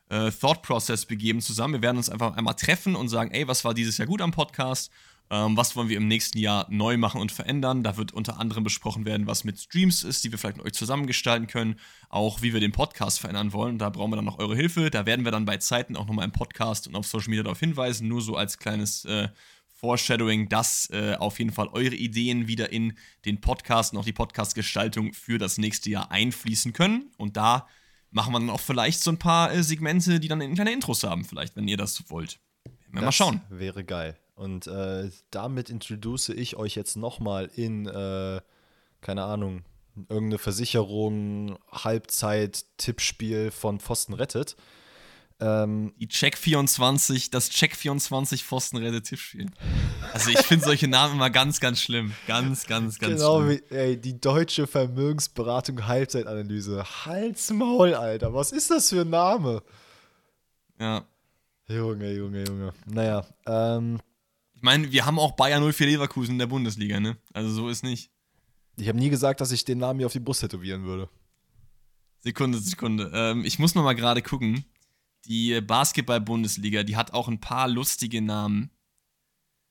äh, 0.08 0.30
Thought 0.32 0.62
Process 0.62 1.06
begeben 1.06 1.40
zusammen. 1.40 1.74
Wir 1.74 1.82
werden 1.82 1.98
uns 1.98 2.10
einfach 2.10 2.36
einmal 2.36 2.54
treffen 2.54 2.96
und 2.96 3.08
sagen, 3.08 3.30
ey, 3.30 3.46
was 3.46 3.64
war 3.64 3.72
dieses 3.72 3.98
Jahr 3.98 4.08
gut 4.08 4.20
am 4.20 4.32
Podcast? 4.32 4.90
Ähm, 5.30 5.56
was 5.56 5.74
wollen 5.74 5.88
wir 5.88 5.96
im 5.96 6.08
nächsten 6.08 6.38
Jahr 6.38 6.66
neu 6.70 6.96
machen 6.96 7.20
und 7.20 7.32
verändern? 7.32 7.82
Da 7.82 7.96
wird 7.96 8.12
unter 8.12 8.38
anderem 8.38 8.64
besprochen 8.64 9.04
werden, 9.04 9.26
was 9.26 9.44
mit 9.44 9.58
Streams 9.58 10.02
ist, 10.02 10.24
die 10.24 10.32
wir 10.32 10.38
vielleicht 10.38 10.58
mit 10.58 10.66
euch 10.66 10.74
zusammengestalten 10.74 11.46
können. 11.46 11.76
Auch 12.10 12.42
wie 12.42 12.52
wir 12.52 12.60
den 12.60 12.72
Podcast 12.72 13.20
verändern 13.20 13.52
wollen. 13.52 13.78
Da 13.78 13.90
brauchen 13.90 14.10
wir 14.10 14.16
dann 14.16 14.24
noch 14.24 14.38
eure 14.38 14.56
Hilfe. 14.56 14.90
Da 14.90 15.06
werden 15.06 15.24
wir 15.24 15.32
dann 15.32 15.46
bei 15.46 15.56
Zeiten 15.56 15.96
auch 15.96 16.06
nochmal 16.06 16.26
im 16.26 16.32
Podcast 16.32 16.88
und 16.88 16.96
auf 16.96 17.06
Social 17.06 17.30
Media 17.30 17.44
darauf 17.44 17.60
hinweisen. 17.60 18.08
Nur 18.08 18.20
so 18.20 18.36
als 18.36 18.58
kleines 18.58 19.04
äh, 19.06 19.28
Foreshadowing, 19.74 20.48
dass 20.48 20.88
äh, 20.90 21.16
auf 21.18 21.38
jeden 21.38 21.52
Fall 21.52 21.68
eure 21.68 21.94
Ideen 21.94 22.48
wieder 22.48 22.72
in 22.72 22.96
den 23.24 23.40
Podcast 23.40 23.92
und 23.92 23.98
auch 23.98 24.04
die 24.04 24.12
Podcast-Gestaltung 24.12 25.12
für 25.12 25.38
das 25.38 25.58
nächste 25.58 25.90
Jahr 25.90 26.10
einfließen 26.10 26.72
können. 26.72 27.10
Und 27.18 27.36
da 27.36 27.68
machen 28.10 28.32
wir 28.32 28.38
dann 28.38 28.50
auch 28.50 28.60
vielleicht 28.60 29.00
so 29.00 29.10
ein 29.10 29.18
paar 29.18 29.52
äh, 29.52 29.62
Segmente, 29.62 30.20
die 30.20 30.28
dann 30.28 30.40
in 30.40 30.54
kleine 30.54 30.72
Intros 30.72 31.02
haben, 31.02 31.24
vielleicht, 31.24 31.56
wenn 31.56 31.68
ihr 31.68 31.76
das 31.76 32.08
wollt. 32.08 32.38
Wir 32.64 33.00
mal 33.00 33.06
Das 33.06 33.14
schauen. 33.14 33.40
Wäre 33.50 33.84
geil. 33.84 34.16
Und 34.36 34.66
äh, 34.66 35.10
damit 35.30 35.70
introduce 35.70 36.30
ich 36.30 36.56
euch 36.56 36.74
jetzt 36.74 36.96
nochmal 36.96 37.50
in, 37.54 37.86
äh, 37.86 38.40
keine 39.00 39.24
Ahnung, 39.24 39.64
irgendeine 39.96 40.38
Versicherung, 40.38 41.58
Halbzeit, 41.70 42.64
Tippspiel 42.78 43.50
von 43.50 43.80
Pfosten 43.80 44.14
rettet. 44.14 44.56
Ähm, 45.40 45.92
die 45.98 46.06
Check 46.06 46.38
24, 46.38 47.30
das 47.30 47.50
Check 47.50 47.74
24 47.74 48.44
Pfosten 48.44 48.76
rettet 48.76 49.06
Tippspiel. 49.06 49.50
Also 50.12 50.30
ich 50.30 50.38
finde 50.38 50.64
solche 50.64 50.86
Namen 50.86 51.14
immer 51.14 51.28
ganz, 51.28 51.58
ganz 51.58 51.80
schlimm. 51.80 52.12
Ganz, 52.26 52.66
ganz, 52.66 52.98
ganz 52.98 53.16
genau 53.16 53.42
schlimm. 53.42 53.60
Genau 53.68 53.70
wie, 53.70 53.76
ey, 53.76 54.00
die 54.00 54.20
deutsche 54.20 54.66
Vermögensberatung 54.66 55.86
Halbzeitanalyse. 55.86 56.84
Halt's 57.04 57.50
Maul, 57.50 57.94
Alter. 57.94 58.32
Was 58.32 58.52
ist 58.52 58.70
das 58.70 58.90
für 58.90 59.00
ein 59.00 59.10
Name? 59.10 59.62
Ja. 60.78 61.04
Junge, 61.66 62.12
Junge, 62.12 62.44
Junge. 62.44 62.72
Naja, 62.86 63.26
ähm. 63.46 63.98
Ich 64.54 64.62
meine, 64.62 64.92
wir 64.92 65.04
haben 65.04 65.18
auch 65.18 65.32
Bayern 65.32 65.72
04 65.72 65.86
Leverkusen 65.86 66.32
in 66.32 66.38
der 66.38 66.46
Bundesliga, 66.46 67.00
ne? 67.00 67.16
Also 67.32 67.50
so 67.50 67.68
ist 67.68 67.82
nicht. 67.82 68.10
Ich 68.76 68.88
habe 68.88 68.98
nie 68.98 69.10
gesagt, 69.10 69.40
dass 69.40 69.52
ich 69.52 69.64
den 69.64 69.78
Namen 69.78 69.98
hier 69.98 70.06
auf 70.06 70.12
die 70.12 70.20
Brust 70.20 70.40
tätowieren 70.40 70.84
würde. 70.84 71.08
Sekunde, 72.20 72.58
Sekunde. 72.58 73.10
Ähm, 73.12 73.44
ich 73.44 73.58
muss 73.58 73.74
noch 73.74 73.82
mal 73.82 73.94
gerade 73.94 74.22
gucken. 74.22 74.64
Die 75.26 75.60
Basketball-Bundesliga, 75.60 76.82
die 76.82 76.96
hat 76.96 77.12
auch 77.12 77.28
ein 77.28 77.40
paar 77.40 77.68
lustige 77.68 78.20
Namen. 78.20 78.70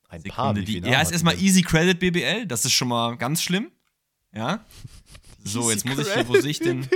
Ein 0.08 0.20
Sekunde, 0.20 0.34
paar? 0.34 0.54
Die, 0.54 0.78
ja, 0.78 1.00
ist 1.00 1.12
erstmal 1.12 1.40
Easy 1.40 1.62
Credit 1.62 1.98
BBL. 1.98 2.46
Das 2.46 2.64
ist 2.64 2.72
schon 2.72 2.88
mal 2.88 3.16
ganz 3.16 3.42
schlimm. 3.42 3.70
Ja. 4.32 4.64
So, 5.46 5.70
jetzt 5.70 5.84
muss 5.84 5.98
ich 5.98 6.10
hier, 6.10 6.26
wo 6.26 6.40
sehe 6.40 6.52
ich 6.52 6.58
denn? 6.58 6.88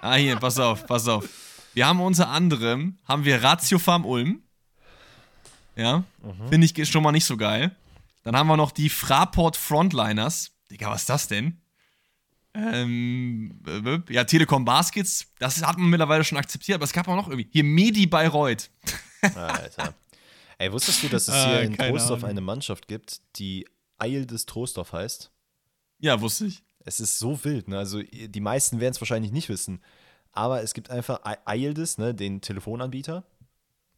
Ah, 0.00 0.16
hier, 0.16 0.34
pass 0.36 0.58
auf, 0.58 0.86
pass 0.86 1.06
auf. 1.06 1.26
Wir 1.72 1.86
haben 1.86 2.00
unter 2.00 2.28
anderem, 2.28 2.98
haben 3.04 3.24
wir 3.24 3.42
Ratio 3.42 3.78
Farm 3.78 4.04
Ulm. 4.04 4.42
Ja, 5.76 6.04
mhm. 6.22 6.48
finde 6.50 6.66
ich 6.66 6.90
schon 6.90 7.02
mal 7.02 7.12
nicht 7.12 7.24
so 7.24 7.36
geil. 7.36 7.74
Dann 8.22 8.36
haben 8.36 8.46
wir 8.48 8.56
noch 8.56 8.70
die 8.70 8.90
Fraport 8.90 9.56
Frontliners. 9.56 10.52
Digga, 10.70 10.90
was 10.90 11.02
ist 11.02 11.08
das 11.08 11.28
denn? 11.28 11.60
Ähm, 12.54 13.60
ja, 14.08 14.24
Telekom 14.24 14.64
Baskets, 14.64 15.26
das 15.40 15.60
hat 15.62 15.76
man 15.76 15.90
mittlerweile 15.90 16.22
schon 16.22 16.38
akzeptiert, 16.38 16.76
aber 16.76 16.84
es 16.84 16.92
gab 16.92 17.08
auch 17.08 17.16
noch 17.16 17.28
irgendwie. 17.28 17.48
Hier 17.50 17.64
Medi 17.64 18.06
Bayreuth. 18.06 18.70
Alter. 19.22 19.94
Ey, 20.58 20.72
wusstest 20.72 21.02
du, 21.02 21.08
dass 21.08 21.26
es 21.26 21.34
hier 21.34 21.56
ah, 21.56 21.60
in 21.60 21.76
Trostorf 21.76 22.20
Ahnung. 22.20 22.30
eine 22.30 22.40
Mannschaft 22.40 22.86
gibt, 22.86 23.20
die 23.36 23.66
Eil 23.98 24.24
des 24.24 24.46
Trostorf 24.46 24.92
heißt? 24.92 25.32
Ja, 25.98 26.20
wusste 26.20 26.46
ich. 26.46 26.62
Es 26.84 27.00
ist 27.00 27.18
so 27.18 27.42
wild, 27.44 27.68
ne? 27.68 27.78
Also, 27.78 28.02
die 28.02 28.40
meisten 28.40 28.78
werden 28.78 28.92
es 28.92 29.00
wahrscheinlich 29.00 29.32
nicht 29.32 29.48
wissen. 29.48 29.80
Aber 30.32 30.62
es 30.62 30.74
gibt 30.74 30.90
einfach 30.90 31.20
Eildes, 31.44 31.98
ne, 31.98 32.14
den 32.14 32.40
Telefonanbieter. 32.40 33.24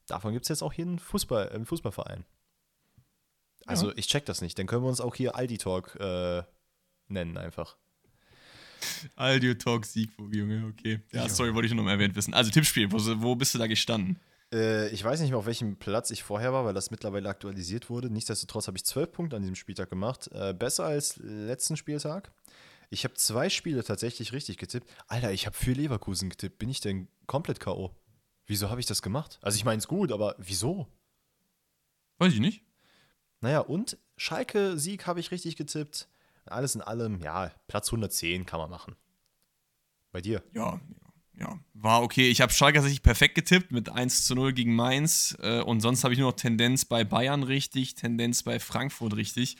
Davon 0.06 0.32
gibt 0.32 0.44
es 0.44 0.48
jetzt 0.48 0.62
auch 0.62 0.72
hier 0.72 0.84
einen, 0.84 0.98
Fußball, 0.98 1.50
einen 1.50 1.66
Fußballverein. 1.66 2.24
Also, 3.66 3.88
ja. 3.88 3.94
ich 3.96 4.06
check 4.06 4.24
das 4.26 4.40
nicht. 4.40 4.58
Dann 4.58 4.66
können 4.66 4.82
wir 4.82 4.88
uns 4.88 5.00
auch 5.00 5.14
hier 5.14 5.34
Aldi 5.34 5.58
Talk 5.58 5.96
äh, 5.96 6.42
nennen, 7.08 7.36
einfach. 7.36 7.76
Aldi 9.16 9.56
Talk 9.58 9.84
Siegburg, 9.84 10.34
Junge, 10.34 10.66
okay. 10.66 11.00
Ja, 11.12 11.22
ja, 11.22 11.28
sorry, 11.28 11.54
wollte 11.54 11.66
ich 11.66 11.74
nur 11.74 11.84
noch 11.84 11.90
erwähnt 11.90 12.14
wissen. 12.16 12.34
Also, 12.34 12.50
Tippspiel, 12.50 12.90
wo, 12.90 12.98
wo 13.22 13.34
bist 13.34 13.54
du 13.54 13.58
da 13.58 13.66
gestanden? 13.66 14.18
Äh, 14.52 14.88
ich 14.90 15.02
weiß 15.02 15.20
nicht 15.20 15.30
mehr, 15.30 15.38
auf 15.38 15.46
welchem 15.46 15.76
Platz 15.76 16.10
ich 16.10 16.22
vorher 16.22 16.52
war, 16.52 16.64
weil 16.64 16.74
das 16.74 16.90
mittlerweile 16.90 17.28
aktualisiert 17.28 17.90
wurde. 17.90 18.10
Nichtsdestotrotz 18.10 18.66
habe 18.66 18.76
ich 18.76 18.84
zwölf 18.84 19.12
Punkte 19.12 19.36
an 19.36 19.42
diesem 19.42 19.56
Spieltag 19.56 19.90
gemacht. 19.90 20.28
Äh, 20.32 20.54
besser 20.54 20.84
als 20.84 21.16
letzten 21.16 21.76
Spieltag. 21.76 22.32
Ich 22.90 23.04
habe 23.04 23.14
zwei 23.14 23.48
Spiele 23.48 23.82
tatsächlich 23.82 24.32
richtig 24.32 24.58
getippt. 24.58 24.88
Alter, 25.08 25.32
ich 25.32 25.46
habe 25.46 25.56
für 25.56 25.72
Leverkusen 25.72 26.30
getippt. 26.30 26.58
Bin 26.58 26.68
ich 26.68 26.80
denn 26.80 27.08
komplett 27.26 27.58
K.O.? 27.58 27.90
Wieso 28.46 28.70
habe 28.70 28.80
ich 28.80 28.86
das 28.86 29.02
gemacht? 29.02 29.38
Also 29.42 29.56
ich 29.56 29.64
meine 29.64 29.78
es 29.78 29.88
gut, 29.88 30.12
aber 30.12 30.36
wieso? 30.38 30.86
Weiß 32.18 32.32
ich 32.32 32.40
nicht. 32.40 32.62
Naja, 33.40 33.60
und 33.60 33.98
Schalke-Sieg 34.16 35.06
habe 35.06 35.20
ich 35.20 35.32
richtig 35.32 35.56
getippt. 35.56 36.08
Alles 36.48 36.74
in 36.74 36.80
allem, 36.80 37.20
ja, 37.20 37.52
Platz 37.68 37.88
110 37.88 38.46
kann 38.46 38.60
man 38.60 38.70
machen. 38.70 38.96
Bei 40.12 40.20
dir? 40.20 40.42
Ja, 40.54 40.80
ja, 41.38 41.58
war 41.74 42.02
okay. 42.02 42.30
Ich 42.30 42.40
habe 42.40 42.52
Schalke 42.52 42.78
tatsächlich 42.78 43.02
perfekt 43.02 43.34
getippt 43.34 43.70
mit 43.70 43.90
1 43.90 44.24
zu 44.24 44.34
0 44.34 44.52
gegen 44.54 44.74
Mainz. 44.74 45.36
Äh, 45.42 45.60
und 45.60 45.80
sonst 45.80 46.02
habe 46.02 46.14
ich 46.14 46.20
nur 46.20 46.30
noch 46.30 46.36
Tendenz 46.36 46.86
bei 46.86 47.04
Bayern 47.04 47.42
richtig, 47.42 47.94
Tendenz 47.94 48.42
bei 48.42 48.58
Frankfurt 48.58 49.16
richtig. 49.16 49.56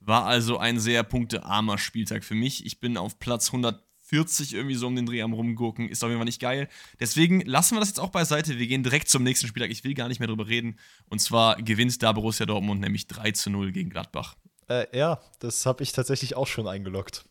War 0.00 0.24
also 0.24 0.56
ein 0.56 0.80
sehr 0.80 1.02
punktearmer 1.02 1.76
Spieltag 1.76 2.24
für 2.24 2.34
mich. 2.34 2.64
Ich 2.64 2.80
bin 2.80 2.96
auf 2.96 3.18
Platz 3.18 3.48
140 3.48 4.54
irgendwie 4.54 4.76
so 4.76 4.86
um 4.86 4.96
den 4.96 5.04
Dreh 5.04 5.20
am 5.20 5.34
Rumgurken. 5.34 5.90
Ist 5.90 6.02
auf 6.02 6.08
jeden 6.08 6.20
Fall 6.20 6.24
nicht 6.24 6.40
geil. 6.40 6.68
Deswegen 7.00 7.42
lassen 7.42 7.76
wir 7.76 7.80
das 7.80 7.90
jetzt 7.90 8.00
auch 8.00 8.08
beiseite. 8.08 8.58
Wir 8.58 8.66
gehen 8.66 8.82
direkt 8.82 9.10
zum 9.10 9.22
nächsten 9.22 9.46
Spieltag. 9.46 9.70
Ich 9.70 9.84
will 9.84 9.92
gar 9.92 10.08
nicht 10.08 10.20
mehr 10.20 10.28
drüber 10.28 10.48
reden. 10.48 10.78
Und 11.10 11.18
zwar 11.18 11.60
gewinnt 11.60 12.02
da 12.02 12.12
Borussia 12.12 12.46
Dortmund 12.46 12.80
nämlich 12.80 13.08
3 13.08 13.32
zu 13.32 13.50
0 13.50 13.72
gegen 13.72 13.90
Gladbach. 13.90 14.36
Äh, 14.70 14.96
ja, 14.96 15.20
das 15.40 15.66
habe 15.66 15.82
ich 15.82 15.92
tatsächlich 15.92 16.36
auch 16.36 16.46
schon 16.46 16.68
eingeloggt 16.68 17.24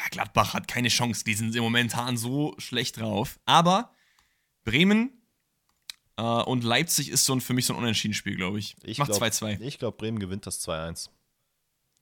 ja, 0.00 0.08
Gladbach 0.10 0.54
hat 0.54 0.68
keine 0.68 0.88
Chance. 0.88 1.24
Die 1.24 1.34
sind 1.34 1.54
momentan 1.56 2.16
so 2.16 2.54
schlecht 2.58 3.00
drauf. 3.00 3.38
Aber 3.44 3.92
Bremen 4.64 5.10
äh, 6.16 6.22
und 6.22 6.64
Leipzig 6.64 7.10
ist 7.10 7.24
so 7.24 7.34
ein, 7.34 7.40
für 7.40 7.52
mich 7.52 7.66
so 7.66 7.74
ein 7.74 7.78
Unentschieden-Spiel, 7.78 8.36
glaube 8.36 8.58
ich. 8.58 8.76
Ich 8.82 8.98
mach 8.98 9.08
2-2. 9.08 9.60
Ich 9.60 9.78
glaube, 9.78 9.96
Bremen 9.96 10.18
gewinnt 10.18 10.46
das 10.46 10.66
2-1. 10.66 11.10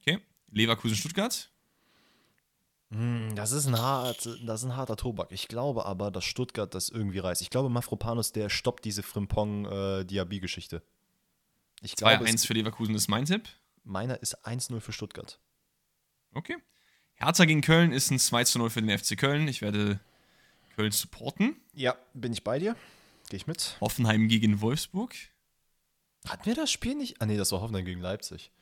Okay. 0.00 0.18
Leverkusen-Stuttgart? 0.52 1.50
Hm, 2.90 3.34
das 3.34 3.52
ist, 3.52 3.66
ein 3.66 3.78
hart, 3.78 4.26
das 4.44 4.60
ist 4.60 4.66
ein 4.66 4.76
harter 4.76 4.96
Tobak. 4.96 5.32
Ich 5.32 5.48
glaube 5.48 5.84
aber, 5.84 6.10
dass 6.10 6.24
Stuttgart 6.24 6.72
das 6.74 6.88
irgendwie 6.88 7.18
reißt. 7.18 7.42
Ich 7.42 7.50
glaube, 7.50 7.68
Mafropanus, 7.68 8.32
der 8.32 8.48
stoppt 8.48 8.84
diese 8.84 9.02
Frimpong-Diaby-Geschichte. 9.02 10.82
Äh, 11.82 11.86
2-1 11.86 12.46
für 12.46 12.54
Leverkusen 12.54 12.94
ist 12.94 13.08
mein 13.08 13.24
Tipp. 13.24 13.48
Meiner 13.84 14.20
ist 14.20 14.46
1-0 14.46 14.80
für 14.80 14.92
Stuttgart. 14.92 15.40
Okay. 16.34 16.56
Hertha 17.14 17.44
gegen 17.44 17.62
Köln 17.62 17.92
ist 17.92 18.10
ein 18.10 18.18
2 18.18 18.44
zu 18.44 18.58
0 18.58 18.70
für 18.70 18.82
den 18.82 18.96
FC 18.96 19.18
Köln. 19.18 19.48
Ich 19.48 19.60
werde 19.60 20.00
Köln 20.76 20.92
supporten. 20.92 21.56
Ja, 21.72 21.96
bin 22.14 22.32
ich 22.32 22.44
bei 22.44 22.58
dir. 22.58 22.76
Gehe 23.28 23.38
ich 23.38 23.46
mit. 23.46 23.76
Hoffenheim 23.80 24.28
gegen 24.28 24.60
Wolfsburg. 24.60 25.14
Hatten 26.26 26.46
wir 26.46 26.54
das 26.54 26.70
Spiel 26.70 26.94
nicht? 26.94 27.20
Ah, 27.20 27.26
nee, 27.26 27.36
das 27.36 27.52
war 27.52 27.60
Hoffenheim 27.60 27.84
gegen 27.84 28.00
Leipzig. 28.00 28.52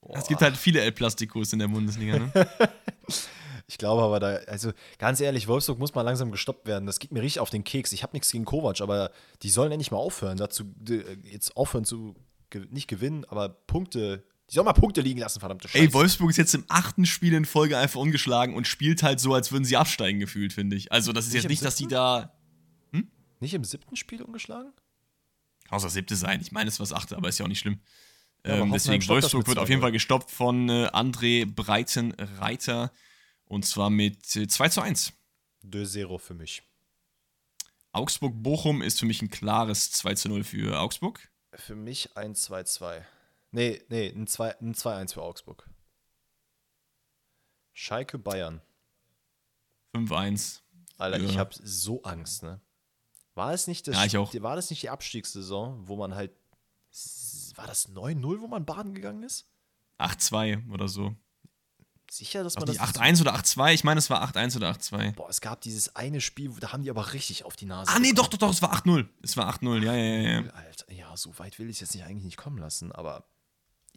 Boah. 0.00 0.16
Es 0.16 0.26
gibt 0.26 0.42
halt 0.42 0.56
viele 0.56 0.80
El 0.80 0.92
Plasticos 0.92 1.52
in 1.52 1.58
der 1.58 1.68
Bundesliga, 1.68 2.18
ne? 2.18 2.30
ich 3.66 3.78
glaube 3.78 4.02
aber 4.02 4.20
da, 4.20 4.34
also 4.46 4.72
ganz 4.98 5.20
ehrlich, 5.20 5.48
Wolfsburg 5.48 5.78
muss 5.78 5.94
mal 5.94 6.02
langsam 6.02 6.30
gestoppt 6.30 6.66
werden. 6.66 6.84
Das 6.84 6.98
geht 6.98 7.12
mir 7.12 7.22
richtig 7.22 7.40
auf 7.40 7.50
den 7.50 7.64
Keks. 7.64 7.92
Ich 7.92 8.02
habe 8.02 8.12
nichts 8.12 8.30
gegen 8.30 8.44
Kovac, 8.44 8.82
aber 8.82 9.10
die 9.42 9.50
sollen 9.50 9.72
endlich 9.72 9.90
mal 9.90 9.98
aufhören, 9.98 10.36
dazu 10.36 10.64
jetzt 11.22 11.56
aufhören 11.56 11.86
zu 11.86 12.14
nicht 12.70 12.88
gewinnen, 12.88 13.24
aber 13.24 13.48
Punkte 13.48 14.24
die 14.50 14.54
soll 14.54 14.64
mal 14.64 14.72
Punkte 14.74 15.00
liegen 15.00 15.20
lassen, 15.20 15.40
verdammte 15.40 15.68
Scheiße. 15.68 15.82
Ey, 15.82 15.92
Wolfsburg 15.92 16.30
ist 16.30 16.36
jetzt 16.36 16.54
im 16.54 16.64
achten 16.68 17.06
Spiel 17.06 17.32
in 17.32 17.44
Folge 17.44 17.78
einfach 17.78 17.98
ungeschlagen 17.98 18.54
und 18.54 18.66
spielt 18.66 19.02
halt 19.02 19.18
so, 19.18 19.32
als 19.32 19.52
würden 19.52 19.64
sie 19.64 19.76
absteigen 19.76 20.20
gefühlt, 20.20 20.52
finde 20.52 20.76
ich. 20.76 20.92
Also, 20.92 21.12
das 21.12 21.26
ist 21.26 21.32
nicht 21.32 21.44
jetzt 21.44 21.50
nicht, 21.50 21.64
dass 21.64 21.76
die 21.76 21.86
da. 21.86 22.34
Hm? 22.92 23.08
Nicht 23.40 23.54
im 23.54 23.64
siebten 23.64 23.96
Spiel 23.96 24.22
ungeschlagen? 24.22 24.72
Kann 25.68 25.78
auch 25.78 25.82
das 25.82 25.94
siebte 25.94 26.14
sein. 26.14 26.40
Ich 26.42 26.52
meine, 26.52 26.68
es 26.68 26.78
war 26.78 26.84
das 26.84 26.92
achte, 26.92 27.16
aber 27.16 27.28
ist 27.28 27.38
ja 27.38 27.46
auch 27.46 27.48
nicht 27.48 27.60
schlimm. 27.60 27.80
Ja, 28.46 28.56
ähm, 28.56 28.70
deswegen, 28.70 29.06
Wolfsburg 29.08 29.46
wird 29.48 29.58
auf 29.58 29.70
jeden 29.70 29.80
Fall 29.80 29.92
gestoppt 29.92 30.30
von 30.30 30.68
äh, 30.68 30.88
André 30.92 31.46
Breitenreiter. 31.46 32.92
Und 33.46 33.64
zwar 33.64 33.88
mit 33.88 34.36
äh, 34.36 34.46
2 34.46 34.68
zu 34.68 34.82
1. 34.82 35.14
2-0 35.64 36.18
für 36.18 36.34
mich. 36.34 36.62
Augsburg-Bochum 37.92 38.82
ist 38.82 38.98
für 38.98 39.06
mich 39.06 39.22
ein 39.22 39.30
klares 39.30 39.90
2 39.92 40.14
zu 40.14 40.28
0 40.28 40.44
für 40.44 40.78
Augsburg. 40.78 41.30
Für 41.56 41.74
mich 41.74 42.16
ein 42.16 42.34
2-2. 42.34 43.02
Nee, 43.50 43.82
nee, 43.88 44.08
ein 44.08 44.26
2-1 44.26 45.14
für 45.14 45.22
Augsburg. 45.22 45.68
Schalke 47.72 48.18
Bayern. 48.18 48.60
5-1. 49.94 50.60
Alter, 50.98 51.18
ja. 51.18 51.24
ich 51.28 51.38
habe 51.38 51.54
so 51.54 52.02
Angst, 52.02 52.42
ne? 52.42 52.60
War 53.34 53.52
es 53.52 53.66
nicht 53.66 53.88
das 53.88 53.96
ja, 53.96 54.04
ich 54.04 54.16
auch. 54.16 54.32
war 54.42 54.54
das 54.56 54.70
nicht 54.70 54.82
die 54.82 54.90
Abstiegssaison, 54.90 55.88
wo 55.88 55.96
man 55.96 56.14
halt 56.14 56.32
war 57.56 57.66
das 57.66 57.88
9-0, 57.88 58.40
wo 58.40 58.46
man 58.46 58.64
baden 58.64 58.94
gegangen 58.94 59.22
ist? 59.22 59.48
8-2 59.98 60.70
oder 60.72 60.88
so. 60.88 61.14
Sicher, 62.14 62.44
dass 62.44 62.54
man 62.54 62.66
das 62.66 62.78
8-1 62.78 63.22
oder 63.22 63.34
8-2? 63.34 63.74
Ich 63.74 63.82
meine, 63.82 63.98
es 63.98 64.08
war 64.08 64.22
8-1 64.22 64.56
oder 64.56 64.70
8-2. 64.70 65.16
Boah, 65.16 65.28
es 65.28 65.40
gab 65.40 65.60
dieses 65.62 65.96
eine 65.96 66.20
Spiel, 66.20 66.52
da 66.60 66.72
haben 66.72 66.84
die 66.84 66.90
aber 66.90 67.12
richtig 67.12 67.44
auf 67.44 67.56
die 67.56 67.66
Nase. 67.66 67.90
Ah, 67.90 67.98
nee, 67.98 68.10
bekommen. 68.10 68.14
doch, 68.14 68.28
doch, 68.28 68.38
doch, 68.38 68.50
es 68.50 68.62
war 68.62 68.72
8-0. 68.72 69.08
Es 69.22 69.36
war 69.36 69.52
8-0, 69.52 69.82
ja, 69.82 69.96
ja, 69.96 70.42
ja. 70.42 70.50
Alter, 70.52 70.92
ja, 70.92 71.16
so 71.16 71.36
weit 71.40 71.58
will 71.58 71.68
ich 71.68 71.78
es 71.78 71.80
jetzt 71.80 71.94
nicht 71.96 72.04
eigentlich 72.04 72.22
nicht 72.22 72.36
kommen 72.36 72.58
lassen, 72.58 72.92
aber 72.92 73.24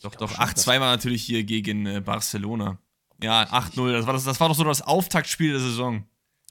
doch, 0.01 0.15
doch, 0.15 0.32
8-2 0.32 0.65
war 0.65 0.89
natürlich 0.89 1.24
hier 1.24 1.43
gegen 1.43 1.86
äh, 1.86 2.01
Barcelona. 2.01 2.80
Ja, 3.22 3.43
8-0. 3.43 3.91
Das 3.91 4.07
war, 4.07 4.13
das, 4.13 4.24
das 4.24 4.39
war 4.39 4.47
doch 4.49 4.55
so 4.55 4.63
das 4.63 4.82
Auftaktspiel 4.82 5.51
der 5.51 5.61
Saison. 5.61 6.07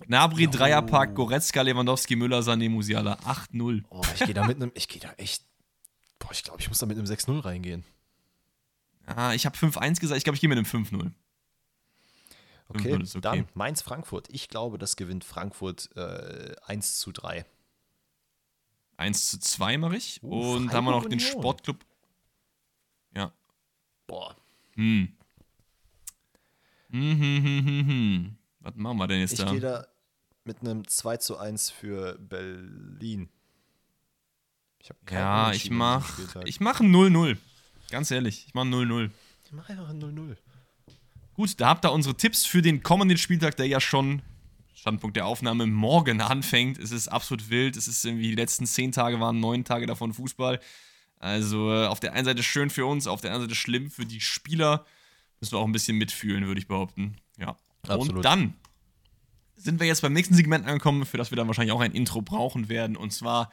Gnabry, 0.06 0.46
oh. 0.46 0.50
Dreierpack, 0.52 1.16
Goretzka, 1.16 1.62
Lewandowski, 1.62 2.14
Müller, 2.14 2.42
Sané, 2.42 2.70
Musiala. 2.70 3.18
8-0. 3.24 3.82
Oh, 3.90 4.02
ich 4.14 4.24
gehe 4.24 4.34
da 4.34 4.46
mit 4.46 4.62
einem, 4.62 4.70
ich 4.74 4.86
gehe 4.86 5.00
da 5.00 5.10
echt, 5.16 5.42
boah, 6.20 6.30
ich 6.30 6.44
glaube, 6.44 6.60
ich 6.60 6.68
muss 6.68 6.78
da 6.78 6.86
mit 6.86 6.96
einem 6.96 7.08
6-0 7.08 7.44
reingehen. 7.44 7.82
Ah, 9.06 9.34
ich 9.34 9.46
habe 9.46 9.56
5-1 9.56 9.98
gesagt, 9.98 10.18
ich 10.18 10.22
glaube, 10.22 10.36
ich 10.36 10.40
gehe 10.40 10.48
mit 10.48 10.58
einem 10.58 10.66
5-0. 10.66 11.10
Okay, 12.68 12.94
okay, 12.94 13.20
dann 13.20 13.48
Mainz-Frankfurt. 13.54 14.28
Ich 14.30 14.48
glaube, 14.48 14.78
das 14.78 14.96
gewinnt 14.96 15.24
Frankfurt 15.24 15.90
äh, 15.96 16.54
1 16.64 16.98
zu 16.98 17.12
3. 17.12 17.46
1 18.96 19.30
zu 19.30 19.38
2 19.38 19.78
mache 19.78 19.96
ich. 19.96 20.20
Uh, 20.22 20.54
Und 20.54 20.66
dann 20.68 20.76
haben 20.76 20.84
wir 20.86 20.90
noch 20.92 21.06
den 21.08 21.20
Sportclub 21.20 21.78
Boah. 24.06 24.36
Hm. 24.74 25.12
Hm, 26.90 27.20
hm, 27.20 27.44
hm, 27.44 27.66
hm, 27.66 27.86
hm. 27.86 28.38
Was 28.60 28.74
machen 28.76 28.98
wir 28.98 29.06
denn 29.08 29.20
jetzt 29.20 29.32
Ich 29.32 29.38
da? 29.40 29.50
gehe 29.50 29.60
da 29.60 29.86
mit 30.44 30.60
einem 30.60 30.86
2 30.86 31.16
zu 31.16 31.36
1 31.38 31.70
für 31.70 32.16
Berlin. 32.18 33.28
Ich 34.78 34.90
hab 34.90 35.04
keinen 35.06 35.18
Ja, 35.18 35.52
ich 35.52 35.70
Unentschieden 35.70 35.72
an 35.74 35.78
mach, 35.78 36.06
diesem 36.06 36.28
Spieltag. 36.28 36.48
ich 36.48 36.60
mach 36.60 36.80
ein 36.80 36.94
0-0. 36.94 37.36
Ganz 37.90 38.10
ehrlich, 38.10 38.46
ich 38.46 38.54
mach 38.54 38.62
ein 38.62 38.72
0-0. 38.72 39.10
Ich 39.44 39.52
mach 39.52 39.68
einfach 39.68 39.88
ein 39.88 40.00
0-0. 40.00 40.36
Gut, 41.36 41.60
da 41.60 41.68
habt 41.68 41.84
ihr 41.84 41.92
unsere 41.92 42.16
Tipps 42.16 42.46
für 42.46 42.62
den 42.62 42.82
kommenden 42.82 43.18
Spieltag, 43.18 43.56
der 43.58 43.66
ja 43.66 43.78
schon, 43.78 44.22
Standpunkt 44.74 45.16
der 45.16 45.26
Aufnahme, 45.26 45.66
morgen 45.66 46.22
anfängt. 46.22 46.78
Es 46.78 46.92
ist 46.92 47.08
absolut 47.08 47.50
wild. 47.50 47.76
Es 47.76 47.88
ist 47.88 48.04
irgendwie, 48.06 48.28
die 48.28 48.34
letzten 48.34 48.66
zehn 48.66 48.90
Tage 48.90 49.20
waren 49.20 49.38
neun 49.38 49.62
Tage 49.62 49.86
davon 49.86 50.14
Fußball. 50.14 50.60
Also 51.18 51.70
äh, 51.70 51.86
auf 51.88 52.00
der 52.00 52.14
einen 52.14 52.24
Seite 52.24 52.42
schön 52.42 52.70
für 52.70 52.86
uns, 52.86 53.06
auf 53.06 53.20
der 53.20 53.32
anderen 53.32 53.50
Seite 53.50 53.54
schlimm 53.58 53.90
für 53.90 54.06
die 54.06 54.22
Spieler. 54.22 54.86
Müssen 55.40 55.52
wir 55.52 55.58
auch 55.58 55.66
ein 55.66 55.72
bisschen 55.72 55.98
mitfühlen, 55.98 56.46
würde 56.46 56.58
ich 56.58 56.68
behaupten. 56.68 57.16
Ja. 57.38 57.56
Absolut. 57.82 58.16
Und 58.16 58.24
dann 58.24 58.54
sind 59.56 59.78
wir 59.78 59.86
jetzt 59.86 60.00
beim 60.00 60.14
nächsten 60.14 60.34
Segment 60.34 60.66
angekommen, 60.66 61.04
für 61.04 61.18
das 61.18 61.30
wir 61.30 61.36
dann 61.36 61.48
wahrscheinlich 61.48 61.72
auch 61.72 61.80
ein 61.80 61.92
Intro 61.92 62.22
brauchen 62.22 62.70
werden. 62.70 62.96
Und 62.96 63.12
zwar 63.12 63.52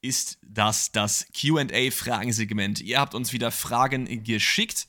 ist 0.00 0.38
das 0.42 0.92
das 0.92 1.26
QA-Fragensegment. 1.32 2.80
Ihr 2.80 3.00
habt 3.00 3.14
uns 3.14 3.32
wieder 3.32 3.50
Fragen 3.50 4.22
geschickt, 4.22 4.86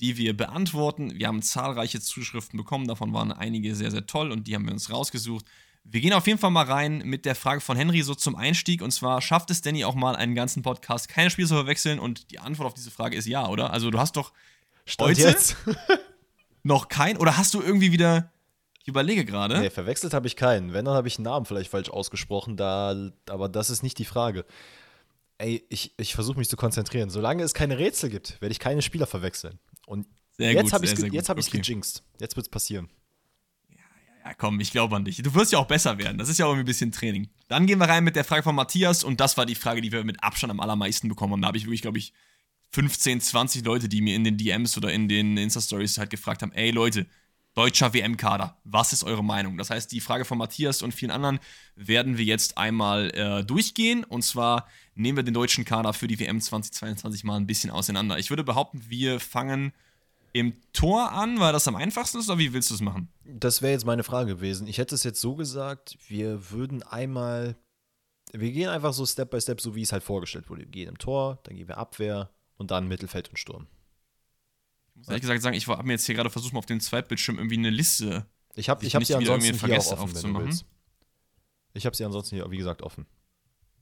die 0.00 0.16
wir 0.16 0.36
beantworten. 0.36 1.18
Wir 1.18 1.28
haben 1.28 1.42
zahlreiche 1.42 2.00
Zuschriften 2.00 2.56
bekommen, 2.56 2.86
davon 2.86 3.12
waren 3.12 3.32
einige 3.32 3.74
sehr, 3.74 3.90
sehr 3.90 4.06
toll 4.06 4.30
und 4.30 4.46
die 4.46 4.54
haben 4.54 4.66
wir 4.66 4.72
uns 4.72 4.90
rausgesucht. 4.90 5.44
Wir 5.84 6.00
gehen 6.00 6.12
auf 6.12 6.26
jeden 6.26 6.38
Fall 6.38 6.50
mal 6.50 6.64
rein 6.64 7.02
mit 7.04 7.24
der 7.24 7.36
Frage 7.36 7.60
von 7.60 7.76
Henry 7.76 8.02
so 8.02 8.14
zum 8.14 8.34
Einstieg. 8.34 8.82
Und 8.82 8.90
zwar, 8.90 9.22
schafft 9.22 9.50
es 9.50 9.60
Danny 9.60 9.84
auch 9.84 9.94
mal 9.94 10.16
einen 10.16 10.34
ganzen 10.34 10.62
Podcast 10.62 11.08
keine 11.08 11.30
Spiele 11.30 11.46
zu 11.46 11.54
verwechseln? 11.54 12.00
Und 12.00 12.32
die 12.32 12.40
Antwort 12.40 12.66
auf 12.66 12.74
diese 12.74 12.90
Frage 12.90 13.16
ist 13.16 13.26
ja, 13.26 13.46
oder? 13.46 13.72
Also 13.72 13.90
du 13.90 13.98
hast 14.00 14.16
doch 14.16 14.32
Stand 14.84 15.10
Heute? 15.10 15.22
jetzt? 15.22 15.56
noch 16.62 16.88
kein, 16.88 17.16
oder 17.16 17.36
hast 17.36 17.54
du 17.54 17.62
irgendwie 17.62 17.92
wieder, 17.92 18.32
ich 18.82 18.88
überlege 18.88 19.24
gerade, 19.24 19.60
Nee, 19.60 19.70
verwechselt 19.70 20.12
habe 20.12 20.26
ich 20.26 20.36
keinen. 20.36 20.72
Wenn, 20.72 20.84
dann 20.84 20.94
habe 20.94 21.08
ich 21.08 21.18
einen 21.18 21.24
Namen 21.24 21.46
vielleicht 21.46 21.70
falsch 21.70 21.90
ausgesprochen, 21.90 22.56
da, 22.56 23.10
aber 23.28 23.48
das 23.48 23.70
ist 23.70 23.82
nicht 23.82 23.98
die 23.98 24.04
Frage. 24.04 24.44
Ey, 25.38 25.64
ich, 25.68 25.92
ich 25.98 26.14
versuche 26.14 26.38
mich 26.38 26.48
zu 26.48 26.56
konzentrieren. 26.56 27.10
Solange 27.10 27.42
es 27.42 27.52
keine 27.52 27.78
Rätsel 27.78 28.10
gibt, 28.10 28.40
werde 28.40 28.52
ich 28.52 28.58
keine 28.58 28.82
Spieler 28.82 29.06
verwechseln. 29.06 29.58
Und 29.86 30.06
Sehr 30.32 30.52
jetzt 30.52 30.72
habe 30.74 30.84
ich 30.84 30.92
es 30.92 31.00
jetzt 31.10 31.28
hab 31.30 31.38
Okay. 31.38 31.60
gejinxt. 31.60 32.04
Jetzt 32.20 32.36
wird 32.36 32.46
es 32.46 32.50
passieren. 32.50 32.90
Ja, 34.24 34.34
komm, 34.34 34.58
ich 34.60 34.72
glaube 34.72 34.96
an 34.96 35.04
dich. 35.04 35.22
Du 35.22 35.32
wirst 35.34 35.52
ja 35.52 35.58
auch 35.58 35.68
besser 35.68 35.98
werden. 35.98 36.18
Das 36.18 36.28
ist 36.28 36.38
ja 36.38 36.46
auch 36.46 36.50
irgendwie 36.50 36.64
ein 36.64 36.66
bisschen 36.66 36.92
Training. 36.92 37.28
Dann 37.48 37.66
gehen 37.66 37.78
wir 37.78 37.88
rein 37.88 38.02
mit 38.02 38.16
der 38.16 38.24
Frage 38.24 38.42
von 38.42 38.56
Matthias 38.56 39.04
und 39.04 39.20
das 39.20 39.36
war 39.36 39.46
die 39.46 39.54
Frage, 39.54 39.80
die 39.80 39.92
wir 39.92 40.02
mit 40.04 40.22
Abstand 40.22 40.50
am 40.50 40.58
allermeisten 40.60 41.08
bekommen 41.08 41.32
haben. 41.32 41.42
Da 41.42 41.48
habe 41.48 41.58
ich 41.58 41.64
wirklich, 41.64 41.82
glaube 41.82 41.98
ich, 41.98 42.12
15, 42.72 43.20
20 43.20 43.64
Leute, 43.64 43.88
die 43.88 44.02
mir 44.02 44.16
in 44.16 44.24
den 44.24 44.36
DMs 44.36 44.76
oder 44.76 44.92
in 44.92 45.08
den 45.08 45.36
Insta-Stories 45.36 45.98
halt 45.98 46.10
gefragt 46.10 46.42
haben: 46.42 46.52
Ey 46.52 46.72
Leute, 46.72 47.06
deutscher 47.54 47.94
WM-Kader, 47.94 48.58
was 48.64 48.92
ist 48.92 49.04
eure 49.04 49.22
Meinung? 49.22 49.56
Das 49.58 49.70
heißt, 49.70 49.92
die 49.92 50.00
Frage 50.00 50.24
von 50.24 50.38
Matthias 50.38 50.82
und 50.82 50.92
vielen 50.92 51.12
anderen 51.12 51.38
werden 51.76 52.18
wir 52.18 52.24
jetzt 52.24 52.58
einmal 52.58 53.10
äh, 53.14 53.44
durchgehen. 53.44 54.02
Und 54.02 54.22
zwar 54.22 54.66
nehmen 54.96 55.16
wir 55.16 55.22
den 55.22 55.34
deutschen 55.34 55.64
Kader 55.64 55.92
für 55.92 56.08
die 56.08 56.18
WM 56.18 56.40
2022 56.40 57.22
mal 57.24 57.36
ein 57.36 57.46
bisschen 57.46 57.70
auseinander. 57.70 58.18
Ich 58.18 58.30
würde 58.30 58.44
behaupten, 58.44 58.82
wir 58.88 59.20
fangen 59.20 59.72
im 60.32 60.54
Tor 60.72 61.12
an, 61.12 61.40
weil 61.40 61.52
das 61.52 61.68
am 61.68 61.76
einfachsten 61.76 62.18
ist, 62.18 62.28
oder 62.28 62.38
wie 62.38 62.52
willst 62.52 62.70
du 62.70 62.74
es 62.74 62.80
machen? 62.80 63.08
Das 63.24 63.62
wäre 63.62 63.72
jetzt 63.72 63.86
meine 63.86 64.02
Frage 64.02 64.34
gewesen. 64.34 64.66
Ich 64.66 64.78
hätte 64.78 64.94
es 64.94 65.04
jetzt 65.04 65.20
so 65.20 65.34
gesagt, 65.34 65.96
wir 66.08 66.50
würden 66.50 66.82
einmal. 66.82 67.56
Wir 68.32 68.50
gehen 68.50 68.68
einfach 68.68 68.92
so 68.92 69.06
Step 69.06 69.30
by 69.30 69.40
Step, 69.40 69.60
so 69.60 69.74
wie 69.74 69.82
es 69.82 69.92
halt 69.92 70.02
vorgestellt 70.02 70.50
wurde. 70.50 70.62
Wir 70.62 70.68
gehen 70.68 70.88
im 70.88 70.98
Tor, 70.98 71.38
dann 71.44 71.56
gehen 71.56 71.68
wir 71.68 71.78
Abwehr 71.78 72.30
und 72.56 72.70
dann 72.70 72.88
Mittelfeld 72.88 73.28
und 73.28 73.38
Sturm. 73.38 73.66
Ich 74.90 74.98
muss 74.98 75.08
ehrlich 75.08 75.22
gesagt 75.22 75.42
sagen, 75.42 75.56
ich 75.56 75.68
habe 75.68 75.84
mir 75.84 75.92
jetzt 75.92 76.06
hier 76.06 76.14
gerade 76.14 76.30
versucht, 76.30 76.52
mal 76.52 76.58
auf 76.58 76.66
dem 76.66 76.80
Zweitbildschirm 76.80 77.36
irgendwie 77.38 77.58
eine 77.58 77.70
Liste. 77.70 78.26
Ich 78.54 78.68
habe 78.68 78.84
ich 78.84 78.94
hab 78.94 79.04
sie 79.04 79.14
ansonsten 79.14 79.44
hier 79.44 79.54
auch 79.54 79.58
vergessen 79.58 79.92
offen, 79.94 80.02
aufzumachen. 80.02 80.60
Ich 81.74 81.86
habe 81.86 81.94
sie 81.94 82.04
ansonsten 82.04 82.36
hier, 82.36 82.50
wie 82.50 82.56
gesagt, 82.56 82.82
offen. 82.82 83.06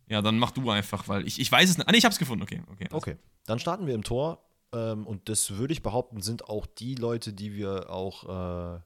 Ja, 0.08 0.20
dann 0.22 0.38
mach 0.38 0.50
du 0.50 0.68
einfach, 0.70 1.08
weil 1.08 1.26
ich, 1.26 1.40
ich 1.40 1.50
weiß 1.50 1.70
es 1.70 1.78
nicht. 1.78 1.88
Ah, 1.88 1.92
nee, 1.92 1.98
ich 1.98 2.04
hab's 2.04 2.18
gefunden. 2.18 2.42
Okay, 2.42 2.62
okay. 2.70 2.88
Okay, 2.90 3.16
dann 3.46 3.58
starten 3.58 3.86
wir 3.86 3.94
im 3.94 4.04
Tor. 4.04 4.44
Ähm, 4.72 5.06
und 5.06 5.28
das 5.28 5.52
würde 5.52 5.72
ich 5.72 5.82
behaupten, 5.82 6.20
sind 6.20 6.48
auch 6.48 6.66
die 6.66 6.94
Leute, 6.94 7.32
die 7.32 7.54
wir 7.54 7.90
auch. 7.90 8.24
Äh, 8.24 8.80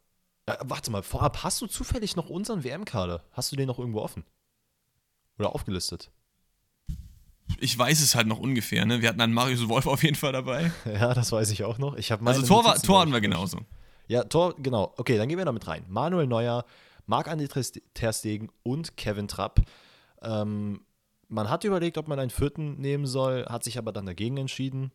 warte 0.64 0.90
mal, 0.90 1.02
vorab, 1.02 1.42
hast 1.42 1.60
du 1.60 1.66
zufällig 1.66 2.16
noch 2.16 2.30
unseren 2.30 2.64
WM-Kader? 2.64 3.22
Hast 3.32 3.52
du 3.52 3.56
den 3.56 3.66
noch 3.66 3.78
irgendwo 3.78 4.00
offen? 4.00 4.24
Oder 5.38 5.54
aufgelistet? 5.54 6.10
Ich 7.60 7.76
weiß 7.78 8.00
es 8.00 8.14
halt 8.14 8.26
noch 8.26 8.38
ungefähr, 8.38 8.84
ne? 8.86 9.00
Wir 9.00 9.08
hatten 9.08 9.20
einen 9.20 9.32
Marius 9.32 9.68
Wolf 9.68 9.86
auf 9.86 10.02
jeden 10.02 10.14
Fall 10.16 10.32
dabei. 10.32 10.70
Ja, 10.86 11.14
das 11.14 11.32
weiß 11.32 11.50
ich 11.50 11.64
auch 11.64 11.78
noch. 11.78 11.96
Ich 11.96 12.12
habe 12.12 12.26
Also 12.26 12.46
Tor, 12.46 12.64
war, 12.64 12.76
Tor 12.80 13.00
hatten 13.00 13.12
wir 13.12 13.20
genauso. 13.20 13.60
Ja, 14.06 14.24
Tor, 14.24 14.54
genau. 14.58 14.94
Okay, 14.96 15.16
dann 15.16 15.28
gehen 15.28 15.38
wir 15.38 15.44
damit 15.44 15.66
rein. 15.66 15.84
Manuel 15.88 16.26
Neuer, 16.26 16.64
Marc-André 17.06 17.48
Ter- 17.48 17.80
Ter 17.94 18.12
Stegen 18.12 18.50
und 18.62 18.96
Kevin 18.96 19.28
Trapp. 19.28 19.60
Ähm, 20.22 20.80
man 21.28 21.48
hat 21.50 21.64
überlegt, 21.64 21.98
ob 21.98 22.08
man 22.08 22.18
einen 22.18 22.30
vierten 22.30 22.80
nehmen 22.80 23.06
soll, 23.06 23.46
hat 23.46 23.64
sich 23.64 23.78
aber 23.78 23.92
dann 23.92 24.06
dagegen 24.06 24.36
entschieden. 24.36 24.92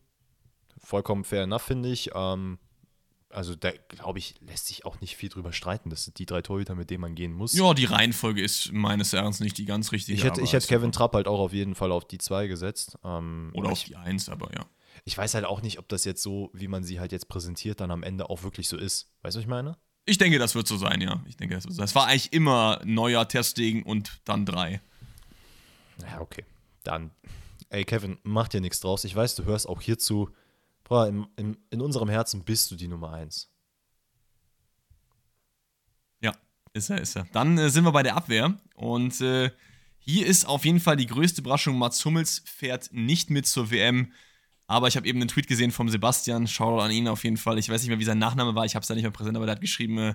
Vollkommen 0.78 1.24
fair 1.24 1.44
enough, 1.44 1.62
finde 1.62 1.88
ich. 1.90 2.10
Ähm, 2.14 2.58
also 3.30 3.54
da, 3.54 3.70
glaube 3.88 4.18
ich, 4.18 4.34
lässt 4.40 4.66
sich 4.66 4.84
auch 4.84 5.00
nicht 5.00 5.16
viel 5.16 5.28
drüber 5.28 5.52
streiten. 5.52 5.90
Das 5.90 6.04
sind 6.04 6.18
die 6.18 6.26
drei 6.26 6.42
Torhüter, 6.42 6.74
mit 6.74 6.90
denen 6.90 7.00
man 7.00 7.14
gehen 7.14 7.32
muss. 7.32 7.52
Ja, 7.54 7.74
die 7.74 7.84
Reihenfolge 7.84 8.42
ist 8.42 8.72
meines 8.72 9.12
Erachtens 9.12 9.40
nicht 9.40 9.58
die 9.58 9.64
ganz 9.64 9.92
richtige. 9.92 10.16
ich 10.16 10.24
hätte, 10.24 10.40
ich 10.40 10.52
hätte 10.52 10.66
Kevin. 10.66 10.92
Trapp 10.92 11.14
halt 11.14 11.26
auch 11.26 11.40
auf 11.40 11.52
jeden 11.52 11.74
Fall 11.74 11.90
auf 11.90 12.06
die 12.06 12.18
zwei 12.18 12.46
gesetzt. 12.46 12.96
Ähm, 13.04 13.50
Oder 13.54 13.70
auf 13.70 13.78
ich, 13.78 13.84
die 13.84 13.96
Eins, 13.96 14.28
aber 14.28 14.52
ja. 14.54 14.64
ich 15.04 15.16
weiß 15.16 15.34
halt 15.34 15.44
auch 15.44 15.62
nicht, 15.62 15.78
ob 15.78 15.88
das 15.88 16.04
jetzt 16.04 16.22
so, 16.22 16.50
wie 16.52 16.68
man 16.68 16.84
sie 16.84 17.00
halt 17.00 17.12
jetzt 17.12 17.28
präsentiert, 17.28 17.80
dann 17.80 17.90
am 17.90 18.02
Ende 18.02 18.30
auch 18.30 18.42
wirklich 18.42 18.68
so 18.68 18.76
ist. 18.76 19.12
Weißt 19.22 19.34
du, 19.34 19.38
was 19.38 19.44
ich 19.44 19.48
meine? 19.48 19.76
Ich 20.06 20.18
denke, 20.18 20.38
das 20.38 20.54
wird 20.54 20.68
so 20.68 20.76
sein, 20.76 21.00
ja. 21.00 21.22
Ich 21.26 21.36
denke, 21.36 21.54
das 21.54 21.64
wird 21.64 21.74
so 21.74 21.78
sein. 21.78 21.86
Es 21.86 21.94
war 21.94 22.06
eigentlich 22.06 22.32
immer 22.32 22.80
Neuer, 22.84 23.26
Testegen 23.26 23.82
und 23.82 24.20
dann 24.24 24.44
drei. 24.46 24.80
Ja, 26.02 26.20
okay. 26.20 26.44
Dann, 26.82 27.10
ey, 27.68 27.84
Kevin, 27.84 28.18
mach 28.22 28.48
dir 28.48 28.60
nichts 28.60 28.80
draus. 28.80 29.04
Ich 29.04 29.14
weiß, 29.14 29.34
du 29.36 29.44
hörst 29.44 29.68
auch 29.68 29.80
hierzu. 29.80 30.30
Boah, 30.84 31.06
im, 31.06 31.26
im, 31.36 31.56
in 31.70 31.80
unserem 31.80 32.08
Herzen 32.08 32.44
bist 32.44 32.70
du 32.70 32.76
die 32.76 32.88
Nummer 32.88 33.12
eins. 33.12 33.50
Ja, 36.20 36.32
ist 36.74 36.90
er, 36.90 37.00
ist 37.00 37.16
er. 37.16 37.26
Dann 37.32 37.56
äh, 37.56 37.70
sind 37.70 37.84
wir 37.84 37.92
bei 37.92 38.02
der 38.02 38.16
Abwehr 38.16 38.58
und 38.74 39.20
äh, 39.20 39.50
hier 39.98 40.26
ist 40.26 40.44
auf 40.44 40.66
jeden 40.66 40.80
Fall 40.80 40.96
die 40.96 41.06
größte 41.06 41.40
Überraschung. 41.40 41.78
Mats 41.78 42.04
Hummels 42.04 42.42
fährt 42.44 42.90
nicht 42.92 43.30
mit 43.30 43.46
zur 43.46 43.70
WM, 43.70 44.12
aber 44.66 44.88
ich 44.88 44.96
habe 44.96 45.06
eben 45.06 45.20
einen 45.20 45.28
Tweet 45.28 45.46
gesehen 45.46 45.70
vom 45.70 45.88
Sebastian. 45.88 46.46
Shoutout 46.46 46.82
an 46.82 46.90
ihn 46.90 47.08
auf 47.08 47.24
jeden 47.24 47.38
Fall. 47.38 47.58
Ich 47.58 47.70
weiß 47.70 47.80
nicht 47.80 47.88
mehr, 47.88 47.98
wie 47.98 48.04
sein 48.04 48.18
Nachname 48.18 48.54
war, 48.54 48.66
ich 48.66 48.74
habe 48.74 48.82
es 48.82 48.88
da 48.88 48.94
nicht 48.94 49.04
mehr 49.04 49.10
präsent, 49.10 49.36
aber 49.36 49.46
der 49.46 49.54
hat 49.54 49.62
geschrieben, 49.62 49.96
äh, 49.96 50.14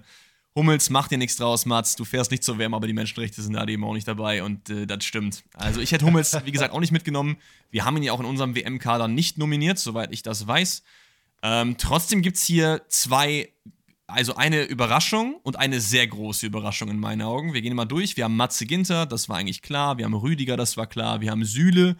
Hummels, 0.55 0.89
mach 0.89 1.07
dir 1.07 1.17
nichts 1.17 1.37
draus, 1.37 1.65
Mats, 1.65 1.95
du 1.95 2.05
fährst 2.05 2.31
nicht 2.31 2.43
zur 2.43 2.57
WM, 2.57 2.73
aber 2.73 2.87
die 2.87 2.93
Menschenrechte 2.93 3.41
sind 3.41 3.53
da 3.53 3.65
eben 3.65 3.83
auch 3.83 3.93
nicht 3.93 4.07
dabei 4.07 4.43
und 4.43 4.69
äh, 4.69 4.87
das 4.87 5.05
stimmt. 5.05 5.43
Also 5.53 5.79
ich 5.79 5.91
hätte 5.91 6.05
Hummels, 6.05 6.37
wie 6.43 6.51
gesagt, 6.51 6.73
auch 6.73 6.79
nicht 6.79 6.91
mitgenommen. 6.91 7.37
Wir 7.69 7.85
haben 7.85 7.95
ihn 7.97 8.03
ja 8.03 8.13
auch 8.13 8.19
in 8.19 8.25
unserem 8.25 8.55
WM-Kader 8.55 9.07
nicht 9.07 9.37
nominiert, 9.37 9.77
soweit 9.77 10.11
ich 10.11 10.23
das 10.23 10.47
weiß. 10.47 10.83
Ähm, 11.43 11.77
trotzdem 11.77 12.21
gibt 12.21 12.37
es 12.37 12.43
hier 12.43 12.81
zwei, 12.89 13.53
also 14.07 14.35
eine 14.35 14.63
Überraschung 14.63 15.35
und 15.43 15.55
eine 15.55 15.79
sehr 15.79 16.07
große 16.07 16.45
Überraschung 16.45 16.89
in 16.89 16.99
meinen 16.99 17.21
Augen. 17.21 17.53
Wir 17.53 17.61
gehen 17.61 17.75
mal 17.75 17.85
durch. 17.85 18.17
Wir 18.17 18.25
haben 18.25 18.35
Matze 18.35 18.65
Ginter, 18.65 19.05
das 19.05 19.29
war 19.29 19.37
eigentlich 19.37 19.61
klar. 19.61 19.97
Wir 19.97 20.05
haben 20.05 20.15
Rüdiger, 20.15 20.57
das 20.57 20.77
war 20.77 20.87
klar. 20.87 21.21
Wir 21.21 21.31
haben 21.31 21.45
Süle, 21.45 21.95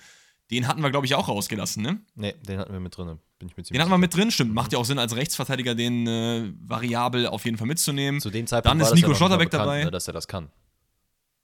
den 0.51 0.67
hatten 0.67 0.81
wir, 0.81 0.89
glaube 0.89 1.05
ich, 1.05 1.15
auch 1.15 1.27
rausgelassen, 1.27 1.83
ne? 1.83 2.01
Nee, 2.15 2.33
den 2.47 2.59
hatten 2.59 2.73
wir 2.73 2.79
mit 2.79 2.97
drin. 2.97 3.19
Bin 3.37 3.47
ich 3.49 3.55
mir 3.57 3.63
Den 3.63 3.79
hatten 3.81 3.91
wir 3.91 3.97
mit 3.97 4.13
drin, 4.15 4.31
stimmt. 4.31 4.53
Macht 4.53 4.73
ja 4.73 4.79
auch 4.79 4.85
Sinn, 4.85 4.99
als 4.99 5.15
Rechtsverteidiger 5.15 5.75
den 5.75 6.07
äh, 6.07 6.51
variabel 6.59 7.27
auf 7.27 7.45
jeden 7.45 7.57
Fall 7.57 7.67
mitzunehmen. 7.67 8.19
Zu 8.19 8.29
dem 8.31 8.47
Zeitpunkt 8.47 8.71
Dann 8.71 8.79
war 8.79 8.85
ist 8.85 8.91
das 8.91 8.95
Nico 8.95 9.07
ja 9.07 9.07
noch 9.07 9.13
nicht 9.13 9.19
mal 9.21 9.27
Schlotterbeck 9.27 9.51
bekannt, 9.51 9.67
dabei. 9.67 9.83
Ne, 9.85 9.91
dass 9.91 10.07
er 10.07 10.13
das 10.13 10.27
kann. 10.27 10.49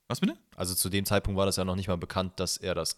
Was 0.07 0.19
bitte? 0.19 0.35
Also 0.55 0.75
zu 0.75 0.89
dem 0.89 1.05
Zeitpunkt 1.05 1.37
war 1.37 1.45
das 1.45 1.55
ja 1.55 1.65
noch 1.65 1.75
nicht 1.75 1.87
mal 1.87 1.97
bekannt, 1.97 2.39
dass 2.39 2.57
er 2.57 2.75
das 2.75 2.97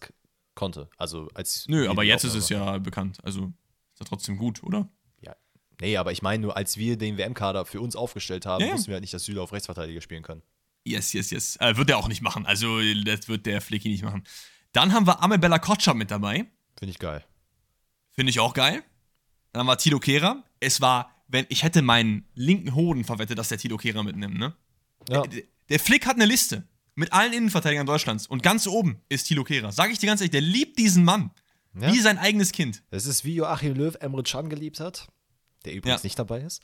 konnte. 0.56 0.90
Also 0.98 1.30
als 1.34 1.68
Nö, 1.68 1.88
aber 1.90 2.04
jetzt 2.04 2.24
ist 2.24 2.34
es 2.36 2.50
ja 2.50 2.78
bekannt. 2.80 3.20
Also 3.24 3.52
ist 3.94 4.00
ja 4.00 4.06
trotzdem 4.06 4.38
gut, 4.38 4.64
oder? 4.64 4.90
ja. 5.22 5.36
Nee, 5.80 5.98
aber 5.98 6.12
ich 6.12 6.22
meine 6.22 6.42
nur, 6.42 6.58
als 6.58 6.78
wir 6.78 6.98
den 6.98 7.18
WM-Kader 7.18 7.66
für 7.66 7.80
uns 7.82 7.96
aufgestellt 7.96 8.46
haben, 8.46 8.62
Ja, 8.62 8.68
ja. 8.70 8.74
wussten 8.74 8.88
wir 8.88 8.96
halt 8.96 9.04
nicht, 9.04 9.14
dass 9.14 9.24
Süle 9.26 9.42
auf 9.42 9.54
Rechtsverteidiger 9.54 10.02
spielen 10.02 10.24
kann. 10.24 10.42
Yes, 10.86 11.14
yes, 11.14 11.30
yes. 11.32 11.58
Äh, 11.58 11.78
wird 11.78 11.90
er 11.90 11.98
auch 11.98 12.08
nicht 12.08 12.22
machen. 12.22 12.46
Also, 12.46 12.80
das 13.06 13.28
wird 13.28 13.46
der 13.46 13.62
Flicky 13.62 13.90
nicht 13.90 14.04
machen. 14.04 14.24
Dann 14.78 14.94
haben 14.94 15.08
wir 15.08 15.24
Amel 15.24 15.40
Bella 15.40 15.58
Kotschap 15.58 15.98
mit 15.98 16.12
dabei. 16.12 16.46
Finde 16.78 16.92
ich 16.92 17.00
geil. 17.00 17.26
Finde 18.12 18.30
ich 18.30 18.40
auch 18.40 18.54
geil. 18.54 18.84
Dann 19.52 19.62
haben 19.62 19.68
wir 19.68 19.78
Tilo 19.80 20.00
Kehrer. 20.00 20.44
Es 20.60 20.82
war, 20.82 21.10
wenn 21.28 21.48
ich 21.50 21.64
hätte 21.64 21.82
meinen 21.82 22.28
linken 22.36 22.76
Hoden 22.76 23.04
verwettet, 23.04 23.40
dass 23.40 23.50
der 23.50 23.58
Tilo 23.58 23.78
Kehrer 23.78 24.04
mitnimmt, 24.04 24.38
ne? 24.38 24.56
Ja, 25.10 25.24
Der, 25.24 25.42
der 25.70 25.80
Flick 25.80 26.06
hat 26.06 26.16
eine 26.18 26.26
Liste 26.26 26.68
mit 26.94 27.12
allen 27.12 27.34
Innenverteidigern 27.34 27.88
Deutschlands 27.88 28.28
und 28.28 28.44
ganz 28.44 28.68
oben 28.68 29.02
ist 29.10 29.24
Tilo 29.24 29.44
Kehrer. 29.44 29.72
Sag 29.72 29.90
ich 29.92 29.98
dir 29.98 30.06
ganz 30.06 30.22
ehrlich, 30.22 30.32
der 30.32 30.42
liebt 30.42 30.78
diesen 30.78 31.04
Mann. 31.04 31.32
Ja. 31.74 31.92
Wie 31.92 32.00
sein 32.00 32.20
eigenes 32.20 32.52
Kind. 32.52 32.84
Es 32.92 33.08
ist 33.08 33.26
wie 33.26 33.34
Joachim 33.34 33.74
Löw 33.74 33.96
Emre 34.00 34.22
Can 34.22 34.48
geliebt 34.48 34.80
hat, 34.80 35.08
der 35.66 35.74
übrigens 35.74 36.04
Ja. 36.04 36.06
nicht 36.06 36.20
dabei 36.20 36.42
ist. 36.42 36.62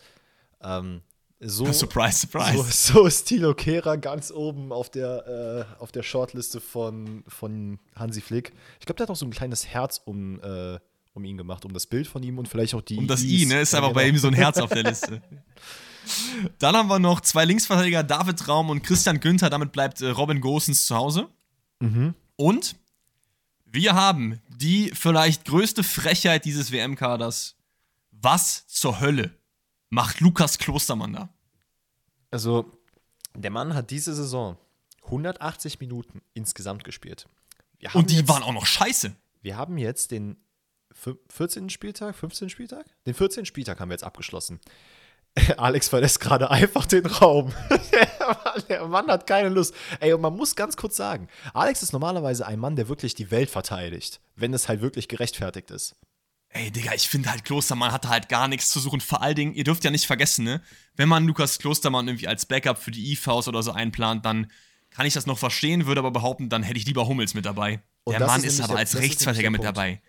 Ähm, 0.61 1.01
so, 1.45 1.65
surprise, 1.71 2.19
surprise. 2.19 2.57
So, 2.71 2.99
so 2.99 3.05
ist 3.05 3.25
Thilo 3.25 3.53
Kehrer 3.53 3.97
ganz 3.97 4.31
oben 4.31 4.71
auf 4.71 4.89
der, 4.89 5.67
äh, 5.77 5.81
auf 5.81 5.91
der 5.91 6.03
Shortliste 6.03 6.61
von, 6.61 7.23
von 7.27 7.79
Hansi 7.95 8.21
Flick. 8.21 8.53
Ich 8.79 8.85
glaube, 8.85 8.97
der 8.97 9.05
hat 9.05 9.11
auch 9.11 9.15
so 9.15 9.25
ein 9.25 9.31
kleines 9.31 9.67
Herz 9.67 10.01
um, 10.05 10.41
äh, 10.41 10.79
um 11.13 11.23
ihn 11.25 11.37
gemacht, 11.37 11.65
um 11.65 11.73
das 11.73 11.85
Bild 11.85 12.07
von 12.07 12.23
ihm 12.23 12.37
und 12.37 12.47
vielleicht 12.47 12.73
auch 12.73 12.81
die. 12.81 12.97
um 12.97 13.07
das. 13.07 13.23
I, 13.23 13.45
ne? 13.45 13.61
Ist 13.61 13.75
einfach 13.75 13.93
bei 13.93 14.07
ihm 14.07 14.17
so 14.17 14.27
ein 14.27 14.33
Herz 14.33 14.57
auf 14.57 14.69
der 14.69 14.83
Liste. 14.83 15.21
Dann 16.59 16.75
haben 16.75 16.89
wir 16.89 16.99
noch 16.99 17.21
zwei 17.21 17.45
Linksverteidiger, 17.45 18.03
David 18.03 18.47
Raum 18.47 18.69
und 18.69 18.83
Christian 18.83 19.19
Günther. 19.19 19.49
Damit 19.49 19.71
bleibt 19.71 20.01
äh, 20.01 20.09
Robin 20.09 20.41
Gosens 20.41 20.85
zu 20.85 20.95
Hause. 20.95 21.29
Mhm. 21.79 22.13
Und 22.35 22.75
wir 23.65 23.95
haben 23.95 24.39
die 24.49 24.91
vielleicht 24.93 25.45
größte 25.45 25.83
Frechheit 25.83 26.45
dieses 26.45 26.71
WM-Kaders. 26.71 27.55
Was 28.11 28.67
zur 28.67 28.99
Hölle 28.99 29.31
macht 29.89 30.19
Lukas 30.19 30.57
Klostermann 30.57 31.13
da? 31.13 31.29
Also, 32.33 32.65
der 33.35 33.51
Mann 33.51 33.75
hat 33.75 33.91
diese 33.91 34.15
Saison 34.15 34.57
180 35.03 35.79
Minuten 35.79 36.23
insgesamt 36.33 36.83
gespielt. 36.83 37.27
Und 37.93 38.09
die 38.09 38.17
jetzt, 38.17 38.27
waren 38.27 38.41
auch 38.41 38.53
noch 38.53 38.65
scheiße. 38.65 39.15
Wir 39.43 39.55
haben 39.55 39.77
jetzt 39.77 40.09
den 40.09 40.37
14. 41.29 41.69
Spieltag, 41.69 42.15
15. 42.15 42.49
Spieltag? 42.49 42.87
Den 43.05 43.13
14. 43.13 43.45
Spieltag 43.45 43.79
haben 43.79 43.89
wir 43.89 43.93
jetzt 43.93 44.03
abgeschlossen. 44.03 44.59
Alex 45.57 45.89
verlässt 45.89 46.21
gerade 46.21 46.49
einfach 46.49 46.87
den 46.87 47.05
Raum. 47.05 47.53
der 48.69 48.87
Mann 48.87 49.07
hat 49.09 49.27
keine 49.27 49.49
Lust. 49.49 49.75
Ey, 49.99 50.13
und 50.13 50.21
man 50.21 50.35
muss 50.35 50.55
ganz 50.55 50.75
kurz 50.75 50.97
sagen, 50.97 51.27
Alex 51.53 51.83
ist 51.83 51.93
normalerweise 51.93 52.47
ein 52.47 52.57
Mann, 52.57 52.75
der 52.75 52.89
wirklich 52.89 53.13
die 53.13 53.29
Welt 53.29 53.51
verteidigt, 53.51 54.21
wenn 54.35 54.55
es 54.55 54.67
halt 54.67 54.81
wirklich 54.81 55.07
gerechtfertigt 55.07 55.69
ist. 55.69 55.95
Ey, 56.55 56.69
Digga, 56.69 56.93
ich 56.93 57.09
finde 57.09 57.31
halt, 57.31 57.45
Klostermann 57.45 57.91
hatte 57.91 58.09
halt 58.09 58.29
gar 58.29 58.47
nichts 58.47 58.69
zu 58.69 58.79
suchen. 58.79 59.01
Vor 59.01 59.23
allen 59.23 59.35
Dingen, 59.35 59.53
ihr 59.55 59.63
dürft 59.63 59.83
ja 59.83 59.89
nicht 59.89 60.05
vergessen, 60.05 60.45
ne? 60.45 60.61
Wenn 60.95 61.09
man 61.09 61.25
Lukas 61.25 61.57
Klostermann 61.57 62.07
irgendwie 62.07 62.27
als 62.27 62.45
Backup 62.45 62.77
für 62.77 62.91
die 62.91 63.11
IVs 63.11 63.47
oder 63.47 63.63
so 63.63 63.71
einplant, 63.71 64.23
dann 64.23 64.51
kann 64.91 65.07
ich 65.07 65.15
das 65.15 65.25
noch 65.25 65.39
verstehen, 65.39 65.87
würde 65.87 65.99
aber 65.99 66.11
behaupten, 66.11 66.49
dann 66.49 66.61
hätte 66.61 66.77
ich 66.77 66.85
lieber 66.85 67.07
Hummels 67.07 67.33
mit 67.33 67.45
dabei. 67.45 67.81
Und 68.03 68.13
der 68.19 68.27
Mann 68.27 68.43
ist, 68.43 68.53
ist 68.53 68.61
aber 68.61 68.73
der, 68.73 68.79
als 68.79 68.95
Rechtsverteidiger 68.95 69.49
mit 69.49 69.63
dabei. 69.63 69.99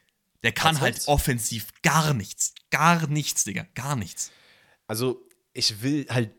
Der 0.43 0.53
kann 0.53 0.81
halt 0.81 1.09
offensiv 1.09 1.69
gar 1.83 2.13
nichts. 2.13 2.53
Gar 2.69 3.07
nichts, 3.07 3.45
Digga. 3.45 3.65
Gar 3.75 3.97
nichts. 3.97 4.31
Also, 4.87 5.27
ich 5.55 5.83
will 5.83 6.07
halt, 6.11 6.35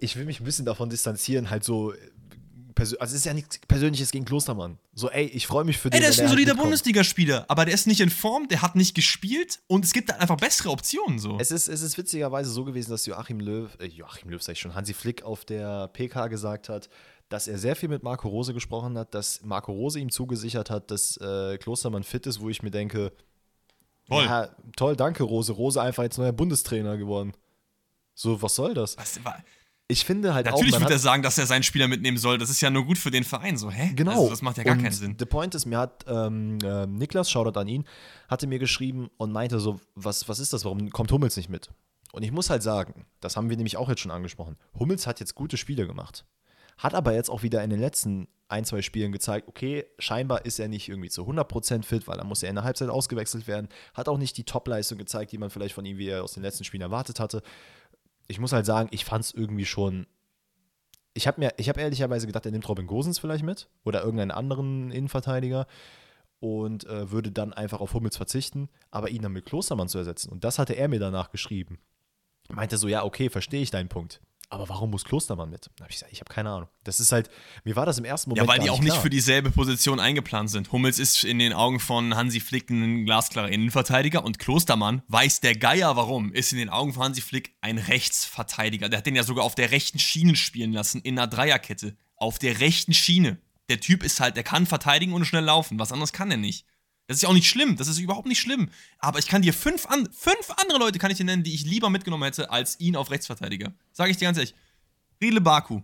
ich 0.00 0.16
will 0.16 0.24
mich 0.24 0.40
ein 0.40 0.44
bisschen 0.44 0.64
davon 0.64 0.90
distanzieren, 0.90 1.50
halt 1.50 1.62
so 1.62 1.94
also 2.76 2.96
es 2.96 3.12
ist 3.12 3.24
ja 3.24 3.34
nichts 3.34 3.58
Persönliches 3.66 4.10
gegen 4.10 4.24
Klostermann. 4.24 4.78
So, 4.94 5.10
ey, 5.10 5.26
ich 5.26 5.46
freue 5.46 5.64
mich 5.64 5.78
für 5.78 5.90
den. 5.90 5.96
Ey, 5.96 6.00
der 6.00 6.10
ist 6.10 6.20
ein 6.20 6.28
solider 6.28 6.54
Bundesligaspieler, 6.54 7.44
aber 7.48 7.64
der 7.64 7.74
ist 7.74 7.86
nicht 7.86 8.00
in 8.00 8.10
Form, 8.10 8.48
der 8.48 8.62
hat 8.62 8.76
nicht 8.76 8.94
gespielt 8.94 9.60
und 9.66 9.84
es 9.84 9.92
gibt 9.92 10.10
halt 10.10 10.20
einfach 10.20 10.36
bessere 10.36 10.70
Optionen 10.70 11.18
so. 11.18 11.38
Es 11.38 11.50
ist, 11.50 11.68
es 11.68 11.82
ist 11.82 11.96
witzigerweise 11.98 12.50
so 12.50 12.64
gewesen, 12.64 12.90
dass 12.90 13.06
Joachim 13.06 13.40
Löw, 13.40 13.70
äh, 13.80 13.86
Joachim 13.86 14.30
Löw 14.30 14.42
sag 14.42 14.52
ich 14.52 14.60
schon, 14.60 14.74
Hansi 14.74 14.94
Flick 14.94 15.22
auf 15.22 15.44
der 15.44 15.88
PK 15.88 16.28
gesagt 16.28 16.68
hat, 16.68 16.88
dass 17.28 17.48
er 17.48 17.58
sehr 17.58 17.76
viel 17.76 17.88
mit 17.88 18.02
Marco 18.02 18.28
Rose 18.28 18.54
gesprochen 18.54 18.98
hat, 18.98 19.14
dass 19.14 19.42
Marco 19.42 19.72
Rose 19.72 19.98
ihm 19.98 20.10
zugesichert 20.10 20.70
hat, 20.70 20.90
dass 20.90 21.16
äh, 21.18 21.58
Klostermann 21.58 22.02
fit 22.02 22.26
ist, 22.26 22.40
wo 22.40 22.48
ich 22.48 22.62
mir 22.62 22.70
denke, 22.70 23.12
toll, 24.08 24.24
ja, 24.24 24.48
toll, 24.76 24.96
danke 24.96 25.22
Rose. 25.22 25.52
Rose 25.52 25.80
einfach 25.80 26.02
jetzt 26.02 26.18
neuer 26.18 26.32
Bundestrainer 26.32 26.96
geworden. 26.96 27.32
So, 28.14 28.40
was 28.40 28.54
soll 28.54 28.74
das? 28.74 28.96
Was, 28.96 29.24
war, 29.24 29.42
ich 29.86 30.04
finde 30.04 30.32
halt 30.32 30.46
Natürlich 30.46 30.74
auch. 30.74 30.80
Natürlich 30.80 30.80
wird 30.80 30.90
er 30.90 30.98
sagen, 30.98 31.22
dass 31.22 31.36
er 31.36 31.46
seinen 31.46 31.62
Spieler 31.62 31.88
mitnehmen 31.88 32.16
soll. 32.16 32.38
Das 32.38 32.48
ist 32.48 32.60
ja 32.60 32.70
nur 32.70 32.84
gut 32.84 32.96
für 32.96 33.10
den 33.10 33.24
Verein. 33.24 33.56
So, 33.56 33.70
hä? 33.70 33.92
Genau. 33.94 34.12
Also, 34.12 34.30
das 34.30 34.42
macht 34.42 34.56
ja 34.56 34.64
gar 34.64 34.74
und 34.74 34.82
keinen 34.82 34.92
Sinn. 34.92 35.16
Der 35.16 35.26
Point 35.26 35.54
ist, 35.54 35.66
mir 35.66 35.78
hat 35.78 36.04
ähm, 36.08 36.58
äh, 36.64 36.86
Niklas, 36.86 37.30
Shoutout 37.30 37.58
an 37.58 37.68
ihn, 37.68 37.84
hatte 38.28 38.46
mir 38.46 38.58
geschrieben 38.58 39.10
und 39.18 39.32
meinte 39.32 39.60
so, 39.60 39.80
was, 39.94 40.28
was 40.28 40.38
ist 40.38 40.52
das? 40.52 40.64
Warum 40.64 40.90
kommt 40.90 41.12
Hummels 41.12 41.36
nicht 41.36 41.50
mit? 41.50 41.70
Und 42.12 42.22
ich 42.22 42.32
muss 42.32 42.48
halt 42.48 42.62
sagen, 42.62 43.06
das 43.20 43.36
haben 43.36 43.50
wir 43.50 43.56
nämlich 43.56 43.76
auch 43.76 43.88
jetzt 43.88 44.00
schon 44.00 44.12
angesprochen. 44.12 44.56
Hummels 44.78 45.06
hat 45.06 45.20
jetzt 45.20 45.34
gute 45.34 45.56
Spiele 45.56 45.86
gemacht. 45.86 46.24
Hat 46.78 46.94
aber 46.94 47.12
jetzt 47.12 47.28
auch 47.28 47.42
wieder 47.42 47.62
in 47.62 47.70
den 47.70 47.80
letzten 47.80 48.28
ein, 48.48 48.64
zwei 48.64 48.82
Spielen 48.82 49.10
gezeigt, 49.10 49.48
okay, 49.48 49.84
scheinbar 49.98 50.44
ist 50.44 50.58
er 50.58 50.68
nicht 50.68 50.88
irgendwie 50.88 51.08
zu 51.08 51.22
100% 51.22 51.82
fit, 51.82 52.06
weil 52.06 52.18
er 52.18 52.24
muss 52.24 52.42
ja 52.42 52.48
in 52.48 52.54
der 52.54 52.64
Halbzeit 52.64 52.88
ausgewechselt 52.88 53.46
werden. 53.46 53.68
Hat 53.94 54.08
auch 54.08 54.18
nicht 54.18 54.36
die 54.36 54.44
Topleistung 54.44 54.98
gezeigt, 54.98 55.32
die 55.32 55.38
man 55.38 55.50
vielleicht 55.50 55.74
von 55.74 55.84
ihm, 55.84 55.98
wie 55.98 56.08
er 56.08 56.22
aus 56.22 56.34
den 56.34 56.42
letzten 56.42 56.64
Spielen 56.64 56.82
erwartet 56.82 57.20
hatte. 57.20 57.42
Ich 58.26 58.40
muss 58.40 58.52
halt 58.52 58.66
sagen, 58.66 58.88
ich 58.90 59.04
fand 59.04 59.24
es 59.24 59.34
irgendwie 59.34 59.66
schon 59.66 60.06
ich 61.14 61.28
habe 61.28 61.40
mir, 61.40 61.54
ich 61.56 61.68
habe 61.68 61.80
ehrlicherweise 61.80 62.26
gedacht, 62.26 62.44
er 62.44 62.52
nimmt 62.52 62.68
Robin 62.68 62.88
Gosens 62.88 63.20
vielleicht 63.20 63.44
mit 63.44 63.68
oder 63.84 64.02
irgendeinen 64.02 64.32
anderen 64.32 64.90
Innenverteidiger 64.90 65.66
und 66.40 66.84
äh, 66.86 67.10
würde 67.10 67.30
dann 67.30 67.52
einfach 67.52 67.80
auf 67.80 67.94
Hummels 67.94 68.16
verzichten, 68.16 68.68
aber 68.90 69.10
ihn 69.10 69.22
dann 69.22 69.32
mit 69.32 69.46
Klostermann 69.46 69.88
zu 69.88 69.98
ersetzen. 69.98 70.30
Und 70.30 70.42
das 70.42 70.58
hatte 70.58 70.74
er 70.74 70.88
mir 70.88 70.98
danach 70.98 71.30
geschrieben. 71.30 71.78
Meinte 72.48 72.76
so, 72.76 72.88
ja, 72.88 73.04
okay, 73.04 73.30
verstehe 73.30 73.62
ich 73.62 73.70
deinen 73.70 73.88
Punkt 73.88 74.20
aber 74.54 74.68
warum 74.68 74.90
muss 74.90 75.04
Klostermann 75.04 75.50
mit? 75.50 75.70
Da 75.76 75.84
habe 75.84 75.90
ich 75.90 75.96
gesagt, 75.96 76.12
ich 76.12 76.20
habe 76.20 76.32
keine 76.32 76.50
Ahnung. 76.50 76.68
Das 76.84 77.00
ist 77.00 77.12
halt, 77.12 77.28
mir 77.64 77.76
war 77.76 77.86
das 77.86 77.98
im 77.98 78.04
ersten 78.04 78.30
Moment. 78.30 78.46
Ja, 78.46 78.52
weil 78.52 78.60
die 78.60 78.70
auch 78.70 78.80
nicht, 78.80 78.96
für 78.96 79.10
dieselbe 79.10 79.50
Position 79.50 80.00
eingeplant 80.00 80.50
sind. 80.50 80.70
Hummels 80.72 80.98
ist 80.98 81.24
in 81.24 81.38
den 81.38 81.52
Augen 81.52 81.80
von 81.80 82.14
Hansi 82.14 82.40
Flick 82.40 82.70
ein 82.70 83.04
glasklarer 83.04 83.48
Innenverteidiger 83.48 84.24
und 84.24 84.38
Klostermann, 84.38 85.02
weiß 85.08 85.40
der 85.40 85.56
Geier 85.56 85.96
warum, 85.96 86.32
ist 86.32 86.52
in 86.52 86.58
den 86.58 86.68
Augen 86.68 86.92
von 86.92 87.02
Hansi 87.04 87.20
Flick 87.20 87.56
ein 87.60 87.78
Rechtsverteidiger. 87.78 88.88
Der 88.88 88.98
hat 88.98 89.06
den 89.06 89.16
ja 89.16 89.24
sogar 89.24 89.44
auf 89.44 89.54
der 89.54 89.70
rechten 89.70 89.98
Schiene 89.98 90.36
spielen 90.36 90.72
lassen, 90.72 91.00
in 91.02 91.18
einer 91.18 91.26
Dreierkette. 91.26 91.96
Auf 92.16 92.38
der 92.38 92.60
rechten 92.60 92.94
Schiene. 92.94 93.38
Der 93.68 93.80
Typ 93.80 94.02
ist 94.02 94.20
halt, 94.20 94.36
der 94.36 94.44
kann 94.44 94.66
verteidigen 94.66 95.12
und 95.12 95.24
schnell 95.24 95.44
laufen. 95.44 95.78
Was 95.78 95.90
anderes 95.90 96.12
kann 96.12 96.30
er 96.30 96.36
nicht. 96.36 96.66
Das 97.06 97.16
ist 97.18 97.22
ja 97.22 97.28
auch 97.28 97.34
nicht 97.34 97.48
schlimm, 97.48 97.76
das 97.76 97.88
ist 97.88 97.98
überhaupt 97.98 98.26
nicht 98.26 98.40
schlimm. 98.40 98.70
Aber 98.98 99.18
ich 99.18 99.26
kann 99.26 99.42
dir 99.42 99.52
fünf, 99.52 99.86
an, 99.86 100.08
fünf 100.10 100.50
andere 100.56 100.78
Leute 100.78 100.98
kann 100.98 101.10
ich 101.10 101.18
dir 101.18 101.24
nennen, 101.24 101.42
die 101.42 101.54
ich 101.54 101.64
lieber 101.64 101.90
mitgenommen 101.90 102.24
hätte, 102.24 102.50
als 102.50 102.80
ihn 102.80 102.96
auf 102.96 103.10
Rechtsverteidiger. 103.10 103.72
Sage 103.92 104.10
ich 104.10 104.16
dir 104.16 104.24
ganz 104.24 104.38
ehrlich. 104.38 104.54
Riedle 105.20 105.40
Baku, 105.40 105.82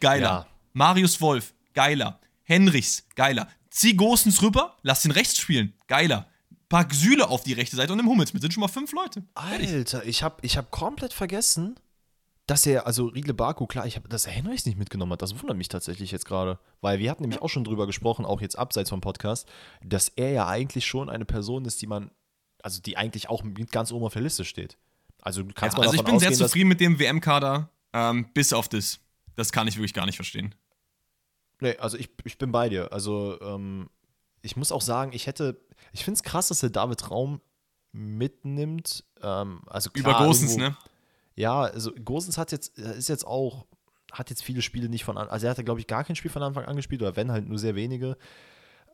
geiler. 0.00 0.26
Ja. 0.26 0.46
Marius 0.72 1.20
Wolf, 1.20 1.54
geiler. 1.74 2.20
Henrichs, 2.42 3.06
geiler. 3.14 3.48
Zieh 3.70 3.94
Gosens 3.94 4.42
rüber, 4.42 4.76
lass 4.82 5.02
den 5.02 5.10
rechts 5.12 5.38
spielen, 5.38 5.74
geiler. 5.86 6.28
Pack 6.68 6.92
Süle 6.92 7.28
auf 7.28 7.44
die 7.44 7.52
rechte 7.52 7.76
Seite 7.76 7.92
und 7.92 7.98
im 7.98 8.08
Hummels 8.08 8.32
mit. 8.32 8.42
Sind 8.42 8.52
schon 8.52 8.60
mal 8.60 8.68
fünf 8.68 8.92
Leute. 8.92 9.24
Alter, 9.34 10.04
ich 10.04 10.22
habe 10.22 10.36
ich 10.42 10.56
hab 10.56 10.70
komplett 10.70 11.12
vergessen, 11.12 11.78
dass 12.48 12.64
er, 12.64 12.86
also 12.86 13.06
Riedle 13.06 13.34
Baku, 13.34 13.66
klar, 13.66 13.86
ich 13.86 13.96
hab, 13.96 14.08
dass 14.08 14.24
er 14.26 14.32
Henrichs 14.32 14.64
nicht 14.64 14.78
mitgenommen 14.78 15.12
hat, 15.12 15.20
das 15.20 15.38
wundert 15.38 15.58
mich 15.58 15.68
tatsächlich 15.68 16.10
jetzt 16.10 16.24
gerade. 16.24 16.58
Weil 16.80 16.98
wir 16.98 17.10
hatten 17.10 17.22
nämlich 17.22 17.42
auch 17.42 17.50
schon 17.50 17.62
drüber 17.62 17.86
gesprochen, 17.86 18.24
auch 18.24 18.40
jetzt 18.40 18.58
abseits 18.58 18.88
vom 18.88 19.02
Podcast, 19.02 19.46
dass 19.84 20.08
er 20.08 20.30
ja 20.30 20.48
eigentlich 20.48 20.86
schon 20.86 21.10
eine 21.10 21.26
Person 21.26 21.66
ist, 21.66 21.82
die 21.82 21.86
man, 21.86 22.10
also 22.62 22.80
die 22.80 22.96
eigentlich 22.96 23.28
auch 23.28 23.42
mit 23.42 23.70
ganz 23.70 23.92
oben 23.92 24.06
auf 24.06 24.14
der 24.14 24.22
Liste 24.22 24.46
steht. 24.46 24.78
Also 25.20 25.42
du 25.42 25.52
kannst 25.52 25.76
ja, 25.76 25.80
mal 25.80 25.86
Also 25.88 25.96
ich 25.98 26.04
bin 26.04 26.14
ausgehen, 26.14 26.34
sehr 26.34 26.46
zufrieden 26.46 26.68
mit 26.68 26.80
dem 26.80 26.98
WM-Kader, 26.98 27.68
ähm, 27.92 28.30
bis 28.32 28.54
auf 28.54 28.66
das. 28.68 28.98
Das 29.34 29.52
kann 29.52 29.68
ich 29.68 29.76
wirklich 29.76 29.94
gar 29.94 30.06
nicht 30.06 30.16
verstehen. 30.16 30.54
Nee, 31.60 31.76
also 31.76 31.98
ich, 31.98 32.08
ich 32.24 32.38
bin 32.38 32.50
bei 32.50 32.70
dir. 32.70 32.92
Also 32.94 33.38
ähm, 33.42 33.90
ich 34.40 34.56
muss 34.56 34.72
auch 34.72 34.80
sagen, 34.80 35.12
ich 35.12 35.26
hätte, 35.26 35.60
ich 35.92 36.02
finde 36.02 36.16
es 36.16 36.22
krass, 36.22 36.48
dass 36.48 36.62
er 36.62 36.70
David 36.70 37.10
Raum 37.10 37.42
mitnimmt. 37.92 39.04
Ähm, 39.20 39.60
also 39.66 39.90
klar, 39.90 40.16
Über 40.16 40.26
Gosens, 40.26 40.56
ne? 40.56 40.76
Ja, 41.38 41.60
also 41.60 41.92
Gosens 41.92 42.36
hat 42.36 42.50
jetzt, 42.50 42.76
ist 42.78 43.08
jetzt 43.08 43.24
auch, 43.24 43.64
hat 44.10 44.28
jetzt 44.28 44.42
viele 44.42 44.60
Spiele 44.60 44.88
nicht 44.88 45.04
von 45.04 45.16
an, 45.16 45.28
also 45.28 45.46
er 45.46 45.50
hatte, 45.50 45.62
glaube 45.62 45.78
ich, 45.78 45.86
gar 45.86 46.02
kein 46.02 46.16
Spiel 46.16 46.32
von 46.32 46.42
Anfang 46.42 46.64
an 46.64 46.74
gespielt, 46.74 47.00
oder 47.00 47.14
wenn 47.14 47.30
halt 47.30 47.48
nur 47.48 47.58
sehr 47.58 47.76
wenige. 47.76 48.16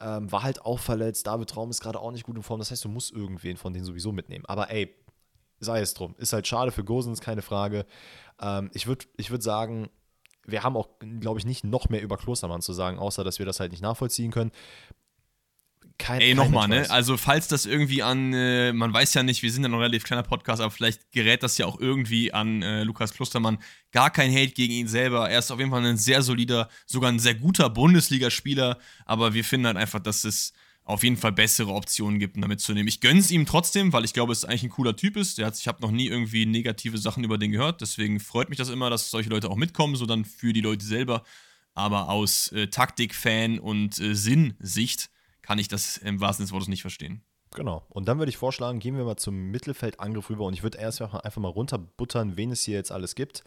Ähm, 0.00 0.30
war 0.30 0.42
halt 0.42 0.60
auch 0.66 0.80
verletzt. 0.80 1.26
David 1.26 1.48
Traum 1.48 1.70
ist 1.70 1.80
gerade 1.80 2.00
auch 2.00 2.10
nicht 2.10 2.24
gut 2.24 2.36
in 2.36 2.42
Form. 2.42 2.58
Das 2.58 2.72
heißt, 2.72 2.84
du 2.84 2.88
musst 2.88 3.12
irgendwen 3.12 3.56
von 3.56 3.72
denen 3.72 3.84
sowieso 3.84 4.10
mitnehmen. 4.10 4.44
Aber 4.46 4.68
ey, 4.70 4.92
sei 5.60 5.80
es 5.80 5.94
drum. 5.94 6.16
Ist 6.18 6.32
halt 6.32 6.48
schade 6.48 6.72
für 6.72 6.84
Gosens, 6.84 7.20
keine 7.20 7.42
Frage. 7.42 7.86
Ähm, 8.40 8.70
ich 8.74 8.88
würde 8.88 9.06
ich 9.16 9.30
würd 9.30 9.42
sagen, 9.42 9.88
wir 10.44 10.64
haben 10.64 10.76
auch, 10.76 10.88
glaube 11.20 11.38
ich, 11.38 11.46
nicht 11.46 11.64
noch 11.64 11.88
mehr 11.88 12.02
über 12.02 12.18
Klostermann 12.18 12.60
zu 12.60 12.72
sagen, 12.72 12.98
außer 12.98 13.22
dass 13.22 13.38
wir 13.38 13.46
das 13.46 13.60
halt 13.60 13.70
nicht 13.70 13.82
nachvollziehen 13.82 14.32
können 14.32 14.50
kein, 15.98 16.20
Ey, 16.20 16.34
nochmal, 16.34 16.68
ne? 16.68 16.90
Also, 16.90 17.16
falls 17.16 17.46
das 17.48 17.66
irgendwie 17.66 18.02
an, 18.02 18.32
äh, 18.32 18.72
man 18.72 18.92
weiß 18.92 19.14
ja 19.14 19.22
nicht, 19.22 19.42
wir 19.42 19.52
sind 19.52 19.62
ja 19.62 19.68
noch 19.68 19.78
ein 19.78 19.82
relativ 19.82 20.04
kleiner 20.04 20.24
Podcast, 20.24 20.60
aber 20.60 20.70
vielleicht 20.70 21.12
gerät 21.12 21.42
das 21.42 21.56
ja 21.56 21.66
auch 21.66 21.78
irgendwie 21.78 22.32
an 22.32 22.62
äh, 22.62 22.82
Lukas 22.82 23.14
Klostermann. 23.14 23.58
Gar 23.92 24.10
kein 24.10 24.32
Hate 24.32 24.52
gegen 24.52 24.72
ihn 24.72 24.88
selber. 24.88 25.30
Er 25.30 25.38
ist 25.38 25.50
auf 25.50 25.58
jeden 25.58 25.70
Fall 25.70 25.84
ein 25.84 25.96
sehr 25.96 26.22
solider, 26.22 26.68
sogar 26.86 27.12
ein 27.12 27.20
sehr 27.20 27.34
guter 27.34 27.70
Bundesligaspieler, 27.70 28.78
aber 29.06 29.34
wir 29.34 29.44
finden 29.44 29.66
halt 29.66 29.76
einfach, 29.76 30.00
dass 30.00 30.24
es 30.24 30.52
auf 30.84 31.02
jeden 31.02 31.16
Fall 31.16 31.32
bessere 31.32 31.72
Optionen 31.72 32.18
gibt, 32.18 32.36
damit 32.42 32.60
zu 32.60 32.74
nehmen. 32.74 32.88
Ich 32.88 33.00
gönn's 33.00 33.30
ihm 33.30 33.46
trotzdem, 33.46 33.92
weil 33.92 34.04
ich 34.04 34.12
glaube, 34.12 34.32
es 34.32 34.44
eigentlich 34.44 34.64
ein 34.64 34.70
cooler 34.70 34.96
Typ 34.96 35.16
ist. 35.16 35.42
Hat, 35.42 35.58
ich 35.58 35.66
habe 35.66 35.80
noch 35.80 35.90
nie 35.90 36.08
irgendwie 36.08 36.44
negative 36.44 36.98
Sachen 36.98 37.24
über 37.24 37.38
den 37.38 37.52
gehört. 37.52 37.80
Deswegen 37.80 38.20
freut 38.20 38.50
mich 38.50 38.58
das 38.58 38.68
immer, 38.68 38.90
dass 38.90 39.10
solche 39.10 39.30
Leute 39.30 39.48
auch 39.48 39.56
mitkommen, 39.56 39.96
so 39.96 40.04
dann 40.04 40.24
für 40.24 40.52
die 40.52 40.60
Leute 40.60 40.84
selber. 40.84 41.22
Aber 41.72 42.10
aus 42.10 42.52
äh, 42.52 42.66
Taktik-Fan 42.66 43.58
und 43.58 43.98
äh, 43.98 44.14
Sinnsicht 44.14 45.08
kann 45.44 45.58
ich 45.58 45.68
das 45.68 45.98
im 45.98 46.20
wahrsten 46.20 46.46
Sinne 46.46 46.46
des 46.46 46.52
Wortes 46.52 46.68
nicht 46.68 46.82
verstehen. 46.82 47.22
Genau. 47.54 47.84
Und 47.90 48.08
dann 48.08 48.18
würde 48.18 48.30
ich 48.30 48.36
vorschlagen, 48.36 48.80
gehen 48.80 48.96
wir 48.96 49.04
mal 49.04 49.16
zum 49.16 49.50
Mittelfeldangriff 49.50 50.30
rüber 50.30 50.44
und 50.44 50.54
ich 50.54 50.62
würde 50.62 50.78
erst 50.78 51.02
einfach 51.02 51.36
mal 51.40 51.48
runterbuttern, 51.48 52.36
wen 52.36 52.50
es 52.50 52.62
hier 52.62 52.76
jetzt 52.76 52.90
alles 52.90 53.14
gibt. 53.14 53.44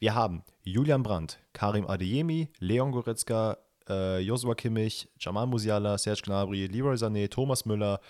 Wir 0.00 0.14
haben 0.14 0.42
Julian 0.62 1.02
Brandt, 1.02 1.38
Karim 1.52 1.86
Adeyemi, 1.86 2.48
Leon 2.58 2.90
Goretzka, 2.90 3.58
äh, 3.88 4.18
Joshua 4.20 4.54
Kimmich, 4.54 5.08
Jamal 5.20 5.46
Musiala, 5.46 5.98
Serge 5.98 6.22
Gnabry, 6.24 6.66
Leroy 6.66 6.96
Sané, 6.96 7.28
Thomas 7.28 7.64
Müller, 7.64 8.00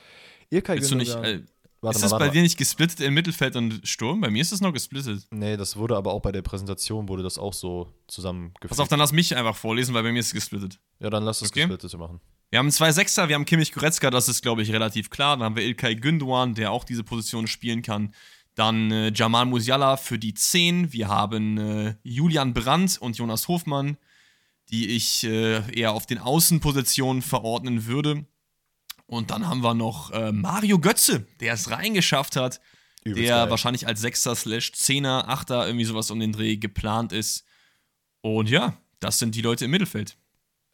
Ilkay 0.51 0.77
Gündogan. 0.77 0.99
Nicht, 0.99 1.15
äh, 1.15 1.43
warte 1.83 1.97
ist 1.97 2.03
mal, 2.03 2.09
das 2.09 2.19
bei 2.19 2.27
mal. 2.27 2.31
dir 2.31 2.43
nicht 2.43 2.57
gesplittet 2.57 3.01
in 3.01 3.13
Mittelfeld 3.13 3.57
und 3.57 3.87
Sturm? 3.87 4.23
Bei 4.23 4.31
mir 4.31 4.41
ist 4.41 4.53
es 4.53 4.63
noch 4.63 4.73
gesplittet. 4.73 5.27
Nee, 5.31 5.59
das 5.59 5.77
wurde 5.77 5.97
aber 5.97 6.15
auch 6.15 6.23
bei 6.23 6.33
der 6.33 6.43
Präsentation 6.43 7.09
wurde 7.09 7.23
das 7.23 7.37
auch 7.37 7.53
so 7.53 7.93
zusammengefügt. 8.07 8.71
Pass 8.71 8.81
auf, 8.81 8.89
dann 8.89 9.01
lass 9.01 9.13
mich 9.13 9.37
einfach 9.37 9.57
vorlesen, 9.57 9.95
weil 9.95 10.05
bei 10.05 10.13
mir 10.13 10.21
ist 10.21 10.29
es 10.29 10.33
gesplittet. 10.33 10.79
Ja, 11.01 11.11
dann 11.11 11.25
lass 11.25 11.43
es 11.43 11.51
okay. 11.51 11.67
gesplittet 11.67 11.99
machen. 11.99 12.21
Wir 12.55 12.61
haben 12.61 12.71
zwei 12.71 12.93
Sechser, 12.93 13.29
wir 13.29 13.35
haben 13.35 13.47
Kimmich 13.47 13.73
Goretzka, 13.73 14.11
das 14.11 14.29
ist, 14.29 14.41
glaube 14.41 14.63
ich, 14.63 14.71
relativ 14.71 15.11
klar. 15.11 15.37
Dann 15.37 15.45
haben 15.45 15.57
wir 15.57 15.65
Ilkay 15.65 15.97
Gündogan, 15.97 16.55
der 16.55 16.71
auch 16.71 16.85
diese 16.85 17.03
Position 17.03 17.49
spielen 17.49 17.83
kann. 17.83 18.15
Dann 18.55 18.93
äh, 18.93 19.13
Jamal 19.13 19.45
Musiala 19.45 19.97
für 19.97 20.21
die 20.21 20.35
10. 20.35 20.93
Wir 20.93 21.09
haben 21.09 21.59
äh, 21.59 21.97
Julian 22.05 22.55
Brandt 22.55 22.99
und 22.99 23.19
Jonas 23.19 23.49
Hofmann, 23.49 23.97
die 24.71 24.91
ich 24.91 25.25
äh, 25.25 25.69
eher 25.77 25.95
auf 25.95 26.07
den 26.07 26.19
Außenpositionen 26.19 27.23
verordnen 27.23 27.87
würde. 27.87 28.25
Und 29.07 29.33
dann 29.33 29.49
haben 29.49 29.65
wir 29.65 29.75
noch 29.75 30.13
äh, 30.13 30.31
Mario 30.31 30.79
Götze, 30.79 31.27
der 31.41 31.55
es 31.55 31.73
reingeschafft 31.73 32.37
hat, 32.37 32.61
Übelst 33.03 33.31
der 33.31 33.37
geil. 33.37 33.51
wahrscheinlich 33.51 33.89
als 33.89 34.01
Sechster 34.01 34.37
slash 34.37 34.71
Zehner, 34.75 35.29
Achter, 35.29 35.67
irgendwie 35.67 35.87
sowas 35.87 36.09
um 36.13 36.21
den 36.21 36.31
Dreh 36.31 36.57
geplant 36.57 37.13
ist. 37.13 37.45
Und 38.21 38.49
ja, 38.49 38.79
das 39.01 39.19
sind 39.19 39.35
die 39.35 39.43
Leute 39.43 39.65
im 39.65 39.73
Mittelfeld. 39.73 40.17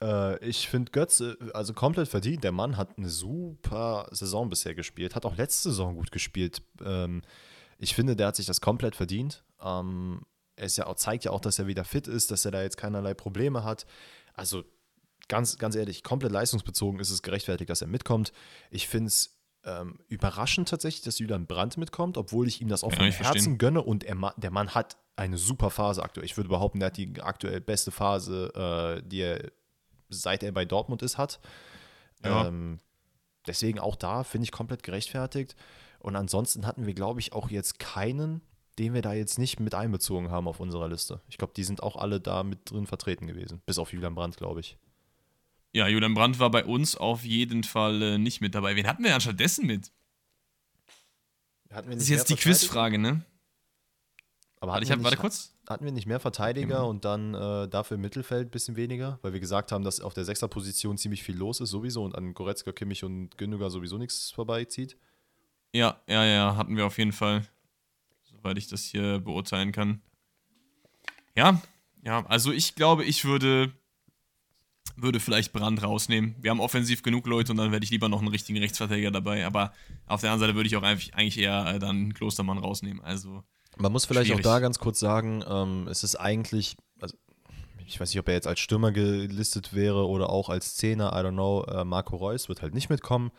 Äh, 0.02 0.44
ich 0.44 0.68
finde 0.68 0.92
Götze, 0.92 1.36
also 1.54 1.74
komplett 1.74 2.08
verdient. 2.08 2.44
Der 2.44 2.52
Mann 2.52 2.76
hat 2.76 2.96
eine 2.96 3.08
super 3.08 4.08
Saison 4.10 4.48
bisher 4.48 4.74
gespielt, 4.74 5.14
hat 5.14 5.26
auch 5.26 5.36
letzte 5.36 5.70
Saison 5.70 5.94
gut 5.94 6.10
gespielt. 6.10 6.62
Ähm, 6.84 7.22
ich 7.78 7.94
finde, 7.94 8.16
der 8.16 8.28
hat 8.28 8.36
sich 8.36 8.46
das 8.46 8.60
komplett 8.60 8.96
verdient. 8.96 9.44
Ähm, 9.62 10.22
er 10.56 10.66
ist 10.66 10.76
ja 10.76 10.86
auch, 10.86 10.96
zeigt 10.96 11.24
ja 11.24 11.30
auch, 11.30 11.40
dass 11.40 11.58
er 11.58 11.66
wieder 11.66 11.84
fit 11.84 12.06
ist, 12.06 12.30
dass 12.30 12.44
er 12.44 12.50
da 12.50 12.62
jetzt 12.62 12.76
keinerlei 12.76 13.14
Probleme 13.14 13.64
hat. 13.64 13.86
Also 14.34 14.64
ganz, 15.28 15.56
ganz 15.58 15.74
ehrlich, 15.76 16.02
komplett 16.02 16.32
leistungsbezogen 16.32 17.00
ist 17.00 17.10
es 17.10 17.22
gerechtfertigt, 17.22 17.70
dass 17.70 17.80
er 17.80 17.88
mitkommt. 17.88 18.32
Ich 18.70 18.88
finde 18.88 19.08
es 19.08 19.38
ähm, 19.64 19.98
überraschend 20.08 20.68
tatsächlich, 20.68 21.02
dass 21.02 21.18
Julian 21.18 21.46
Brandt 21.46 21.76
mitkommt, 21.76 22.16
obwohl 22.16 22.48
ich 22.48 22.60
ihm 22.60 22.68
das 22.68 22.84
auch 22.84 22.92
ja, 22.92 22.98
von 22.98 23.10
Herzen 23.10 23.58
gönne 23.58 23.82
und 23.82 24.04
er, 24.04 24.34
der 24.36 24.50
Mann 24.50 24.74
hat 24.74 24.96
eine 25.16 25.38
super 25.38 25.70
Phase 25.70 26.02
aktuell. 26.02 26.24
Ich 26.24 26.36
würde 26.36 26.48
behaupten, 26.48 26.80
er 26.80 26.86
hat 26.86 26.96
die 26.96 27.20
aktuell 27.20 27.60
beste 27.60 27.90
Phase, 27.90 29.00
äh, 29.02 29.06
die 29.06 29.20
er 29.20 29.50
seit 30.10 30.42
er 30.42 30.52
bei 30.52 30.64
Dortmund 30.64 31.02
ist, 31.02 31.18
hat. 31.18 31.40
Ja. 32.24 32.46
Ähm, 32.46 32.78
deswegen 33.46 33.78
auch 33.78 33.96
da 33.96 34.24
finde 34.24 34.44
ich 34.44 34.52
komplett 34.52 34.82
gerechtfertigt. 34.82 35.56
Und 35.98 36.16
ansonsten 36.16 36.66
hatten 36.66 36.86
wir, 36.86 36.94
glaube 36.94 37.20
ich, 37.20 37.32
auch 37.32 37.50
jetzt 37.50 37.78
keinen, 37.78 38.40
den 38.78 38.94
wir 38.94 39.02
da 39.02 39.12
jetzt 39.12 39.38
nicht 39.38 39.60
mit 39.60 39.74
einbezogen 39.74 40.30
haben 40.30 40.48
auf 40.48 40.60
unserer 40.60 40.88
Liste. 40.88 41.20
Ich 41.28 41.38
glaube, 41.38 41.52
die 41.54 41.64
sind 41.64 41.82
auch 41.82 41.96
alle 41.96 42.20
da 42.20 42.42
mit 42.42 42.70
drin 42.70 42.86
vertreten 42.86 43.26
gewesen, 43.26 43.62
bis 43.66 43.78
auf 43.78 43.92
Julian 43.92 44.14
Brandt, 44.14 44.36
glaube 44.36 44.60
ich. 44.60 44.78
Ja, 45.72 45.86
Julian 45.86 46.14
Brandt 46.14 46.38
war 46.38 46.50
bei 46.50 46.64
uns 46.64 46.96
auf 46.96 47.24
jeden 47.24 47.62
Fall 47.62 48.02
äh, 48.02 48.18
nicht 48.18 48.40
mit 48.40 48.54
dabei. 48.54 48.74
Wen 48.76 48.86
hatten 48.86 49.04
wir 49.04 49.10
dann 49.10 49.20
stattdessen 49.20 49.66
mit? 49.66 49.92
das 51.68 51.86
ist 51.86 52.08
jetzt 52.08 52.30
die 52.30 52.34
Quizfrage, 52.34 52.98
ne? 52.98 53.24
Aber 54.60 54.72
warte, 54.72 54.84
ich 54.84 54.90
hab, 54.90 55.02
warte 55.04 55.16
kurz. 55.16 55.54
Hatten 55.70 55.84
wir 55.84 55.92
nicht 55.92 56.06
mehr 56.06 56.18
Verteidiger 56.18 56.66
genau. 56.66 56.90
und 56.90 57.04
dann 57.04 57.32
äh, 57.32 57.68
dafür 57.68 57.94
im 57.94 58.00
Mittelfeld 58.00 58.48
ein 58.48 58.50
bisschen 58.50 58.74
weniger? 58.74 59.20
Weil 59.22 59.34
wir 59.34 59.38
gesagt 59.38 59.70
haben, 59.70 59.84
dass 59.84 60.00
auf 60.00 60.12
der 60.12 60.24
Sechserposition 60.24 60.98
ziemlich 60.98 61.22
viel 61.22 61.36
los 61.36 61.60
ist 61.60 61.70
sowieso 61.70 62.02
und 62.02 62.16
an 62.16 62.34
Goretzka, 62.34 62.72
Kimmich 62.72 63.04
und 63.04 63.38
Gündogan 63.38 63.70
sowieso 63.70 63.96
nichts 63.96 64.32
vorbeizieht. 64.32 64.96
Ja, 65.72 66.00
ja, 66.08 66.24
ja, 66.24 66.56
hatten 66.56 66.76
wir 66.76 66.86
auf 66.86 66.98
jeden 66.98 67.12
Fall. 67.12 67.46
Soweit 68.24 68.58
ich 68.58 68.66
das 68.66 68.82
hier 68.82 69.20
beurteilen 69.20 69.70
kann. 69.70 70.02
Ja, 71.36 71.62
ja, 72.02 72.26
also 72.26 72.50
ich 72.50 72.74
glaube, 72.74 73.04
ich 73.04 73.24
würde 73.24 73.72
würde 74.96 75.20
vielleicht 75.20 75.52
Brand 75.52 75.84
rausnehmen. 75.84 76.34
Wir 76.40 76.50
haben 76.50 76.58
offensiv 76.58 77.04
genug 77.04 77.28
Leute 77.28 77.52
und 77.52 77.58
dann 77.58 77.70
werde 77.70 77.84
ich 77.84 77.92
lieber 77.92 78.08
noch 78.08 78.18
einen 78.18 78.28
richtigen 78.28 78.58
Rechtsverteidiger 78.58 79.12
dabei. 79.12 79.46
Aber 79.46 79.72
auf 80.06 80.20
der 80.20 80.32
anderen 80.32 80.48
Seite 80.48 80.56
würde 80.56 80.66
ich 80.66 80.76
auch 80.76 80.82
eigentlich 80.82 81.38
eher 81.38 81.64
äh, 81.74 81.78
dann 81.78 82.12
Klostermann 82.12 82.58
rausnehmen. 82.58 83.00
Also 83.04 83.44
man 83.76 83.92
muss 83.92 84.04
vielleicht 84.04 84.28
schwierig. 84.28 84.46
auch 84.46 84.50
da 84.50 84.58
ganz 84.60 84.78
kurz 84.78 85.00
sagen, 85.00 85.44
ähm, 85.48 85.88
es 85.88 86.04
ist 86.04 86.16
eigentlich, 86.16 86.76
also 87.00 87.16
ich 87.86 88.00
weiß 88.00 88.10
nicht, 88.10 88.20
ob 88.20 88.28
er 88.28 88.34
jetzt 88.34 88.46
als 88.46 88.60
Stürmer 88.60 88.92
gelistet 88.92 89.74
wäre 89.74 90.06
oder 90.06 90.30
auch 90.30 90.48
als 90.48 90.76
Zehner, 90.76 91.12
I 91.12 91.24
don't 91.24 91.32
know. 91.32 91.64
Äh, 91.64 91.84
Marco 91.84 92.16
Reus 92.16 92.48
wird 92.48 92.62
halt 92.62 92.74
nicht 92.74 92.90
mitkommen. 92.90 93.30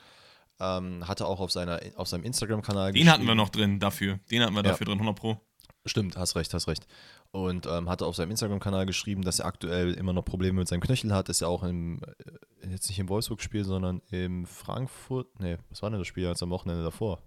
Ähm, 0.59 1.07
hatte 1.07 1.25
auch 1.25 1.39
auf, 1.39 1.51
seiner, 1.51 1.79
auf 1.95 2.07
seinem 2.07 2.23
Instagram-Kanal 2.23 2.93
Den 2.93 3.09
hatten 3.09 3.25
wir 3.25 3.33
noch 3.33 3.49
drin 3.49 3.79
dafür. 3.79 4.19
Den 4.29 4.43
hatten 4.43 4.53
wir 4.53 4.63
ja. 4.63 4.69
dafür 4.69 4.85
drin, 4.85 4.99
100 4.99 5.15
Pro. 5.17 5.41
Stimmt, 5.85 6.17
hast 6.17 6.35
recht, 6.35 6.53
hast 6.53 6.67
recht 6.67 6.85
und 7.31 7.65
ähm, 7.65 7.89
hatte 7.89 8.05
auf 8.05 8.15
seinem 8.15 8.31
Instagram-Kanal 8.31 8.85
geschrieben, 8.85 9.21
dass 9.23 9.39
er 9.39 9.45
aktuell 9.45 9.93
immer 9.93 10.13
noch 10.13 10.23
Probleme 10.23 10.59
mit 10.59 10.67
seinem 10.67 10.81
Knöchel 10.81 11.13
hat. 11.13 11.29
Ist 11.29 11.41
ja 11.41 11.47
auch 11.47 11.63
im, 11.63 12.01
äh, 12.03 12.67
jetzt 12.69 12.89
nicht 12.89 12.99
im 12.99 13.09
Wolfsburg-Spiel, 13.09 13.63
sondern 13.63 14.01
im 14.09 14.45
Frankfurt, 14.45 15.39
nee, 15.39 15.57
was 15.69 15.81
war 15.81 15.89
denn 15.89 15.99
das 15.99 16.07
Spiel 16.07 16.27
als 16.27 16.43
am 16.43 16.49
Wochenende 16.49 16.83
davor? 16.83 17.23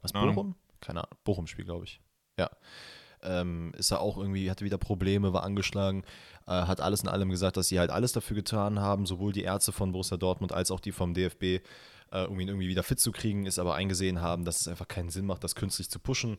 Was, 0.00 0.12
Bochum? 0.12 0.54
Keine 0.82 1.00
Ahnung, 1.00 1.18
Bochum-Spiel, 1.24 1.64
glaube 1.64 1.86
ich. 1.86 2.00
Ja. 2.38 2.50
Ähm, 3.22 3.72
ist 3.76 3.92
er 3.92 4.00
auch 4.00 4.18
irgendwie, 4.18 4.50
hatte 4.50 4.64
wieder 4.64 4.78
Probleme, 4.78 5.32
war 5.32 5.44
angeschlagen, 5.44 6.02
äh, 6.46 6.50
hat 6.50 6.80
alles 6.80 7.02
in 7.02 7.08
allem 7.08 7.30
gesagt, 7.30 7.56
dass 7.56 7.68
sie 7.68 7.78
halt 7.78 7.90
alles 7.90 8.12
dafür 8.12 8.34
getan 8.34 8.80
haben, 8.80 9.06
sowohl 9.06 9.32
die 9.32 9.44
Ärzte 9.44 9.70
von 9.72 9.92
Borussia 9.92 10.16
Dortmund 10.16 10.52
als 10.52 10.72
auch 10.72 10.80
die 10.80 10.90
vom 10.90 11.14
DFB, 11.14 11.64
äh, 12.10 12.24
um 12.26 12.40
ihn 12.40 12.48
irgendwie 12.48 12.68
wieder 12.68 12.82
fit 12.82 12.98
zu 12.98 13.12
kriegen, 13.12 13.46
ist 13.46 13.60
aber 13.60 13.76
eingesehen 13.76 14.20
haben, 14.20 14.44
dass 14.44 14.60
es 14.60 14.66
einfach 14.68 14.88
keinen 14.88 15.08
Sinn 15.10 15.24
macht, 15.24 15.44
das 15.44 15.54
künstlich 15.54 15.88
zu 15.88 16.00
pushen 16.00 16.38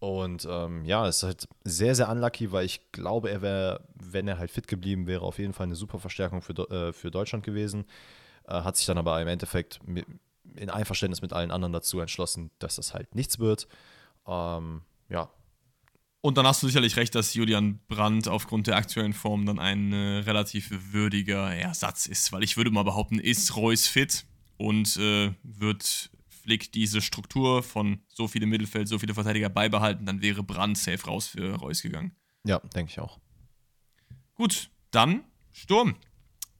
und 0.00 0.46
ähm, 0.48 0.84
ja, 0.84 1.06
es 1.08 1.18
ist 1.18 1.22
halt 1.24 1.48
sehr, 1.64 1.94
sehr 1.94 2.08
unlucky, 2.08 2.52
weil 2.52 2.64
ich 2.64 2.92
glaube, 2.92 3.30
er 3.30 3.42
wäre, 3.42 3.80
wenn 3.94 4.28
er 4.28 4.38
halt 4.38 4.50
fit 4.50 4.68
geblieben 4.68 5.06
wäre, 5.06 5.22
auf 5.22 5.38
jeden 5.38 5.52
Fall 5.52 5.66
eine 5.66 5.74
super 5.74 5.98
Verstärkung 5.98 6.40
für, 6.40 6.52
äh, 6.70 6.92
für 6.92 7.10
Deutschland 7.10 7.44
gewesen. 7.44 7.84
Äh, 8.46 8.62
hat 8.62 8.76
sich 8.76 8.86
dann 8.86 8.98
aber 8.98 9.20
im 9.20 9.28
Endeffekt 9.28 9.80
mit, 9.86 10.06
in 10.56 10.70
Einverständnis 10.70 11.22
mit 11.22 11.32
allen 11.32 11.50
anderen 11.50 11.72
dazu 11.72 12.00
entschlossen, 12.00 12.50
dass 12.58 12.76
das 12.76 12.94
halt 12.94 13.14
nichts 13.14 13.38
wird. 13.38 13.68
Ähm, 14.26 14.82
ja. 15.08 15.30
Und 16.20 16.36
dann 16.36 16.46
hast 16.46 16.62
du 16.62 16.66
sicherlich 16.66 16.96
recht, 16.96 17.14
dass 17.14 17.34
Julian 17.34 17.80
Brandt 17.86 18.28
aufgrund 18.28 18.66
der 18.66 18.76
aktuellen 18.76 19.12
Form 19.12 19.46
dann 19.46 19.58
ein 19.58 19.92
äh, 19.92 20.18
relativ 20.18 20.70
würdiger 20.92 21.54
Ersatz 21.54 22.06
ist, 22.06 22.32
weil 22.32 22.42
ich 22.42 22.56
würde 22.56 22.70
mal 22.70 22.82
behaupten, 22.82 23.18
ist 23.18 23.56
Reus 23.56 23.86
fit 23.86 24.26
und 24.56 24.96
äh, 24.96 25.32
wird 25.42 26.10
Flick 26.28 26.72
diese 26.72 27.00
Struktur 27.00 27.62
von 27.62 28.00
so 28.08 28.26
viele 28.26 28.46
Mittelfeld, 28.46 28.88
so 28.88 28.98
viele 28.98 29.14
Verteidiger 29.14 29.48
beibehalten, 29.48 30.06
dann 30.06 30.20
wäre 30.20 30.42
Brand 30.42 30.76
safe 30.76 31.04
raus 31.04 31.28
für 31.28 31.54
Reus 31.54 31.82
gegangen. 31.82 32.16
Ja, 32.44 32.58
denke 32.74 32.90
ich 32.90 33.00
auch. 33.00 33.18
Gut, 34.34 34.70
dann 34.90 35.24
Sturm. 35.52 35.96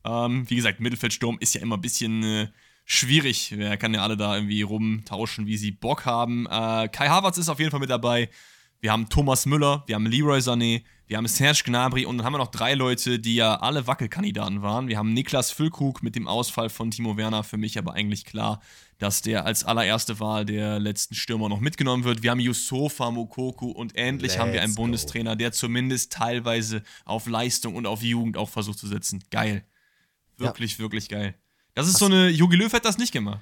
Ähm, 0.05 0.48
wie 0.48 0.56
gesagt, 0.56 0.81
Mittelfeldsturm 0.81 1.39
ist 1.40 1.55
ja 1.55 1.60
immer 1.60 1.77
ein 1.77 1.81
bisschen 1.81 2.23
äh, 2.23 2.48
schwierig. 2.89 3.52
Wer 3.55 3.77
kann 3.77 3.94
ja 3.94 4.02
alle 4.02 4.16
da 4.16 4.35
irgendwie 4.35 4.62
rumtauschen, 4.62 5.47
wie 5.47 5.59
sie 5.59 5.70
Bock 5.70 6.06
haben. 6.06 6.47
Äh, 6.47 6.89
Kai 6.89 7.09
Havertz 7.09 7.36
ist 7.36 7.51
auf 7.51 7.59
jeden 7.59 7.70
Fall 7.70 7.81
mit 7.81 7.90
dabei. 7.90 8.31
Wir 8.81 8.93
haben 8.93 9.09
Thomas 9.09 9.44
Müller, 9.44 9.82
wir 9.86 9.97
haben 9.97 10.06
Leroy 10.06 10.39
Sané, 10.39 10.85
wir 11.06 11.16
haben 11.16 11.27
Serge 11.27 11.62
Gnabry 11.65 12.06
und 12.06 12.16
dann 12.16 12.24
haben 12.24 12.35
wir 12.35 12.39
noch 12.39 12.51
drei 12.51 12.74
Leute, 12.74 13.19
die 13.19 13.35
ja 13.35 13.56
alle 13.56 13.86
Wackelkandidaten 13.86 14.62
waren. 14.62 14.89
Wir 14.89 14.97
haben 14.97 15.12
Niklas 15.12 15.51
Füllkrug 15.51 16.02
mit 16.02 16.15
dem 16.15 16.28
Ausfall 16.28 16.70
von 16.70 16.90
Timo 16.90 17.16
Werner, 17.16 17.43
für 17.43 17.56
mich 17.56 17.77
aber 17.77 17.94
eigentlich 17.94 18.24
klar, 18.24 18.62
dass 18.98 19.20
der 19.20 19.44
als 19.44 19.65
allererste 19.65 20.20
Wahl 20.20 20.47
der 20.47 20.78
letzten 20.78 21.15
Stürmer 21.15 21.48
noch 21.48 21.60
mitgenommen 21.60 22.05
wird. 22.05 22.23
Wir 22.23 22.31
haben 22.31 22.40
Yusufa 22.40 23.10
Mokoku 23.10 23.70
und 23.70 23.97
endlich 23.97 24.32
Let's 24.32 24.40
haben 24.40 24.52
wir 24.52 24.62
einen 24.62 24.74
go. 24.74 24.82
Bundestrainer, 24.82 25.35
der 25.35 25.52
zumindest 25.52 26.12
teilweise 26.12 26.82
auf 27.05 27.27
Leistung 27.27 27.74
und 27.74 27.86
auf 27.86 28.02
Jugend 28.02 28.36
auch 28.36 28.48
versucht 28.48 28.78
zu 28.78 28.86
setzen. 28.86 29.24
Geil. 29.31 29.65
Wirklich, 30.36 30.74
ja. 30.74 30.78
wirklich 30.78 31.09
geil. 31.09 31.35
Das 31.79 31.87
ist 31.87 31.95
Hast 31.95 32.01
so 32.01 32.07
eine, 32.07 32.29
Jogi 32.29 32.57
Löw 32.57 32.73
hat 32.73 32.85
das 32.85 32.99
nicht 32.99 33.13
gemacht. 33.13 33.39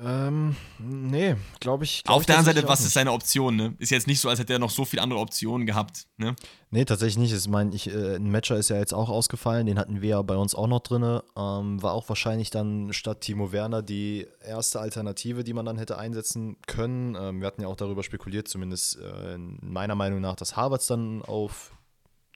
Ähm, 0.00 0.54
nee, 0.78 1.34
glaube 1.58 1.82
ich. 1.82 2.04
Glaub 2.04 2.18
Auf 2.18 2.24
der 2.24 2.38
anderen 2.38 2.54
Seite, 2.54 2.68
was 2.68 2.84
ist 2.84 2.92
seine 2.92 3.10
Option, 3.10 3.56
ne? 3.56 3.74
Ist 3.80 3.90
jetzt 3.90 4.06
nicht 4.06 4.20
so, 4.20 4.28
als 4.28 4.38
hätte 4.38 4.52
er 4.52 4.60
noch 4.60 4.70
so 4.70 4.84
viele 4.84 5.02
andere 5.02 5.18
Optionen 5.18 5.66
gehabt, 5.66 6.06
ne? 6.18 6.36
Nee, 6.70 6.84
tatsächlich 6.84 7.18
nicht. 7.18 7.32
Ich 7.32 7.48
meine, 7.48 7.74
ich, 7.74 7.92
äh, 7.92 8.14
ein 8.14 8.30
Matcher 8.30 8.56
ist 8.58 8.68
ja 8.68 8.76
jetzt 8.76 8.94
auch 8.94 9.08
ausgefallen, 9.08 9.66
den 9.66 9.76
hatten 9.76 10.00
wir 10.00 10.10
ja 10.10 10.22
bei 10.22 10.36
uns 10.36 10.54
auch 10.54 10.68
noch 10.68 10.78
drin. 10.78 11.02
Ähm, 11.02 11.82
war 11.82 11.94
auch 11.94 12.08
wahrscheinlich 12.08 12.50
dann 12.50 12.92
statt 12.92 13.22
Timo 13.22 13.50
Werner 13.50 13.82
die 13.82 14.28
erste 14.40 14.78
Alternative, 14.78 15.42
die 15.42 15.52
man 15.52 15.66
dann 15.66 15.78
hätte 15.78 15.98
einsetzen 15.98 16.58
können. 16.68 17.16
Ähm, 17.20 17.40
wir 17.40 17.48
hatten 17.48 17.62
ja 17.62 17.66
auch 17.66 17.74
darüber 17.74 18.04
spekuliert, 18.04 18.46
zumindest 18.46 19.00
äh, 19.00 19.36
meiner 19.36 19.96
Meinung 19.96 20.20
nach, 20.20 20.36
dass 20.36 20.54
Harvards 20.54 20.86
dann 20.86 21.22
auf 21.22 21.72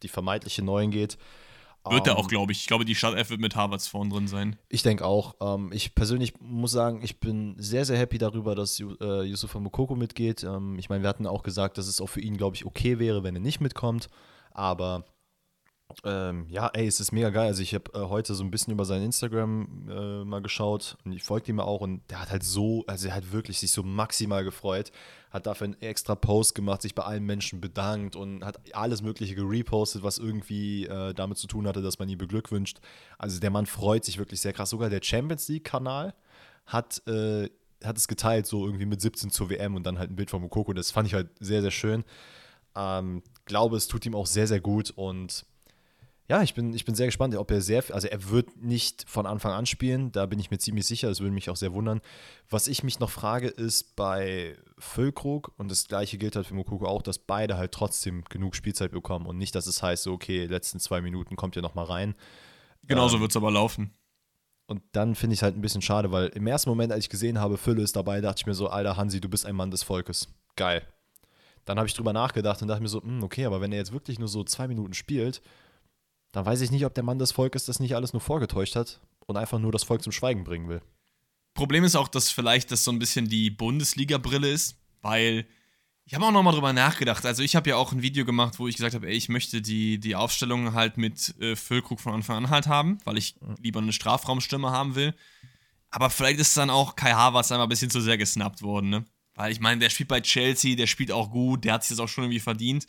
die 0.02 0.08
vermeintliche 0.08 0.62
Neuen 0.64 0.90
geht. 0.90 1.16
Wird 1.88 2.06
er 2.06 2.16
auch, 2.16 2.22
ähm, 2.22 2.28
glaube 2.28 2.52
ich. 2.52 2.60
Ich 2.60 2.66
glaube, 2.66 2.84
die 2.84 2.94
Startelf 2.94 3.30
wird 3.30 3.40
mit 3.40 3.56
Harvards 3.56 3.88
vorn 3.88 4.10
drin 4.10 4.28
sein. 4.28 4.56
Ich 4.68 4.82
denke 4.82 5.04
auch. 5.04 5.34
Ähm, 5.40 5.70
ich 5.72 5.94
persönlich 5.94 6.34
muss 6.40 6.70
sagen, 6.70 7.00
ich 7.02 7.18
bin 7.18 7.56
sehr, 7.58 7.84
sehr 7.84 7.98
happy 7.98 8.18
darüber, 8.18 8.54
dass 8.54 8.78
äh, 8.78 9.22
Yusufa 9.22 9.58
Mokoko 9.58 9.96
mitgeht. 9.96 10.44
Ähm, 10.44 10.78
ich 10.78 10.88
meine, 10.88 11.02
wir 11.02 11.08
hatten 11.08 11.26
auch 11.26 11.42
gesagt, 11.42 11.78
dass 11.78 11.88
es 11.88 12.00
auch 12.00 12.08
für 12.08 12.20
ihn, 12.20 12.36
glaube 12.36 12.56
ich, 12.56 12.64
okay 12.64 12.98
wäre, 12.98 13.24
wenn 13.24 13.34
er 13.34 13.40
nicht 13.40 13.60
mitkommt. 13.60 14.08
Aber 14.52 15.04
ähm, 16.04 16.46
ja, 16.48 16.68
ey, 16.68 16.86
es 16.86 17.00
ist 17.00 17.12
mega 17.12 17.30
geil. 17.30 17.46
Also 17.46 17.62
ich 17.62 17.74
habe 17.74 17.92
äh, 17.94 18.08
heute 18.08 18.34
so 18.34 18.42
ein 18.44 18.50
bisschen 18.50 18.72
über 18.72 18.84
sein 18.84 19.02
Instagram 19.02 19.88
äh, 19.88 20.24
mal 20.24 20.42
geschaut 20.42 20.96
und 21.04 21.12
ich 21.12 21.22
folge 21.22 21.50
ihm 21.50 21.60
auch 21.60 21.80
und 21.80 22.02
der 22.10 22.20
hat 22.20 22.30
halt 22.30 22.42
so, 22.42 22.84
also 22.86 23.08
er 23.08 23.14
hat 23.14 23.32
wirklich 23.32 23.58
sich 23.58 23.72
so 23.72 23.82
maximal 23.82 24.44
gefreut, 24.44 24.92
hat 25.30 25.46
dafür 25.46 25.66
einen 25.66 25.80
extra 25.80 26.14
Post 26.14 26.54
gemacht, 26.54 26.82
sich 26.82 26.94
bei 26.94 27.02
allen 27.02 27.24
Menschen 27.24 27.60
bedankt 27.60 28.16
und 28.16 28.44
hat 28.44 28.60
alles 28.74 29.02
Mögliche 29.02 29.34
gerepostet, 29.34 30.02
was 30.02 30.18
irgendwie 30.18 30.86
äh, 30.86 31.14
damit 31.14 31.38
zu 31.38 31.46
tun 31.46 31.66
hatte, 31.66 31.82
dass 31.82 31.98
man 31.98 32.08
ihn 32.08 32.18
beglückwünscht. 32.18 32.78
Also 33.18 33.40
der 33.40 33.50
Mann 33.50 33.66
freut 33.66 34.04
sich 34.04 34.18
wirklich 34.18 34.40
sehr 34.40 34.52
krass. 34.52 34.70
Sogar 34.70 34.90
der 34.90 35.02
Champions 35.02 35.48
League-Kanal 35.48 36.14
hat, 36.66 37.02
äh, 37.06 37.48
hat 37.84 37.96
es 37.96 38.08
geteilt, 38.08 38.46
so 38.46 38.64
irgendwie 38.66 38.86
mit 38.86 39.00
17 39.00 39.30
zur 39.30 39.50
WM 39.50 39.74
und 39.74 39.84
dann 39.84 39.98
halt 39.98 40.10
ein 40.10 40.16
Bild 40.16 40.30
von 40.30 40.42
Mokoko. 40.42 40.72
Das 40.72 40.90
fand 40.90 41.08
ich 41.08 41.14
halt 41.14 41.30
sehr, 41.40 41.62
sehr 41.62 41.70
schön. 41.70 42.04
Ähm, 42.74 43.22
glaube, 43.44 43.76
es 43.76 43.88
tut 43.88 44.06
ihm 44.06 44.14
auch 44.14 44.26
sehr, 44.26 44.46
sehr 44.46 44.60
gut 44.60 44.90
und 44.90 45.44
Ja, 46.28 46.42
ich 46.42 46.54
bin, 46.54 46.72
ich 46.72 46.84
bin 46.84 46.94
sehr 46.94 47.06
gespannt, 47.06 47.34
ob 47.34 47.50
er 47.50 47.60
sehr, 47.60 47.82
also 47.90 48.06
er 48.06 48.30
wird 48.30 48.56
nicht 48.56 49.04
von 49.08 49.26
Anfang 49.26 49.52
an 49.52 49.66
spielen, 49.66 50.12
da 50.12 50.26
bin 50.26 50.38
ich 50.38 50.50
mir 50.50 50.58
ziemlich 50.58 50.86
sicher, 50.86 51.08
das 51.08 51.20
würde 51.20 51.34
mich 51.34 51.50
auch 51.50 51.56
sehr 51.56 51.72
wundern. 51.72 52.00
Was 52.48 52.68
ich 52.68 52.84
mich 52.84 53.00
noch 53.00 53.10
frage, 53.10 53.48
ist 53.48 53.96
bei 53.96 54.56
Füllkrug, 54.78 55.52
und 55.56 55.70
das 55.70 55.88
gleiche 55.88 56.18
gilt 56.18 56.36
halt 56.36 56.46
für 56.46 56.54
Mokoko 56.54 56.86
auch, 56.86 57.02
dass 57.02 57.18
beide 57.18 57.56
halt 57.56 57.72
trotzdem 57.72 58.24
genug 58.30 58.54
Spielzeit 58.54 58.92
bekommen 58.92 59.26
und 59.26 59.36
nicht, 59.36 59.54
dass 59.54 59.66
es 59.66 59.82
heißt, 59.82 60.04
so, 60.04 60.12
okay, 60.12 60.46
letzten 60.46 60.78
zwei 60.78 61.00
Minuten 61.00 61.34
kommt 61.36 61.56
ihr 61.56 61.62
nochmal 61.62 61.86
rein. 61.86 62.14
Genauso 62.84 63.16
ähm, 63.16 63.22
wird 63.22 63.32
es 63.32 63.36
aber 63.36 63.50
laufen. 63.50 63.92
Und 64.66 64.82
dann 64.92 65.16
finde 65.16 65.34
ich 65.34 65.40
es 65.40 65.42
halt 65.42 65.56
ein 65.56 65.60
bisschen 65.60 65.82
schade, 65.82 66.12
weil 66.12 66.28
im 66.28 66.46
ersten 66.46 66.70
Moment, 66.70 66.92
als 66.92 67.04
ich 67.04 67.10
gesehen 67.10 67.38
habe, 67.38 67.58
Fülle 67.58 67.82
ist 67.82 67.96
dabei, 67.96 68.20
dachte 68.20 68.40
ich 68.40 68.46
mir 68.46 68.54
so, 68.54 68.68
alter 68.68 68.96
Hansi, 68.96 69.20
du 69.20 69.28
bist 69.28 69.44
ein 69.44 69.56
Mann 69.56 69.70
des 69.70 69.82
Volkes. 69.82 70.28
Geil. 70.56 70.86
Dann 71.64 71.78
habe 71.78 71.88
ich 71.88 71.94
drüber 71.94 72.12
nachgedacht 72.12 72.62
und 72.62 72.68
dachte 72.68 72.82
mir 72.82 72.88
so, 72.88 73.02
hm, 73.02 73.22
okay, 73.22 73.44
aber 73.44 73.60
wenn 73.60 73.72
er 73.72 73.78
jetzt 73.78 73.92
wirklich 73.92 74.18
nur 74.18 74.28
so 74.28 74.44
zwei 74.44 74.68
Minuten 74.68 74.94
spielt, 74.94 75.42
dann 76.32 76.46
weiß 76.46 76.60
ich 76.62 76.70
nicht, 76.70 76.84
ob 76.84 76.94
der 76.94 77.04
Mann 77.04 77.18
des 77.18 77.32
Volkes 77.32 77.66
das 77.66 77.78
nicht 77.78 77.94
alles 77.94 78.12
nur 78.12 78.20
vorgetäuscht 78.20 78.74
hat 78.76 79.00
und 79.26 79.36
einfach 79.36 79.58
nur 79.58 79.72
das 79.72 79.84
Volk 79.84 80.02
zum 80.02 80.12
Schweigen 80.12 80.44
bringen 80.44 80.68
will. 80.68 80.82
Problem 81.54 81.84
ist 81.84 81.96
auch, 81.96 82.08
dass 82.08 82.30
vielleicht 82.30 82.72
das 82.72 82.84
so 82.84 82.90
ein 82.90 82.98
bisschen 82.98 83.28
die 83.28 83.50
Bundesliga-Brille 83.50 84.50
ist, 84.50 84.76
weil 85.02 85.46
ich 86.04 86.14
habe 86.14 86.24
auch 86.24 86.32
nochmal 86.32 86.54
drüber 86.54 86.72
nachgedacht. 86.72 87.24
Also 87.26 87.42
ich 87.42 87.54
habe 87.54 87.70
ja 87.70 87.76
auch 87.76 87.92
ein 87.92 88.02
Video 88.02 88.24
gemacht, 88.24 88.58
wo 88.58 88.66
ich 88.66 88.76
gesagt 88.76 88.94
habe, 88.94 89.06
ey, 89.06 89.14
ich 89.14 89.28
möchte 89.28 89.62
die, 89.62 89.98
die 89.98 90.16
Aufstellung 90.16 90.72
halt 90.72 90.96
mit 90.96 91.38
äh, 91.40 91.54
Füllkrug 91.54 92.00
von 92.00 92.14
Anfang 92.14 92.38
an 92.38 92.50
halt 92.50 92.66
haben, 92.66 92.98
weil 93.04 93.18
ich 93.18 93.36
lieber 93.60 93.80
eine 93.80 93.92
Strafraumstimme 93.92 94.70
haben 94.70 94.94
will. 94.94 95.14
Aber 95.90 96.08
vielleicht 96.08 96.40
ist 96.40 96.56
dann 96.56 96.70
auch 96.70 96.96
Kai 96.96 97.12
Havertz 97.12 97.52
einmal 97.52 97.66
ein 97.66 97.68
bisschen 97.68 97.90
zu 97.90 98.00
sehr 98.00 98.16
gesnappt 98.16 98.62
worden, 98.62 98.88
ne? 98.88 99.04
Weil 99.34 99.52
ich 99.52 99.60
meine, 99.60 99.80
der 99.80 99.90
spielt 99.90 100.08
bei 100.08 100.20
Chelsea, 100.20 100.76
der 100.76 100.86
spielt 100.86 101.12
auch 101.12 101.30
gut, 101.30 101.64
der 101.64 101.74
hat 101.74 101.84
sich 101.84 101.96
das 101.96 102.00
auch 102.00 102.08
schon 102.08 102.24
irgendwie 102.24 102.40
verdient. 102.40 102.86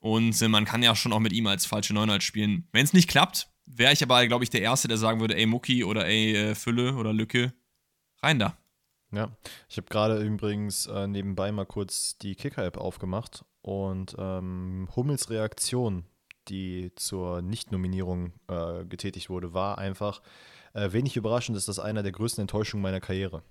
Und 0.00 0.40
äh, 0.40 0.48
man 0.48 0.64
kann 0.64 0.82
ja 0.82 0.96
schon 0.96 1.12
auch 1.12 1.20
mit 1.20 1.32
ihm 1.32 1.46
als 1.46 1.66
falsche 1.66 1.94
Neunheit 1.94 2.22
spielen. 2.22 2.66
Wenn 2.72 2.84
es 2.84 2.92
nicht 2.92 3.08
klappt, 3.08 3.48
wäre 3.66 3.92
ich 3.92 4.02
aber, 4.02 4.26
glaube 4.26 4.44
ich, 4.44 4.50
der 4.50 4.62
Erste, 4.62 4.88
der 4.88 4.96
sagen 4.96 5.20
würde, 5.20 5.36
ey 5.36 5.46
Mucki 5.46 5.84
oder 5.84 6.06
ey 6.06 6.34
äh, 6.34 6.54
Fülle 6.54 6.96
oder 6.96 7.12
Lücke, 7.12 7.52
rein 8.22 8.38
da. 8.38 8.56
Ja, 9.12 9.36
ich 9.68 9.76
habe 9.76 9.88
gerade 9.88 10.22
übrigens 10.22 10.86
äh, 10.86 11.06
nebenbei 11.06 11.50
mal 11.50 11.66
kurz 11.66 12.16
die 12.18 12.36
Kicker-App 12.36 12.76
aufgemacht 12.76 13.44
und 13.60 14.14
ähm, 14.18 14.88
Hummels 14.94 15.30
Reaktion, 15.30 16.04
die 16.48 16.92
zur 16.94 17.42
Nicht-Nominierung 17.42 18.32
äh, 18.46 18.84
getätigt 18.84 19.28
wurde, 19.28 19.52
war 19.52 19.78
einfach 19.78 20.22
äh, 20.74 20.92
wenig 20.92 21.16
überraschend, 21.16 21.58
ist 21.58 21.68
das 21.68 21.80
einer 21.80 22.04
der 22.04 22.12
größten 22.12 22.42
Enttäuschungen 22.42 22.82
meiner 22.82 23.00
Karriere. 23.00 23.42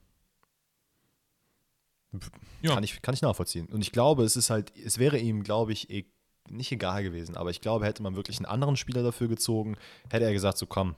Ja. 2.61 2.73
Kann, 2.73 2.83
ich, 2.83 3.01
kann 3.01 3.13
ich 3.13 3.21
nachvollziehen. 3.21 3.67
Und 3.67 3.81
ich 3.81 3.91
glaube, 3.91 4.23
es 4.23 4.35
ist 4.35 4.49
halt, 4.49 4.73
es 4.75 4.97
wäre 4.97 5.19
ihm, 5.19 5.43
glaube 5.43 5.73
ich, 5.73 5.89
e 5.89 6.05
nicht 6.51 6.71
egal 6.71 7.03
gewesen, 7.03 7.37
aber 7.37 7.49
ich 7.49 7.61
glaube, 7.61 7.85
hätte 7.85 8.03
man 8.03 8.15
wirklich 8.15 8.37
einen 8.37 8.45
anderen 8.45 8.77
Spieler 8.77 9.03
dafür 9.03 9.27
gezogen, 9.27 9.77
hätte 10.09 10.25
er 10.25 10.33
gesagt, 10.33 10.57
so 10.57 10.65
komm, 10.65 10.95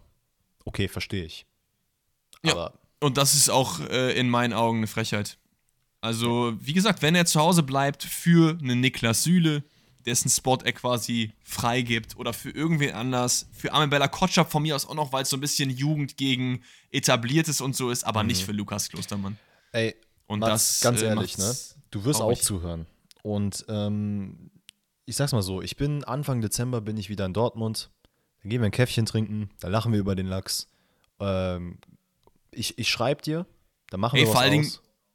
okay, 0.65 0.87
verstehe 0.87 1.25
ich. 1.25 1.45
Ja. 2.43 2.53
Aber 2.53 2.73
und 3.01 3.17
das 3.17 3.33
ist 3.33 3.49
auch 3.49 3.79
äh, 3.79 4.17
in 4.17 4.29
meinen 4.29 4.53
Augen 4.53 4.77
eine 4.77 4.87
Frechheit. 4.87 5.37
Also, 6.01 6.53
wie 6.59 6.73
gesagt, 6.73 7.01
wenn 7.01 7.15
er 7.15 7.25
zu 7.25 7.39
Hause 7.39 7.63
bleibt 7.63 8.03
für 8.03 8.57
einen 8.59 8.79
Niklas 8.79 9.23
Süle, 9.23 9.63
dessen 10.05 10.29
Spot 10.29 10.57
er 10.63 10.73
quasi 10.73 11.31
freigibt, 11.43 12.15
oder 12.17 12.33
für 12.33 12.49
irgendwen 12.51 12.93
anders, 12.93 13.47
für 13.51 13.71
Amabella 13.71 14.07
Kotschap 14.07 14.51
von 14.51 14.63
mir 14.63 14.75
aus 14.75 14.87
auch 14.87 14.95
noch, 14.95 15.11
weil 15.11 15.23
es 15.23 15.29
so 15.29 15.37
ein 15.37 15.41
bisschen 15.41 15.69
Jugend 15.69 16.17
gegen 16.17 16.63
etabliertes 16.91 17.61
und 17.61 17.75
so 17.75 17.91
ist, 17.91 18.03
aber 18.03 18.23
mhm. 18.23 18.27
nicht 18.27 18.43
für 18.43 18.51
Lukas 18.51 18.89
Klostermann. 18.89 19.37
Ey, 19.71 19.95
und 20.27 20.39
Mats, 20.39 20.79
das 20.79 20.81
ganz 20.81 21.01
äh, 21.01 21.05
ehrlich, 21.05 21.37
ne? 21.37 21.55
Du 21.91 22.03
wirst 22.05 22.21
auch 22.21 22.37
zuhören. 22.37 22.85
Und 23.21 23.65
ähm, 23.67 24.51
ich 25.11 25.17
sag's 25.17 25.33
mal 25.33 25.41
so, 25.41 25.61
ich 25.61 25.75
bin 25.75 26.05
Anfang 26.05 26.39
Dezember 26.39 26.79
bin 26.79 26.95
ich 26.95 27.09
wieder 27.09 27.25
in 27.25 27.33
Dortmund. 27.33 27.91
Dann 28.41 28.49
gehen 28.49 28.61
wir 28.61 28.65
ein 28.65 28.71
Käffchen 28.71 29.05
trinken, 29.05 29.49
da 29.59 29.67
lachen 29.67 29.91
wir 29.91 29.99
über 29.99 30.15
den 30.15 30.25
Lachs. 30.25 30.69
Ähm, 31.19 31.79
ich, 32.49 32.79
ich 32.79 32.87
schreibe 32.87 33.21
dir, 33.21 33.45
dann 33.89 33.99
machen 33.99 34.15
Ey, 34.15 34.21
wir 34.21 34.27
was 34.27 34.33
vor 34.33 34.41
allen, 34.41 34.51
Dingen, 34.51 34.71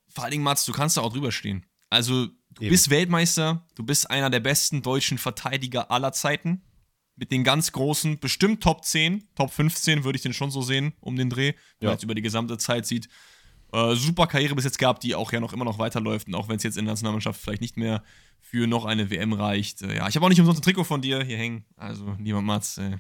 vor 0.09 0.25
allen 0.25 0.33
Dingen, 0.33 0.45
Mats, 0.45 0.67
du 0.67 0.73
kannst 0.73 0.99
da 0.99 1.01
auch 1.01 1.15
drüber 1.15 1.33
stehen. 1.33 1.65
Also, 1.89 2.27
du 2.27 2.33
Eben. 2.61 2.69
bist 2.69 2.91
Weltmeister, 2.91 3.67
du 3.75 3.85
bist 3.85 4.11
einer 4.11 4.29
der 4.29 4.41
besten 4.41 4.83
deutschen 4.83 5.17
Verteidiger 5.17 5.91
aller 5.91 6.13
Zeiten. 6.13 6.63
Mit 7.19 7.33
den 7.33 7.43
ganz 7.43 7.73
großen, 7.73 8.19
bestimmt 8.19 8.63
Top 8.63 8.85
10, 8.85 9.27
Top 9.35 9.51
15 9.51 10.05
würde 10.05 10.17
ich 10.17 10.23
den 10.23 10.35
schon 10.35 10.51
so 10.51 10.61
sehen, 10.61 10.93
um 11.01 11.17
den 11.17 11.31
Dreh, 11.31 11.55
wenn 11.79 11.87
ja. 11.87 11.89
man 11.89 11.93
jetzt 11.93 12.05
über 12.05 12.15
die 12.15 12.21
gesamte 12.21 12.59
Zeit 12.59 12.85
sieht. 12.85 13.09
Äh, 13.77 13.95
super 13.95 14.27
Karriere 14.27 14.55
bis 14.55 14.65
jetzt 14.65 14.79
gehabt, 14.79 15.03
die 15.03 15.15
auch 15.15 15.33
ja 15.33 15.41
noch 15.41 15.53
immer 15.53 15.67
noch 15.67 15.79
weiterläuft. 15.79 16.29
Und 16.29 16.35
auch 16.35 16.49
wenn 16.49 16.57
es 16.57 16.63
jetzt 16.63 16.79
in 16.79 16.87
der 16.87 16.93
Nationalmannschaft 16.93 17.39
vielleicht 17.39 17.61
nicht 17.61 17.77
mehr 17.77 18.03
für 18.41 18.67
noch 18.67 18.87
eine 18.87 19.11
WM 19.11 19.35
reicht. 19.35 19.83
Äh, 19.83 19.97
ja, 19.97 20.09
ich 20.09 20.17
habe 20.17 20.25
auch 20.25 20.31
nicht 20.31 20.41
umsonst 20.41 20.61
ein 20.61 20.65
Trikot 20.65 20.85
von 20.85 21.03
dir 21.03 21.23
hier 21.23 21.37
hängen. 21.37 21.65
Also, 21.77 22.17
lieber 22.19 22.41
Mats, 22.41 22.79
äh, 22.79 22.97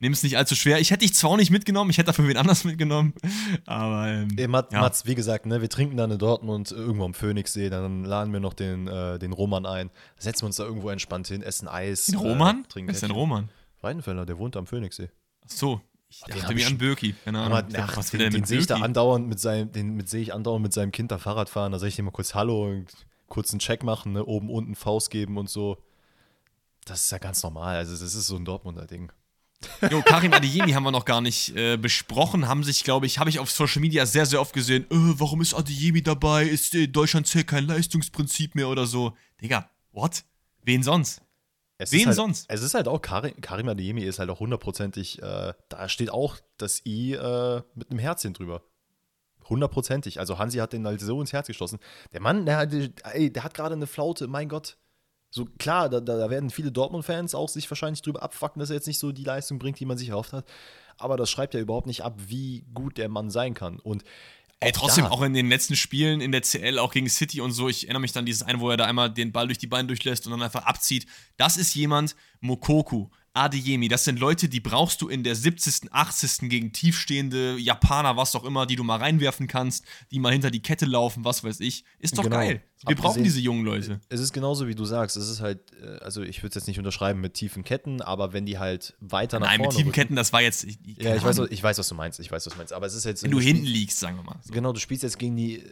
nimm 0.00 0.12
es 0.12 0.22
nicht 0.22 0.36
allzu 0.36 0.54
schwer. 0.54 0.80
Ich 0.80 0.90
hätte 0.90 1.00
dich 1.00 1.14
zwar 1.14 1.30
auch 1.30 1.36
nicht 1.38 1.50
mitgenommen, 1.50 1.88
ich 1.90 1.96
hätte 1.96 2.08
dafür 2.08 2.28
wen 2.28 2.36
anders 2.36 2.64
mitgenommen. 2.64 3.14
Aber. 3.64 4.06
Ähm, 4.08 4.28
Ey, 4.36 4.48
Mat, 4.48 4.70
ja. 4.70 4.80
Mats, 4.80 5.06
wie 5.06 5.14
gesagt, 5.14 5.46
ne, 5.46 5.62
wir 5.62 5.70
trinken 5.70 5.96
dann 5.96 6.10
in 6.10 6.18
Dortmund 6.18 6.72
irgendwo 6.72 7.06
am 7.06 7.14
Phoenixsee, 7.14 7.70
dann 7.70 8.04
laden 8.04 8.32
wir 8.32 8.40
noch 8.40 8.54
den, 8.54 8.86
äh, 8.86 9.18
den 9.18 9.32
Roman 9.32 9.64
ein, 9.64 9.90
setzen 10.18 10.42
wir 10.42 10.46
uns 10.48 10.56
da 10.56 10.64
irgendwo 10.64 10.90
entspannt 10.90 11.28
hin, 11.28 11.42
essen 11.42 11.68
Eis. 11.68 12.06
Den 12.06 12.16
Roman? 12.16 12.64
Äh, 12.64 12.68
trinken 12.68 12.88
Wer 12.88 12.94
ist 12.94 13.02
denn 13.02 13.12
Roman? 13.12 13.48
Weidenfeller, 13.80 14.26
der 14.26 14.36
wohnt 14.38 14.56
am 14.56 14.66
Phoenixsee. 14.66 15.08
Ach 15.46 15.50
so. 15.50 15.80
Ich 16.10 16.20
dachte 16.20 16.54
mir 16.54 16.66
an 16.66 16.78
Birki, 16.78 17.14
keine 17.24 17.40
Ahnung. 17.40 17.62
Ach, 17.76 17.96
was 17.96 18.10
den, 18.10 18.30
den 18.30 18.44
sehe 18.44 18.58
ich 18.58 18.66
da 18.66 18.76
andauernd 18.76 19.28
mit 19.28 19.38
seinem, 19.38 19.70
den 19.72 19.94
mit, 19.94 20.08
sehe 20.08 20.22
ich 20.22 20.32
andauernd 20.32 20.62
mit 20.62 20.72
seinem 20.72 20.90
Kind 20.90 21.10
da 21.10 21.18
Fahrrad 21.18 21.50
fahren. 21.50 21.72
Da 21.72 21.78
sage 21.78 21.88
ich 21.88 21.96
dem 21.96 22.06
mal 22.06 22.10
kurz 22.12 22.34
Hallo 22.34 22.66
und 22.66 22.86
kurz 23.28 23.50
einen 23.50 23.60
Check 23.60 23.82
machen, 23.82 24.12
ne? 24.12 24.24
oben 24.24 24.48
unten 24.48 24.74
Faust 24.74 25.10
geben 25.10 25.36
und 25.36 25.50
so. 25.50 25.76
Das 26.86 27.04
ist 27.04 27.12
ja 27.12 27.18
ganz 27.18 27.42
normal. 27.42 27.76
Also 27.76 27.92
das 27.92 28.14
ist 28.14 28.26
so 28.26 28.36
ein 28.36 28.44
Dortmunder 28.46 28.86
Ding. 28.86 29.12
Jo, 29.90 30.02
Karim 30.02 30.32
Adeyemi 30.32 30.72
haben 30.72 30.84
wir 30.84 30.92
noch 30.92 31.04
gar 31.04 31.20
nicht 31.20 31.54
äh, 31.56 31.76
besprochen. 31.76 32.48
Haben 32.48 32.62
sich, 32.62 32.84
glaube 32.84 33.06
ich, 33.06 33.18
habe 33.18 33.28
ich 33.28 33.38
auf 33.38 33.50
Social 33.50 33.80
Media 33.80 34.06
sehr, 34.06 34.24
sehr 34.24 34.40
oft 34.40 34.54
gesehen. 34.54 34.84
Äh, 34.84 35.14
warum 35.18 35.42
ist 35.42 35.52
Adeyemi 35.52 36.02
dabei? 36.02 36.44
Ist 36.44 36.74
in 36.74 36.92
Deutschland 36.92 37.26
zählt 37.26 37.48
kein 37.48 37.66
Leistungsprinzip 37.66 38.54
mehr 38.54 38.68
oder 38.68 38.86
so? 38.86 39.16
Digga, 39.42 39.68
what? 39.92 40.24
Wen 40.62 40.82
sonst? 40.82 41.22
Es 41.78 41.92
Wen 41.92 42.06
halt, 42.06 42.16
sonst? 42.16 42.46
Es 42.48 42.62
ist 42.62 42.74
halt 42.74 42.88
auch, 42.88 43.00
Karim, 43.00 43.40
Karim 43.40 43.68
Adeyemi 43.68 44.02
ist 44.02 44.18
halt 44.18 44.30
auch 44.30 44.40
hundertprozentig, 44.40 45.22
äh, 45.22 45.54
da 45.68 45.88
steht 45.88 46.10
auch 46.10 46.36
das 46.56 46.84
I 46.84 47.14
äh, 47.14 47.62
mit 47.74 47.90
einem 47.90 48.00
Herzchen 48.00 48.34
drüber. 48.34 48.62
Hundertprozentig. 49.48 50.18
Also 50.18 50.38
Hansi 50.38 50.58
hat 50.58 50.72
den 50.72 50.86
halt 50.86 51.00
so 51.00 51.20
ins 51.20 51.32
Herz 51.32 51.46
geschlossen. 51.46 51.78
Der 52.12 52.20
Mann, 52.20 52.44
der, 52.44 52.66
der, 52.66 52.88
der 53.30 53.44
hat 53.44 53.54
gerade 53.54 53.74
eine 53.74 53.86
Flaute, 53.86 54.26
mein 54.26 54.48
Gott. 54.48 54.76
So 55.30 55.44
klar, 55.44 55.88
da, 55.88 56.00
da 56.00 56.30
werden 56.30 56.50
viele 56.50 56.72
Dortmund-Fans 56.72 57.34
auch 57.34 57.48
sich 57.48 57.70
wahrscheinlich 57.70 58.02
drüber 58.02 58.22
abfacken, 58.22 58.60
dass 58.60 58.70
er 58.70 58.76
jetzt 58.76 58.86
nicht 58.86 58.98
so 58.98 59.12
die 59.12 59.24
Leistung 59.24 59.58
bringt, 59.58 59.78
die 59.78 59.84
man 59.84 59.98
sich 59.98 60.08
erhofft 60.08 60.32
hat. 60.32 60.46
Aber 60.96 61.16
das 61.16 61.30
schreibt 61.30 61.54
ja 61.54 61.60
überhaupt 61.60 61.86
nicht 61.86 62.02
ab, 62.02 62.14
wie 62.26 62.66
gut 62.74 62.98
der 62.98 63.08
Mann 63.08 63.30
sein 63.30 63.54
kann. 63.54 63.78
Und 63.78 64.02
Ey, 64.60 64.72
trotzdem 64.72 65.04
da. 65.04 65.10
auch 65.10 65.22
in 65.22 65.34
den 65.34 65.48
letzten 65.48 65.76
Spielen 65.76 66.20
in 66.20 66.32
der 66.32 66.42
CL, 66.42 66.78
auch 66.78 66.92
gegen 66.92 67.08
City 67.08 67.40
und 67.40 67.52
so, 67.52 67.68
ich 67.68 67.84
erinnere 67.84 68.00
mich 68.00 68.12
dann 68.12 68.26
dieses 68.26 68.42
eine, 68.42 68.58
wo 68.58 68.70
er 68.70 68.76
da 68.76 68.86
einmal 68.86 69.08
den 69.08 69.30
Ball 69.30 69.46
durch 69.46 69.58
die 69.58 69.68
Beine 69.68 69.86
durchlässt 69.86 70.26
und 70.26 70.32
dann 70.32 70.42
einfach 70.42 70.64
abzieht. 70.64 71.06
Das 71.36 71.56
ist 71.56 71.74
jemand, 71.74 72.16
Mokoku, 72.40 73.08
Adeyemi, 73.38 73.88
das 73.88 74.04
sind 74.04 74.18
Leute, 74.18 74.48
die 74.48 74.60
brauchst 74.60 75.00
du 75.00 75.08
in 75.08 75.22
der 75.22 75.34
70., 75.34 75.92
80. 75.92 76.48
gegen 76.48 76.72
tiefstehende 76.72 77.56
Japaner, 77.58 78.16
was 78.16 78.34
auch 78.34 78.44
immer, 78.44 78.66
die 78.66 78.76
du 78.76 78.84
mal 78.84 78.98
reinwerfen 78.98 79.46
kannst, 79.46 79.84
die 80.10 80.18
mal 80.18 80.32
hinter 80.32 80.50
die 80.50 80.60
Kette 80.60 80.86
laufen, 80.86 81.24
was 81.24 81.44
weiß 81.44 81.60
ich. 81.60 81.84
Ist 81.98 82.18
doch 82.18 82.24
genau. 82.24 82.36
geil. 82.36 82.62
Wir 82.80 82.90
Abgesehen, 82.90 83.02
brauchen 83.02 83.24
diese 83.24 83.40
jungen 83.40 83.64
Leute. 83.64 84.00
Es 84.08 84.20
ist 84.20 84.32
genauso, 84.32 84.68
wie 84.68 84.74
du 84.74 84.84
sagst. 84.84 85.16
Es 85.16 85.28
ist 85.28 85.40
halt, 85.40 85.72
äh, 85.82 85.98
also 85.98 86.22
ich 86.22 86.38
würde 86.42 86.50
es 86.50 86.54
jetzt 86.54 86.68
nicht 86.68 86.78
unterschreiben 86.78 87.20
mit 87.20 87.34
tiefen 87.34 87.64
Ketten, 87.64 88.02
aber 88.02 88.32
wenn 88.32 88.46
die 88.46 88.58
halt 88.58 88.94
weiter 89.00 89.40
nach 89.40 89.48
Nein, 89.48 89.58
vorne. 89.58 89.68
Nein, 89.68 89.76
mit 89.76 89.76
tiefen 89.76 89.92
Ketten, 89.92 90.14
das 90.14 90.32
war 90.32 90.42
jetzt. 90.42 90.64
Ich, 90.64 90.78
ja, 90.96 91.16
ich 91.16 91.24
weiß, 91.24 91.40
ich 91.50 91.62
weiß, 91.62 91.78
was 91.78 91.88
du 91.88 91.94
meinst. 91.96 92.20
Ich 92.20 92.30
weiß, 92.30 92.46
was 92.46 92.52
du 92.52 92.58
meinst. 92.58 92.72
Aber 92.72 92.86
es 92.86 92.94
ist 92.94 93.04
jetzt. 93.04 93.24
Wenn 93.24 93.32
du 93.32 93.40
hinten 93.40 93.64
liegst, 93.64 93.98
sagen 93.98 94.16
wir 94.16 94.22
mal. 94.22 94.36
So. 94.42 94.52
Genau, 94.52 94.72
du 94.72 94.78
spielst 94.78 95.02
jetzt 95.02 95.18
gegen 95.18 95.36
die. 95.36 95.62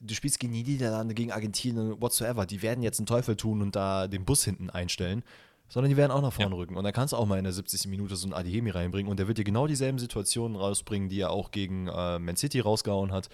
Du 0.00 0.14
spielst 0.14 0.38
gegen 0.38 0.52
die 0.52 0.64
Niederlande, 0.64 1.14
gegen 1.14 1.32
Argentinien, 1.32 1.98
whatsoever. 1.98 2.44
Die 2.44 2.60
werden 2.60 2.82
jetzt 2.82 2.98
einen 2.98 3.06
Teufel 3.06 3.36
tun 3.36 3.62
und 3.62 3.74
da 3.74 4.06
den 4.06 4.26
Bus 4.26 4.44
hinten 4.44 4.68
einstellen 4.68 5.22
sondern 5.68 5.90
die 5.90 5.96
werden 5.96 6.12
auch 6.12 6.22
nach 6.22 6.32
vorne 6.32 6.54
ja. 6.54 6.56
rücken. 6.56 6.76
Und 6.76 6.84
da 6.84 6.92
kannst 6.92 7.12
du 7.12 7.16
auch 7.16 7.26
mal 7.26 7.38
in 7.38 7.44
der 7.44 7.52
70. 7.52 7.86
Minute 7.86 8.16
so 8.16 8.26
einen 8.26 8.34
Adihemi 8.34 8.70
reinbringen 8.70 9.10
und 9.10 9.18
der 9.18 9.28
wird 9.28 9.38
dir 9.38 9.44
genau 9.44 9.66
dieselben 9.66 9.98
Situationen 9.98 10.56
rausbringen, 10.56 11.08
die 11.08 11.20
er 11.20 11.30
auch 11.30 11.50
gegen 11.50 11.88
äh, 11.88 12.18
Man 12.18 12.36
City 12.36 12.60
rausgehauen 12.60 13.12
hat, 13.12 13.28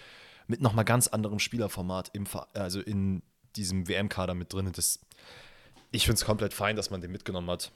mit 0.47 0.61
nochmal 0.61 0.85
ganz 0.85 1.09
anderem 1.09 1.39
Spielerformat, 1.39 2.11
im, 2.13 2.25
also 2.55 2.81
in 2.81 3.23
diesem 3.57 3.89
WM-Kader 3.89 4.35
mit 4.35 4.53
drin. 4.53 4.71
Das, 4.73 5.01
ich 5.91 6.05
finde 6.05 6.15
es 6.15 6.25
komplett 6.25 6.55
fein, 6.55 6.77
dass 6.77 6.91
man 6.91 7.01
den 7.01 7.13
mitgenommen 7.13 7.51
hat. 7.51 7.73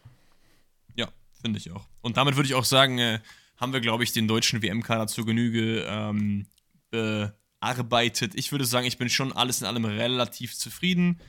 Ja, 0.95 1.09
finde 1.41 1.59
ich 1.59 1.71
auch. 1.71 1.87
Und 2.01 2.17
damit 2.17 2.37
würde 2.37 2.47
ich 2.47 2.55
auch 2.55 2.65
sagen, 2.65 2.99
äh, 2.99 3.21
haben 3.57 3.73
wir, 3.73 3.81
glaube 3.81 4.05
ich, 4.05 4.13
den 4.13 4.29
deutschen 4.29 4.63
WM-Kader 4.63 5.07
zur 5.07 5.27
Genüge 5.27 5.85
ähm, 5.89 6.47
bearbeitet. 6.91 8.35
Ich 8.35 8.53
würde 8.53 8.65
sagen, 8.65 8.87
ich 8.87 8.99
bin 8.99 9.09
schon 9.09 9.33
alles 9.33 9.61
in 9.61 9.67
allem 9.67 9.85
relativ 9.85 10.57
zufrieden. 10.57 11.21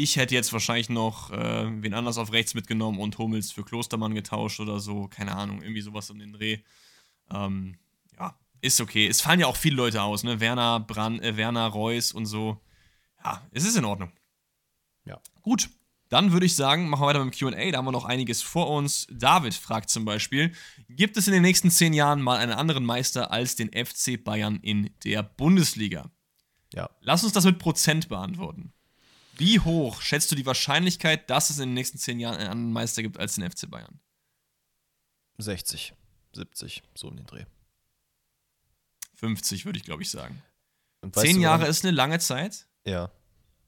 Ich 0.00 0.14
hätte 0.14 0.32
jetzt 0.32 0.52
wahrscheinlich 0.52 0.88
noch 0.88 1.32
äh, 1.32 1.82
wen 1.82 1.92
anders 1.92 2.18
auf 2.18 2.30
rechts 2.30 2.54
mitgenommen 2.54 3.00
und 3.00 3.18
Hummels 3.18 3.50
für 3.50 3.64
Klostermann 3.64 4.14
getauscht 4.14 4.60
oder 4.60 4.78
so. 4.78 5.08
Keine 5.08 5.34
Ahnung, 5.34 5.60
irgendwie 5.60 5.80
sowas 5.80 6.08
um 6.08 6.20
den 6.20 6.32
Dreh. 6.32 6.58
Ähm, 7.32 7.74
ja, 8.16 8.38
ist 8.60 8.80
okay. 8.80 9.08
Es 9.08 9.22
fallen 9.22 9.40
ja 9.40 9.48
auch 9.48 9.56
viele 9.56 9.74
Leute 9.74 10.00
aus, 10.00 10.22
ne? 10.22 10.38
Werner, 10.38 10.78
Brand, 10.78 11.20
äh, 11.24 11.36
Werner, 11.36 11.66
Reus 11.66 12.12
und 12.12 12.26
so. 12.26 12.60
Ja, 13.24 13.44
es 13.50 13.64
ist 13.64 13.76
in 13.76 13.84
Ordnung. 13.84 14.12
Ja. 15.04 15.20
Gut. 15.42 15.68
Dann 16.10 16.30
würde 16.30 16.46
ich 16.46 16.54
sagen, 16.54 16.88
machen 16.88 17.02
wir 17.02 17.06
weiter 17.08 17.24
mit 17.24 17.34
dem 17.34 17.50
QA. 17.50 17.72
Da 17.72 17.78
haben 17.78 17.86
wir 17.86 17.90
noch 17.90 18.04
einiges 18.04 18.40
vor 18.40 18.70
uns. 18.70 19.08
David 19.10 19.54
fragt 19.54 19.90
zum 19.90 20.04
Beispiel: 20.04 20.52
Gibt 20.88 21.16
es 21.16 21.26
in 21.26 21.32
den 21.32 21.42
nächsten 21.42 21.72
zehn 21.72 21.92
Jahren 21.92 22.22
mal 22.22 22.38
einen 22.38 22.52
anderen 22.52 22.84
Meister 22.84 23.32
als 23.32 23.56
den 23.56 23.70
FC 23.72 24.22
Bayern 24.22 24.60
in 24.62 24.90
der 25.02 25.24
Bundesliga? 25.24 26.08
Ja. 26.72 26.88
Lass 27.00 27.24
uns 27.24 27.32
das 27.32 27.44
mit 27.44 27.58
Prozent 27.58 28.08
beantworten. 28.08 28.72
Wie 29.38 29.60
hoch 29.60 30.02
schätzt 30.02 30.30
du 30.30 30.34
die 30.34 30.46
Wahrscheinlichkeit, 30.46 31.30
dass 31.30 31.50
es 31.50 31.58
in 31.58 31.70
den 31.70 31.74
nächsten 31.74 31.98
zehn 31.98 32.18
Jahren 32.18 32.36
einen 32.36 32.50
anderen 32.50 32.72
Meister 32.72 33.02
gibt 33.02 33.18
als 33.18 33.36
den 33.36 33.48
FC 33.48 33.70
Bayern? 33.70 34.00
60, 35.38 35.94
70, 36.34 36.82
so 36.94 37.08
um 37.08 37.16
den 37.16 37.26
Dreh. 37.26 37.44
50 39.14 39.64
würde 39.64 39.78
ich, 39.78 39.84
glaube 39.84 40.02
ich, 40.02 40.10
sagen. 40.10 40.42
Zehn 41.12 41.40
Jahre 41.40 41.60
warum? 41.60 41.70
ist 41.70 41.84
eine 41.84 41.94
lange 41.94 42.18
Zeit. 42.18 42.66
Ja. 42.84 43.10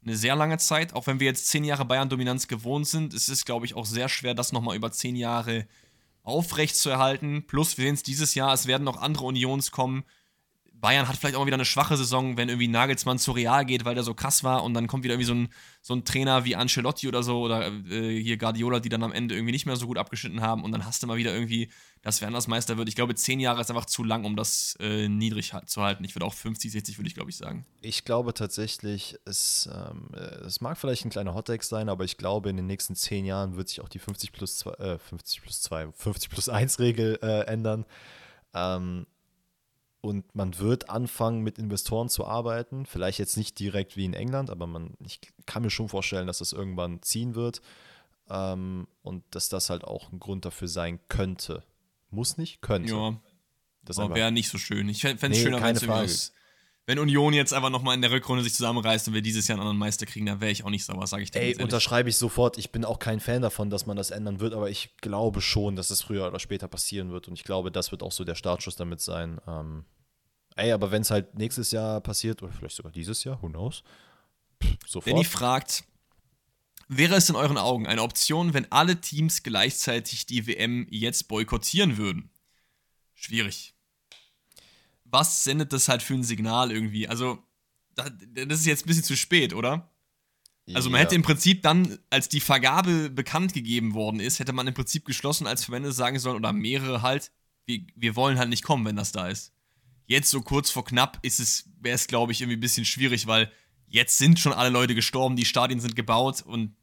Eine 0.03 0.17
sehr 0.17 0.35
lange 0.35 0.59
Zeit. 0.59 0.95
Auch 0.95 1.07
wenn 1.07 1.21
wir 1.21 1.27
jetzt 1.27 1.47
zehn 1.49 1.65
Jahre 1.65 1.85
Bayern-Dominanz 1.85 2.49
gewohnt 2.49 2.89
sind, 2.89 3.15
ist 3.15 3.29
es, 3.29 3.45
glaube 3.45 3.67
ich, 3.67 3.75
auch 3.75 3.87
sehr 3.87 4.09
schwer, 4.09 4.35
das 4.35 4.53
nochmal 4.53 4.77
über 4.77 4.91
zehn 4.91 5.15
Jahre 5.15 5.67
aufrecht 6.23 6.77
zu 6.77 6.91
erhalten. 6.91 7.47
Plus, 7.47 7.79
wir 7.79 7.85
sehen 7.85 7.95
es 7.95 8.03
dieses 8.03 8.35
Jahr, 8.35 8.53
es 8.53 8.67
werden 8.67 8.85
noch 8.85 9.01
andere 9.01 9.27
Unions 9.27 9.71
kommen. 9.71 10.05
Bayern 10.81 11.09
hat 11.09 11.17
vielleicht 11.17 11.35
auch 11.35 11.41
mal 11.41 11.47
wieder 11.47 11.57
eine 11.57 11.65
schwache 11.65 11.97
Saison, 11.97 12.37
wenn 12.37 12.49
irgendwie 12.49 12.69
Nagelsmann 12.69 13.19
zu 13.19 13.33
Real 13.33 13.65
geht, 13.65 13.85
weil 13.85 13.95
der 13.95 14.05
so 14.05 14.15
krass 14.15 14.43
war 14.45 14.65
und 14.65 14.75
dann 14.75 14.87
kommt 14.87 15.05
wieder 15.05 15.15
irgendwie 15.15 15.27
so 15.27 15.35
ein, 15.35 15.49
so 15.83 15.95
ein 15.95 16.05
Trainer 16.05 16.45
wie 16.45 16.57
Ancelotti 16.57 17.07
oder 17.07 17.23
so 17.23 17.41
oder 17.41 17.67
äh, 17.67 18.21
hier 18.21 18.39
Guardiola, 18.39 18.81
die 18.81 18.89
dann 18.89 19.03
am 19.03 19.13
Ende 19.13 19.35
irgendwie 19.35 19.53
nicht 19.53 19.67
mehr 19.67 19.77
so 19.77 19.87
gut 19.87 19.99
abgeschnitten 19.99 20.41
haben 20.41 20.65
und 20.65 20.73
dann 20.73 20.87
hast 20.87 21.03
du 21.03 21.07
mal 21.07 21.19
wieder 21.19 21.35
irgendwie, 21.35 21.71
dass 22.03 22.21
wer 22.21 22.29
anders 22.29 22.49
Meister 22.49 22.79
wird. 22.79 22.89
Ich 22.89 22.97
glaube, 22.97 23.15
zehn 23.15 23.41
Jahre 23.41 23.61
ist 23.61 23.71
einfach 23.71 23.85
zu 23.85 24.05
lang, 24.05 24.25
um 24.25 24.37
das 24.37 24.77
äh, 24.81 25.09
niedrig 25.09 25.53
zu 25.67 25.83
halten. 25.83 26.05
Ich 26.05 26.15
würde 26.15 26.25
auch 26.25 26.35
50, 26.35 26.73
60 26.73 26.99
würde 26.99 27.09
ich, 27.09 27.15
glaube 27.15 27.31
ich, 27.31 27.37
sagen. 27.37 27.67
Ich 27.83 28.05
glaube 28.05 28.33
tatsächlich, 28.33 29.17
es, 29.27 29.69
ähm, 29.73 30.09
äh, 30.15 30.45
es 30.47 30.61
mag 30.61 30.79
vielleicht 30.79 31.05
ein 31.05 31.11
kleiner 31.11 31.35
Hottext 31.35 31.69
sein, 31.69 31.89
aber 31.89 32.05
ich 32.05 32.17
glaube, 32.17 32.49
in 32.49 32.57
den 32.57 32.67
nächsten 32.67 32.97
zehn 32.97 33.27
Jahren 33.27 33.57
wird 33.57 33.69
sich 33.69 33.81
auch 33.81 33.89
die 33.89 33.99
50 33.99 34.33
plus 34.33 34.57
2, 34.59 34.71
äh, 34.73 34.99
50 34.99 35.43
plus 35.43 35.61
2, 35.63 35.93
50 35.93 36.31
plus 36.31 36.49
1 36.49 36.79
Regel 36.79 37.19
äh, 37.23 37.43
ändern. 37.47 37.85
Ähm, 38.55 39.07
und 40.01 40.35
man 40.35 40.59
wird 40.59 40.89
anfangen, 40.89 41.43
mit 41.43 41.59
Investoren 41.59 42.09
zu 42.09 42.25
arbeiten. 42.27 42.87
Vielleicht 42.87 43.19
jetzt 43.19 43.37
nicht 43.37 43.59
direkt 43.59 43.97
wie 43.97 44.05
in 44.05 44.15
England, 44.15 44.51
aber 44.51 44.67
man, 44.67 44.95
ich 45.05 45.21
kann 45.47 45.63
mir 45.63 45.71
schon 45.71 45.89
vorstellen, 45.89 46.27
dass 46.27 46.39
das 46.39 46.53
irgendwann 46.53 47.03
ziehen 47.03 47.35
wird. 47.35 47.61
Ähm, 48.29 48.87
und 49.03 49.25
dass 49.31 49.49
das 49.49 49.71
halt 49.71 49.85
auch 49.85 50.13
ein 50.13 50.21
Grund 50.21 50.45
dafür 50.45 50.69
sein 50.69 51.01
könnte. 51.09 51.65
Muss 52.11 52.39
nicht, 52.39 52.63
könnte. 52.63 52.93
Ja, 52.93 53.21
das 53.83 53.99
wäre 53.99 54.33
nicht 54.33 54.49
so 54.49 54.59
schön. 54.59 54.89
Ich 54.89 55.03
fände 55.03 55.17
es 55.27 55.29
Nee, 55.31 55.43
schöner, 55.43 55.61
wenn 55.63 55.77
es 56.05 56.33
wenn 56.87 56.99
Union 56.99 57.33
jetzt 57.33 57.53
einfach 57.53 57.71
nochmal 57.71 57.95
in 57.95 58.03
der 58.03 58.11
Rückrunde 58.11 58.43
sich 58.43 58.55
zusammenreißt 58.55 59.09
und 59.09 59.15
wir 59.15 59.23
dieses 59.23 59.47
Jahr 59.47 59.57
einen 59.57 59.63
anderen 59.63 59.79
Meister 59.79 60.07
kriegen, 60.07 60.27
dann 60.27 60.41
wäre 60.41 60.51
ich 60.51 60.65
auch 60.65 60.71
nicht 60.71 60.85
sauer, 60.85 61.07
sage 61.07 61.23
ich 61.23 61.31
dir 61.31 61.41
Ey, 61.41 61.63
unterschreibe 61.63 62.09
ich 62.09 62.17
sofort. 62.17 62.59
Ich 62.59 62.73
bin 62.73 62.85
auch 62.85 62.99
kein 62.99 63.21
Fan 63.21 63.43
davon, 63.43 63.71
dass 63.71 63.87
man 63.87 63.97
das 63.97 64.11
ändern 64.11 64.41
wird, 64.41 64.55
aber 64.55 64.71
ich 64.71 64.97
glaube 64.99 65.41
schon, 65.41 65.77
dass 65.77 65.91
es 65.91 66.03
früher 66.03 66.27
oder 66.27 66.41
später 66.41 66.69
passieren 66.69 67.13
wird. 67.13 67.29
Und 67.29 67.35
ich 67.35 67.45
glaube, 67.45 67.71
das 67.71 67.91
wird 67.93 68.03
auch 68.03 68.13
so 68.13 68.25
der 68.25 68.35
Startschuss 68.35 68.77
damit 68.77 69.01
sein. 69.01 69.41
Ähm, 69.47 69.85
ey, 70.57 70.73
aber 70.73 70.91
wenn 70.91 71.03
es 71.03 71.11
halt 71.11 71.37
nächstes 71.37 71.71
Jahr 71.71 72.01
passiert, 72.01 72.43
oder 72.43 72.53
vielleicht 72.53 72.77
sogar 72.77 72.93
dieses 72.93 73.23
Jahr, 73.25 73.41
who 73.43 73.49
knows? 73.49 73.85
Pff, 74.63 74.77
sofort. 74.87 75.05
Benny 75.05 75.25
fragt, 75.25 75.85
wäre 76.89 77.15
es 77.15 77.29
in 77.31 77.37
euren 77.37 77.59
Augen 77.59 77.87
eine 77.87 78.03
Option, 78.03 78.53
wenn 78.53 78.71
alle 78.73 79.01
Teams 79.01 79.43
gleichzeitig 79.43 80.27
die 80.27 80.47
WM 80.47 80.87
jetzt 80.91 81.29
boykottieren 81.29 81.99
würden? 81.99 82.31
Schwierig. 83.15 83.75
Was 85.11 85.45
sendet 85.45 85.73
das 85.73 85.89
halt 85.89 86.03
für 86.03 86.15
ein 86.15 86.23
Signal 86.23 86.71
irgendwie? 86.73 87.09
Also, 87.09 87.39
da- 87.95 88.09
das 88.11 88.61
ist 88.61 88.67
jetzt 88.67 88.85
ein 88.85 88.89
bisschen 88.89 89.05
zu 89.05 89.17
spät, 89.17 89.55
oder? 89.55 89.91
Also 90.73 90.89
man 90.89 90.99
Ja. 91.01 91.05
hätte 91.05 91.17
im 91.17 91.23
Prinzip 91.23 91.63
dann, 91.63 91.99
als 92.11 92.29
die 92.29 92.39
Vergabe 92.41 93.11
bekannt 93.11 93.53
gegeben 93.55 93.95
worden 93.95 94.21
ist, 94.21 94.39
hätte 94.39 94.53
man 94.53 94.69
im 94.69 94.75
Prinzip 94.75 95.05
geschlossen 95.05 95.47
als 95.49 95.65
Verbände 95.65 95.91
sagen 95.93 96.19
sollen, 96.21 96.37
oder 96.37 96.53
mehrere 96.53 97.03
halt, 97.03 97.33
wir, 97.67 97.81
wir 97.97 98.15
wollen 98.15 98.39
halt 98.39 98.51
nicht 98.51 98.63
kommen, 98.63 98.85
wenn 98.85 98.95
das 98.97 99.11
da 99.11 99.27
ist. 99.29 99.53
Jetzt 100.07 100.31
so 100.31 100.43
kurz 100.43 100.71
vor 100.71 100.85
knapp 100.85 101.19
ist 101.23 101.41
es, 101.41 101.69
wäre 101.81 101.95
es, 101.97 102.07
glaube 102.07 102.31
ich, 102.33 102.41
irgendwie 102.41 102.57
ein 102.57 102.61
bisschen 102.61 102.85
schwierig, 102.85 103.27
weil 103.27 103.51
jetzt 103.89 104.17
sind 104.19 104.39
schon 104.39 104.53
alle 104.53 104.71
Leute 104.71 104.95
gestorben, 104.95 105.35
die 105.35 105.45
Stadien 105.45 105.81
sind 105.81 105.97
gebaut 105.97 106.43
und 106.43 106.77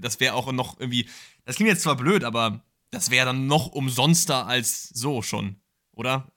das 0.00 0.18
wäre 0.18 0.34
auch 0.34 0.50
noch 0.50 0.80
irgendwie, 0.80 1.08
das 1.44 1.54
klingt 1.56 1.70
jetzt 1.70 1.82
zwar 1.82 1.96
blöd, 1.96 2.24
aber 2.24 2.64
das 2.90 3.10
wäre 3.10 3.26
dann 3.26 3.46
noch 3.46 3.66
umsonster 3.68 4.46
als 4.46 4.88
so 4.88 5.22
schon, 5.22 5.56
oder? 5.92 6.32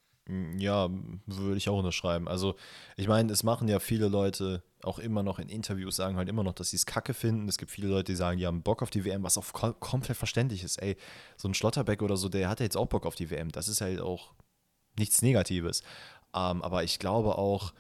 Ja, 0.58 0.90
würde 1.26 1.58
ich 1.58 1.68
auch 1.68 1.78
unterschreiben. 1.78 2.28
Also, 2.28 2.56
ich 2.96 3.08
meine, 3.08 3.32
es 3.34 3.44
machen 3.44 3.68
ja 3.68 3.80
viele 3.80 4.08
Leute 4.08 4.64
auch 4.84 4.98
immer 4.98 5.24
noch 5.24 5.40
in 5.40 5.50
Interviews, 5.50 5.98
sagen 5.98 6.16
halt 6.16 6.30
immer 6.30 6.44
noch, 6.44 6.54
dass 6.54 6.70
sie 6.70 6.78
es 6.78 6.86
kacke 6.86 7.14
finden. 7.14 7.50
Es 7.50 7.58
gibt 7.58 7.72
viele 7.72 7.90
Leute, 7.90 8.14
die 8.14 8.16
sagen, 8.16 8.38
die 8.38 8.48
haben 8.48 8.64
Bock 8.64 8.82
auf 8.82 8.90
die 8.90 9.04
WM, 9.04 9.24
was 9.24 9.38
auch 9.38 9.52
kom 9.52 9.78
komplett 9.80 10.18
verständlich 10.18 10.64
ist. 10.64 10.78
Ey, 10.82 10.96
so 11.38 11.48
ein 11.48 11.54
Schlotterbeck 11.54 12.02
oder 12.02 12.18
so, 12.18 12.30
der 12.30 12.48
hat 12.50 12.60
ja 12.60 12.64
jetzt 12.64 12.78
auch 12.78 12.88
Bock 12.88 13.06
auf 13.06 13.16
die 13.16 13.30
WM. 13.30 13.52
Das 13.52 13.68
ist 13.68 13.82
halt 13.82 14.00
auch 14.00 14.34
nichts 14.98 15.22
Negatives. 15.22 15.82
Ähm, 16.34 16.62
aber 16.62 16.84
ich 16.84 17.00
glaube 17.00 17.38
auch, 17.38 17.74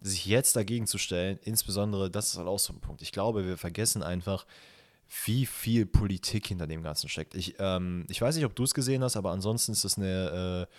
sich 0.00 0.26
jetzt 0.26 0.54
dagegen 0.54 0.86
zu 0.86 0.98
stellen, 0.98 1.38
insbesondere, 1.42 2.10
das 2.10 2.30
ist 2.30 2.38
halt 2.38 2.46
auch 2.46 2.60
so 2.60 2.72
ein 2.72 2.80
Punkt. 2.80 3.02
Ich 3.02 3.12
glaube, 3.12 3.44
wir 3.44 3.58
vergessen 3.58 4.02
einfach, 4.02 4.46
wie 5.24 5.46
viel 5.46 5.86
Politik 5.86 6.46
hinter 6.46 6.66
dem 6.66 6.82
Ganzen 6.82 7.08
steckt. 7.08 7.34
Ich, 7.34 7.56
ähm, 7.58 8.06
ich 8.08 8.20
weiß 8.20 8.36
nicht, 8.36 8.44
ob 8.44 8.54
du 8.54 8.64
es 8.64 8.74
gesehen 8.74 9.02
hast, 9.02 9.16
aber 9.16 9.30
ansonsten 9.30 9.72
ist 9.72 9.84
das 9.84 9.96
eine, 9.96 10.68
äh, 10.68 10.74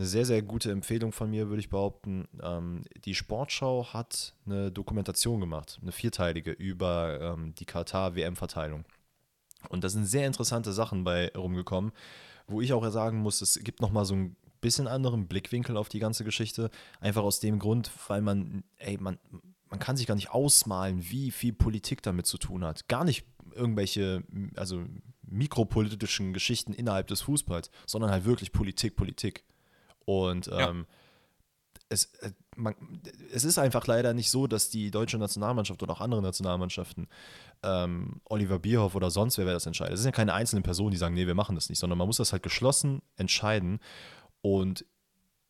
eine 0.00 0.08
sehr, 0.08 0.24
sehr 0.24 0.40
gute 0.40 0.70
Empfehlung 0.70 1.12
von 1.12 1.28
mir, 1.28 1.48
würde 1.48 1.60
ich 1.60 1.68
behaupten. 1.68 2.26
Ähm, 2.42 2.84
die 3.04 3.14
Sportschau 3.14 3.92
hat 3.92 4.34
eine 4.46 4.72
Dokumentation 4.72 5.40
gemacht, 5.40 5.78
eine 5.82 5.92
vierteilige, 5.92 6.52
über 6.52 7.20
ähm, 7.20 7.54
die 7.56 7.66
Katar-WM-Verteilung. 7.66 8.86
Und 9.68 9.84
da 9.84 9.90
sind 9.90 10.06
sehr 10.06 10.26
interessante 10.26 10.72
Sachen 10.72 11.04
bei 11.04 11.30
rumgekommen, 11.36 11.92
wo 12.46 12.62
ich 12.62 12.72
auch 12.72 12.88
sagen 12.88 13.18
muss, 13.18 13.42
es 13.42 13.60
gibt 13.62 13.82
nochmal 13.82 14.06
so 14.06 14.14
ein 14.14 14.36
bisschen 14.62 14.88
anderen 14.88 15.28
Blickwinkel 15.28 15.76
auf 15.76 15.90
die 15.90 15.98
ganze 15.98 16.24
Geschichte. 16.24 16.70
Einfach 17.00 17.22
aus 17.22 17.40
dem 17.40 17.58
Grund, 17.58 17.90
weil 18.08 18.22
man, 18.22 18.64
ey, 18.78 18.96
man, 18.98 19.18
man 19.68 19.80
kann 19.80 19.98
sich 19.98 20.06
gar 20.06 20.14
nicht 20.14 20.30
ausmalen, 20.30 21.10
wie 21.10 21.30
viel 21.30 21.52
Politik 21.52 22.02
damit 22.02 22.24
zu 22.24 22.38
tun 22.38 22.64
hat. 22.64 22.88
Gar 22.88 23.04
nicht 23.04 23.26
irgendwelche, 23.54 24.24
also 24.56 24.82
mikropolitischen 25.26 26.32
Geschichten 26.32 26.72
innerhalb 26.72 27.08
des 27.08 27.20
Fußballs, 27.20 27.70
sondern 27.86 28.10
halt 28.10 28.24
wirklich 28.24 28.50
Politik, 28.50 28.96
Politik. 28.96 29.44
Und 30.18 30.46
Ja. 30.46 30.70
ähm, 30.70 30.86
es, 31.88 32.06
äh, 32.20 32.32
man, 32.56 32.74
es 33.32 33.44
ist 33.44 33.58
einfach 33.58 33.86
leider 33.86 34.12
nicht 34.12 34.30
so, 34.30 34.46
dass 34.46 34.70
die 34.70 34.90
deutsche 34.90 35.18
Nationalmannschaft 35.18 35.82
oder 35.82 35.92
auch 35.92 36.00
andere 36.00 36.22
Nationalmannschaften 36.22 37.08
ähm, 37.62 38.20
Oliver 38.24 38.58
Bierhoff 38.58 38.94
oder 38.94 39.10
sonst 39.10 39.38
wer, 39.38 39.46
wer 39.46 39.54
das 39.54 39.66
entscheidet. 39.66 39.94
Es 39.94 40.00
sind 40.00 40.08
ja 40.08 40.16
keine 40.16 40.34
einzelnen 40.34 40.62
Personen, 40.62 40.90
die 40.90 40.96
sagen, 40.96 41.14
nee, 41.14 41.26
wir 41.26 41.34
machen 41.34 41.54
das 41.54 41.68
nicht, 41.68 41.78
sondern 41.78 41.98
man 41.98 42.06
muss 42.06 42.16
das 42.16 42.32
halt 42.32 42.42
geschlossen 42.42 43.02
entscheiden. 43.16 43.80
Und 44.40 44.84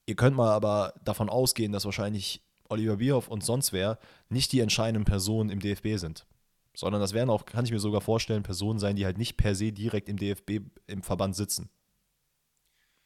ihr 0.06 0.16
könnt 0.16 0.36
mal 0.36 0.50
aber 0.50 0.94
davon 1.04 1.28
ausgehen, 1.28 1.72
dass 1.72 1.84
wahrscheinlich 1.84 2.42
Oliver 2.68 2.96
Bierhoff 2.96 3.28
und 3.28 3.44
sonst 3.44 3.72
wer 3.72 3.98
nicht 4.28 4.52
die 4.52 4.60
entscheidenden 4.60 5.04
Personen 5.04 5.50
im 5.50 5.60
DFB 5.60 5.96
sind. 5.96 6.26
Sondern 6.74 7.00
das 7.00 7.12
werden 7.12 7.30
auch, 7.30 7.44
kann 7.44 7.64
ich 7.64 7.72
mir 7.72 7.80
sogar 7.80 8.00
vorstellen, 8.00 8.42
Personen 8.42 8.78
sein, 8.78 8.96
die 8.96 9.04
halt 9.04 9.18
nicht 9.18 9.36
per 9.36 9.54
se 9.54 9.72
direkt 9.72 10.08
im 10.08 10.16
DFB 10.16 10.60
im 10.86 11.02
Verband 11.02 11.34
sitzen. 11.34 11.68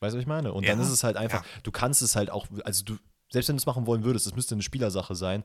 Weißt 0.05 0.15
du, 0.15 0.19
was 0.19 0.23
ich 0.23 0.29
meine? 0.29 0.53
Und 0.53 0.67
dann 0.69 0.79
Ja. 0.79 0.85
ist 0.85 0.91
es 0.91 1.03
halt 1.05 1.17
einfach, 1.17 1.45
du 1.63 1.71
kannst 1.71 2.03
es 2.03 2.15
halt 2.17 2.31
auch, 2.31 2.47
also 2.65 2.85
du, 2.85 2.97
selbst 3.31 3.49
wenn 3.49 3.57
du 3.57 3.61
es 3.61 3.67
machen 3.67 3.87
wollen 3.87 4.05
würdest, 4.05 4.27
das 4.27 4.35
müsste 4.37 4.55
eine 4.55 4.63
Spielersache 4.63 5.15
sein. 5.15 5.43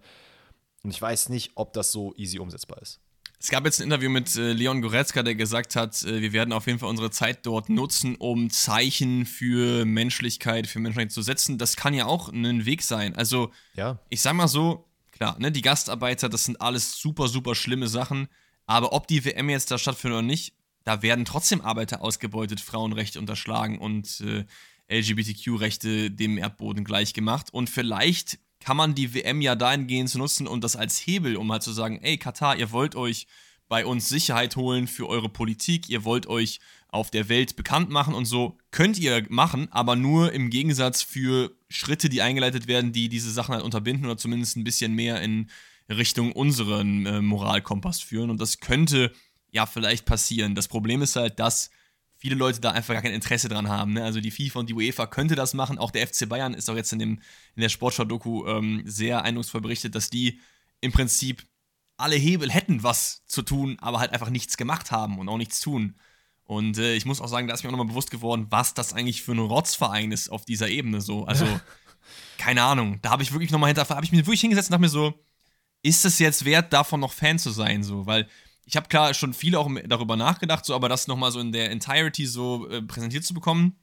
Und 0.84 0.92
ich 0.92 1.02
weiß 1.02 1.30
nicht, 1.30 1.52
ob 1.56 1.74
das 1.74 1.92
so 1.92 2.14
easy 2.16 2.40
umsetzbar 2.40 2.82
ist. 2.82 3.00
Es 3.42 3.50
gab 3.50 3.64
jetzt 3.64 3.80
ein 3.80 3.84
Interview 3.86 4.10
mit 4.10 4.36
äh, 4.36 4.52
Leon 4.52 4.82
Goretzka, 4.82 5.24
der 5.24 5.34
gesagt 5.34 5.78
hat, 5.78 6.04
äh, 6.04 6.20
wir 6.22 6.34
werden 6.34 6.52
auf 6.54 6.68
jeden 6.68 6.78
Fall 6.80 6.90
unsere 6.90 7.10
Zeit 7.10 7.46
dort 7.46 7.70
nutzen, 7.70 8.16
um 8.18 8.50
Zeichen 8.50 9.26
für 9.26 9.86
Menschlichkeit, 9.86 10.68
für 10.68 10.80
Menschlichkeit 10.80 11.14
zu 11.14 11.22
setzen. 11.22 11.58
Das 11.58 11.78
kann 11.78 11.94
ja 11.94 12.06
auch 12.06 12.28
ein 12.30 12.66
Weg 12.66 12.82
sein. 12.84 13.16
Also, 13.16 13.52
Ja, 13.76 13.98
ich 14.10 14.22
sag 14.22 14.34
mal 14.34 14.50
so, 14.50 14.86
klar, 15.12 15.38
ne, 15.40 15.54
die 15.54 15.62
Gastarbeiter, 15.62 16.28
das 16.28 16.44
sind 16.46 16.60
alles 16.60 16.98
super, 17.00 17.30
super 17.30 17.56
schlimme 17.56 17.88
Sachen. 17.88 18.28
Aber 18.66 18.92
ob 18.92 19.08
die 19.08 19.24
WM 19.24 19.50
jetzt 19.50 19.72
da 19.72 19.78
stattfindet 19.78 20.18
oder 20.20 20.28
nicht, 20.28 20.54
da 20.84 21.02
werden 21.02 21.26
trotzdem 21.26 21.62
Arbeiter 21.62 22.02
ausgebeutet, 22.02 22.60
Frauenrechte 22.62 23.20
unterschlagen 23.20 23.78
und 23.78 24.22
äh, 24.22 24.46
LGBTQ-Rechte 24.90 26.12
dem 26.12 26.38
Erdboden 26.38 26.84
gleichgemacht. 26.84 27.54
Und 27.54 27.70
vielleicht 27.70 28.40
kann 28.60 28.78
man 28.78 28.96
die 28.96 29.14
WM 29.14 29.42
ja 29.42 29.56
dahingehend 29.56 30.14
nutzen 30.16 30.48
und 30.48 30.64
das 30.64 30.76
als 30.76 30.98
Hebel, 31.00 31.38
um 31.38 31.52
halt 31.52 31.64
zu 31.64 31.72
sagen, 31.72 32.00
ey 32.02 32.18
Katar, 32.18 32.58
ihr 32.58 32.72
wollt 32.72 32.96
euch 32.96 33.28
bei 33.70 33.86
uns 33.86 34.10
Sicherheit 34.10 34.56
holen 34.56 34.88
für 34.88 35.08
eure 35.08 35.30
Politik, 35.30 35.90
ihr 35.90 36.04
wollt 36.04 36.28
euch 36.28 36.60
auf 36.90 37.12
der 37.12 37.30
Welt 37.30 37.56
bekannt 37.56 37.92
machen 37.92 38.16
und 38.16 38.26
so 38.26 38.58
könnt 38.72 38.98
ihr 38.98 39.26
machen, 39.30 39.68
aber 39.72 39.96
nur 39.96 40.34
im 40.34 40.50
Gegensatz 40.50 41.04
für 41.04 41.56
Schritte, 41.70 42.10
die 42.10 42.24
eingeleitet 42.24 42.68
werden, 42.68 42.92
die 42.92 43.10
diese 43.10 43.32
Sachen 43.32 43.54
halt 43.54 43.64
unterbinden 43.64 44.08
oder 44.08 44.18
zumindest 44.18 44.58
ein 44.58 44.64
bisschen 44.64 44.94
mehr 44.94 45.22
in 45.22 45.50
Richtung 45.88 46.32
unseren 46.32 47.06
äh, 47.06 47.22
Moralkompass 47.22 48.02
führen. 48.02 48.30
Und 48.32 48.42
das 48.42 48.60
könnte 48.60 49.12
ja 49.52 49.66
vielleicht 49.66 50.06
passieren. 50.06 50.56
Das 50.56 50.68
Problem 50.68 51.02
ist 51.02 51.16
halt, 51.16 51.40
dass 51.40 51.70
viele 52.18 52.36
Leute 52.36 52.60
da 52.60 52.72
einfach 52.72 52.94
gar 52.94 53.02
kein 53.02 53.14
Interesse 53.14 53.48
dran 53.48 53.70
haben. 53.70 53.94
Ne? 53.94 54.04
Also 54.04 54.20
die 54.20 54.32
FIFA 54.32 54.60
und 54.60 54.70
die 54.70 54.74
UEFA 54.74 55.08
könnte 55.08 55.36
das 55.36 55.54
machen. 55.54 55.78
Auch 55.78 55.92
der 55.92 56.06
FC 56.06 56.28
Bayern 56.28 56.54
ist 56.54 56.70
auch 56.70 56.76
jetzt 56.76 56.92
in, 56.92 57.00
dem, 57.00 57.22
in 57.56 57.62
der 57.62 57.70
Sportschau-Doku 57.70 58.46
ähm, 58.46 58.84
sehr 58.86 59.24
eindrucksvoll 59.24 59.62
berichtet, 59.62 59.96
dass 59.96 60.10
die 60.10 60.40
im 60.82 60.92
Prinzip 60.92 61.44
alle 61.98 62.16
Hebel 62.16 62.52
hätten, 62.52 62.84
was 62.84 63.24
zu 63.26 63.42
tun, 63.42 63.78
aber 63.80 64.00
halt 64.00 64.12
einfach 64.12 64.30
nichts 64.30 64.58
gemacht 64.58 64.92
haben 64.92 65.18
und 65.18 65.28
auch 65.30 65.38
nichts 65.38 65.60
tun. 65.60 65.96
Und 66.44 66.78
äh, 66.78 66.96
ich 66.96 67.06
muss 67.06 67.22
auch 67.22 67.28
sagen, 67.28 67.48
da 67.48 67.54
ist 67.54 67.64
mir 67.64 67.70
auch 67.70 67.74
nochmal 67.74 67.88
bewusst 67.88 68.12
geworden, 68.12 68.48
was 68.50 68.74
das 68.74 68.94
eigentlich 68.94 69.22
für 69.22 69.34
ein 69.34 69.40
Rotzverein 69.40 70.12
ist 70.12 70.30
auf 70.30 70.46
dieser 70.46 70.68
Ebene 70.68 71.00
so. 71.00 71.26
Also, 71.26 71.46
keine 72.38 72.64
Ahnung. 72.64 73.00
Da 73.02 73.12
habe 73.12 73.24
ich 73.24 73.32
wirklich 73.32 73.52
nochmal 73.52 73.68
hinterfragt, 73.68 73.98
habe 73.98 74.06
ich 74.06 74.12
mich 74.12 74.26
wirklich 74.26 74.42
hingesetzt 74.42 74.70
und 74.70 74.72
dachte 74.72 74.82
mir 74.82 74.90
so, 74.90 75.14
ist 75.84 76.06
es 76.06 76.20
jetzt 76.20 76.46
wert, 76.46 76.74
davon 76.74 77.02
noch 77.02 77.14
Fan 77.14 77.38
zu 77.38 77.52
sein? 77.52 77.84
So, 77.84 78.06
weil 78.06 78.28
ich 78.70 78.76
habe 78.76 78.88
klar 78.88 79.16
schon 79.16 79.34
viel 79.34 79.56
auch 79.56 79.68
darüber 79.88 80.16
nachgedacht, 80.16 80.64
so, 80.64 80.76
aber 80.76 80.90
das 80.90 81.08
nochmal 81.08 81.32
so 81.32 81.40
in 81.40 81.52
der 81.52 81.72
Entirety 81.72 82.28
so 82.28 82.70
äh, 82.70 82.84
präsentiert 82.84 83.24
zu 83.24 83.34
bekommen, 83.34 83.76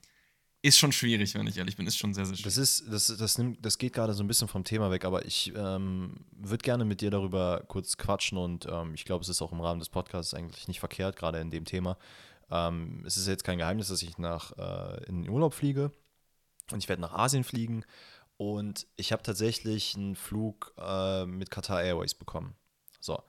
ist 0.62 0.78
schon 0.78 0.92
schwierig, 0.92 1.34
wenn 1.34 1.46
ich 1.48 1.58
ehrlich 1.58 1.76
bin. 1.76 1.88
Ist 1.88 1.98
schon 1.98 2.14
sehr, 2.14 2.24
sehr 2.24 2.36
schwierig. 2.36 2.54
Das, 2.54 2.56
ist, 2.56 2.84
das, 2.88 3.16
das, 3.18 3.36
nimmt, 3.36 3.66
das 3.66 3.78
geht 3.78 3.94
gerade 3.94 4.14
so 4.14 4.22
ein 4.22 4.28
bisschen 4.28 4.46
vom 4.46 4.62
Thema 4.62 4.92
weg, 4.92 5.04
aber 5.04 5.24
ich 5.24 5.52
ähm, 5.56 6.24
würde 6.30 6.62
gerne 6.62 6.84
mit 6.84 7.00
dir 7.00 7.10
darüber 7.10 7.64
kurz 7.66 7.96
quatschen 7.96 8.38
und 8.38 8.66
ähm, 8.70 8.94
ich 8.94 9.04
glaube, 9.04 9.22
es 9.22 9.28
ist 9.28 9.42
auch 9.42 9.50
im 9.50 9.60
Rahmen 9.60 9.80
des 9.80 9.88
Podcasts 9.88 10.34
eigentlich 10.34 10.68
nicht 10.68 10.78
verkehrt, 10.78 11.16
gerade 11.16 11.40
in 11.40 11.50
dem 11.50 11.64
Thema. 11.64 11.98
Ähm, 12.48 13.02
es 13.04 13.16
ist 13.16 13.26
jetzt 13.26 13.42
kein 13.42 13.58
Geheimnis, 13.58 13.88
dass 13.88 14.02
ich 14.02 14.18
nach, 14.18 14.52
äh, 14.56 15.04
in 15.08 15.22
den 15.22 15.30
Urlaub 15.30 15.52
fliege 15.52 15.90
und 16.70 16.78
ich 16.78 16.88
werde 16.88 17.02
nach 17.02 17.12
Asien 17.12 17.42
fliegen 17.42 17.84
und 18.36 18.86
ich 18.94 19.10
habe 19.10 19.24
tatsächlich 19.24 19.96
einen 19.96 20.14
Flug 20.14 20.74
äh, 20.78 21.26
mit 21.26 21.50
Qatar 21.50 21.82
Airways 21.82 22.14
bekommen. 22.14 22.54
So, 23.00 23.20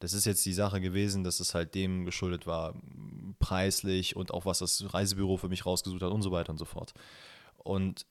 das 0.00 0.14
ist 0.14 0.24
jetzt 0.24 0.44
die 0.44 0.52
Sache 0.52 0.80
gewesen, 0.80 1.24
dass 1.24 1.40
es 1.40 1.54
halt 1.54 1.74
dem 1.74 2.04
geschuldet 2.04 2.46
war, 2.46 2.74
preislich 3.38 4.16
und 4.16 4.32
auch 4.32 4.46
was 4.46 4.58
das 4.58 4.92
Reisebüro 4.92 5.36
für 5.36 5.48
mich 5.48 5.64
rausgesucht 5.64 6.02
hat 6.02 6.10
und 6.10 6.22
so 6.22 6.32
weiter 6.32 6.50
und 6.50 6.58
so 6.58 6.64
fort. 6.64 6.94
Und 7.58 8.06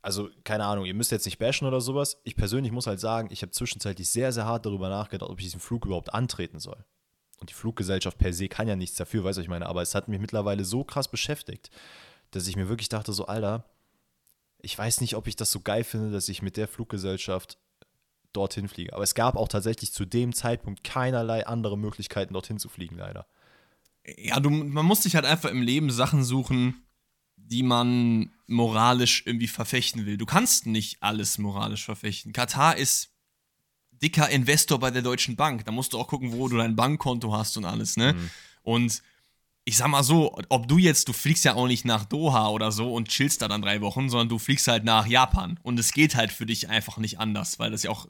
also 0.00 0.30
keine 0.44 0.64
Ahnung, 0.64 0.84
ihr 0.86 0.94
müsst 0.94 1.12
jetzt 1.12 1.26
nicht 1.26 1.38
bashen 1.38 1.68
oder 1.68 1.80
sowas. 1.80 2.20
Ich 2.24 2.34
persönlich 2.34 2.72
muss 2.72 2.86
halt 2.86 3.00
sagen, 3.00 3.28
ich 3.30 3.42
habe 3.42 3.52
zwischenzeitlich 3.52 4.10
sehr, 4.10 4.32
sehr 4.32 4.46
hart 4.46 4.66
darüber 4.66 4.88
nachgedacht, 4.88 5.30
ob 5.30 5.38
ich 5.38 5.44
diesen 5.44 5.60
Flug 5.60 5.86
überhaupt 5.86 6.12
antreten 6.12 6.58
soll. 6.58 6.84
Und 7.38 7.50
die 7.50 7.54
Fluggesellschaft 7.54 8.18
per 8.18 8.32
se 8.32 8.48
kann 8.48 8.68
ja 8.68 8.76
nichts 8.76 8.96
dafür, 8.96 9.24
weißt 9.24 9.38
du, 9.38 9.42
ich 9.42 9.48
meine. 9.48 9.66
Aber 9.66 9.82
es 9.82 9.94
hat 9.94 10.08
mich 10.08 10.20
mittlerweile 10.20 10.64
so 10.64 10.84
krass 10.84 11.08
beschäftigt, 11.08 11.70
dass 12.30 12.48
ich 12.48 12.56
mir 12.56 12.68
wirklich 12.68 12.88
dachte, 12.88 13.12
so, 13.12 13.26
Alter, 13.26 13.64
ich 14.58 14.76
weiß 14.76 15.00
nicht, 15.00 15.16
ob 15.16 15.26
ich 15.26 15.36
das 15.36 15.50
so 15.50 15.60
geil 15.60 15.84
finde, 15.84 16.10
dass 16.10 16.28
ich 16.28 16.40
mit 16.40 16.56
der 16.56 16.68
Fluggesellschaft 16.68 17.58
dorthin 18.32 18.68
fliege. 18.68 18.92
Aber 18.94 19.02
es 19.02 19.14
gab 19.14 19.36
auch 19.36 19.48
tatsächlich 19.48 19.92
zu 19.92 20.04
dem 20.04 20.32
Zeitpunkt 20.32 20.84
keinerlei 20.84 21.46
andere 21.46 21.78
Möglichkeiten, 21.78 22.34
dorthin 22.34 22.58
zu 22.58 22.68
fliegen, 22.68 22.96
leider. 22.96 23.26
Ja, 24.16 24.40
du, 24.40 24.50
man 24.50 24.84
muss 24.84 25.02
sich 25.02 25.14
halt 25.14 25.24
einfach 25.24 25.50
im 25.50 25.62
Leben 25.62 25.90
Sachen 25.90 26.24
suchen, 26.24 26.82
die 27.36 27.62
man 27.62 28.32
moralisch 28.46 29.24
irgendwie 29.26 29.48
verfechten 29.48 30.06
will. 30.06 30.16
Du 30.16 30.26
kannst 30.26 30.66
nicht 30.66 31.02
alles 31.02 31.38
moralisch 31.38 31.84
verfechten. 31.84 32.32
Katar 32.32 32.76
ist 32.76 33.10
dicker 33.90 34.28
Investor 34.28 34.78
bei 34.78 34.90
der 34.90 35.02
Deutschen 35.02 35.36
Bank. 35.36 35.64
Da 35.64 35.72
musst 35.72 35.92
du 35.92 35.98
auch 35.98 36.08
gucken, 36.08 36.32
wo 36.32 36.48
du 36.48 36.56
dein 36.56 36.76
Bankkonto 36.76 37.32
hast 37.32 37.56
und 37.56 37.64
alles, 37.64 37.96
ne? 37.96 38.14
Mhm. 38.14 38.30
Und 38.62 39.02
ich 39.64 39.76
sag 39.76 39.88
mal 39.88 40.02
so, 40.02 40.36
ob 40.48 40.66
du 40.66 40.78
jetzt, 40.78 41.08
du 41.08 41.12
fliegst 41.12 41.44
ja 41.44 41.54
auch 41.54 41.68
nicht 41.68 41.84
nach 41.84 42.04
Doha 42.04 42.48
oder 42.48 42.72
so 42.72 42.92
und 42.92 43.08
chillst 43.08 43.42
da 43.42 43.48
dann 43.48 43.62
drei 43.62 43.80
Wochen, 43.80 44.08
sondern 44.08 44.28
du 44.28 44.38
fliegst 44.38 44.66
halt 44.66 44.84
nach 44.84 45.06
Japan. 45.06 45.60
Und 45.62 45.78
es 45.78 45.92
geht 45.92 46.16
halt 46.16 46.32
für 46.32 46.46
dich 46.46 46.68
einfach 46.68 46.98
nicht 46.98 47.20
anders, 47.20 47.58
weil 47.60 47.70
das 47.70 47.84
ja 47.84 47.90
auch 47.90 48.08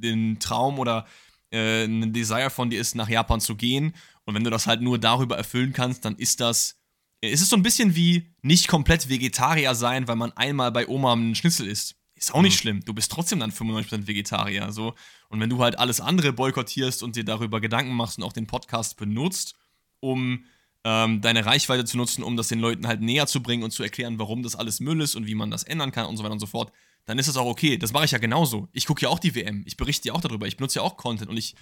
den 0.00 0.38
Traum 0.38 0.78
oder 0.78 1.06
äh, 1.50 1.84
ein 1.84 2.12
Desire 2.12 2.50
von 2.50 2.70
dir 2.70 2.80
ist, 2.80 2.94
nach 2.94 3.08
Japan 3.08 3.40
zu 3.40 3.56
gehen. 3.56 3.94
Und 4.24 4.34
wenn 4.34 4.44
du 4.44 4.50
das 4.50 4.66
halt 4.66 4.80
nur 4.80 4.98
darüber 4.98 5.36
erfüllen 5.36 5.72
kannst, 5.72 6.04
dann 6.04 6.16
ist 6.16 6.40
das. 6.40 6.78
Ist 7.20 7.40
es 7.40 7.50
so 7.50 7.56
ein 7.56 7.62
bisschen 7.62 7.94
wie 7.94 8.34
nicht 8.42 8.66
komplett 8.66 9.08
Vegetarier 9.08 9.76
sein, 9.76 10.08
weil 10.08 10.16
man 10.16 10.32
einmal 10.32 10.72
bei 10.72 10.88
Oma 10.88 11.12
einen 11.12 11.36
Schnitzel 11.36 11.68
isst. 11.68 11.94
Ist 12.16 12.34
auch 12.34 12.42
nicht 12.42 12.54
mhm. 12.54 12.58
schlimm. 12.58 12.84
Du 12.84 12.94
bist 12.94 13.12
trotzdem 13.12 13.38
dann 13.38 13.52
95% 13.52 14.08
Vegetarier. 14.08 14.72
So. 14.72 14.94
Und 15.28 15.38
wenn 15.38 15.50
du 15.50 15.62
halt 15.62 15.78
alles 15.78 16.00
andere 16.00 16.32
boykottierst 16.32 17.02
und 17.02 17.14
dir 17.14 17.24
darüber 17.24 17.60
Gedanken 17.60 17.94
machst 17.94 18.18
und 18.18 18.24
auch 18.24 18.32
den 18.32 18.48
Podcast 18.48 18.96
benutzt, 18.96 19.54
um 20.00 20.44
ähm, 20.84 21.20
deine 21.20 21.46
Reichweite 21.46 21.84
zu 21.84 21.96
nutzen, 21.96 22.22
um 22.22 22.36
das 22.36 22.48
den 22.48 22.58
Leuten 22.58 22.88
halt 22.88 23.00
näher 23.00 23.26
zu 23.26 23.42
bringen 23.42 23.62
und 23.62 23.70
zu 23.70 23.82
erklären, 23.82 24.18
warum 24.18 24.42
das 24.42 24.56
alles 24.56 24.80
Müll 24.80 25.00
ist 25.00 25.14
und 25.14 25.26
wie 25.26 25.34
man 25.34 25.50
das 25.50 25.62
ändern 25.62 25.92
kann 25.92 26.06
und 26.06 26.16
so 26.16 26.24
weiter 26.24 26.32
und 26.32 26.40
so 26.40 26.46
fort, 26.46 26.72
dann 27.04 27.18
ist 27.18 27.28
das 27.28 27.36
auch 27.36 27.46
okay. 27.46 27.76
Das 27.76 27.92
mache 27.92 28.04
ich 28.04 28.12
ja 28.12 28.18
genauso. 28.18 28.68
Ich 28.72 28.86
gucke 28.86 29.02
ja 29.02 29.08
auch 29.08 29.18
die 29.18 29.34
WM. 29.34 29.62
Ich 29.66 29.76
berichte 29.76 30.08
ja 30.08 30.14
auch 30.14 30.20
darüber. 30.20 30.46
Ich 30.46 30.56
benutze 30.56 30.78
ja 30.78 30.82
auch 30.82 30.96
Content 30.96 31.30
und 31.30 31.36
ich 31.36 31.54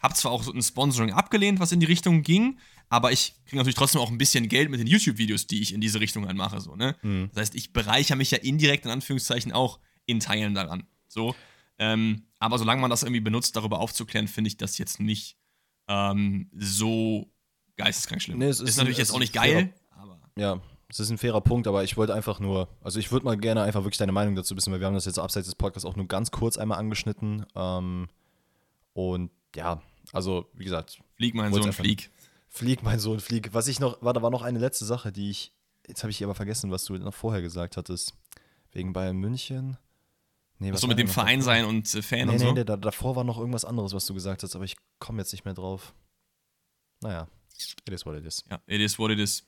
habe 0.00 0.14
zwar 0.14 0.32
auch 0.32 0.42
so 0.42 0.52
ein 0.52 0.62
Sponsoring 0.62 1.12
abgelehnt, 1.12 1.60
was 1.60 1.72
in 1.72 1.80
die 1.80 1.86
Richtung 1.86 2.22
ging, 2.22 2.58
aber 2.88 3.12
ich 3.12 3.34
kriege 3.44 3.56
natürlich 3.56 3.74
trotzdem 3.74 4.00
auch 4.00 4.10
ein 4.10 4.18
bisschen 4.18 4.48
Geld 4.48 4.70
mit 4.70 4.80
den 4.80 4.86
YouTube-Videos, 4.86 5.46
die 5.46 5.60
ich 5.60 5.74
in 5.74 5.80
diese 5.80 6.00
Richtung 6.00 6.26
halt 6.26 6.36
mache. 6.36 6.60
So, 6.60 6.76
ne? 6.76 6.96
Mhm. 7.02 7.30
Das 7.32 7.42
heißt, 7.42 7.54
ich 7.54 7.72
bereichere 7.72 8.16
mich 8.16 8.30
ja 8.30 8.38
indirekt 8.38 8.84
in 8.84 8.90
Anführungszeichen 8.90 9.52
auch 9.52 9.80
in 10.06 10.20
Teilen 10.20 10.54
daran. 10.54 10.84
So. 11.08 11.34
Ähm, 11.78 12.24
aber 12.38 12.58
solange 12.58 12.80
man 12.80 12.90
das 12.90 13.02
irgendwie 13.02 13.20
benutzt, 13.20 13.56
darüber 13.56 13.80
aufzuklären, 13.80 14.28
finde 14.28 14.48
ich 14.48 14.56
das 14.56 14.78
jetzt 14.78 15.00
nicht 15.00 15.36
ähm, 15.88 16.50
so 16.56 17.32
geisteskrank 17.76 18.22
schlimm. 18.22 18.38
Nee, 18.38 18.48
ist, 18.48 18.60
ist, 18.60 18.76
natürlich 18.76 18.98
jetzt 18.98 19.10
auch 19.10 19.18
nicht 19.18 19.32
geil, 19.32 19.72
aber. 19.90 20.20
Ja, 20.36 20.60
es 20.88 21.00
ist 21.00 21.10
ein 21.10 21.18
fairer 21.18 21.42
Punkt, 21.42 21.66
aber 21.66 21.84
ich 21.84 21.96
wollte 21.96 22.14
einfach 22.14 22.40
nur, 22.40 22.68
also 22.82 22.98
ich 22.98 23.12
würde 23.12 23.26
mal 23.26 23.36
gerne 23.36 23.62
einfach 23.62 23.84
wirklich 23.84 23.98
deine 23.98 24.12
Meinung 24.12 24.34
dazu 24.34 24.56
wissen, 24.56 24.72
weil 24.72 24.80
wir 24.80 24.86
haben 24.86 24.94
das 24.94 25.04
jetzt 25.04 25.18
abseits 25.18 25.46
des 25.46 25.54
Podcasts 25.54 25.84
auch 25.84 25.96
nur 25.96 26.08
ganz 26.08 26.30
kurz 26.30 26.56
einmal 26.56 26.78
angeschnitten. 26.78 27.44
Ähm, 27.54 28.08
und 28.94 29.30
ja, 29.54 29.82
also 30.12 30.46
wie 30.54 30.64
gesagt. 30.64 30.98
Flieg, 31.16 31.34
mein 31.34 31.52
Sohn, 31.52 31.72
flieg. 31.72 32.10
Flieg, 32.48 32.82
mein 32.82 32.98
Sohn, 32.98 33.20
flieg. 33.20 33.52
Was 33.52 33.68
ich 33.68 33.80
noch, 33.80 34.00
war, 34.02 34.14
da 34.14 34.22
war 34.22 34.30
noch 34.30 34.42
eine 34.42 34.58
letzte 34.58 34.86
Sache, 34.86 35.12
die 35.12 35.30
ich, 35.30 35.52
jetzt 35.86 36.02
habe 36.02 36.10
ich 36.10 36.24
aber 36.24 36.34
vergessen, 36.34 36.70
was 36.70 36.84
du 36.84 36.94
noch 36.94 37.14
vorher 37.14 37.42
gesagt 37.42 37.76
hattest. 37.76 38.14
Wegen 38.72 38.94
Bayern 38.94 39.18
München. 39.18 39.76
Nee, 40.58 40.72
was 40.72 40.80
so 40.80 40.86
mit 40.86 40.98
dem 40.98 41.08
Verein 41.08 41.42
sein 41.42 41.66
und 41.66 41.94
äh, 41.94 42.02
Fan 42.02 42.26
nee, 42.26 42.32
und 42.32 42.38
so? 42.38 42.52
Nee, 42.52 42.64
da, 42.64 42.76
davor 42.76 43.14
war 43.14 43.24
noch 43.24 43.38
irgendwas 43.38 43.64
anderes, 43.64 43.92
was 43.92 44.06
du 44.06 44.14
gesagt 44.14 44.42
hast, 44.42 44.56
aber 44.56 44.64
ich 44.64 44.76
komme 44.98 45.18
jetzt 45.18 45.32
nicht 45.32 45.44
mehr 45.44 45.54
drauf. 45.54 45.94
Naja, 47.00 47.28
it 47.86 47.92
is 47.92 48.06
what 48.06 48.16
it 48.16 48.24
is. 48.24 48.44
Ja, 48.50 48.60
it 48.66 48.80
is 48.80 48.98
what 48.98 49.10
it 49.10 49.18
is. 49.18 49.46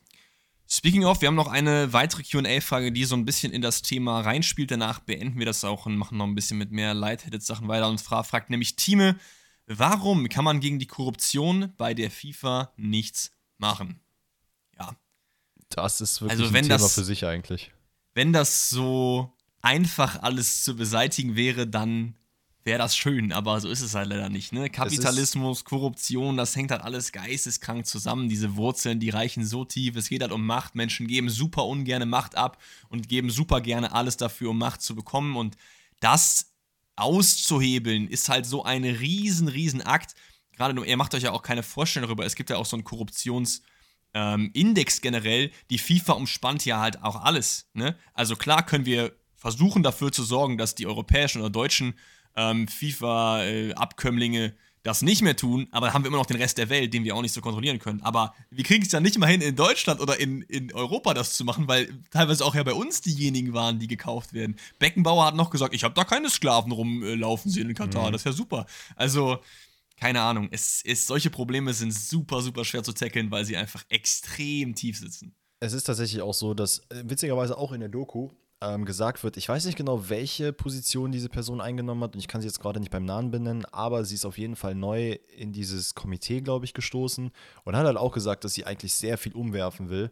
Speaking 0.72 1.04
of, 1.04 1.20
wir 1.20 1.26
haben 1.26 1.34
noch 1.34 1.48
eine 1.48 1.92
weitere 1.92 2.22
QA-Frage, 2.22 2.92
die 2.92 3.04
so 3.04 3.16
ein 3.16 3.24
bisschen 3.24 3.52
in 3.52 3.60
das 3.60 3.82
Thema 3.82 4.20
reinspielt. 4.20 4.70
Danach 4.70 5.00
beenden 5.00 5.36
wir 5.40 5.46
das 5.46 5.64
auch 5.64 5.86
und 5.86 5.96
machen 5.96 6.16
noch 6.16 6.26
ein 6.26 6.36
bisschen 6.36 6.58
mit 6.58 6.70
mehr 6.70 6.94
Lightheaded-Sachen 6.94 7.66
weiter. 7.66 7.88
Und 7.88 8.00
fra 8.00 8.22
fragt 8.22 8.50
nämlich 8.50 8.76
Time, 8.76 9.18
warum 9.66 10.28
kann 10.28 10.44
man 10.44 10.60
gegen 10.60 10.78
die 10.78 10.86
Korruption 10.86 11.74
bei 11.76 11.92
der 11.92 12.08
FIFA 12.08 12.72
nichts 12.76 13.32
machen? 13.58 13.98
Ja. 14.78 14.94
Das 15.70 16.00
ist 16.00 16.20
wirklich 16.20 16.40
also, 16.40 16.56
ein 16.56 16.62
Thema 16.62 16.78
das, 16.78 16.94
für 16.94 17.04
sich 17.04 17.26
eigentlich. 17.26 17.72
Wenn 18.14 18.32
das 18.32 18.70
so 18.70 19.36
einfach 19.62 20.22
alles 20.22 20.62
zu 20.62 20.76
beseitigen 20.76 21.34
wäre, 21.34 21.66
dann 21.66 22.14
wäre 22.64 22.78
das 22.78 22.96
schön, 22.96 23.32
aber 23.32 23.60
so 23.60 23.68
ist 23.68 23.80
es 23.80 23.94
halt 23.94 24.08
leider 24.08 24.28
nicht. 24.28 24.52
Ne? 24.52 24.68
Kapitalismus, 24.68 25.64
Korruption, 25.64 26.36
das 26.36 26.54
hängt 26.54 26.70
halt 26.70 26.82
alles 26.82 27.12
geisteskrank 27.12 27.86
zusammen. 27.86 28.28
Diese 28.28 28.56
Wurzeln, 28.56 29.00
die 29.00 29.10
reichen 29.10 29.44
so 29.44 29.64
tief. 29.64 29.96
Es 29.96 30.08
geht 30.08 30.22
halt 30.22 30.32
um 30.32 30.44
Macht. 30.44 30.74
Menschen 30.74 31.06
geben 31.06 31.30
super 31.30 31.64
ungerne 31.66 32.06
Macht 32.06 32.36
ab 32.36 32.58
und 32.88 33.08
geben 33.08 33.30
super 33.30 33.60
gerne 33.60 33.92
alles 33.92 34.16
dafür, 34.16 34.50
um 34.50 34.58
Macht 34.58 34.82
zu 34.82 34.94
bekommen. 34.94 35.36
Und 35.36 35.56
das 36.00 36.52
auszuhebeln 36.96 38.08
ist 38.08 38.28
halt 38.28 38.44
so 38.44 38.64
ein 38.64 38.84
riesen, 38.84 39.48
riesen 39.48 39.82
Akt. 39.82 40.14
Gerade, 40.52 40.84
ihr 40.84 40.96
macht 40.96 41.14
euch 41.14 41.22
ja 41.22 41.32
auch 41.32 41.42
keine 41.42 41.62
Vorstellung 41.62 42.08
darüber. 42.08 42.26
Es 42.26 42.34
gibt 42.34 42.50
ja 42.50 42.56
auch 42.56 42.66
so 42.66 42.76
einen 42.76 42.84
Korruptions- 42.84 43.62
ähm, 44.12 44.50
Index 44.54 45.00
generell, 45.00 45.50
die 45.70 45.78
FIFA 45.78 46.14
umspannt 46.14 46.64
ja 46.64 46.80
halt 46.80 47.02
auch 47.02 47.22
alles. 47.22 47.68
Ne? 47.74 47.96
Also 48.12 48.36
klar 48.36 48.66
können 48.66 48.84
wir 48.84 49.12
versuchen 49.36 49.82
dafür 49.82 50.12
zu 50.12 50.22
sorgen, 50.22 50.58
dass 50.58 50.74
die 50.74 50.86
europäischen 50.86 51.40
oder 51.40 51.50
deutschen 51.50 51.94
ähm, 52.36 52.68
FIFA-Abkömmlinge 52.68 54.44
äh, 54.46 54.52
das 54.82 55.02
nicht 55.02 55.20
mehr 55.20 55.36
tun, 55.36 55.68
aber 55.72 55.86
dann 55.86 55.94
haben 55.94 56.04
wir 56.04 56.08
immer 56.08 56.16
noch 56.16 56.26
den 56.26 56.38
Rest 56.38 56.56
der 56.56 56.70
Welt, 56.70 56.94
den 56.94 57.04
wir 57.04 57.14
auch 57.14 57.20
nicht 57.20 57.34
so 57.34 57.42
kontrollieren 57.42 57.78
können. 57.78 58.00
Aber 58.02 58.34
wir 58.50 58.64
kriegen 58.64 58.82
es 58.82 58.92
ja 58.92 59.00
nicht 59.00 59.18
mal 59.18 59.26
hin, 59.26 59.42
in 59.42 59.54
Deutschland 59.54 60.00
oder 60.00 60.18
in, 60.18 60.40
in 60.42 60.72
Europa 60.72 61.12
das 61.12 61.34
zu 61.34 61.44
machen, 61.44 61.68
weil 61.68 61.92
teilweise 62.10 62.44
auch 62.44 62.54
ja 62.54 62.62
bei 62.62 62.72
uns 62.72 63.02
diejenigen 63.02 63.52
waren, 63.52 63.78
die 63.78 63.88
gekauft 63.88 64.32
werden. 64.32 64.56
Beckenbauer 64.78 65.26
hat 65.26 65.34
noch 65.34 65.50
gesagt, 65.50 65.74
ich 65.74 65.84
habe 65.84 65.94
da 65.94 66.04
keine 66.04 66.30
Sklaven 66.30 66.72
rumlaufen 66.72 67.50
sehen 67.50 67.68
in 67.68 67.74
Katar, 67.74 68.08
mhm. 68.08 68.12
das 68.12 68.22
ist 68.22 68.26
ja 68.26 68.32
super. 68.32 68.66
Also, 68.96 69.38
keine 69.98 70.22
Ahnung, 70.22 70.48
es 70.50 70.80
ist, 70.80 71.06
solche 71.06 71.28
Probleme 71.28 71.74
sind 71.74 71.92
super, 71.92 72.40
super 72.40 72.64
schwer 72.64 72.82
zu 72.82 72.94
tackeln, 72.94 73.30
weil 73.30 73.44
sie 73.44 73.58
einfach 73.58 73.84
extrem 73.90 74.74
tief 74.74 74.98
sitzen. 74.98 75.34
Es 75.62 75.74
ist 75.74 75.84
tatsächlich 75.84 76.22
auch 76.22 76.32
so, 76.32 76.54
dass 76.54 76.78
äh, 76.88 77.02
witzigerweise 77.04 77.58
auch 77.58 77.72
in 77.72 77.80
der 77.80 77.90
Doku 77.90 78.30
ähm, 78.62 78.84
gesagt 78.84 79.24
wird, 79.24 79.36
ich 79.36 79.48
weiß 79.48 79.64
nicht 79.64 79.78
genau, 79.78 80.08
welche 80.08 80.52
Position 80.52 81.12
diese 81.12 81.28
Person 81.28 81.60
eingenommen 81.60 82.02
hat 82.02 82.14
und 82.14 82.20
ich 82.20 82.28
kann 82.28 82.40
sie 82.40 82.46
jetzt 82.46 82.60
gerade 82.60 82.78
nicht 82.78 82.90
beim 82.90 83.04
Namen 83.04 83.30
benennen, 83.30 83.64
aber 83.66 84.04
sie 84.04 84.14
ist 84.14 84.26
auf 84.26 84.36
jeden 84.36 84.56
Fall 84.56 84.74
neu 84.74 85.18
in 85.36 85.52
dieses 85.52 85.94
Komitee, 85.94 86.40
glaube 86.40 86.66
ich, 86.66 86.74
gestoßen 86.74 87.30
und 87.64 87.76
hat 87.76 87.86
halt 87.86 87.96
auch 87.96 88.12
gesagt, 88.12 88.44
dass 88.44 88.54
sie 88.54 88.66
eigentlich 88.66 88.94
sehr 88.94 89.16
viel 89.16 89.32
umwerfen 89.32 89.88
will. 89.88 90.10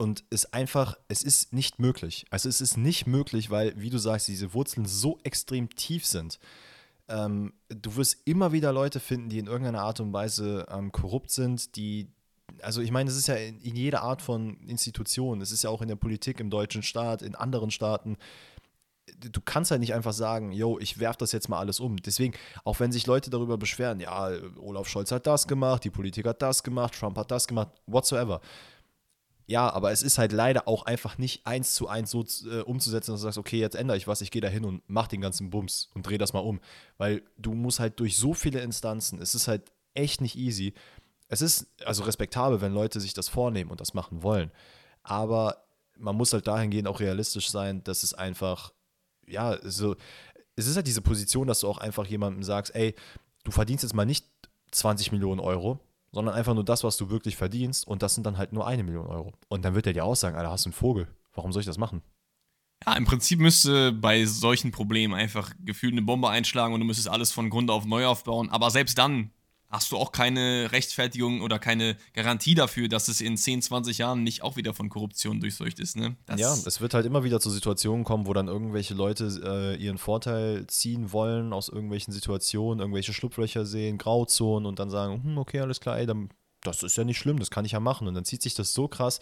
Und 0.00 0.22
es 0.30 0.52
einfach, 0.52 0.96
es 1.08 1.24
ist 1.24 1.52
nicht 1.52 1.80
möglich. 1.80 2.24
Also 2.30 2.48
es 2.48 2.60
ist 2.60 2.76
nicht 2.76 3.06
möglich, 3.06 3.50
weil, 3.50 3.74
wie 3.76 3.90
du 3.90 3.98
sagst, 3.98 4.28
diese 4.28 4.54
Wurzeln 4.54 4.86
so 4.86 5.18
extrem 5.24 5.68
tief 5.70 6.06
sind. 6.06 6.38
Ähm, 7.08 7.52
du 7.68 7.96
wirst 7.96 8.18
immer 8.24 8.52
wieder 8.52 8.72
Leute 8.72 9.00
finden, 9.00 9.28
die 9.28 9.40
in 9.40 9.48
irgendeiner 9.48 9.82
Art 9.82 9.98
und 9.98 10.12
Weise 10.12 10.66
ähm, 10.70 10.92
korrupt 10.92 11.32
sind, 11.32 11.74
die 11.74 12.12
also 12.62 12.80
ich 12.80 12.90
meine, 12.90 13.10
es 13.10 13.16
ist 13.16 13.28
ja 13.28 13.34
in, 13.34 13.60
in 13.60 13.76
jeder 13.76 14.02
Art 14.02 14.22
von 14.22 14.58
Institution, 14.66 15.40
es 15.40 15.52
ist 15.52 15.64
ja 15.64 15.70
auch 15.70 15.82
in 15.82 15.88
der 15.88 15.96
Politik, 15.96 16.40
im 16.40 16.50
deutschen 16.50 16.82
Staat, 16.82 17.22
in 17.22 17.34
anderen 17.34 17.70
Staaten. 17.70 18.16
du 19.18 19.40
kannst 19.40 19.70
halt 19.70 19.80
nicht 19.80 19.94
einfach 19.94 20.12
sagen, 20.12 20.52
yo, 20.52 20.78
ich 20.78 21.00
werf 21.00 21.16
das 21.16 21.32
jetzt 21.32 21.48
mal 21.48 21.58
alles 21.58 21.80
um. 21.80 21.96
Deswegen, 21.96 22.34
auch 22.64 22.80
wenn 22.80 22.92
sich 22.92 23.06
Leute 23.06 23.30
darüber 23.30 23.56
beschweren, 23.58 24.00
ja, 24.00 24.30
Olaf 24.58 24.88
Scholz 24.88 25.10
hat 25.12 25.26
das 25.26 25.46
gemacht, 25.48 25.84
die 25.84 25.90
Politik 25.90 26.26
hat 26.26 26.42
das 26.42 26.62
gemacht, 26.62 26.94
Trump 26.94 27.16
hat 27.16 27.30
das 27.30 27.48
gemacht, 27.48 27.70
whatsoever. 27.86 28.40
Ja, 29.48 29.70
aber 29.70 29.92
es 29.92 30.02
ist 30.02 30.18
halt 30.18 30.32
leider 30.32 30.68
auch 30.68 30.84
einfach 30.84 31.16
nicht 31.16 31.46
eins 31.46 31.74
zu 31.74 31.88
eins 31.88 32.10
so 32.10 32.22
äh, 32.50 32.60
umzusetzen, 32.60 33.12
dass 33.12 33.20
du 33.20 33.24
sagst, 33.24 33.38
okay, 33.38 33.58
jetzt 33.58 33.76
ändere 33.76 33.96
ich 33.96 34.06
was, 34.06 34.20
ich 34.20 34.30
gehe 34.30 34.42
da 34.42 34.48
hin 34.48 34.66
und 34.66 34.82
mach 34.88 35.08
den 35.08 35.22
ganzen 35.22 35.48
Bums 35.48 35.88
und 35.94 36.06
drehe 36.06 36.18
das 36.18 36.34
mal 36.34 36.40
um. 36.40 36.60
Weil 36.98 37.22
du 37.38 37.54
musst 37.54 37.80
halt 37.80 37.98
durch 37.98 38.18
so 38.18 38.34
viele 38.34 38.60
Instanzen, 38.60 39.22
es 39.22 39.34
ist 39.34 39.48
halt 39.48 39.72
echt 39.94 40.20
nicht 40.20 40.36
easy. 40.36 40.74
Es 41.28 41.42
ist 41.42 41.66
also 41.84 42.02
respektabel, 42.04 42.60
wenn 42.60 42.72
Leute 42.72 43.00
sich 43.00 43.14
das 43.14 43.28
vornehmen 43.28 43.70
und 43.70 43.80
das 43.80 43.94
machen 43.94 44.22
wollen. 44.22 44.50
Aber 45.02 45.64
man 45.96 46.16
muss 46.16 46.32
halt 46.32 46.46
dahingehend 46.46 46.88
auch 46.88 47.00
realistisch 47.00 47.50
sein, 47.50 47.84
dass 47.84 48.02
es 48.02 48.14
einfach, 48.14 48.72
ja, 49.26 49.58
so, 49.62 49.96
es 50.56 50.66
ist 50.66 50.76
halt 50.76 50.86
diese 50.86 51.02
Position, 51.02 51.46
dass 51.46 51.60
du 51.60 51.68
auch 51.68 51.78
einfach 51.78 52.06
jemandem 52.06 52.42
sagst, 52.42 52.74
ey, 52.74 52.94
du 53.44 53.50
verdienst 53.50 53.84
jetzt 53.84 53.94
mal 53.94 54.06
nicht 54.06 54.26
20 54.72 55.12
Millionen 55.12 55.40
Euro, 55.40 55.80
sondern 56.12 56.34
einfach 56.34 56.54
nur 56.54 56.64
das, 56.64 56.84
was 56.84 56.96
du 56.96 57.10
wirklich 57.10 57.36
verdienst 57.36 57.86
und 57.86 58.02
das 58.02 58.14
sind 58.14 58.24
dann 58.24 58.38
halt 58.38 58.52
nur 58.52 58.66
eine 58.66 58.82
Million 58.82 59.06
Euro. 59.06 59.32
Und 59.48 59.64
dann 59.64 59.74
wird 59.74 59.86
er 59.86 59.92
dir 59.92 60.04
auch 60.04 60.16
sagen, 60.16 60.36
Alter, 60.36 60.50
hast 60.50 60.64
du 60.64 60.68
einen 60.68 60.74
Vogel, 60.74 61.08
warum 61.34 61.52
soll 61.52 61.60
ich 61.60 61.66
das 61.66 61.78
machen? 61.78 62.02
Ja, 62.86 62.94
im 62.94 63.04
Prinzip 63.04 63.40
müsste 63.40 63.92
bei 63.92 64.24
solchen 64.24 64.70
Problemen 64.70 65.14
einfach 65.14 65.52
gefühlt 65.60 65.92
eine 65.92 66.02
Bombe 66.02 66.28
einschlagen 66.28 66.74
und 66.74 66.80
du 66.80 66.86
müsstest 66.86 67.08
alles 67.08 67.32
von 67.32 67.50
Grund 67.50 67.70
auf 67.70 67.84
neu 67.84 68.06
aufbauen. 68.06 68.50
Aber 68.50 68.70
selbst 68.70 68.98
dann 68.98 69.32
hast 69.70 69.92
du 69.92 69.98
auch 69.98 70.12
keine 70.12 70.72
Rechtfertigung 70.72 71.42
oder 71.42 71.58
keine 71.58 71.96
Garantie 72.14 72.54
dafür, 72.54 72.88
dass 72.88 73.08
es 73.08 73.20
in 73.20 73.36
10, 73.36 73.62
20 73.62 73.98
Jahren 73.98 74.22
nicht 74.22 74.42
auch 74.42 74.56
wieder 74.56 74.72
von 74.72 74.88
Korruption 74.88 75.40
durchseucht 75.40 75.78
ist. 75.78 75.96
Ne? 75.96 76.16
Das 76.26 76.40
ja, 76.40 76.52
es 76.52 76.80
wird 76.80 76.94
halt 76.94 77.04
immer 77.04 77.22
wieder 77.22 77.38
zu 77.38 77.50
Situationen 77.50 78.04
kommen, 78.04 78.26
wo 78.26 78.32
dann 78.32 78.48
irgendwelche 78.48 78.94
Leute 78.94 79.26
äh, 79.44 79.76
ihren 79.76 79.98
Vorteil 79.98 80.66
ziehen 80.68 81.12
wollen 81.12 81.52
aus 81.52 81.68
irgendwelchen 81.68 82.12
Situationen, 82.14 82.80
irgendwelche 82.80 83.12
Schlupflöcher 83.12 83.66
sehen, 83.66 83.98
Grauzonen 83.98 84.66
und 84.66 84.78
dann 84.78 84.90
sagen, 84.90 85.22
hm, 85.22 85.38
okay, 85.38 85.60
alles 85.60 85.80
klar, 85.80 85.98
ey, 85.98 86.06
dann, 86.06 86.30
das 86.62 86.82
ist 86.82 86.96
ja 86.96 87.04
nicht 87.04 87.18
schlimm, 87.18 87.38
das 87.38 87.50
kann 87.50 87.66
ich 87.66 87.72
ja 87.72 87.80
machen. 87.80 88.08
Und 88.08 88.14
dann 88.14 88.24
zieht 88.24 88.42
sich 88.42 88.54
das 88.54 88.72
so 88.72 88.88
krass, 88.88 89.20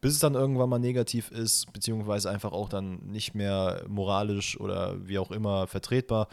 bis 0.00 0.14
es 0.14 0.18
dann 0.18 0.34
irgendwann 0.34 0.68
mal 0.68 0.80
negativ 0.80 1.30
ist, 1.30 1.72
beziehungsweise 1.72 2.30
einfach 2.30 2.52
auch 2.52 2.68
dann 2.68 2.98
nicht 3.06 3.34
mehr 3.34 3.84
moralisch 3.88 4.58
oder 4.58 5.06
wie 5.06 5.18
auch 5.18 5.30
immer 5.30 5.68
vertretbar 5.68 6.28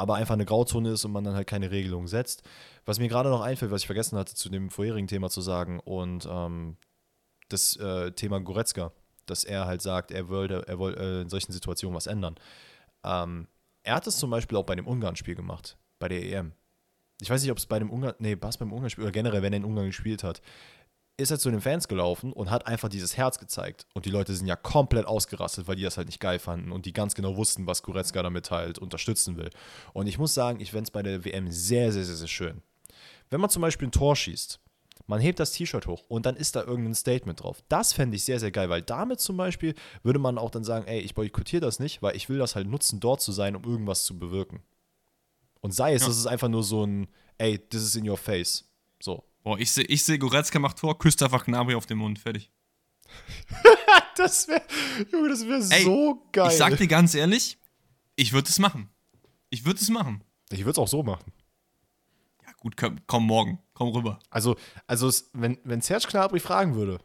aber 0.00 0.14
einfach 0.14 0.34
eine 0.34 0.46
Grauzone 0.46 0.90
ist 0.90 1.04
und 1.04 1.12
man 1.12 1.24
dann 1.24 1.34
halt 1.34 1.46
keine 1.46 1.70
Regelung 1.70 2.08
setzt. 2.08 2.42
Was 2.86 2.98
mir 2.98 3.08
gerade 3.08 3.28
noch 3.28 3.42
einfällt, 3.42 3.70
was 3.70 3.82
ich 3.82 3.86
vergessen 3.86 4.18
hatte, 4.18 4.34
zu 4.34 4.48
dem 4.48 4.70
vorherigen 4.70 5.06
Thema 5.06 5.28
zu 5.28 5.42
sagen 5.42 5.78
und 5.78 6.26
ähm, 6.30 6.76
das 7.48 7.76
äh, 7.76 8.10
Thema 8.12 8.40
Goretzka, 8.40 8.92
dass 9.26 9.44
er 9.44 9.66
halt 9.66 9.82
sagt, 9.82 10.10
er 10.10 10.28
würde, 10.28 10.64
er 10.66 10.78
wollte 10.78 11.00
äh, 11.00 11.20
in 11.22 11.28
solchen 11.28 11.52
Situationen 11.52 11.94
was 11.94 12.06
ändern. 12.06 12.36
Ähm, 13.04 13.46
er 13.82 13.94
hat 13.94 14.06
es 14.06 14.16
zum 14.16 14.30
Beispiel 14.30 14.56
auch 14.56 14.64
bei 14.64 14.74
dem 14.74 14.86
Ungarn-Spiel 14.86 15.34
gemacht, 15.34 15.76
bei 15.98 16.08
der 16.08 16.22
EM. 16.22 16.52
Ich 17.20 17.28
weiß 17.28 17.42
nicht, 17.42 17.50
ob 17.50 17.58
es 17.58 17.66
bei 17.66 17.78
dem 17.78 17.90
Ungarn, 17.90 18.14
nee, 18.18 18.36
was 18.40 18.56
beim 18.56 18.72
Ungarn-Spiel 18.72 19.04
oder 19.04 19.12
generell, 19.12 19.42
wenn 19.42 19.52
er 19.52 19.58
in 19.58 19.64
Ungarn 19.64 19.86
gespielt 19.86 20.24
hat 20.24 20.40
ist 21.20 21.30
er 21.30 21.38
zu 21.38 21.50
den 21.50 21.60
Fans 21.60 21.88
gelaufen 21.88 22.32
und 22.32 22.50
hat 22.50 22.66
einfach 22.66 22.88
dieses 22.88 23.16
Herz 23.16 23.38
gezeigt. 23.38 23.86
Und 23.94 24.06
die 24.06 24.10
Leute 24.10 24.34
sind 24.34 24.46
ja 24.46 24.56
komplett 24.56 25.06
ausgerastet, 25.06 25.68
weil 25.68 25.76
die 25.76 25.82
das 25.82 25.96
halt 25.96 26.08
nicht 26.08 26.20
geil 26.20 26.38
fanden 26.38 26.72
und 26.72 26.86
die 26.86 26.92
ganz 26.92 27.14
genau 27.14 27.36
wussten, 27.36 27.66
was 27.66 27.82
Goretzka 27.82 28.22
damit 28.22 28.50
halt 28.50 28.78
unterstützen 28.78 29.36
will. 29.36 29.50
Und 29.92 30.06
ich 30.06 30.18
muss 30.18 30.34
sagen, 30.34 30.60
ich 30.60 30.70
fände 30.70 30.84
es 30.84 30.90
bei 30.90 31.02
der 31.02 31.24
WM 31.24 31.50
sehr, 31.50 31.92
sehr, 31.92 32.04
sehr, 32.04 32.16
sehr 32.16 32.28
schön. 32.28 32.62
Wenn 33.30 33.40
man 33.40 33.50
zum 33.50 33.62
Beispiel 33.62 33.88
ein 33.88 33.92
Tor 33.92 34.16
schießt, 34.16 34.58
man 35.06 35.20
hebt 35.20 35.40
das 35.40 35.52
T-Shirt 35.52 35.86
hoch 35.86 36.04
und 36.08 36.26
dann 36.26 36.36
ist 36.36 36.56
da 36.56 36.62
irgendein 36.62 36.94
Statement 36.94 37.42
drauf. 37.42 37.62
Das 37.68 37.92
fände 37.92 38.16
ich 38.16 38.24
sehr, 38.24 38.38
sehr 38.38 38.50
geil, 38.50 38.68
weil 38.68 38.82
damit 38.82 39.20
zum 39.20 39.36
Beispiel 39.36 39.74
würde 40.02 40.18
man 40.18 40.38
auch 40.38 40.50
dann 40.50 40.64
sagen, 40.64 40.86
ey, 40.86 41.00
ich 41.00 41.14
boykottiere 41.14 41.60
das 41.60 41.80
nicht, 41.80 42.02
weil 42.02 42.16
ich 42.16 42.28
will 42.28 42.38
das 42.38 42.54
halt 42.54 42.68
nutzen, 42.68 43.00
dort 43.00 43.20
zu 43.20 43.32
sein, 43.32 43.56
um 43.56 43.64
irgendwas 43.64 44.04
zu 44.04 44.18
bewirken. 44.18 44.62
Und 45.60 45.72
sei 45.72 45.94
es, 45.94 46.02
ja. 46.02 46.08
das 46.08 46.18
ist 46.18 46.26
einfach 46.26 46.48
nur 46.48 46.62
so 46.62 46.84
ein, 46.84 47.08
ey, 47.38 47.58
this 47.58 47.82
is 47.82 47.96
in 47.96 48.08
your 48.08 48.16
face. 48.16 48.70
So. 49.02 49.24
Boah, 49.42 49.58
ich 49.58 49.70
sehe 49.72 49.84
ich 49.84 50.04
seh, 50.04 50.18
Goretzka 50.18 50.58
macht 50.58 50.78
Tor, 50.78 50.98
küsst 50.98 51.22
einfach 51.22 51.44
Gnabry 51.44 51.74
auf 51.74 51.86
den 51.86 51.98
Mund, 51.98 52.18
fertig. 52.18 52.50
das 54.16 54.46
wäre, 54.48 54.62
Junge, 55.10 55.30
das 55.30 55.46
wäre 55.46 55.62
so 55.62 56.22
geil. 56.32 56.48
Ich 56.50 56.56
sag 56.56 56.76
dir 56.76 56.86
ganz 56.86 57.14
ehrlich, 57.14 57.58
ich 58.16 58.32
würde 58.32 58.48
es 58.48 58.58
machen. 58.58 58.90
Ich 59.48 59.64
würde 59.64 59.80
es 59.80 59.88
machen. 59.88 60.22
Ich 60.50 60.60
würde 60.60 60.72
es 60.72 60.78
auch 60.78 60.88
so 60.88 61.02
machen. 61.02 61.32
Ja, 62.46 62.52
gut, 62.58 62.76
komm, 62.76 63.00
komm, 63.06 63.26
morgen. 63.26 63.58
Komm 63.72 63.88
rüber. 63.88 64.18
Also, 64.28 64.56
also 64.86 65.10
wenn, 65.32 65.58
wenn 65.64 65.80
Serge 65.80 66.06
Gnabry 66.08 66.38
fragen 66.38 66.74
würde, 66.74 67.00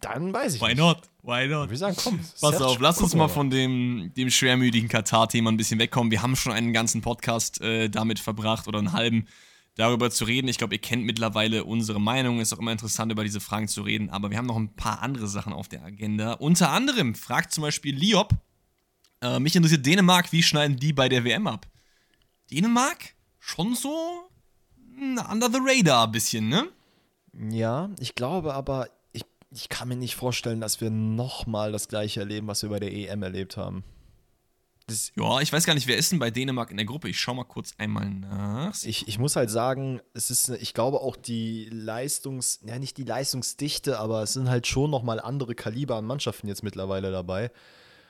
dann 0.00 0.32
weiß 0.32 0.56
ich 0.56 0.60
Why 0.60 0.68
nicht. 0.68 0.78
not? 0.78 1.02
Why 1.22 1.48
not? 1.48 1.70
Wir 1.70 1.76
sagen, 1.76 1.96
komm. 1.96 2.18
Pass 2.40 2.60
auf, 2.60 2.78
lass 2.80 3.00
uns 3.00 3.14
mal 3.14 3.28
von 3.28 3.48
dem, 3.48 4.12
dem 4.16 4.28
schwermütigen 4.30 4.88
Katar-Thema 4.88 5.50
ein 5.50 5.56
bisschen 5.56 5.78
wegkommen. 5.78 6.10
Wir 6.10 6.22
haben 6.22 6.36
schon 6.36 6.52
einen 6.52 6.72
ganzen 6.72 7.00
Podcast 7.00 7.60
äh, 7.60 7.88
damit 7.88 8.18
verbracht 8.18 8.68
oder 8.68 8.78
einen 8.78 8.92
halben 8.92 9.26
darüber 9.76 10.10
zu 10.10 10.24
reden. 10.24 10.48
Ich 10.48 10.58
glaube, 10.58 10.74
ihr 10.74 10.80
kennt 10.80 11.04
mittlerweile 11.04 11.64
unsere 11.64 12.00
Meinung. 12.00 12.40
Ist 12.40 12.52
auch 12.52 12.58
immer 12.58 12.72
interessant, 12.72 13.12
über 13.12 13.22
diese 13.22 13.40
Fragen 13.40 13.68
zu 13.68 13.82
reden. 13.82 14.10
Aber 14.10 14.30
wir 14.30 14.38
haben 14.38 14.46
noch 14.46 14.56
ein 14.56 14.74
paar 14.74 15.02
andere 15.02 15.28
Sachen 15.28 15.52
auf 15.52 15.68
der 15.68 15.84
Agenda. 15.84 16.32
Unter 16.32 16.70
anderem 16.70 17.14
fragt 17.14 17.52
zum 17.52 17.62
Beispiel 17.62 17.94
Liop, 17.94 18.34
äh, 19.20 19.38
mich 19.38 19.54
interessiert 19.54 19.86
Dänemark, 19.86 20.32
wie 20.32 20.42
schneiden 20.42 20.76
die 20.76 20.92
bei 20.92 21.08
der 21.08 21.24
WM 21.24 21.46
ab? 21.46 21.66
Dänemark? 22.50 23.14
Schon 23.38 23.74
so 23.74 24.28
under 24.98 25.50
the 25.50 25.58
radar 25.60 26.06
ein 26.06 26.12
bisschen, 26.12 26.48
ne? 26.48 26.68
Ja, 27.50 27.90
ich 28.00 28.14
glaube 28.14 28.54
aber, 28.54 28.88
ich, 29.12 29.24
ich 29.50 29.68
kann 29.68 29.88
mir 29.88 29.96
nicht 29.96 30.16
vorstellen, 30.16 30.60
dass 30.60 30.80
wir 30.80 30.90
nochmal 30.90 31.70
das 31.70 31.88
gleiche 31.88 32.20
erleben, 32.20 32.46
was 32.46 32.62
wir 32.62 32.70
bei 32.70 32.80
der 32.80 32.92
EM 32.92 33.22
erlebt 33.22 33.56
haben. 33.56 33.84
Das, 34.88 35.10
ja, 35.16 35.40
ich 35.40 35.52
weiß 35.52 35.64
gar 35.64 35.74
nicht, 35.74 35.88
wer 35.88 35.96
ist 35.96 36.12
denn 36.12 36.20
bei 36.20 36.30
Dänemark 36.30 36.70
in 36.70 36.76
der 36.76 36.86
Gruppe? 36.86 37.08
Ich 37.08 37.18
schau 37.18 37.34
mal 37.34 37.44
kurz 37.44 37.74
einmal 37.76 38.08
nach. 38.08 38.72
Ich, 38.84 39.08
ich 39.08 39.18
muss 39.18 39.34
halt 39.34 39.50
sagen, 39.50 40.00
es 40.14 40.30
ist, 40.30 40.48
ich 40.48 40.74
glaube 40.74 41.00
auch 41.00 41.16
die 41.16 41.68
Leistungs, 41.72 42.60
ja 42.64 42.78
nicht 42.78 42.96
die 42.96 43.02
Leistungsdichte, 43.02 43.98
aber 43.98 44.22
es 44.22 44.34
sind 44.34 44.48
halt 44.48 44.68
schon 44.68 44.90
nochmal 44.90 45.18
andere 45.18 45.56
Kaliber 45.56 45.96
an 45.96 46.04
Mannschaften 46.04 46.46
jetzt 46.46 46.62
mittlerweile 46.62 47.10
dabei. 47.10 47.50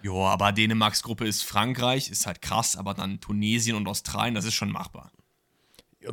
Ja, 0.03 0.13
aber 0.13 0.53
Dänemarks 0.53 1.03
Gruppe 1.03 1.27
ist 1.27 1.45
Frankreich, 1.45 2.11
ist 2.11 2.27
halt 2.27 2.43
krass, 2.43 2.77
aber 2.77 2.93
dann 2.93 3.21
Tunesien 3.21 3.75
und 3.75 3.89
Australien, 3.89 4.35
das 4.35 4.45
ist 4.45 4.55
schon 4.55 4.71
machbar. 4.71 5.11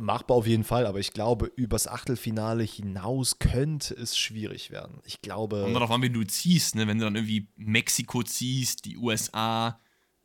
Machbar 0.00 0.38
auf 0.38 0.46
jeden 0.46 0.64
Fall, 0.64 0.86
aber 0.86 0.98
ich 0.98 1.12
glaube, 1.12 1.52
übers 1.56 1.86
Achtelfinale 1.86 2.64
hinaus 2.64 3.38
könnte 3.38 3.94
es 3.94 4.16
schwierig 4.16 4.70
werden. 4.70 5.00
Ich 5.04 5.20
glaube. 5.20 5.60
Kommt 5.62 5.76
darauf 5.76 5.90
an, 5.90 6.00
wenn 6.00 6.14
du 6.14 6.24
ziehst, 6.24 6.74
ne? 6.74 6.88
Wenn 6.88 6.98
du 6.98 7.04
dann 7.04 7.14
irgendwie 7.14 7.48
Mexiko 7.56 8.22
ziehst, 8.22 8.86
die 8.86 8.96
USA, 8.96 9.78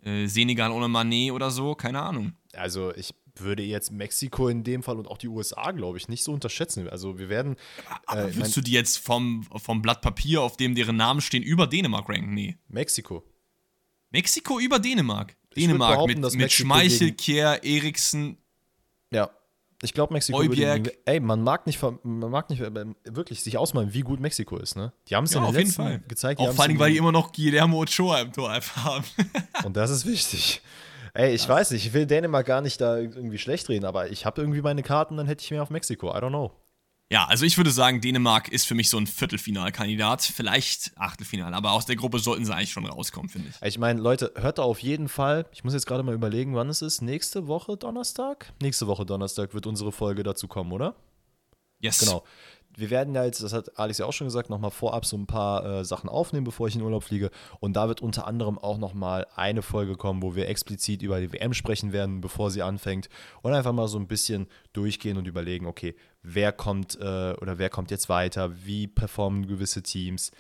äh, 0.04 0.28
Senegal 0.28 0.72
ohne 0.72 0.88
Manet 0.88 1.32
oder 1.32 1.52
so, 1.52 1.76
keine 1.76 2.02
Ahnung. 2.02 2.34
Also 2.54 2.94
ich 2.96 3.14
würde 3.36 3.64
jetzt 3.64 3.92
Mexiko 3.92 4.50
in 4.50 4.64
dem 4.64 4.84
Fall 4.84 4.98
und 4.98 5.08
auch 5.08 5.18
die 5.18 5.28
USA, 5.28 5.72
glaube 5.72 5.98
ich, 5.98 6.08
nicht 6.08 6.24
so 6.24 6.34
unterschätzen. 6.34 6.90
Also 6.90 7.18
wir 7.18 7.30
werden. 7.30 7.56
Aber 8.06 8.30
äh, 8.30 8.36
würdest 8.36 8.58
du 8.58 8.62
die 8.62 8.72
jetzt 8.72 8.98
vom, 8.98 9.44
vom 9.44 9.82
Blatt 9.82 10.02
Papier, 10.02 10.42
auf 10.42 10.58
dem 10.58 10.76
deren 10.76 10.98
Namen 10.98 11.22
stehen, 11.22 11.44
über 11.44 11.68
Dänemark 11.68 12.10
ranken? 12.10 12.34
Nee. 12.34 12.58
Mexiko. 12.68 13.24
Mexiko 14.12 14.60
über 14.60 14.80
Dänemark. 14.80 15.36
Dänemark 15.56 16.08
mit, 16.08 16.36
mit 16.36 16.52
Schmeichel, 16.52 17.12
Kier, 17.14 17.60
Eriksen. 17.64 18.38
Ja, 19.12 19.32
ich 19.82 19.94
glaube, 19.94 20.14
Mexiko 20.14 20.40
würde, 20.40 20.92
Ey, 21.06 21.20
man 21.20 21.42
mag 21.42 21.66
nicht, 21.66 21.82
man 21.82 22.32
mag 22.32 22.50
nicht 22.50 22.62
äh, 22.62 22.86
wirklich 23.06 23.44
sich 23.44 23.58
ausmalen, 23.58 23.94
wie 23.94 24.02
gut 24.02 24.20
Mexiko 24.20 24.58
ist, 24.58 24.76
ne? 24.76 24.92
Die 25.08 25.16
haben 25.16 25.24
es 25.24 25.34
ja, 25.34 25.42
auf 25.42 25.56
jeden 25.56 25.72
Fall 25.72 26.02
gezeigt. 26.08 26.42
Auch 26.42 26.54
vor 26.54 26.66
allem, 26.66 26.78
weil 26.80 26.92
die 26.92 26.98
immer 26.98 27.14
noch 27.14 27.32
Guillermo 27.32 27.82
Ochoa 27.82 28.22
im 28.22 28.34
Tor 28.34 28.50
einfach 28.50 28.84
haben. 28.84 29.06
Und 29.64 29.78
das 29.78 29.90
ist 29.90 30.06
wichtig. 30.06 30.62
Ey, 31.14 31.34
ich 31.34 31.44
ja. 31.44 31.50
weiß 31.50 31.72
nicht, 31.72 31.86
ich 31.86 31.94
will 31.94 32.06
Dänemark 32.06 32.46
gar 32.46 32.62
nicht 32.62 32.82
da 32.82 32.98
irgendwie 32.98 33.38
schlecht 33.38 33.70
reden, 33.70 33.86
aber 33.86 34.10
ich 34.10 34.26
habe 34.26 34.42
irgendwie 34.42 34.62
meine 34.62 34.84
Karten, 34.84 35.18
dann 35.18 35.28
hätte 35.28 35.44
ich 35.44 35.52
mehr 35.52 35.64
auf 35.64 35.70
Mexiko. 35.70 36.10
I 36.10 36.20
don't 36.20 36.30
know. 36.30 36.52
Ja, 37.12 37.26
also 37.26 37.44
ich 37.44 37.58
würde 37.58 37.72
sagen, 37.72 38.02
Dänemark 38.02 38.50
ist 38.50 38.68
für 38.68 38.76
mich 38.76 38.88
so 38.88 38.98
ein 38.98 39.08
Viertelfinalkandidat, 39.08 40.22
vielleicht 40.22 40.92
Achtelfinal, 40.96 41.56
aber 41.56 41.72
aus 41.72 41.88
der 41.88 41.96
Gruppe 41.96 42.20
sollten 42.20 42.46
sie 42.46 42.54
eigentlich 42.54 42.72
schon 42.72 42.86
rauskommen, 42.86 43.30
finde 43.30 43.50
ich. 43.50 43.68
Ich 43.68 43.80
meine, 43.80 44.00
Leute, 44.00 44.32
hört 44.36 44.60
da 44.60 44.62
auf 44.62 44.78
jeden 44.78 45.10
Fall, 45.10 45.48
ich 45.52 45.64
muss 45.64 45.74
jetzt 45.74 45.88
gerade 45.88 46.04
mal 46.04 46.14
überlegen, 46.14 46.54
wann 46.54 46.70
es 46.70 46.84
ist, 46.84 47.02
nächste 47.02 47.48
Woche 47.48 47.78
Donnerstag? 47.78 48.54
Nächste 48.62 48.86
Woche 48.86 49.08
Donnerstag 49.08 49.56
wird 49.56 49.66
unsere 49.66 49.92
Folge 49.92 50.22
dazu 50.22 50.48
kommen, 50.48 50.72
oder? 50.72 50.96
Yes. 51.80 51.98
Genau 51.98 52.24
wir 52.80 52.90
werden 52.90 53.16
ja 53.16 53.26
jetzt, 53.26 53.44
das 53.44 53.54
hat 53.54 53.78
Alex 53.78 53.98
ja 53.98 54.06
auch 54.06 54.14
schon 54.14 54.28
gesagt, 54.28 54.50
nochmal 54.50 54.72
vorab 54.72 55.06
so 55.06 55.18
ein 55.18 55.26
paar 55.26 55.66
äh, 55.66 55.86
Sachen 55.86 56.10
aufnehmen, 56.10 56.46
bevor 56.46 56.68
ich 56.68 56.76
in 56.76 56.82
Urlaub 56.82 57.04
fliege. 57.04 57.32
Und 57.60 57.74
da 57.76 57.88
wird 57.88 58.02
unter 58.02 58.28
anderem 58.28 58.58
auch 58.58 58.78
nochmal 58.78 59.28
eine 59.36 59.62
Folge 59.62 59.96
kommen, 59.96 60.22
wo 60.22 60.36
wir 60.36 60.48
explizit 60.48 61.02
über 61.02 61.20
die 61.20 61.34
WM 61.34 61.54
sprechen 61.54 61.92
werden, 61.92 62.22
bevor 62.22 62.52
sie 62.52 62.62
anfängt. 62.62 63.10
Und 63.42 63.54
einfach 63.54 63.74
mal 63.74 63.88
so 63.88 63.98
ein 63.98 64.08
bisschen 64.08 64.48
durchgehen 64.74 65.18
und 65.18 65.28
überlegen, 65.28 65.66
okay, 65.66 65.96
wer 66.24 66.52
kommt 66.52 66.98
äh, 67.00 67.34
oder 67.34 67.58
wer 67.58 67.70
kommt 67.70 67.92
jetzt 67.92 68.10
weiter, 68.10 68.66
wie 68.66 68.88
performen 68.88 69.48
gewisse 69.48 69.82
Teams, 69.84 70.32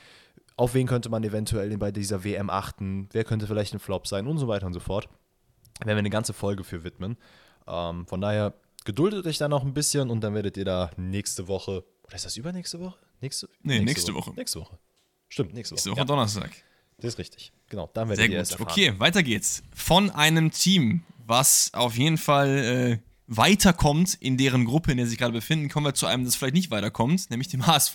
auf 0.55 0.73
wen 0.73 0.87
könnte 0.87 1.09
man 1.09 1.23
eventuell 1.23 1.77
bei 1.77 1.91
dieser 1.91 2.23
WM 2.23 2.49
achten, 2.49 3.07
wer 3.11 3.23
könnte 3.23 3.47
vielleicht 3.47 3.73
ein 3.73 3.79
Flop 3.79 4.07
sein 4.07 4.27
und 4.27 4.37
so 4.37 4.47
weiter 4.47 4.65
und 4.65 4.73
so 4.73 4.79
fort. 4.79 5.07
Da 5.79 5.85
werden 5.85 5.95
wir 5.95 5.99
eine 5.99 6.09
ganze 6.09 6.33
Folge 6.33 6.63
für 6.63 6.83
widmen. 6.83 7.17
Ähm, 7.67 8.05
von 8.07 8.19
daher 8.19 8.53
geduldet 8.83 9.25
euch 9.25 9.37
da 9.37 9.47
noch 9.47 9.63
ein 9.63 9.73
bisschen 9.73 10.09
und 10.09 10.21
dann 10.21 10.33
werdet 10.33 10.57
ihr 10.57 10.65
da 10.65 10.91
nächste 10.97 11.47
Woche 11.47 11.85
oder 12.09 12.15
ist 12.15 12.25
das 12.25 12.37
übernächste 12.37 12.79
Woche? 12.79 12.97
Nächste, 13.21 13.47
nee, 13.61 13.73
nächste, 13.73 13.85
nächste 13.85 14.13
Woche. 14.15 14.27
Woche. 14.31 14.35
Nächste 14.35 14.59
Woche. 14.59 14.79
Stimmt, 15.27 15.53
nächste 15.53 15.73
Woche. 15.73 15.77
Nächste 15.77 15.91
Woche 15.91 15.99
ja. 15.99 16.05
Donnerstag. 16.05 16.51
Das 16.97 17.13
ist 17.13 17.19
richtig. 17.19 17.53
Genau, 17.69 17.89
dann 17.93 18.09
werdet 18.09 18.25
Sehr 18.25 18.31
ihr 18.31 18.41
gut. 18.41 18.51
erfahren. 18.51 18.67
Okay, 18.67 18.99
weiter 18.99 19.23
geht's. 19.23 19.61
Von 19.73 20.09
einem 20.09 20.51
Team, 20.51 21.03
was 21.25 21.69
auf 21.73 21.97
jeden 21.97 22.17
Fall 22.17 22.49
äh, 22.49 23.08
weiterkommt 23.29 24.15
in 24.15 24.37
deren 24.37 24.65
Gruppe, 24.65 24.91
in 24.91 24.97
der 24.97 25.05
sie 25.05 25.11
sich 25.11 25.19
gerade 25.19 25.33
befinden, 25.33 25.69
kommen 25.69 25.85
wir 25.85 25.93
zu 25.93 26.07
einem, 26.07 26.25
das 26.25 26.35
vielleicht 26.35 26.55
nicht 26.55 26.71
weiterkommt, 26.71 27.29
nämlich 27.29 27.47
dem 27.47 27.67
HSV. 27.67 27.93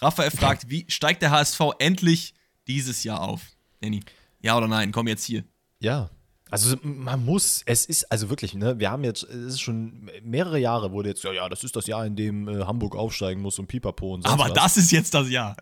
Raphael 0.00 0.30
fragt, 0.30 0.70
wie 0.70 0.86
steigt 0.88 1.22
der 1.22 1.32
HSV 1.32 1.60
endlich 1.78 2.34
dieses 2.68 3.04
Jahr 3.04 3.20
auf? 3.20 3.42
Danny, 3.80 4.00
ja 4.40 4.56
oder 4.56 4.68
nein? 4.68 4.92
Komm 4.92 5.08
jetzt 5.08 5.24
hier. 5.24 5.44
Ja. 5.80 6.10
Also 6.48 6.76
man 6.82 7.24
muss, 7.24 7.62
es 7.66 7.86
ist, 7.86 8.04
also 8.12 8.30
wirklich, 8.30 8.54
ne, 8.54 8.78
wir 8.78 8.92
haben 8.92 9.02
jetzt, 9.02 9.24
es 9.24 9.54
ist 9.54 9.60
schon 9.60 10.08
mehrere 10.22 10.60
Jahre, 10.60 10.92
wurde 10.92 11.08
jetzt, 11.08 11.24
ja, 11.24 11.32
ja, 11.32 11.48
das 11.48 11.64
ist 11.64 11.74
das 11.74 11.88
Jahr, 11.88 12.06
in 12.06 12.14
dem 12.14 12.48
äh, 12.48 12.64
Hamburg 12.64 12.94
aufsteigen 12.94 13.42
muss 13.42 13.58
und 13.58 13.66
Pipapo 13.66 14.14
und 14.14 14.22
sonst 14.22 14.32
Aber 14.32 14.44
was. 14.44 14.52
das 14.52 14.76
ist 14.76 14.92
jetzt 14.92 15.12
das 15.14 15.28
Jahr. 15.28 15.56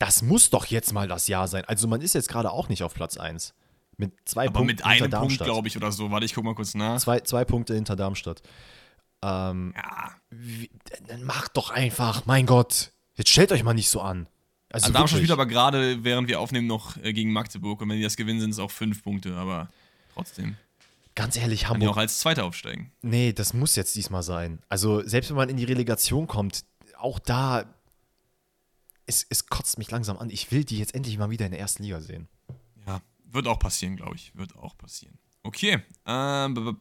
Das 0.00 0.22
muss 0.22 0.50
doch 0.50 0.66
jetzt 0.66 0.92
mal 0.92 1.06
das 1.06 1.28
Jahr 1.28 1.46
sein. 1.46 1.64
Also 1.66 1.86
man 1.86 2.00
ist 2.00 2.14
jetzt 2.14 2.28
gerade 2.28 2.50
auch 2.50 2.68
nicht 2.68 2.82
auf 2.82 2.94
Platz 2.94 3.16
1. 3.16 3.54
Mit 3.96 4.12
zwei 4.24 4.44
Aber 4.46 4.54
Punkten 4.54 4.66
mit 4.76 4.84
einem 4.84 5.02
hinter 5.02 5.18
Punkt, 5.18 5.32
Darmstadt. 5.40 5.46
glaube 5.46 5.68
ich, 5.68 5.76
oder 5.76 5.92
so. 5.92 6.10
Warte, 6.10 6.26
ich 6.26 6.34
guck 6.34 6.44
mal 6.44 6.54
kurz 6.54 6.74
nach. 6.74 6.98
Zwei, 7.00 7.20
zwei 7.20 7.44
Punkte 7.44 7.74
hinter 7.74 7.96
Darmstadt. 7.96 8.42
Ähm, 9.22 9.72
Ja. 9.76 10.10
wie, 10.30 10.70
dann 11.06 11.22
macht 11.24 11.56
doch 11.56 11.70
einfach, 11.70 12.26
mein 12.26 12.46
Gott. 12.46 12.92
Jetzt 13.14 13.30
stellt 13.30 13.52
euch 13.52 13.62
mal 13.62 13.74
nicht 13.74 13.88
so 13.88 14.00
an. 14.00 14.28
Also, 14.70 14.86
Also 14.86 14.92
Darmstadt 14.92 15.18
spielt 15.18 15.30
aber 15.30 15.46
gerade, 15.46 16.02
während 16.02 16.26
wir 16.28 16.40
aufnehmen, 16.40 16.66
noch 16.66 16.96
äh, 16.96 17.12
gegen 17.12 17.32
Magdeburg. 17.32 17.80
Und 17.80 17.88
wenn 17.88 17.96
die 17.98 18.02
das 18.02 18.16
gewinnen, 18.16 18.40
sind 18.40 18.50
es 18.50 18.58
auch 18.58 18.70
fünf 18.72 19.04
Punkte. 19.04 19.36
Aber 19.36 19.68
trotzdem. 20.14 20.56
ganz 21.14 21.36
ehrlich, 21.36 21.62
Kann 21.62 21.78
die 21.78 21.86
auch 21.86 21.90
Hamburg. 21.90 21.98
als 22.02 22.18
Zweiter 22.18 22.44
aufsteigen. 22.44 22.90
Nee, 23.02 23.32
das 23.32 23.54
muss 23.54 23.76
jetzt 23.76 23.94
diesmal 23.94 24.24
sein. 24.24 24.60
Also 24.68 25.06
selbst 25.06 25.30
wenn 25.30 25.36
man 25.36 25.48
in 25.48 25.56
die 25.56 25.64
Relegation 25.64 26.26
kommt, 26.26 26.64
auch 26.98 27.20
da, 27.20 27.64
es, 29.06 29.24
es 29.30 29.46
kotzt 29.46 29.78
mich 29.78 29.90
langsam 29.92 30.18
an. 30.18 30.28
Ich 30.30 30.50
will 30.50 30.64
die 30.64 30.78
jetzt 30.78 30.94
endlich 30.94 31.16
mal 31.18 31.30
wieder 31.30 31.44
in 31.46 31.52
der 31.52 31.60
ersten 31.60 31.84
Liga 31.84 32.00
sehen. 32.00 32.26
Wird 33.34 33.48
auch 33.48 33.58
passieren, 33.58 33.96
glaube 33.96 34.14
ich. 34.14 34.34
Wird 34.36 34.56
auch 34.56 34.78
passieren. 34.78 35.18
Okay. 35.42 35.82
Ähm, 36.06 36.78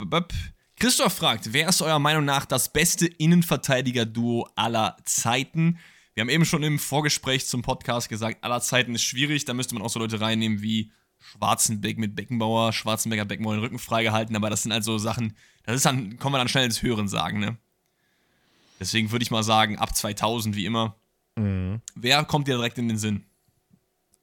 Christoph 0.77 1.13
fragt, 1.13 1.51
wer 1.51 1.67
ist 1.67 1.81
eurer 1.81 1.99
Meinung 1.99 2.25
nach 2.25 2.45
das 2.45 2.71
beste 2.71 3.07
Innenverteidiger-Duo 3.07 4.47
aller 4.55 4.95
Zeiten? 5.03 5.79
Wir 6.13 6.21
haben 6.21 6.29
eben 6.29 6.45
schon 6.45 6.61
im 6.61 6.77
Vorgespräch 6.77 7.47
zum 7.47 7.63
Podcast 7.63 8.07
gesagt, 8.07 8.43
aller 8.43 8.61
Zeiten 8.61 8.93
ist 8.93 9.03
schwierig. 9.03 9.45
Da 9.45 9.55
müsste 9.55 9.73
man 9.73 9.83
auch 9.83 9.89
so 9.89 9.99
Leute 9.99 10.21
reinnehmen 10.21 10.61
wie 10.61 10.91
Schwarzenbeck 11.17 11.97
mit 11.97 12.15
Beckenbauer. 12.15 12.71
Schwarzenbecker 12.71 13.25
Beckenbauer 13.25 13.55
den 13.55 13.63
Rücken 13.63 13.79
freigehalten. 13.79 14.35
Aber 14.35 14.51
das 14.51 14.61
sind 14.61 14.71
also 14.71 14.99
Sachen, 14.99 15.35
das 15.63 15.77
ist 15.77 15.85
dann, 15.87 16.19
kommen 16.19 16.35
wir 16.35 16.37
dann 16.37 16.49
schnell 16.49 16.65
ins 16.65 16.83
Hören 16.83 17.07
sagen, 17.07 17.39
ne? 17.39 17.57
Deswegen 18.79 19.11
würde 19.11 19.23
ich 19.23 19.31
mal 19.31 19.43
sagen, 19.43 19.79
ab 19.79 19.95
2000 19.95 20.55
wie 20.55 20.65
immer. 20.65 20.95
Wer 21.95 22.23
kommt 22.25 22.47
dir 22.47 22.57
direkt 22.57 22.77
in 22.77 22.89
den 22.89 22.97
Sinn? 22.99 23.25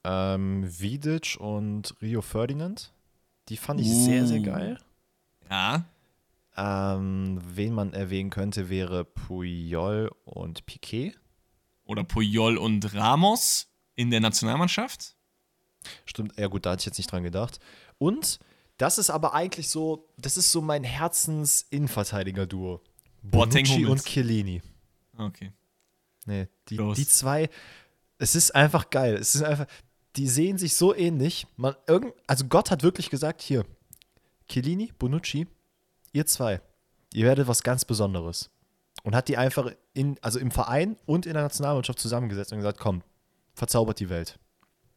Ähm, 0.04 0.64
Vidic 0.66 1.36
und 1.38 1.94
Rio 2.00 2.22
Ferdinand, 2.22 2.92
die 3.48 3.56
fand 3.56 3.80
ich 3.80 3.88
sehr, 3.88 4.26
sehr 4.26 4.40
Uh. 4.40 4.44
geil. 4.44 4.78
Ja, 5.50 5.84
Ähm, 6.56 7.40
wen 7.44 7.72
man 7.74 7.92
erwähnen 7.92 8.30
könnte, 8.30 8.68
wäre 8.68 9.04
Puyol 9.04 10.10
und 10.24 10.66
Piquet. 10.66 11.14
oder 11.84 12.04
Puyol 12.04 12.56
und 12.58 12.94
Ramos 12.94 13.68
in 13.96 14.10
der 14.10 14.20
Nationalmannschaft. 14.20 15.16
Stimmt, 16.04 16.38
ja 16.38 16.46
gut, 16.46 16.64
da 16.66 16.70
hatte 16.72 16.80
ich 16.80 16.86
jetzt 16.86 16.98
nicht 16.98 17.10
dran 17.10 17.22
gedacht. 17.24 17.58
Und 17.98 18.38
das 18.76 18.98
ist 18.98 19.10
aber 19.10 19.34
eigentlich 19.34 19.68
so, 19.68 20.08
das 20.16 20.36
ist 20.36 20.52
so 20.52 20.60
mein 20.62 20.84
Herzens-Innenverteidiger-Duo. 20.84 22.80
Bonucci 23.22 23.86
und 23.86 24.04
Chiellini. 24.04 24.62
Okay. 25.18 25.52
Nee, 26.26 26.48
die, 26.68 26.76
Los. 26.76 26.96
die 26.96 27.06
zwei, 27.06 27.48
es 28.18 28.34
ist 28.34 28.54
einfach 28.54 28.90
geil. 28.90 29.14
Es 29.14 29.34
ist 29.34 29.42
einfach, 29.42 29.66
die 30.16 30.28
sehen 30.28 30.58
sich 30.58 30.76
so 30.76 30.94
ähnlich. 30.94 31.46
Man, 31.56 31.74
irgend, 31.86 32.14
also 32.26 32.44
Gott 32.46 32.70
hat 32.70 32.82
wirklich 32.82 33.10
gesagt, 33.10 33.42
hier, 33.42 33.64
Chiellini, 34.48 34.92
Bonucci, 34.98 35.46
ihr 36.12 36.26
zwei, 36.26 36.60
ihr 37.12 37.26
werdet 37.26 37.48
was 37.48 37.62
ganz 37.62 37.84
Besonderes. 37.84 38.50
Und 39.02 39.14
hat 39.14 39.28
die 39.28 39.36
einfach 39.36 39.70
in, 39.94 40.18
also 40.20 40.38
im 40.38 40.50
Verein 40.50 40.96
und 41.06 41.24
in 41.24 41.34
der 41.34 41.42
Nationalmannschaft 41.44 41.98
zusammengesetzt 41.98 42.52
und 42.52 42.58
gesagt, 42.58 42.78
komm, 42.78 43.02
verzaubert 43.54 43.98
die 43.98 44.10
Welt. 44.10 44.38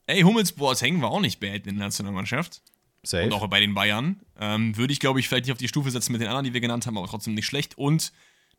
Ey, 0.07 0.21
Hummels 0.21 0.51
Boateng 0.51 1.01
war 1.01 1.11
auch 1.11 1.21
nicht 1.21 1.39
bad 1.39 1.67
in 1.67 1.77
der 1.77 1.85
Nationalmannschaft. 1.85 2.61
Safe. 3.03 3.25
Und 3.25 3.33
auch 3.33 3.47
bei 3.47 3.59
den 3.59 3.73
Bayern. 3.73 4.21
Ähm, 4.39 4.75
würde 4.75 4.93
ich, 4.93 4.99
glaube 4.99 5.19
ich, 5.19 5.27
vielleicht 5.27 5.45
nicht 5.45 5.53
auf 5.53 5.57
die 5.57 5.67
Stufe 5.67 5.91
setzen 5.91 6.11
mit 6.11 6.21
den 6.21 6.27
anderen, 6.27 6.45
die 6.45 6.53
wir 6.53 6.61
genannt 6.61 6.85
haben, 6.87 6.97
aber 6.97 7.07
trotzdem 7.07 7.33
nicht 7.33 7.45
schlecht. 7.45 7.77
Und 7.77 8.11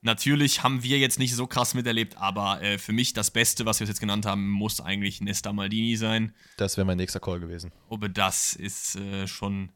natürlich 0.04 0.62
haben 0.62 0.82
wir 0.82 0.98
jetzt 0.98 1.18
nicht 1.18 1.34
so 1.34 1.46
krass 1.46 1.74
miterlebt, 1.74 2.16
aber 2.18 2.62
äh, 2.62 2.78
für 2.78 2.92
mich 2.92 3.12
das 3.12 3.30
Beste, 3.30 3.66
was 3.66 3.80
wir 3.80 3.86
jetzt 3.86 4.00
genannt 4.00 4.26
haben, 4.26 4.50
muss 4.50 4.80
eigentlich 4.80 5.20
Nesta 5.20 5.52
Maldini 5.52 5.96
sein. 5.96 6.34
Das 6.56 6.76
wäre 6.76 6.84
mein 6.84 6.96
nächster 6.96 7.20
Call 7.20 7.40
gewesen. 7.40 7.72
Aber 7.90 8.08
das 8.08 8.52
ist 8.52 8.96
äh, 8.96 9.26
schon 9.26 9.70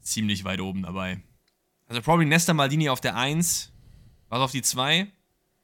ziemlich 0.00 0.44
weit 0.44 0.60
oben 0.60 0.82
dabei. 0.82 1.22
Also 1.86 2.02
probably 2.02 2.26
Nesta 2.26 2.54
Maldini 2.54 2.88
auf 2.88 3.00
der 3.00 3.16
1, 3.16 3.72
was 4.28 4.40
auf 4.40 4.52
die 4.52 4.62
2, 4.62 5.10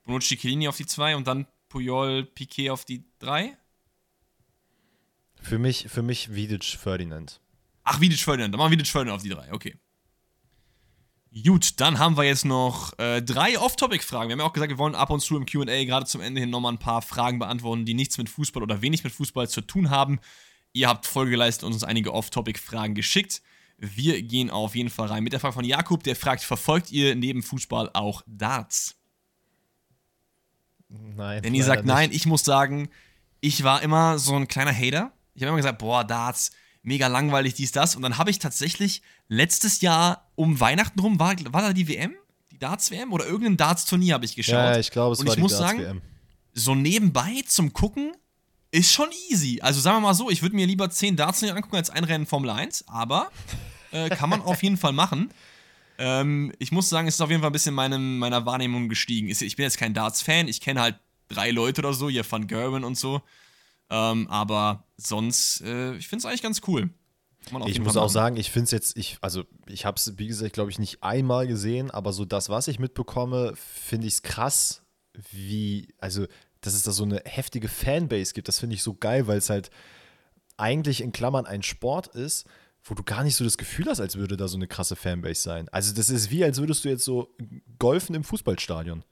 Bonucci 0.05 0.37
Chiellini 0.37 0.69
auf 0.69 0.77
die 0.77 0.87
2 0.87 1.17
und 1.17 1.27
dann 1.27 1.47
Puyol 1.69 2.25
Piquet 2.25 2.71
auf 2.71 2.85
die 2.85 3.05
3. 3.19 3.57
Für 5.41 5.59
mich, 5.59 5.87
für 5.89 6.03
mich 6.03 6.35
Vidic 6.35 6.65
Ferdinand. 6.65 7.41
Ach, 7.85 8.01
Vidic 8.01 8.19
Ferdinand. 8.19 8.53
Dann 8.53 8.59
machen 8.59 8.71
wir 8.71 8.79
Vidic 8.79 8.91
Ferdinand 8.91 9.17
auf 9.17 9.23
die 9.23 9.29
3. 9.29 9.53
Okay. 9.53 9.77
Gut, 11.45 11.81
dann 11.81 11.99
haben 11.99 12.17
wir 12.17 12.25
jetzt 12.25 12.47
noch 12.47 12.99
äh, 12.99 13.21
drei 13.21 13.59
Off-Topic-Fragen. 13.59 14.29
Wir 14.29 14.33
haben 14.33 14.41
ja 14.41 14.47
auch 14.47 14.55
gesagt, 14.55 14.71
wir 14.71 14.79
wollen 14.79 14.95
ab 14.95 15.11
und 15.11 15.21
zu 15.21 15.37
im 15.37 15.45
QA 15.45 15.85
gerade 15.85 16.07
zum 16.07 16.23
Ende 16.23 16.41
hin 16.41 16.49
nochmal 16.49 16.73
ein 16.73 16.79
paar 16.79 17.03
Fragen 17.03 17.39
beantworten, 17.39 17.85
die 17.85 17.93
nichts 17.93 18.17
mit 18.17 18.31
Fußball 18.31 18.63
oder 18.63 18.81
wenig 18.81 19.05
mit 19.05 19.13
Fußball 19.13 19.47
zu 19.47 19.61
tun 19.61 19.91
haben. 19.91 20.19
Ihr 20.73 20.89
habt 20.89 21.05
Folge 21.05 21.33
geleistet 21.33 21.65
und 21.65 21.75
uns 21.75 21.85
einige 21.85 22.15
Off-Topic-Fragen 22.15 22.95
geschickt. 22.95 23.43
Wir 23.77 24.23
gehen 24.23 24.49
auf 24.49 24.75
jeden 24.75 24.89
Fall 24.89 25.09
rein 25.09 25.23
mit 25.23 25.35
der 25.35 25.41
Frage 25.41 25.53
von 25.53 25.65
Jakub, 25.65 26.03
der 26.05 26.17
fragt: 26.17 26.43
Verfolgt 26.43 26.91
ihr 26.91 27.15
neben 27.15 27.43
Fußball 27.43 27.91
auch 27.93 28.23
Darts? 28.27 28.97
Nein. 30.89 31.43
Danny 31.43 31.59
leider 31.59 31.67
sagt 31.67 31.85
nein. 31.85 32.13
Ich 32.13 32.25
muss 32.25 32.45
sagen, 32.45 32.89
ich 33.41 33.63
war 33.63 33.83
immer 33.83 34.19
so 34.19 34.35
ein 34.37 34.49
kleiner 34.49 34.73
Hater. 34.73 35.13
Ich 35.35 35.43
habe 35.43 35.49
immer 35.49 35.59
gesagt, 35.59 35.79
boah, 35.79 36.03
Darts, 36.03 36.53
mega 36.87 37.09
langweilig, 37.09 37.55
dies, 37.55 37.73
das. 37.73 37.97
Und 37.97 38.03
dann 38.03 38.17
habe 38.17 38.31
ich 38.31 38.39
tatsächlich 38.39 39.03
letztes 39.29 39.81
Jahr 39.81 40.31
um 40.37 40.61
Weihnachten 40.61 41.01
rum, 41.01 41.19
war, 41.19 41.35
war 41.53 41.63
da 41.63 41.73
die 41.73 41.89
WM? 41.89 42.15
Die 42.53 42.59
Darts-WM? 42.59 43.13
Oder 43.13 43.27
irgendein 43.27 43.57
Darts-Turnier 43.57 44.15
habe 44.15 44.25
ich 44.25 44.37
geschaut. 44.37 44.55
Ja, 44.55 44.79
ich 44.79 44.91
glaube, 44.91 45.15
es 45.15 45.19
Und 45.19 45.27
war 45.27 45.33
ich 45.33 45.37
die 45.37 45.43
muss 45.43 45.57
sagen, 45.57 46.01
so 46.55 46.75
nebenbei 46.75 47.43
zum 47.47 47.73
Gucken 47.73 48.13
ist 48.71 48.93
schon 48.93 49.09
easy. 49.31 49.61
Also 49.61 49.81
sagen 49.81 49.97
wir 49.97 50.01
mal 50.01 50.15
so, 50.15 50.31
ich 50.31 50.43
würde 50.43 50.55
mir 50.55 50.67
lieber 50.67 50.89
10 50.89 51.17
Darts 51.17 51.43
angucken 51.43 51.77
als 51.77 51.91
ein 51.91 52.05
Rennen 52.05 52.25
Formel 52.25 52.51
1, 52.51 52.85
aber 52.89 53.31
äh, 53.91 54.09
kann 54.09 54.31
man 54.31 54.41
auf 54.43 54.63
jeden 54.63 54.77
Fall 54.77 54.93
machen. 54.93 55.31
Ähm, 55.99 56.53
ich 56.59 56.73
muss 56.73 56.91
sagen, 56.91 57.09
es 57.09 57.15
ist 57.15 57.23
auf 57.23 57.31
jeden 57.31 57.41
Fall 57.41 57.49
ein 57.49 57.55
bisschen 57.55 57.75
meinem, 57.75 58.19
meiner 58.19 58.45
Wahrnehmung 58.45 58.91
gestiegen. 58.91 59.29
Ich 59.31 59.57
bin 59.57 59.63
jetzt 59.63 59.79
kein 59.79 59.95
Darts-Fan, 59.95 60.47
ich 60.47 60.61
kenne 60.61 60.83
halt 60.83 60.97
drei 61.31 61.53
Leute 61.53 61.81
oder 61.81 61.95
so, 61.95 62.11
hier 62.11 62.31
Van 62.31 62.47
Gerwen 62.47 62.85
und 62.85 62.99
so. 62.99 63.23
Ähm, 63.89 64.29
aber 64.29 64.85
sonst, 64.97 65.61
äh, 65.63 65.95
ich 65.97 66.09
finde 66.09 66.21
es 66.21 66.27
eigentlich 66.27 66.43
ganz 66.43 66.61
cool. 66.67 66.91
Ich 67.67 67.79
muss 67.81 67.97
auch 67.97 68.09
sagen, 68.09 68.37
ich 68.37 68.51
finde 68.51 68.65
es 68.65 68.71
jetzt, 68.73 68.97
ich, 68.97 69.19
also 69.21 69.45
ich 69.69 69.85
habe 69.85 69.97
es, 69.97 70.19
wie 70.19 70.27
gesagt, 70.27 70.53
glaube 70.53 70.71
ich, 70.71 70.81
nicht 70.81 71.03
einmal 71.05 71.47
gesehen, 71.47 71.93
aber 71.93 72.13
so 72.13 72.25
das, 72.25 72.49
was 72.49 72.67
ich 72.67 72.81
mitbekomme, 72.81 73.53
finde 73.57 74.09
ich 74.09 74.15
es 74.15 74.23
krass, 74.23 74.83
wie, 75.31 75.95
also, 75.99 76.27
dass 76.61 76.75
es 76.75 76.83
da 76.83 76.91
so 76.91 77.05
eine 77.05 77.23
heftige 77.25 77.69
Fanbase 77.69 78.33
gibt. 78.35 78.49
Das 78.49 78.59
finde 78.59 78.75
ich 78.75 78.83
so 78.83 78.95
geil, 78.95 79.29
weil 79.29 79.39
es 79.39 79.49
halt 79.49 79.71
eigentlich 80.57 81.01
in 81.03 81.13
Klammern 81.13 81.47
ein 81.47 81.63
Sport 81.63 82.09
ist, 82.09 82.47
wo 82.83 82.95
du 82.95 83.03
gar 83.05 83.23
nicht 83.23 83.37
so 83.37 83.45
das 83.45 83.59
Gefühl 83.59 83.87
hast, 83.87 84.01
als 84.01 84.17
würde 84.17 84.37
da 84.37 84.49
so 84.49 84.57
eine 84.57 84.67
krasse 84.67 84.97
Fanbase 84.97 85.41
sein. 85.41 85.69
Also, 85.69 85.95
das 85.95 86.09
ist 86.11 86.31
wie, 86.31 86.43
als 86.43 86.59
würdest 86.59 86.85
du 86.85 86.89
jetzt 86.89 87.05
so 87.05 87.33
golfen 87.79 88.17
im 88.17 88.25
Fußballstadion. 88.25 89.05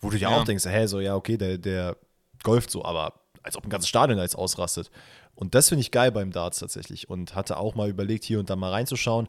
Wo 0.00 0.10
du 0.10 0.18
dir 0.18 0.28
Ja. 0.28 0.40
auch 0.40 0.44
denkst, 0.44 0.64
hä, 0.66 0.86
so, 0.86 1.00
ja, 1.00 1.14
okay, 1.14 1.38
der, 1.38 1.56
der 1.56 1.96
golft 2.42 2.70
so, 2.70 2.84
aber 2.84 3.21
als 3.42 3.56
ob 3.56 3.64
ein 3.64 3.70
ganzes 3.70 3.88
Stadion 3.88 4.16
da 4.18 4.22
jetzt 4.22 4.36
ausrastet. 4.36 4.90
Und 5.34 5.54
das 5.54 5.68
finde 5.68 5.80
ich 5.80 5.90
geil 5.90 6.12
beim 6.12 6.32
Darts 6.32 6.58
tatsächlich. 6.58 7.08
Und 7.08 7.34
hatte 7.34 7.56
auch 7.56 7.74
mal 7.74 7.88
überlegt, 7.88 8.24
hier 8.24 8.38
und 8.38 8.50
da 8.50 8.56
mal 8.56 8.70
reinzuschauen. 8.70 9.28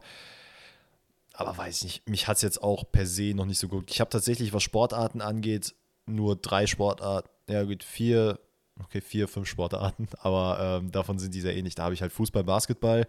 Aber 1.32 1.56
weiß 1.56 1.78
ich 1.78 1.84
nicht, 1.84 2.08
mich 2.08 2.28
hat 2.28 2.36
es 2.36 2.42
jetzt 2.42 2.62
auch 2.62 2.84
per 2.90 3.06
se 3.06 3.34
noch 3.34 3.46
nicht 3.46 3.58
so 3.58 3.68
gut. 3.68 3.90
Ich 3.90 4.00
habe 4.00 4.10
tatsächlich, 4.10 4.52
was 4.52 4.62
Sportarten 4.62 5.20
angeht, 5.20 5.74
nur 6.06 6.36
drei 6.36 6.66
Sportarten, 6.66 7.28
ja 7.48 7.64
gut, 7.64 7.82
vier, 7.82 8.38
okay, 8.80 9.00
vier, 9.00 9.26
fünf 9.26 9.48
Sportarten, 9.48 10.08
aber 10.20 10.80
ähm, 10.80 10.92
davon 10.92 11.18
sind 11.18 11.34
die 11.34 11.40
sehr 11.40 11.56
ähnlich. 11.56 11.74
Da 11.74 11.84
habe 11.84 11.94
ich 11.94 12.02
halt 12.02 12.12
Fußball, 12.12 12.44
Basketball. 12.44 13.06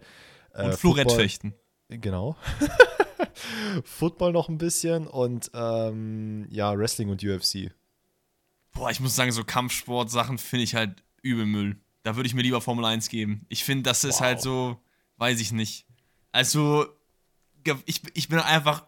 äh, 0.54 0.64
Und 0.64 0.74
Florettfechten. 0.74 1.54
Genau. 1.88 2.36
Football 3.84 4.32
noch 4.32 4.48
ein 4.48 4.58
bisschen 4.58 5.06
und 5.06 5.50
ähm, 5.54 6.46
ja, 6.50 6.76
Wrestling 6.76 7.10
und 7.10 7.22
UFC. 7.22 7.70
Boah, 8.76 8.90
ich 8.90 9.00
muss 9.00 9.16
sagen, 9.16 9.32
so 9.32 9.42
Kampfsport-Sachen 9.44 10.38
finde 10.38 10.64
ich 10.64 10.74
halt 10.74 11.02
übel 11.22 11.46
Müll. 11.46 11.76
Da 12.02 12.14
würde 12.16 12.26
ich 12.26 12.34
mir 12.34 12.42
lieber 12.42 12.60
Formel 12.60 12.84
1 12.84 13.08
geben. 13.08 13.46
Ich 13.48 13.64
finde, 13.64 13.82
das 13.84 14.04
ist 14.04 14.16
Wow. 14.16 14.20
halt 14.20 14.40
so, 14.42 14.80
weiß 15.16 15.40
ich 15.40 15.50
nicht. 15.52 15.86
Also, 16.30 16.86
ich, 17.86 18.02
ich 18.14 18.28
bin 18.28 18.38
einfach 18.38 18.84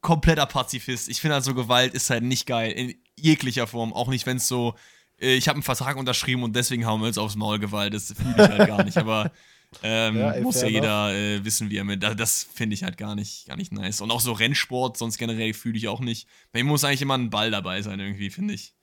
kompletter 0.00 0.46
Pazifist. 0.46 1.08
Ich 1.08 1.20
finde 1.20 1.34
halt 1.34 1.44
so, 1.44 1.54
Gewalt 1.54 1.94
ist 1.94 2.10
halt 2.10 2.24
nicht 2.24 2.46
geil. 2.46 2.72
In 2.72 2.94
jeglicher 3.16 3.66
Form. 3.66 3.92
Auch 3.92 4.08
nicht, 4.08 4.26
wenn 4.26 4.38
es 4.38 4.48
so, 4.48 4.74
äh, 5.20 5.34
ich 5.34 5.46
habe 5.48 5.56
einen 5.56 5.62
Vertrag 5.62 5.96
unterschrieben 5.96 6.42
und 6.42 6.56
deswegen 6.56 6.86
hauen 6.86 7.00
wir 7.00 7.08
uns 7.08 7.18
aufs 7.18 7.36
Maul 7.36 7.58
Gewalt. 7.58 7.94
Das 7.94 8.12
fühle 8.12 8.30
ich 8.32 8.38
halt 8.38 8.66
gar 8.66 8.82
nicht. 8.84 8.96
Aber 8.96 9.30
Ähm, 9.84 10.18
ja, 10.18 10.32
ey, 10.32 10.42
muss 10.42 10.60
ja 10.60 10.66
jeder 10.68 11.14
äh, 11.14 11.44
wissen, 11.44 11.70
wie 11.70 11.76
er 11.76 11.84
mit. 11.84 12.02
Das 12.02 12.42
finde 12.52 12.74
ich 12.74 12.82
halt 12.82 12.96
gar 12.96 13.14
nicht, 13.14 13.46
gar 13.46 13.56
nicht 13.56 13.70
nice. 13.70 14.00
Und 14.00 14.10
auch 14.10 14.20
so 14.20 14.32
Rennsport, 14.32 14.96
sonst 14.96 15.16
generell 15.16 15.54
fühle 15.54 15.78
ich 15.78 15.86
auch 15.86 16.00
nicht. 16.00 16.26
Bei 16.50 16.58
ihm 16.58 16.66
muss 16.66 16.82
eigentlich 16.82 17.02
immer 17.02 17.16
ein 17.16 17.30
Ball 17.30 17.52
dabei 17.52 17.80
sein, 17.80 18.00
irgendwie, 18.00 18.30
finde 18.30 18.54
ich. 18.54 18.74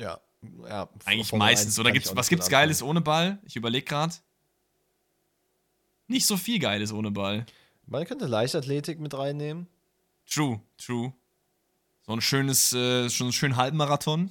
Ja, 0.00 0.18
ja. 0.66 0.88
Eigentlich 1.04 1.32
meistens. 1.32 1.78
Oder 1.78 1.92
gibt's, 1.92 2.14
was 2.16 2.28
gibt's 2.28 2.48
Geiles 2.48 2.82
ohne 2.82 3.00
Ball? 3.02 3.38
Ich 3.44 3.56
überlege 3.56 3.84
gerade. 3.84 4.14
Nicht 6.06 6.26
so 6.26 6.36
viel 6.36 6.58
Geiles 6.58 6.92
ohne 6.92 7.10
Ball. 7.10 7.44
Man 7.86 8.04
könnte 8.06 8.26
Leichtathletik 8.26 8.98
mit 8.98 9.12
reinnehmen. 9.14 9.66
True, 10.28 10.60
true. 10.78 11.12
So 12.06 12.12
ein 12.12 12.20
schönes, 12.20 12.72
äh, 12.72 13.10
schon 13.10 13.26
einen 13.26 13.32
schönen 13.32 13.56
Halbmarathon. 13.56 14.30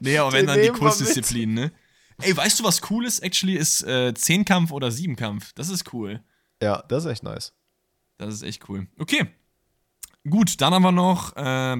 nee, 0.00 0.18
aber 0.18 0.32
wenn 0.32 0.46
dann 0.46 0.60
die 0.60 0.68
Kursdisziplin, 0.68 1.54
ne? 1.54 1.72
Ey, 2.20 2.36
weißt 2.36 2.60
du, 2.60 2.64
was 2.64 2.90
cool 2.90 3.06
ist? 3.06 3.20
Actually 3.20 3.56
ist 3.56 3.82
äh, 3.82 4.12
Zehnkampf 4.14 4.70
oder 4.70 4.90
Siebenkampf. 4.90 5.54
Das 5.54 5.70
ist 5.70 5.92
cool. 5.94 6.22
Ja, 6.60 6.82
das 6.88 7.04
ist 7.04 7.10
echt 7.10 7.22
nice. 7.22 7.54
Das 8.18 8.34
ist 8.34 8.42
echt 8.42 8.68
cool. 8.68 8.86
Okay. 8.98 9.26
Gut, 10.28 10.60
dann 10.60 10.74
haben 10.74 10.82
wir 10.82 10.92
noch. 10.92 11.34
Äh, 11.36 11.76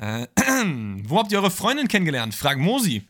äh, 0.00 0.26
wo 1.04 1.18
habt 1.18 1.32
ihr 1.32 1.38
eure 1.38 1.50
Freundin 1.50 1.88
kennengelernt? 1.88 2.34
Frag 2.34 2.58
Mosi. 2.58 3.06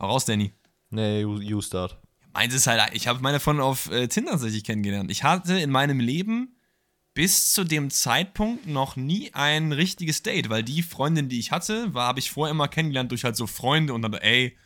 Hau 0.00 0.06
raus, 0.06 0.24
Danny. 0.24 0.52
Nee, 0.90 1.20
you, 1.20 1.40
you 1.40 1.60
start. 1.60 1.98
Meins 2.32 2.54
ist 2.54 2.66
halt, 2.66 2.82
ich 2.92 3.08
habe 3.08 3.20
meine 3.20 3.40
Freundin 3.40 3.64
auf 3.64 3.90
äh, 3.90 4.06
Tinder 4.08 4.32
tatsächlich 4.32 4.64
kennengelernt. 4.64 5.10
Ich 5.10 5.24
hatte 5.24 5.58
in 5.58 5.70
meinem 5.70 5.98
Leben 5.98 6.54
bis 7.14 7.52
zu 7.52 7.64
dem 7.64 7.90
Zeitpunkt 7.90 8.66
noch 8.66 8.94
nie 8.94 9.34
ein 9.34 9.72
richtiges 9.72 10.22
Date, 10.22 10.50
weil 10.50 10.62
die 10.62 10.82
Freundin, 10.82 11.28
die 11.28 11.40
ich 11.40 11.50
hatte, 11.50 11.92
war, 11.92 12.06
habe 12.06 12.20
ich 12.20 12.30
vorher 12.30 12.52
immer 12.52 12.68
kennengelernt 12.68 13.10
durch 13.10 13.24
halt 13.24 13.34
so 13.34 13.48
Freunde 13.48 13.92
und 13.92 14.02
dann, 14.02 14.14
ey, 14.14 14.56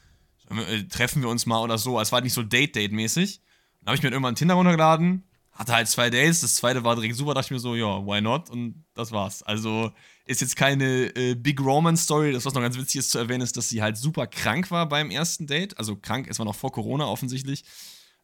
äh, 0.50 0.82
treffen 0.84 1.22
wir 1.22 1.30
uns 1.30 1.46
mal 1.46 1.62
oder 1.62 1.78
so. 1.78 1.98
Es 1.98 2.12
war 2.12 2.18
halt 2.18 2.24
nicht 2.24 2.34
so 2.34 2.42
Date-Date-mäßig. 2.42 3.40
Dann 3.80 3.86
habe 3.86 3.96
ich 3.96 4.02
mir 4.02 4.10
irgendwann 4.10 4.34
Tinder 4.34 4.54
runtergeladen, 4.54 5.24
hatte 5.52 5.72
halt 5.72 5.88
zwei 5.88 6.10
Dates, 6.10 6.42
das 6.42 6.56
zweite 6.56 6.84
war 6.84 6.94
direkt 6.94 7.16
super, 7.16 7.32
dachte 7.32 7.46
ich 7.46 7.50
mir 7.52 7.58
so, 7.58 7.74
ja, 7.74 8.04
why 8.04 8.20
not? 8.20 8.50
Und 8.50 8.84
das 8.94 9.12
war's. 9.12 9.42
Also 9.42 9.92
ist 10.24 10.40
jetzt 10.40 10.56
keine 10.56 11.14
äh, 11.16 11.34
Big 11.34 11.60
Romance 11.60 12.04
Story. 12.04 12.32
Das, 12.32 12.44
was 12.44 12.54
noch 12.54 12.62
ganz 12.62 12.76
witzig 12.76 12.96
ist 12.96 13.10
zu 13.10 13.18
erwähnen, 13.18 13.42
ist, 13.42 13.56
dass 13.56 13.68
sie 13.68 13.82
halt 13.82 13.96
super 13.96 14.26
krank 14.26 14.70
war 14.70 14.88
beim 14.88 15.10
ersten 15.10 15.46
Date. 15.46 15.76
Also 15.78 15.96
krank, 15.96 16.26
es 16.28 16.38
war 16.38 16.46
noch 16.46 16.54
vor 16.54 16.72
Corona 16.72 17.06
offensichtlich. 17.06 17.64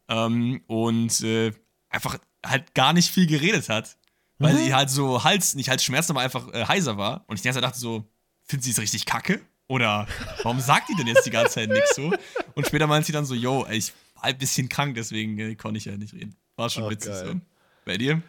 Ähm, 0.07 0.61
und 0.67 1.21
äh, 1.21 1.51
einfach 1.89 2.17
halt 2.45 2.73
gar 2.73 2.93
nicht 2.93 3.11
viel 3.11 3.27
geredet 3.27 3.69
hat. 3.69 3.97
Weil 4.37 4.53
mhm. 4.53 4.57
sie 4.57 4.73
halt 4.73 4.89
so 4.89 5.23
Hals, 5.23 5.55
nicht 5.55 5.69
Halsschmerzen, 5.69 6.13
aber 6.13 6.21
einfach 6.21 6.47
äh, 6.53 6.65
heiser 6.65 6.97
war. 6.97 7.25
Und 7.27 7.35
ich 7.35 7.41
die 7.41 7.47
ganze 7.47 7.59
Zeit 7.59 7.69
dachte 7.69 7.79
so, 7.79 8.09
findet 8.45 8.63
sie 8.63 8.71
es 8.71 8.79
richtig 8.79 9.05
kacke? 9.05 9.41
Oder 9.67 10.07
warum 10.43 10.59
sagt 10.61 10.89
die 10.89 10.95
denn 10.95 11.07
jetzt 11.07 11.25
die 11.25 11.29
ganze 11.29 11.55
Zeit 11.55 11.69
nichts 11.69 11.95
so? 11.95 12.11
Und 12.55 12.65
später 12.65 12.87
meint 12.87 13.05
sie 13.05 13.11
dann 13.11 13.25
so, 13.25 13.35
yo, 13.35 13.67
ich 13.69 13.93
war 14.15 14.23
ein 14.23 14.37
bisschen 14.37 14.67
krank, 14.69 14.95
deswegen 14.95 15.37
äh, 15.37 15.55
konnte 15.55 15.77
ich 15.77 15.85
ja 15.85 15.95
nicht 15.95 16.13
reden. 16.13 16.35
War 16.55 16.69
schon 16.69 16.83
oh, 16.83 16.89
witzig 16.89 17.11
geil. 17.11 17.25
so. 17.33 17.41
Bei 17.85 17.97
dir? 17.97 18.21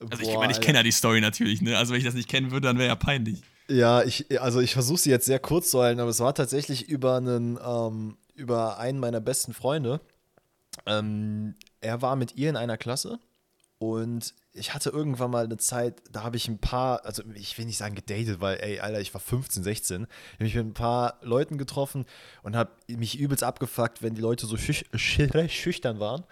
Also 0.00 0.22
Boah, 0.22 0.30
ich 0.30 0.38
meine, 0.38 0.52
ich 0.52 0.60
kenne 0.60 0.78
ja 0.78 0.82
die 0.82 0.92
Story 0.92 1.20
natürlich, 1.20 1.60
ne? 1.60 1.76
Also 1.76 1.92
wenn 1.92 1.98
ich 1.98 2.06
das 2.06 2.14
nicht 2.14 2.28
kennen 2.28 2.50
würde, 2.50 2.68
dann 2.68 2.78
wäre 2.78 2.88
ja 2.88 2.96
peinlich. 2.96 3.42
Ja, 3.68 4.02
ich, 4.02 4.40
also 4.40 4.60
ich 4.60 4.72
versuche 4.72 4.98
sie 4.98 5.10
jetzt 5.10 5.26
sehr 5.26 5.40
kurz 5.40 5.70
zu 5.70 5.80
halten, 5.80 6.00
aber 6.00 6.10
es 6.10 6.20
war 6.20 6.34
tatsächlich 6.34 6.88
über 6.88 7.16
einen, 7.16 7.58
ähm, 7.62 8.16
über 8.34 8.78
einen 8.78 8.98
meiner 8.98 9.20
besten 9.20 9.52
Freunde. 9.52 10.00
Ähm, 10.86 11.54
er 11.80 12.00
war 12.00 12.16
mit 12.16 12.36
ihr 12.36 12.48
in 12.48 12.56
einer 12.56 12.78
Klasse 12.78 13.18
und 13.78 14.34
ich 14.52 14.74
hatte 14.74 14.90
irgendwann 14.90 15.30
mal 15.30 15.44
eine 15.44 15.58
Zeit, 15.58 16.02
da 16.10 16.24
habe 16.24 16.36
ich 16.36 16.48
ein 16.48 16.58
paar, 16.58 17.04
also 17.04 17.22
ich 17.34 17.56
will 17.58 17.66
nicht 17.66 17.78
sagen 17.78 17.94
gedatet, 17.94 18.40
weil, 18.40 18.58
ey, 18.60 18.80
Alter, 18.80 19.00
ich 19.00 19.12
war 19.14 19.20
15, 19.20 19.62
16. 19.62 20.02
Ich 20.02 20.34
habe 20.34 20.44
mich 20.44 20.54
mit 20.54 20.66
ein 20.66 20.74
paar 20.74 21.18
Leuten 21.22 21.58
getroffen 21.58 22.06
und 22.42 22.56
habe 22.56 22.70
mich 22.88 23.18
übelst 23.18 23.44
abgefuckt, 23.44 24.02
wenn 24.02 24.14
die 24.14 24.20
Leute 24.20 24.46
so 24.46 24.56
schüch 24.56 24.86
schüchtern 24.96 26.00
waren. 26.00 26.24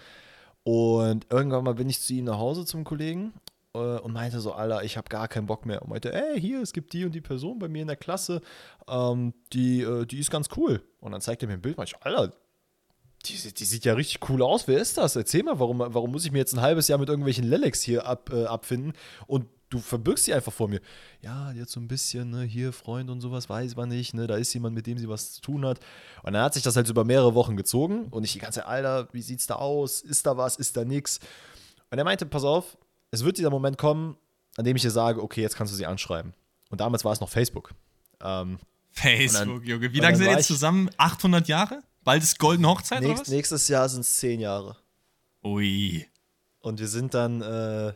Und 0.65 1.27
irgendwann 1.31 1.63
mal 1.63 1.75
bin 1.75 1.89
ich 1.89 2.01
zu 2.01 2.15
ihm 2.15 2.25
nach 2.25 2.39
Hause 2.39 2.65
zum 2.65 2.83
Kollegen 2.83 3.33
und 3.77 4.13
meinte 4.13 4.41
so, 4.41 4.53
Alter, 4.53 4.85
ich 4.85 4.97
habe 4.97 5.09
gar 5.09 5.29
keinen 5.29 5.47
Bock 5.47 5.67
mehr. 5.67 5.83
Und 5.83 5.91
meinte, 5.91 6.13
ey, 6.13 6.41
hier, 6.41 6.61
es 6.63 6.73
gibt 6.73 6.93
die 6.93 7.05
und 7.05 7.15
die 7.15 7.21
Person 7.21 7.59
bei 7.59 7.69
mir 7.69 7.83
in 7.83 7.89
der 7.89 7.97
Klasse, 7.97 8.41
ähm, 8.89 9.35
die, 9.53 9.83
äh, 9.83 10.07
die 10.07 10.19
ist 10.19 10.31
ganz 10.31 10.49
cool. 10.57 10.83
Und 11.01 11.13
dann 11.13 11.21
zeigt 11.21 11.43
er 11.43 11.49
mir 11.49 11.55
ein 11.55 11.63
Bild, 11.63 11.77
meinte 11.77 11.95
ich, 11.97 12.05
Alter, 12.05 12.33
die, 13.25 13.53
die, 13.53 13.65
sieht 13.65 13.85
ja 13.85 13.95
richtig 13.95 14.29
cool 14.29 14.43
aus. 14.43 14.69
Wer 14.69 14.79
ist 14.79 14.99
das? 14.99 15.17
Erzähl 15.17 15.43
mal, 15.43 15.59
warum, 15.59 15.79
warum 15.79 16.13
muss 16.13 16.25
ich 16.25 16.33
mir 16.33 16.39
jetzt 16.39 16.55
ein 16.55 16.61
halbes 16.61 16.89
Jahr 16.89 16.99
mit 16.99 17.09
irgendwelchen 17.09 17.45
Lelex 17.45 17.83
hier 17.83 18.07
ab, 18.07 18.31
äh, 18.33 18.45
abfinden 18.45 18.93
und 19.27 19.47
du 19.69 19.79
verbirgst 19.79 20.25
sie 20.25 20.35
einfach 20.35 20.53
vor 20.53 20.69
mir. 20.69 20.81
Ja, 21.21 21.51
jetzt 21.53 21.73
so 21.73 21.81
ein 21.81 21.89
bisschen, 21.89 22.31
ne, 22.31 22.43
hier 22.43 22.73
Freund 22.73 23.11
und 23.11 23.21
sowas, 23.21 23.49
weiß 23.49 23.77
man 23.77 23.89
nicht, 23.89 24.15
ne, 24.15 24.27
da 24.27 24.37
ist 24.37 24.53
jemand, 24.55 24.75
mit 24.75 24.87
dem 24.87 24.99
sie 24.99 25.09
was 25.09 25.33
zu 25.33 25.41
tun 25.41 25.67
hat. 25.67 25.81
Und 26.23 26.35
dann 26.35 26.43
hat 26.43 26.55
sich 26.55 26.63
das 26.63 26.77
halt 26.77 26.89
über 26.89 27.05
mehrere 27.05 27.35
Wochen 27.35 27.57
gezogen 27.57 28.07
und 28.11 28.25
ich 28.25 28.33
die 28.33 28.39
ganze 28.39 28.61
Zeit, 28.61 28.69
Alter, 28.69 29.09
wie 29.13 29.23
sieht's 29.23 29.47
da 29.47 29.57
aus? 29.57 30.03
Ist 30.03 30.27
da 30.27 30.37
was? 30.37 30.57
Ist 30.57 30.77
da 30.77 30.85
nix? 30.85 31.19
Und 31.91 31.99
er 31.99 32.05
meinte, 32.05 32.27
pass 32.27 32.45
auf, 32.45 32.77
es 33.17 33.25
wird 33.25 33.39
dieser 33.39 33.51
Moment 33.51 33.79
kommen, 33.79 34.17
an 34.57 34.65
dem 34.65 34.77
ich 34.77 34.83
dir 34.83 34.91
sage, 34.91 35.23
okay, 35.23 35.43
jetzt 35.43 35.57
kannst 35.57 35.73
du 35.73 35.77
sie 35.77 35.87
anschreiben. 35.87 36.35
Und 36.71 36.81
damals 36.81 37.05
war 37.05 37.13
es 37.13 37.21
noch 37.21 37.29
Facebook. 37.29 37.73
Ähm, 38.21 38.59
Facebook, 38.91 39.47
dann, 39.47 39.63
Junge. 39.65 39.93
Wie 39.93 40.01
lange 40.01 40.17
sind 40.17 40.27
wir 40.27 40.33
jetzt 40.33 40.47
zusammen? 40.47 40.91
800 40.97 41.49
Jahre? 41.49 41.83
Bald 42.05 42.23
ist 42.23 42.39
Goldene 42.39 42.69
Hochzeit 42.69 43.01
nächst, 43.01 43.13
oder 43.13 43.21
was? 43.23 43.29
Nächstes 43.29 43.69
Jahr 43.69 43.89
sind 43.89 44.01
es 44.01 44.17
zehn 44.17 44.41
Jahre. 44.41 44.77
Ui. 45.43 46.07
Und 46.61 46.81
wir 46.81 46.89
sind 46.89 47.15
dann. 47.15 47.43
Äh, 47.43 47.93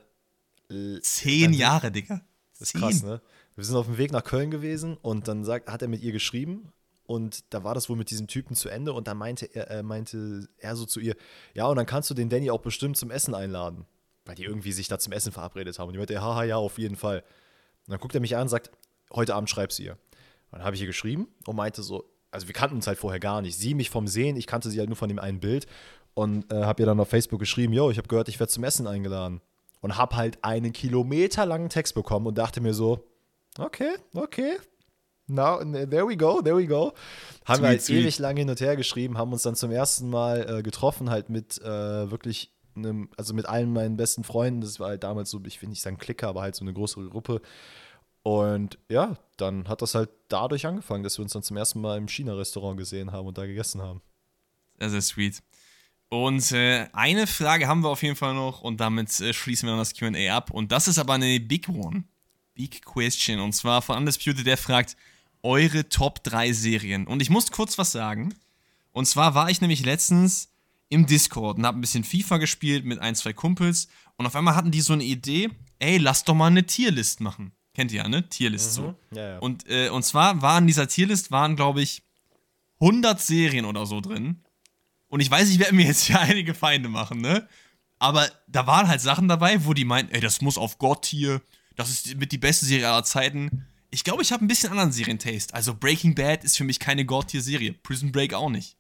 zehn 1.01 1.53
dann, 1.53 1.53
Jahre, 1.53 1.91
Digga. 1.91 2.21
Das 2.59 2.69
ist 2.69 2.75
krass, 2.75 3.03
ne? 3.03 3.21
Wir 3.57 3.65
sind 3.65 3.77
auf 3.77 3.87
dem 3.87 3.99
Weg 3.99 4.13
nach 4.13 4.25
Köln 4.25 4.51
gewesen 4.51 4.97
und 5.03 5.29
dann 5.29 5.45
sagt, 5.45 5.69
hat 5.69 5.83
er 5.83 5.89
mit 5.89 6.03
ihr 6.03 6.13
geschrieben 6.13 6.73
und 7.05 7.53
da 7.53 7.65
war 7.65 7.75
das 7.75 7.89
wohl 7.89 7.97
mit 7.97 8.11
diesem 8.11 8.27
Typen 8.27 8.55
zu 8.55 8.69
Ende 8.69 8.93
und 8.93 9.09
da 9.09 9.15
meinte 9.15 9.47
er, 9.47 9.71
äh, 9.71 9.83
meinte 9.83 10.49
er 10.59 10.77
so 10.77 10.87
zu 10.87 11.01
ihr, 11.01 11.17
ja, 11.55 11.67
und 11.67 11.77
dann 11.77 11.85
kannst 11.85 12.09
du 12.09 12.15
den 12.15 12.29
Danny 12.29 12.51
auch 12.51 12.61
bestimmt 12.61 12.97
zum 12.97 13.11
Essen 13.11 13.35
einladen. 13.35 13.85
Weil 14.25 14.35
die 14.35 14.45
irgendwie 14.45 14.73
sich 14.73 14.89
da 14.89 14.99
zum 14.99 15.13
Essen 15.13 15.33
verabredet 15.33 15.79
haben. 15.79 15.89
Und 15.89 15.95
die 15.95 15.99
meinte, 15.99 16.21
haha, 16.21 16.45
ja, 16.45 16.57
auf 16.57 16.79
jeden 16.79 16.97
Fall. 16.97 17.19
Und 17.87 17.93
dann 17.93 18.01
guckt 18.01 18.15
er 18.15 18.21
mich 18.21 18.37
an 18.37 18.43
und 18.43 18.49
sagt, 18.49 18.71
heute 19.13 19.35
Abend 19.35 19.51
schreibst 19.51 19.79
du 19.79 19.85
ihr. 19.85 19.93
Und 20.51 20.59
dann 20.59 20.65
habe 20.65 20.77
ich 20.77 20.83
ihr 20.83 20.87
geschrieben 20.87 21.29
und 21.47 21.57
meinte 21.57 21.83
so, 21.83 22.05
also 22.31 22.47
wir 22.47 22.55
kannten 22.55 22.77
uns 22.77 22.87
halt 22.87 22.99
vorher 22.99 23.21
gar 23.21 23.43
nicht. 23.43 23.57
Sie 23.57 23.75
mich 23.75 23.91
vom 23.91 24.07
Sehen, 24.07 24.37
ich 24.37 24.47
kannte 24.47 24.71
sie 24.71 24.79
halt 24.79 24.89
nur 24.89 24.97
von 24.97 25.09
dem 25.09 25.19
einen 25.19 25.41
Bild 25.41 25.67
und 26.15 26.53
äh, 26.53 26.65
habe 26.65 26.83
ihr 26.83 26.87
dann 26.87 27.01
auf 27.01 27.09
Facebook 27.09 27.41
geschrieben, 27.41 27.73
yo, 27.73 27.91
ich 27.91 27.99
habe 27.99 28.09
gehört, 28.09 28.29
ich 28.29 28.39
werde 28.39 28.53
zum 28.53 28.65
Essen 28.65 28.87
eingeladen. 28.87 29.41
Und 29.81 29.97
habe 29.97 30.17
halt 30.17 30.39
einen 30.45 30.75
kilometerlangen 30.75 31.71
Text 31.71 31.95
bekommen 31.95 32.27
und 32.27 32.37
dachte 32.37 32.61
mir 32.61 32.75
so, 32.75 33.07
okay, 33.59 33.95
okay, 34.15 34.59
now, 35.27 35.59
there 35.59 36.07
we 36.07 36.17
go, 36.17 36.43
there 36.43 36.57
we 36.57 36.67
go. 36.67 36.93
Haben 37.47 37.57
sweet, 37.57 37.63
wir 37.63 37.69
halt 37.69 37.83
sweet. 37.83 38.03
ewig 38.03 38.19
lang 38.19 38.37
hin 38.37 38.51
und 38.51 38.61
her 38.61 38.77
geschrieben, 38.77 39.17
haben 39.17 39.33
uns 39.33 39.43
dann 39.43 39.55
zum 39.55 39.71
ersten 39.71 40.11
Mal 40.11 40.59
äh, 40.59 40.63
getroffen, 40.63 41.09
halt 41.09 41.31
mit 41.31 41.59
äh, 41.63 42.11
wirklich 42.11 42.53
einem, 42.85 43.09
also 43.17 43.35
mit 43.35 43.47
allen 43.47 43.73
meinen 43.73 43.97
besten 43.97 44.25
Freunden. 44.25 44.61
Das 44.61 44.81
war 44.81 44.89
halt 44.89 45.03
damals 45.03 45.31
so, 45.31 45.41
ich 45.47 45.61
will 45.63 45.69
nicht 45.69 45.83
sagen 45.83 45.99
Klicker, 45.99 46.29
aber 46.29 46.43
halt 46.43 46.55
so 46.55 46.65
eine 46.65 46.73
größere 46.73 47.09
Gruppe. 47.09 47.41
Und 48.23 48.79
ja, 48.89 49.17
dann 49.37 49.69
hat 49.69 49.83
das 49.83 49.95
halt 49.95 50.11
dadurch 50.29 50.67
angefangen, 50.67 51.03
dass 51.03 51.19
wir 51.19 51.23
uns 51.23 51.33
dann 51.33 51.43
zum 51.43 51.57
ersten 51.57 51.81
Mal 51.81 51.97
im 51.97 52.09
China-Restaurant 52.09 52.77
gesehen 52.77 53.13
haben 53.13 53.27
und 53.27 53.39
da 53.39 53.47
gegessen 53.47 53.81
haben. 53.81 54.03
Sehr, 54.79 54.91
sehr 54.91 55.03
sweet. 55.03 55.43
Und 56.11 56.51
äh, 56.53 56.89
eine 56.93 57.27
Frage 57.27 57.69
haben 57.69 57.83
wir 57.83 57.89
auf 57.89 58.03
jeden 58.03 58.17
Fall 58.17 58.35
noch 58.35 58.63
und 58.63 58.81
damit 58.81 59.21
äh, 59.21 59.33
schließen 59.33 59.67
wir 59.67 59.73
dann 59.73 59.79
das 59.79 59.95
QA 59.95 60.37
ab. 60.37 60.51
Und 60.51 60.73
das 60.73 60.89
ist 60.89 60.99
aber 60.99 61.15
eine 61.15 61.39
Big 61.39 61.69
One. 61.69 62.05
Big 62.55 62.85
Question. 62.85 63.41
Und 63.41 63.53
zwar 63.53 63.81
von 63.81 63.97
Undisputed, 63.97 64.47
der 64.47 64.57
fragt, 64.57 64.97
eure 65.43 65.89
Top 65.89 66.23
3 66.25 66.53
Serien. 66.53 67.07
Und 67.07 67.23
ich 67.23 67.31
muss 67.31 67.51
kurz 67.51 67.79
was 67.79 67.93
sagen. 67.93 68.35
Und 68.93 69.07
zwar 69.07 69.35
war 69.35 69.51
ich 69.51 69.61
nämlich 69.61 69.85
letztens 69.85 70.51
im 70.91 71.07
Discord 71.07 71.57
und 71.57 71.65
habe 71.65 71.79
ein 71.79 71.81
bisschen 71.81 72.05
FIFA 72.05 72.37
gespielt 72.37 72.85
mit 72.85 72.99
ein, 72.99 73.15
zwei 73.15 73.33
Kumpels. 73.33 73.89
Und 74.17 74.27
auf 74.27 74.37
einmal 74.37 74.55
hatten 74.55 74.71
die 74.71 74.83
so 74.83 74.93
eine 74.93 75.05
Idee, 75.05 75.49
ey, 75.79 75.97
lass 75.97 76.25
doch 76.25 76.35
mal 76.35 76.49
eine 76.49 76.67
Tierlist 76.67 77.21
machen. 77.21 77.53
Kennt 77.73 77.93
ihr 77.93 78.03
ja, 78.03 78.09
ne? 78.09 78.29
Tierlist 78.29 78.73
mhm. 78.73 78.83
so. 78.83 78.95
Ja, 79.13 79.29
ja. 79.29 79.39
Und, 79.39 79.67
äh, 79.69 79.89
und 79.89 80.05
zwar 80.05 80.43
waren 80.43 80.65
in 80.65 80.67
dieser 80.67 80.89
Tierlist, 80.89 81.31
waren, 81.31 81.57
glaube 81.57 81.81
ich, 81.81 82.03
100 82.81 83.21
Serien 83.21 83.65
oder 83.65 83.87
so 83.87 84.01
drin. 84.01 84.43
Und 85.09 85.21
ich 85.21 85.31
weiß, 85.31 85.49
ich 85.49 85.59
werde 85.61 85.75
mir 85.75 85.87
jetzt 85.87 86.05
hier 86.05 86.21
einige 86.21 86.55
Feinde 86.55 86.89
machen, 86.89 87.21
ne? 87.21 87.49
Aber 88.01 88.29
da 88.49 88.67
waren 88.67 88.89
halt 88.89 89.01
Sachen 89.01 89.29
dabei, 89.29 89.65
wo 89.65 89.75
die 89.75 89.85
meinten, 89.85 90.13
ey, 90.13 90.21
das 90.21 90.41
muss 90.41 90.59
auf 90.59 90.79
Gott-Tier, 90.79 91.41
das 91.77 91.91
ist 91.91 92.17
mit 92.17 92.33
die 92.33 92.39
beste 92.39 92.67
Serie 92.67 92.89
aller 92.89 93.05
Zeiten. 93.05 93.67
Ich 93.91 94.05
glaube, 94.05 94.23
ich 94.23 94.33
habe 94.33 94.45
ein 94.45 94.49
bisschen 94.49 94.71
anderen 94.71 94.93
Serientaste. 94.93 95.55
Also 95.55 95.75
Breaking 95.75 96.15
Bad 96.15 96.43
ist 96.43 96.57
für 96.57 96.65
mich 96.65 96.81
keine 96.81 97.05
God-Tier-Serie. 97.05 97.75
Prison 97.75 98.11
Break 98.11 98.35
auch 98.35 98.51
nicht. 98.51 98.77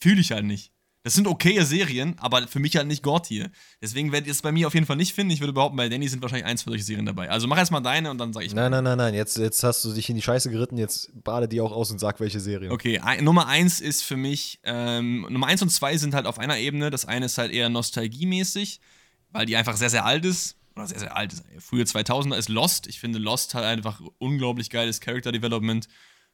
Fühle 0.00 0.20
ich 0.20 0.32
halt 0.32 0.44
nicht. 0.44 0.72
Das 1.06 1.14
sind 1.14 1.28
okaye 1.28 1.64
Serien, 1.64 2.16
aber 2.18 2.48
für 2.48 2.58
mich 2.58 2.76
halt 2.76 2.88
nicht 2.88 3.04
God 3.04 3.26
hier. 3.26 3.52
Deswegen 3.80 4.10
werdet 4.10 4.26
ihr 4.26 4.32
es 4.32 4.42
bei 4.42 4.50
mir 4.50 4.66
auf 4.66 4.74
jeden 4.74 4.86
Fall 4.86 4.96
nicht 4.96 5.14
finden. 5.14 5.30
Ich 5.30 5.38
würde 5.38 5.52
behaupten, 5.52 5.76
bei 5.76 5.88
Danny 5.88 6.08
sind 6.08 6.20
wahrscheinlich 6.20 6.46
eins 6.46 6.64
von 6.64 6.72
solche 6.72 6.84
Serien 6.84 7.06
dabei. 7.06 7.30
Also 7.30 7.46
mach 7.46 7.58
erstmal 7.58 7.80
deine 7.80 8.10
und 8.10 8.18
dann 8.18 8.32
sag 8.32 8.42
ich. 8.42 8.52
Nein, 8.52 8.72
nein, 8.72 8.82
nein, 8.82 8.98
nein. 8.98 9.14
Jetzt, 9.14 9.38
jetzt 9.38 9.62
hast 9.62 9.84
du 9.84 9.92
dich 9.92 10.10
in 10.10 10.16
die 10.16 10.22
Scheiße 10.22 10.50
geritten. 10.50 10.76
Jetzt 10.78 11.12
bade 11.22 11.46
die 11.46 11.60
auch 11.60 11.70
aus 11.70 11.92
und 11.92 12.00
sag, 12.00 12.18
welche 12.18 12.40
Serien. 12.40 12.72
Okay, 12.72 13.00
Nummer 13.20 13.46
eins 13.46 13.80
ist 13.80 14.02
für 14.02 14.16
mich. 14.16 14.58
Ähm, 14.64 15.24
Nummer 15.30 15.46
eins 15.46 15.62
und 15.62 15.68
zwei 15.68 15.96
sind 15.96 16.12
halt 16.12 16.26
auf 16.26 16.40
einer 16.40 16.58
Ebene. 16.58 16.90
Das 16.90 17.04
eine 17.04 17.26
ist 17.26 17.38
halt 17.38 17.52
eher 17.52 17.68
nostalgiemäßig, 17.68 18.80
weil 19.30 19.46
die 19.46 19.54
einfach 19.54 19.76
sehr, 19.76 19.90
sehr 19.90 20.06
alt 20.06 20.24
ist. 20.24 20.56
Oder 20.74 20.88
sehr, 20.88 20.98
sehr 20.98 21.16
alt 21.16 21.34
ist. 21.34 21.44
Frühe 21.60 21.84
2000er 21.84 22.36
ist 22.36 22.48
Lost. 22.48 22.88
Ich 22.88 22.98
finde, 22.98 23.20
Lost 23.20 23.54
hat 23.54 23.62
einfach 23.62 24.00
unglaublich 24.18 24.70
geiles 24.70 25.00
Character 25.00 25.30
Development. 25.30 25.86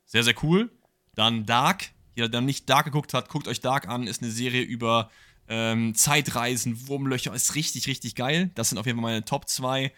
Sehr, 0.06 0.24
sehr 0.24 0.34
cool. 0.42 0.70
Dann 1.14 1.44
Dark 1.44 1.90
Jeder, 2.14 2.28
der 2.28 2.40
nicht 2.40 2.68
Dark 2.68 2.84
geguckt 2.86 3.14
hat, 3.14 3.28
guckt 3.28 3.48
euch 3.48 3.60
Dark 3.60 3.88
an. 3.88 4.06
Ist 4.06 4.22
eine 4.22 4.30
Serie 4.30 4.62
über 4.62 5.10
ähm, 5.48 5.94
Zeitreisen, 5.94 6.88
Wurmlöcher. 6.88 7.34
Ist 7.34 7.54
richtig, 7.54 7.86
richtig 7.86 8.14
geil. 8.14 8.50
Das 8.54 8.68
sind 8.68 8.78
auf 8.78 8.86
jeden 8.86 8.98
Fall 8.98 9.10
meine 9.10 9.24
Top 9.24 9.48
2. 9.48 9.92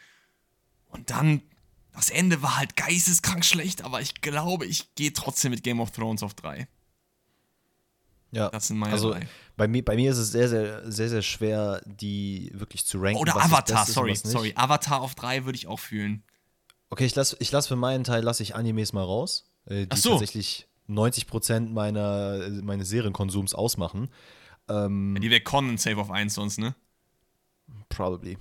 Und 0.89 1.11
dann, 1.11 1.43
das 1.93 2.11
Ende 2.11 2.41
war 2.43 2.57
halt 2.57 2.77
geisteskrank 2.77 3.45
schlecht, 3.45 3.83
aber 3.83 4.01
ich 4.01 4.21
glaube, 4.21 4.65
ich 4.67 4.95
gehe 4.95 5.13
trotzdem 5.13 5.51
mit 5.51 5.63
Game 5.63 5.81
of 5.81 5.91
Thrones 5.91 6.23
auf 6.23 6.35
3. 6.35 6.69
Ja, 8.31 8.49
Das 8.49 8.67
sind 8.67 8.79
meine 8.79 8.93
also 8.93 9.13
drei. 9.13 9.29
bei 9.57 9.69
mir, 9.69 9.85
bei 9.85 9.95
mir 9.95 10.11
ist 10.11 10.19
es 10.19 10.33
sehr, 10.33 10.49
sehr, 10.49 10.91
sehr, 10.91 11.09
sehr 11.09 11.23
schwer, 11.23 11.81
die 11.87 12.51
wirklich 12.53 12.85
zu 12.85 12.99
ranken. 13.01 13.21
Oder 13.21 13.37
Avatar, 13.37 13.87
sorry, 13.87 14.17
sorry. 14.17 14.53
Avatar 14.57 15.01
auf 15.03 15.15
3 15.15 15.45
würde 15.45 15.57
ich 15.57 15.69
auch 15.69 15.79
fühlen. 15.79 16.25
Okay, 16.91 17.07
ich 17.07 17.15
lasse 17.15 17.37
ich 17.39 17.51
lass 17.53 17.69
für 17.69 17.77
meinen 17.77 18.03
Teil 18.05 18.23
lasse 18.25 18.43
ich 18.43 18.55
Animes 18.57 18.93
mal 18.93 19.05
raus, 19.05 19.51
äh, 19.67 19.83
die 19.87 19.87
Ach 19.91 19.97
so. 19.97 20.11
tatsächlich 20.11 20.67
90% 20.89 21.71
meiner, 21.73 22.43
äh, 22.45 22.51
meines 22.51 22.89
Serienkonsums 22.89 23.55
ausmachen. 23.55 24.09
Ähm, 24.69 25.15
Ja, 25.17 25.21
die 25.21 25.31
wäre 25.31 25.41
Conan 25.41 25.77
Save 25.79 26.01
auf 26.01 26.11
1 26.11 26.35
sonst, 26.35 26.59
ne? 26.59 26.75
Probably. 27.89 28.39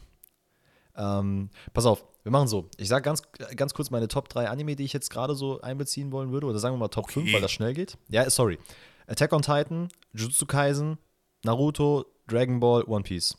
Ähm, 0.95 1.49
pass 1.73 1.85
auf, 1.85 2.03
wir 2.23 2.31
machen 2.31 2.47
so. 2.47 2.69
Ich 2.77 2.87
sage 2.87 3.03
ganz, 3.03 3.21
ganz 3.55 3.73
kurz 3.73 3.89
meine 3.89 4.07
Top 4.07 4.29
3 4.29 4.49
Anime, 4.49 4.75
die 4.75 4.83
ich 4.83 4.93
jetzt 4.93 5.09
gerade 5.09 5.35
so 5.35 5.61
einbeziehen 5.61 6.11
wollen 6.11 6.31
würde. 6.31 6.47
Oder 6.47 6.59
sagen 6.59 6.75
wir 6.75 6.79
mal 6.79 6.87
Top 6.89 7.05
Okay. 7.05 7.21
5, 7.21 7.33
weil 7.33 7.41
das 7.41 7.51
schnell 7.51 7.73
geht. 7.73 7.97
Ja, 8.09 8.29
sorry. 8.29 8.59
Attack 9.07 9.33
on 9.33 9.41
Titan, 9.41 9.89
Jujutsu 10.13 10.45
Kaisen, 10.45 10.97
Naruto, 11.43 12.05
Dragon 12.27 12.59
Ball, 12.59 12.83
One 12.83 13.03
Piece. 13.03 13.35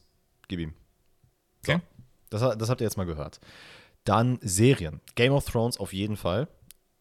Gib 0.48 0.60
ihm. 0.60 0.74
So. 1.64 1.72
Okay. 1.72 1.82
Das, 2.30 2.58
das 2.58 2.68
habt 2.68 2.80
ihr 2.80 2.84
jetzt 2.86 2.96
mal 2.96 3.06
gehört. 3.06 3.40
Dann 4.04 4.38
Serien. 4.42 5.00
Game 5.14 5.32
of 5.32 5.46
Thrones 5.46 5.78
auf 5.78 5.92
jeden 5.94 6.16
Fall. 6.16 6.48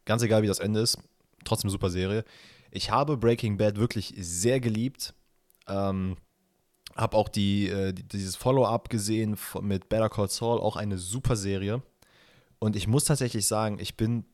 Ganz 0.05 0.21
egal, 0.21 0.43
wie 0.43 0.47
das 0.47 0.59
Ende 0.59 0.79
ist. 0.79 0.97
Trotzdem 1.43 1.69
super 1.69 1.89
Serie. 1.89 2.23
Ich 2.71 2.89
habe 2.91 3.17
Breaking 3.17 3.57
Bad 3.57 3.77
wirklich 3.77 4.13
sehr 4.17 4.59
geliebt. 4.59 5.13
Ähm, 5.67 6.17
habe 6.95 7.17
auch 7.17 7.29
die, 7.29 7.69
äh, 7.69 7.93
die, 7.93 8.03
dieses 8.03 8.35
Follow-up 8.35 8.89
gesehen 8.89 9.37
mit 9.61 9.89
Better 9.89 10.09
Call 10.09 10.29
Saul, 10.29 10.59
auch 10.59 10.75
eine 10.75 10.97
super 10.97 11.35
Serie. 11.35 11.81
Und 12.59 12.75
ich 12.75 12.87
muss 12.87 13.05
tatsächlich 13.05 13.45
sagen, 13.47 13.77
ich 13.79 13.97
bin, 13.97 14.25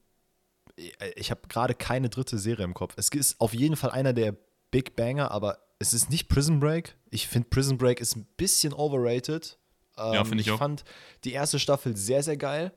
ich, 0.75 0.95
ich 1.15 1.31
habe 1.31 1.41
gerade 1.47 1.73
keine 1.73 2.09
dritte 2.09 2.37
Serie 2.37 2.65
im 2.65 2.73
Kopf. 2.73 2.93
Es 2.97 3.09
ist 3.09 3.39
auf 3.39 3.53
jeden 3.53 3.75
Fall 3.75 3.91
einer 3.91 4.13
der 4.13 4.35
Big 4.71 4.95
Banger, 4.95 5.31
aber 5.31 5.57
es 5.79 5.93
ist 5.93 6.09
nicht 6.09 6.27
Prison 6.29 6.59
Break. 6.59 6.95
Ich 7.09 7.27
finde 7.27 7.49
Prison 7.49 7.77
Break 7.77 7.99
ist 8.01 8.15
ein 8.15 8.27
bisschen 8.37 8.73
overrated. 8.73 9.57
Ähm, 9.97 10.13
Ja, 10.13 10.23
finde 10.23 10.41
ich 10.41 10.47
ich 10.47 10.53
auch. 10.53 10.57
fand 10.59 10.83
die 11.23 11.31
erste 11.31 11.59
Staffel 11.59 11.95
sehr, 11.95 12.21
sehr 12.23 12.37
geil. 12.37 12.73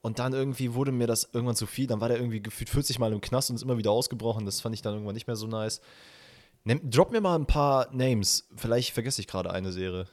Und 0.00 0.18
dann 0.20 0.32
irgendwie 0.32 0.74
wurde 0.74 0.92
mir 0.92 1.06
das 1.06 1.28
irgendwann 1.32 1.56
zu 1.56 1.66
viel. 1.66 1.86
Dann 1.86 2.00
war 2.00 2.08
der 2.08 2.18
irgendwie 2.18 2.40
gefühlt 2.40 2.70
40 2.70 2.98
Mal 2.98 3.12
im 3.12 3.20
Knast 3.20 3.50
und 3.50 3.56
ist 3.56 3.62
immer 3.62 3.78
wieder 3.78 3.90
ausgebrochen. 3.90 4.46
Das 4.46 4.60
fand 4.60 4.74
ich 4.74 4.82
dann 4.82 4.94
irgendwann 4.94 5.14
nicht 5.14 5.26
mehr 5.26 5.36
so 5.36 5.46
nice. 5.46 5.80
Nimm, 6.64 6.88
drop 6.90 7.10
mir 7.12 7.20
mal 7.20 7.34
ein 7.36 7.46
paar 7.46 7.92
Names. 7.94 8.48
Vielleicht 8.56 8.92
vergesse 8.92 9.20
ich 9.20 9.26
gerade 9.26 9.50
eine 9.50 9.72
Serie. 9.72 10.06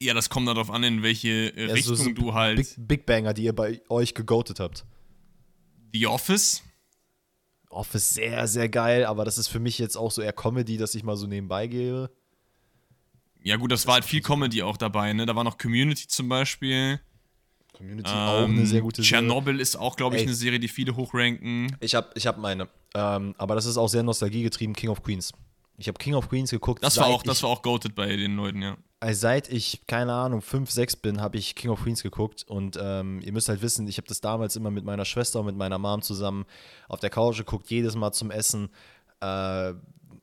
Ja, 0.00 0.14
das 0.14 0.30
kommt 0.30 0.48
darauf 0.48 0.70
an, 0.70 0.82
in 0.84 1.02
welche 1.02 1.28
äh, 1.56 1.66
Ja, 1.68 1.72
Richtung 1.74 1.96
so- 1.96 2.04
so 2.04 2.10
du 2.12 2.34
halt. 2.34 2.56
Big, 2.56 2.74
Big 2.76 3.06
Banger, 3.06 3.34
die 3.34 3.44
ihr 3.44 3.54
bei 3.54 3.80
euch 3.88 4.14
gegoatet 4.14 4.58
habt. 4.60 4.84
The 5.92 6.06
Office. 6.06 6.62
Office 7.68 8.10
sehr, 8.10 8.46
sehr 8.48 8.68
geil, 8.68 9.04
aber 9.06 9.24
das 9.24 9.38
ist 9.38 9.48
für 9.48 9.60
mich 9.60 9.78
jetzt 9.78 9.96
auch 9.96 10.10
so 10.10 10.20
eher 10.22 10.32
Comedy, 10.32 10.76
dass 10.76 10.94
ich 10.94 11.04
mal 11.04 11.16
so 11.16 11.26
nebenbei 11.26 11.66
gebe. 11.66 12.10
Ja, 13.42 13.56
gut, 13.56 13.72
das 13.72 13.86
war 13.86 13.94
halt 13.94 14.04
viel 14.04 14.22
Comedy 14.22 14.62
auch 14.62 14.76
dabei, 14.76 15.12
ne? 15.14 15.24
Da 15.26 15.34
war 15.34 15.42
noch 15.44 15.56
Community 15.58 16.06
zum 16.06 16.28
Beispiel. 16.28 17.00
Community 17.72 18.10
auch 18.10 18.44
eine 18.44 18.60
Ähm, 18.60 18.66
sehr 18.66 18.80
gute 18.80 19.02
Serie. 19.02 19.20
Tschernobyl 19.26 19.60
ist 19.60 19.76
auch, 19.76 19.96
glaube 19.96 20.16
ich, 20.16 20.22
Ey. 20.22 20.28
eine 20.28 20.34
Serie, 20.34 20.60
die 20.60 20.68
viele 20.68 20.96
hochranken. 20.96 21.76
Ich 21.80 21.94
habe 21.94 22.10
ich 22.14 22.26
hab 22.26 22.38
meine. 22.38 22.68
Ähm, 22.94 23.34
aber 23.38 23.54
das 23.54 23.66
ist 23.66 23.76
auch 23.76 23.88
sehr 23.88 24.02
nostalgiegetrieben, 24.02 24.74
King 24.74 24.90
of 24.90 25.02
Queens. 25.02 25.32
Ich 25.78 25.88
habe 25.88 25.98
King 25.98 26.14
of 26.14 26.28
Queens 26.28 26.50
geguckt. 26.50 26.84
Das 26.84 26.98
war 26.98 27.06
auch, 27.06 27.22
das 27.22 27.38
ich, 27.38 27.42
war 27.42 27.50
auch 27.50 27.62
goated 27.62 27.94
bei 27.94 28.14
den 28.14 28.36
Leuten, 28.36 28.62
ja. 28.62 28.76
Also 29.00 29.20
seit 29.22 29.50
ich, 29.50 29.80
keine 29.88 30.12
Ahnung, 30.12 30.42
5, 30.42 30.70
6 30.70 30.96
bin, 30.96 31.20
habe 31.20 31.36
ich 31.36 31.56
King 31.56 31.70
of 31.70 31.82
Queens 31.82 32.02
geguckt. 32.02 32.44
Und 32.46 32.78
ähm, 32.80 33.20
ihr 33.24 33.32
müsst 33.32 33.48
halt 33.48 33.62
wissen, 33.62 33.88
ich 33.88 33.96
habe 33.96 34.06
das 34.06 34.20
damals 34.20 34.54
immer 34.54 34.70
mit 34.70 34.84
meiner 34.84 35.04
Schwester 35.04 35.40
und 35.40 35.46
mit 35.46 35.56
meiner 35.56 35.78
Mom 35.78 36.02
zusammen 36.02 36.44
auf 36.88 37.00
der 37.00 37.10
Couch 37.10 37.38
geguckt, 37.38 37.68
jedes 37.70 37.96
Mal 37.96 38.12
zum 38.12 38.30
Essen. 38.30 38.68
Äh, 39.20 39.70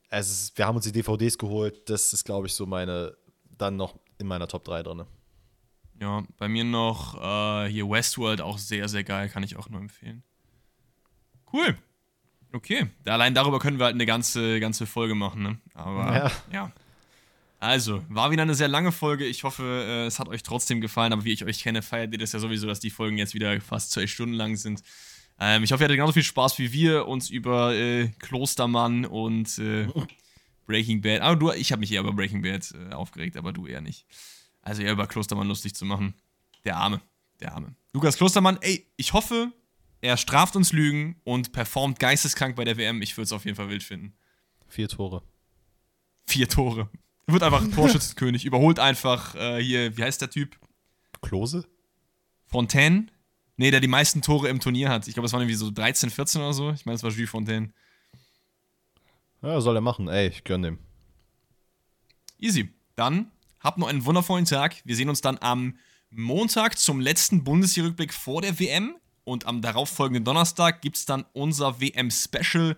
es 0.08 0.30
ist, 0.30 0.58
wir 0.58 0.66
haben 0.66 0.76
uns 0.76 0.86
die 0.86 0.92
DVDs 0.92 1.36
geholt. 1.36 1.90
Das 1.90 2.12
ist, 2.12 2.24
glaube 2.24 2.46
ich, 2.46 2.54
so 2.54 2.64
meine, 2.64 3.16
dann 3.58 3.76
noch 3.76 3.96
in 4.18 4.26
meiner 4.26 4.48
Top 4.48 4.64
3 4.64 4.82
drin. 4.82 5.04
Ja, 6.00 6.24
bei 6.38 6.48
mir 6.48 6.64
noch 6.64 7.14
äh, 7.14 7.68
hier 7.68 7.88
Westworld, 7.88 8.40
auch 8.40 8.58
sehr, 8.58 8.88
sehr 8.88 9.04
geil, 9.04 9.28
kann 9.28 9.42
ich 9.42 9.56
auch 9.56 9.68
nur 9.68 9.80
empfehlen. 9.80 10.22
Cool. 11.52 11.76
Okay, 12.52 12.88
allein 13.04 13.34
darüber 13.34 13.58
können 13.58 13.78
wir 13.78 13.84
halt 13.84 13.94
eine 13.94 14.06
ganze, 14.06 14.58
ganze 14.58 14.86
Folge 14.86 15.14
machen, 15.14 15.42
ne? 15.42 15.58
Aber 15.74 16.14
ja. 16.14 16.32
Ja. 16.52 16.72
Also, 17.60 18.02
war 18.08 18.30
wieder 18.30 18.42
eine 18.42 18.54
sehr 18.54 18.68
lange 18.68 18.90
Folge. 18.90 19.26
Ich 19.26 19.44
hoffe, 19.44 19.62
äh, 19.62 20.06
es 20.06 20.18
hat 20.18 20.28
euch 20.28 20.42
trotzdem 20.42 20.80
gefallen, 20.80 21.12
aber 21.12 21.24
wie 21.24 21.32
ich 21.32 21.44
euch 21.44 21.62
kenne, 21.62 21.82
feiert 21.82 22.12
ihr 22.12 22.18
das 22.18 22.32
ja 22.32 22.38
sowieso, 22.38 22.66
dass 22.66 22.80
die 22.80 22.88
Folgen 22.88 23.18
jetzt 23.18 23.34
wieder 23.34 23.60
fast 23.60 23.92
zwei 23.92 24.06
Stunden 24.06 24.34
lang 24.34 24.56
sind. 24.56 24.82
Ähm, 25.38 25.62
ich 25.62 25.70
hoffe, 25.70 25.82
ihr 25.82 25.84
hattet 25.84 25.96
genauso 25.96 26.14
viel 26.14 26.22
Spaß 26.22 26.58
wie 26.58 26.72
wir, 26.72 27.06
uns 27.06 27.28
über 27.28 27.74
äh, 27.74 28.08
Klostermann 28.18 29.04
und 29.04 29.58
äh, 29.58 29.86
Breaking 30.66 31.02
Bad. 31.02 31.20
Aber 31.20 31.36
du, 31.36 31.52
ich 31.52 31.70
habe 31.70 31.80
mich 31.80 31.92
eher 31.92 32.00
über 32.00 32.14
Breaking 32.14 32.40
Bad 32.40 32.72
äh, 32.72 32.94
aufgeregt, 32.94 33.36
aber 33.36 33.52
du 33.52 33.66
eher 33.66 33.82
nicht. 33.82 34.06
Also 34.62 34.82
eher 34.82 34.92
über 34.92 35.06
Klostermann 35.06 35.48
lustig 35.48 35.74
zu 35.74 35.84
machen. 35.84 36.14
Der 36.64 36.76
Arme, 36.76 37.00
der 37.40 37.54
Arme. 37.54 37.74
Lukas 37.92 38.16
Klostermann, 38.16 38.58
ey, 38.60 38.86
ich 38.96 39.12
hoffe, 39.12 39.52
er 40.00 40.16
straft 40.16 40.56
uns 40.56 40.72
Lügen 40.72 41.20
und 41.24 41.52
performt 41.52 41.98
geisteskrank 41.98 42.56
bei 42.56 42.64
der 42.64 42.76
WM. 42.76 43.02
Ich 43.02 43.16
würde 43.16 43.24
es 43.24 43.32
auf 43.32 43.44
jeden 43.44 43.56
Fall 43.56 43.68
wild 43.68 43.82
finden. 43.82 44.14
Vier 44.68 44.88
Tore. 44.88 45.22
Vier 46.26 46.48
Tore. 46.48 46.88
Er 47.26 47.32
wird 47.32 47.42
einfach 47.42 47.66
Torschützenkönig. 47.74 48.44
Überholt 48.44 48.78
einfach 48.78 49.34
äh, 49.34 49.62
hier, 49.62 49.96
wie 49.96 50.02
heißt 50.02 50.20
der 50.20 50.30
Typ? 50.30 50.58
Klose? 51.22 51.66
Fontaine? 52.46 53.06
Nee, 53.56 53.70
der 53.70 53.80
die 53.80 53.88
meisten 53.88 54.22
Tore 54.22 54.48
im 54.48 54.60
Turnier 54.60 54.88
hat. 54.88 55.06
Ich 55.06 55.14
glaube, 55.14 55.26
das 55.26 55.32
waren 55.32 55.42
irgendwie 55.42 55.54
so 55.56 55.70
13, 55.70 56.10
14 56.10 56.40
oder 56.40 56.52
so. 56.54 56.70
Ich 56.70 56.86
meine, 56.86 56.94
das 56.94 57.02
war 57.02 57.10
Jules 57.10 57.30
Fontaine. 57.30 57.72
Ja, 59.42 59.60
soll 59.60 59.76
er 59.76 59.82
machen. 59.82 60.08
Ey, 60.08 60.28
ich 60.28 60.44
gönn 60.44 60.62
dem. 60.62 60.78
Easy. 62.38 62.72
Dann 62.96 63.30
habt 63.60 63.78
noch 63.78 63.88
einen 63.88 64.04
wundervollen 64.04 64.44
Tag. 64.44 64.76
Wir 64.84 64.96
sehen 64.96 65.08
uns 65.08 65.20
dann 65.20 65.38
am 65.40 65.76
Montag 66.10 66.78
zum 66.78 67.00
letzten 67.00 67.44
Bundesliga-Rückblick 67.44 68.12
vor 68.12 68.42
der 68.42 68.58
WM. 68.58 68.96
Und 69.24 69.46
am 69.46 69.62
darauffolgenden 69.62 70.24
Donnerstag 70.24 70.80
gibt 70.82 70.96
es 70.96 71.06
dann 71.06 71.24
unser 71.34 71.80
WM-Special, 71.80 72.76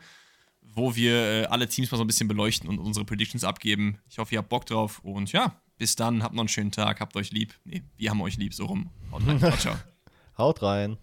wo 0.60 0.94
wir 0.94 1.14
äh, 1.14 1.44
alle 1.46 1.68
Teams 1.68 1.90
mal 1.90 1.96
so 1.96 2.04
ein 2.04 2.06
bisschen 2.06 2.28
beleuchten 2.28 2.68
und 2.68 2.78
unsere 2.78 3.06
Predictions 3.06 3.44
abgeben. 3.44 3.98
Ich 4.10 4.18
hoffe, 4.18 4.34
ihr 4.34 4.38
habt 4.38 4.48
Bock 4.48 4.66
drauf. 4.66 4.98
Und 5.02 5.32
ja, 5.32 5.60
bis 5.78 5.96
dann. 5.96 6.22
Habt 6.22 6.34
noch 6.34 6.42
einen 6.42 6.48
schönen 6.48 6.72
Tag. 6.72 7.00
Habt 7.00 7.16
euch 7.16 7.30
lieb. 7.30 7.54
Nee, 7.64 7.82
wir 7.96 8.10
haben 8.10 8.20
euch 8.20 8.36
lieb. 8.36 8.52
So 8.54 8.66
rum. 8.66 8.90
Haut 9.10 9.26
rein. 9.26 9.40
Haut 10.38 10.62
rein. 10.62 10.98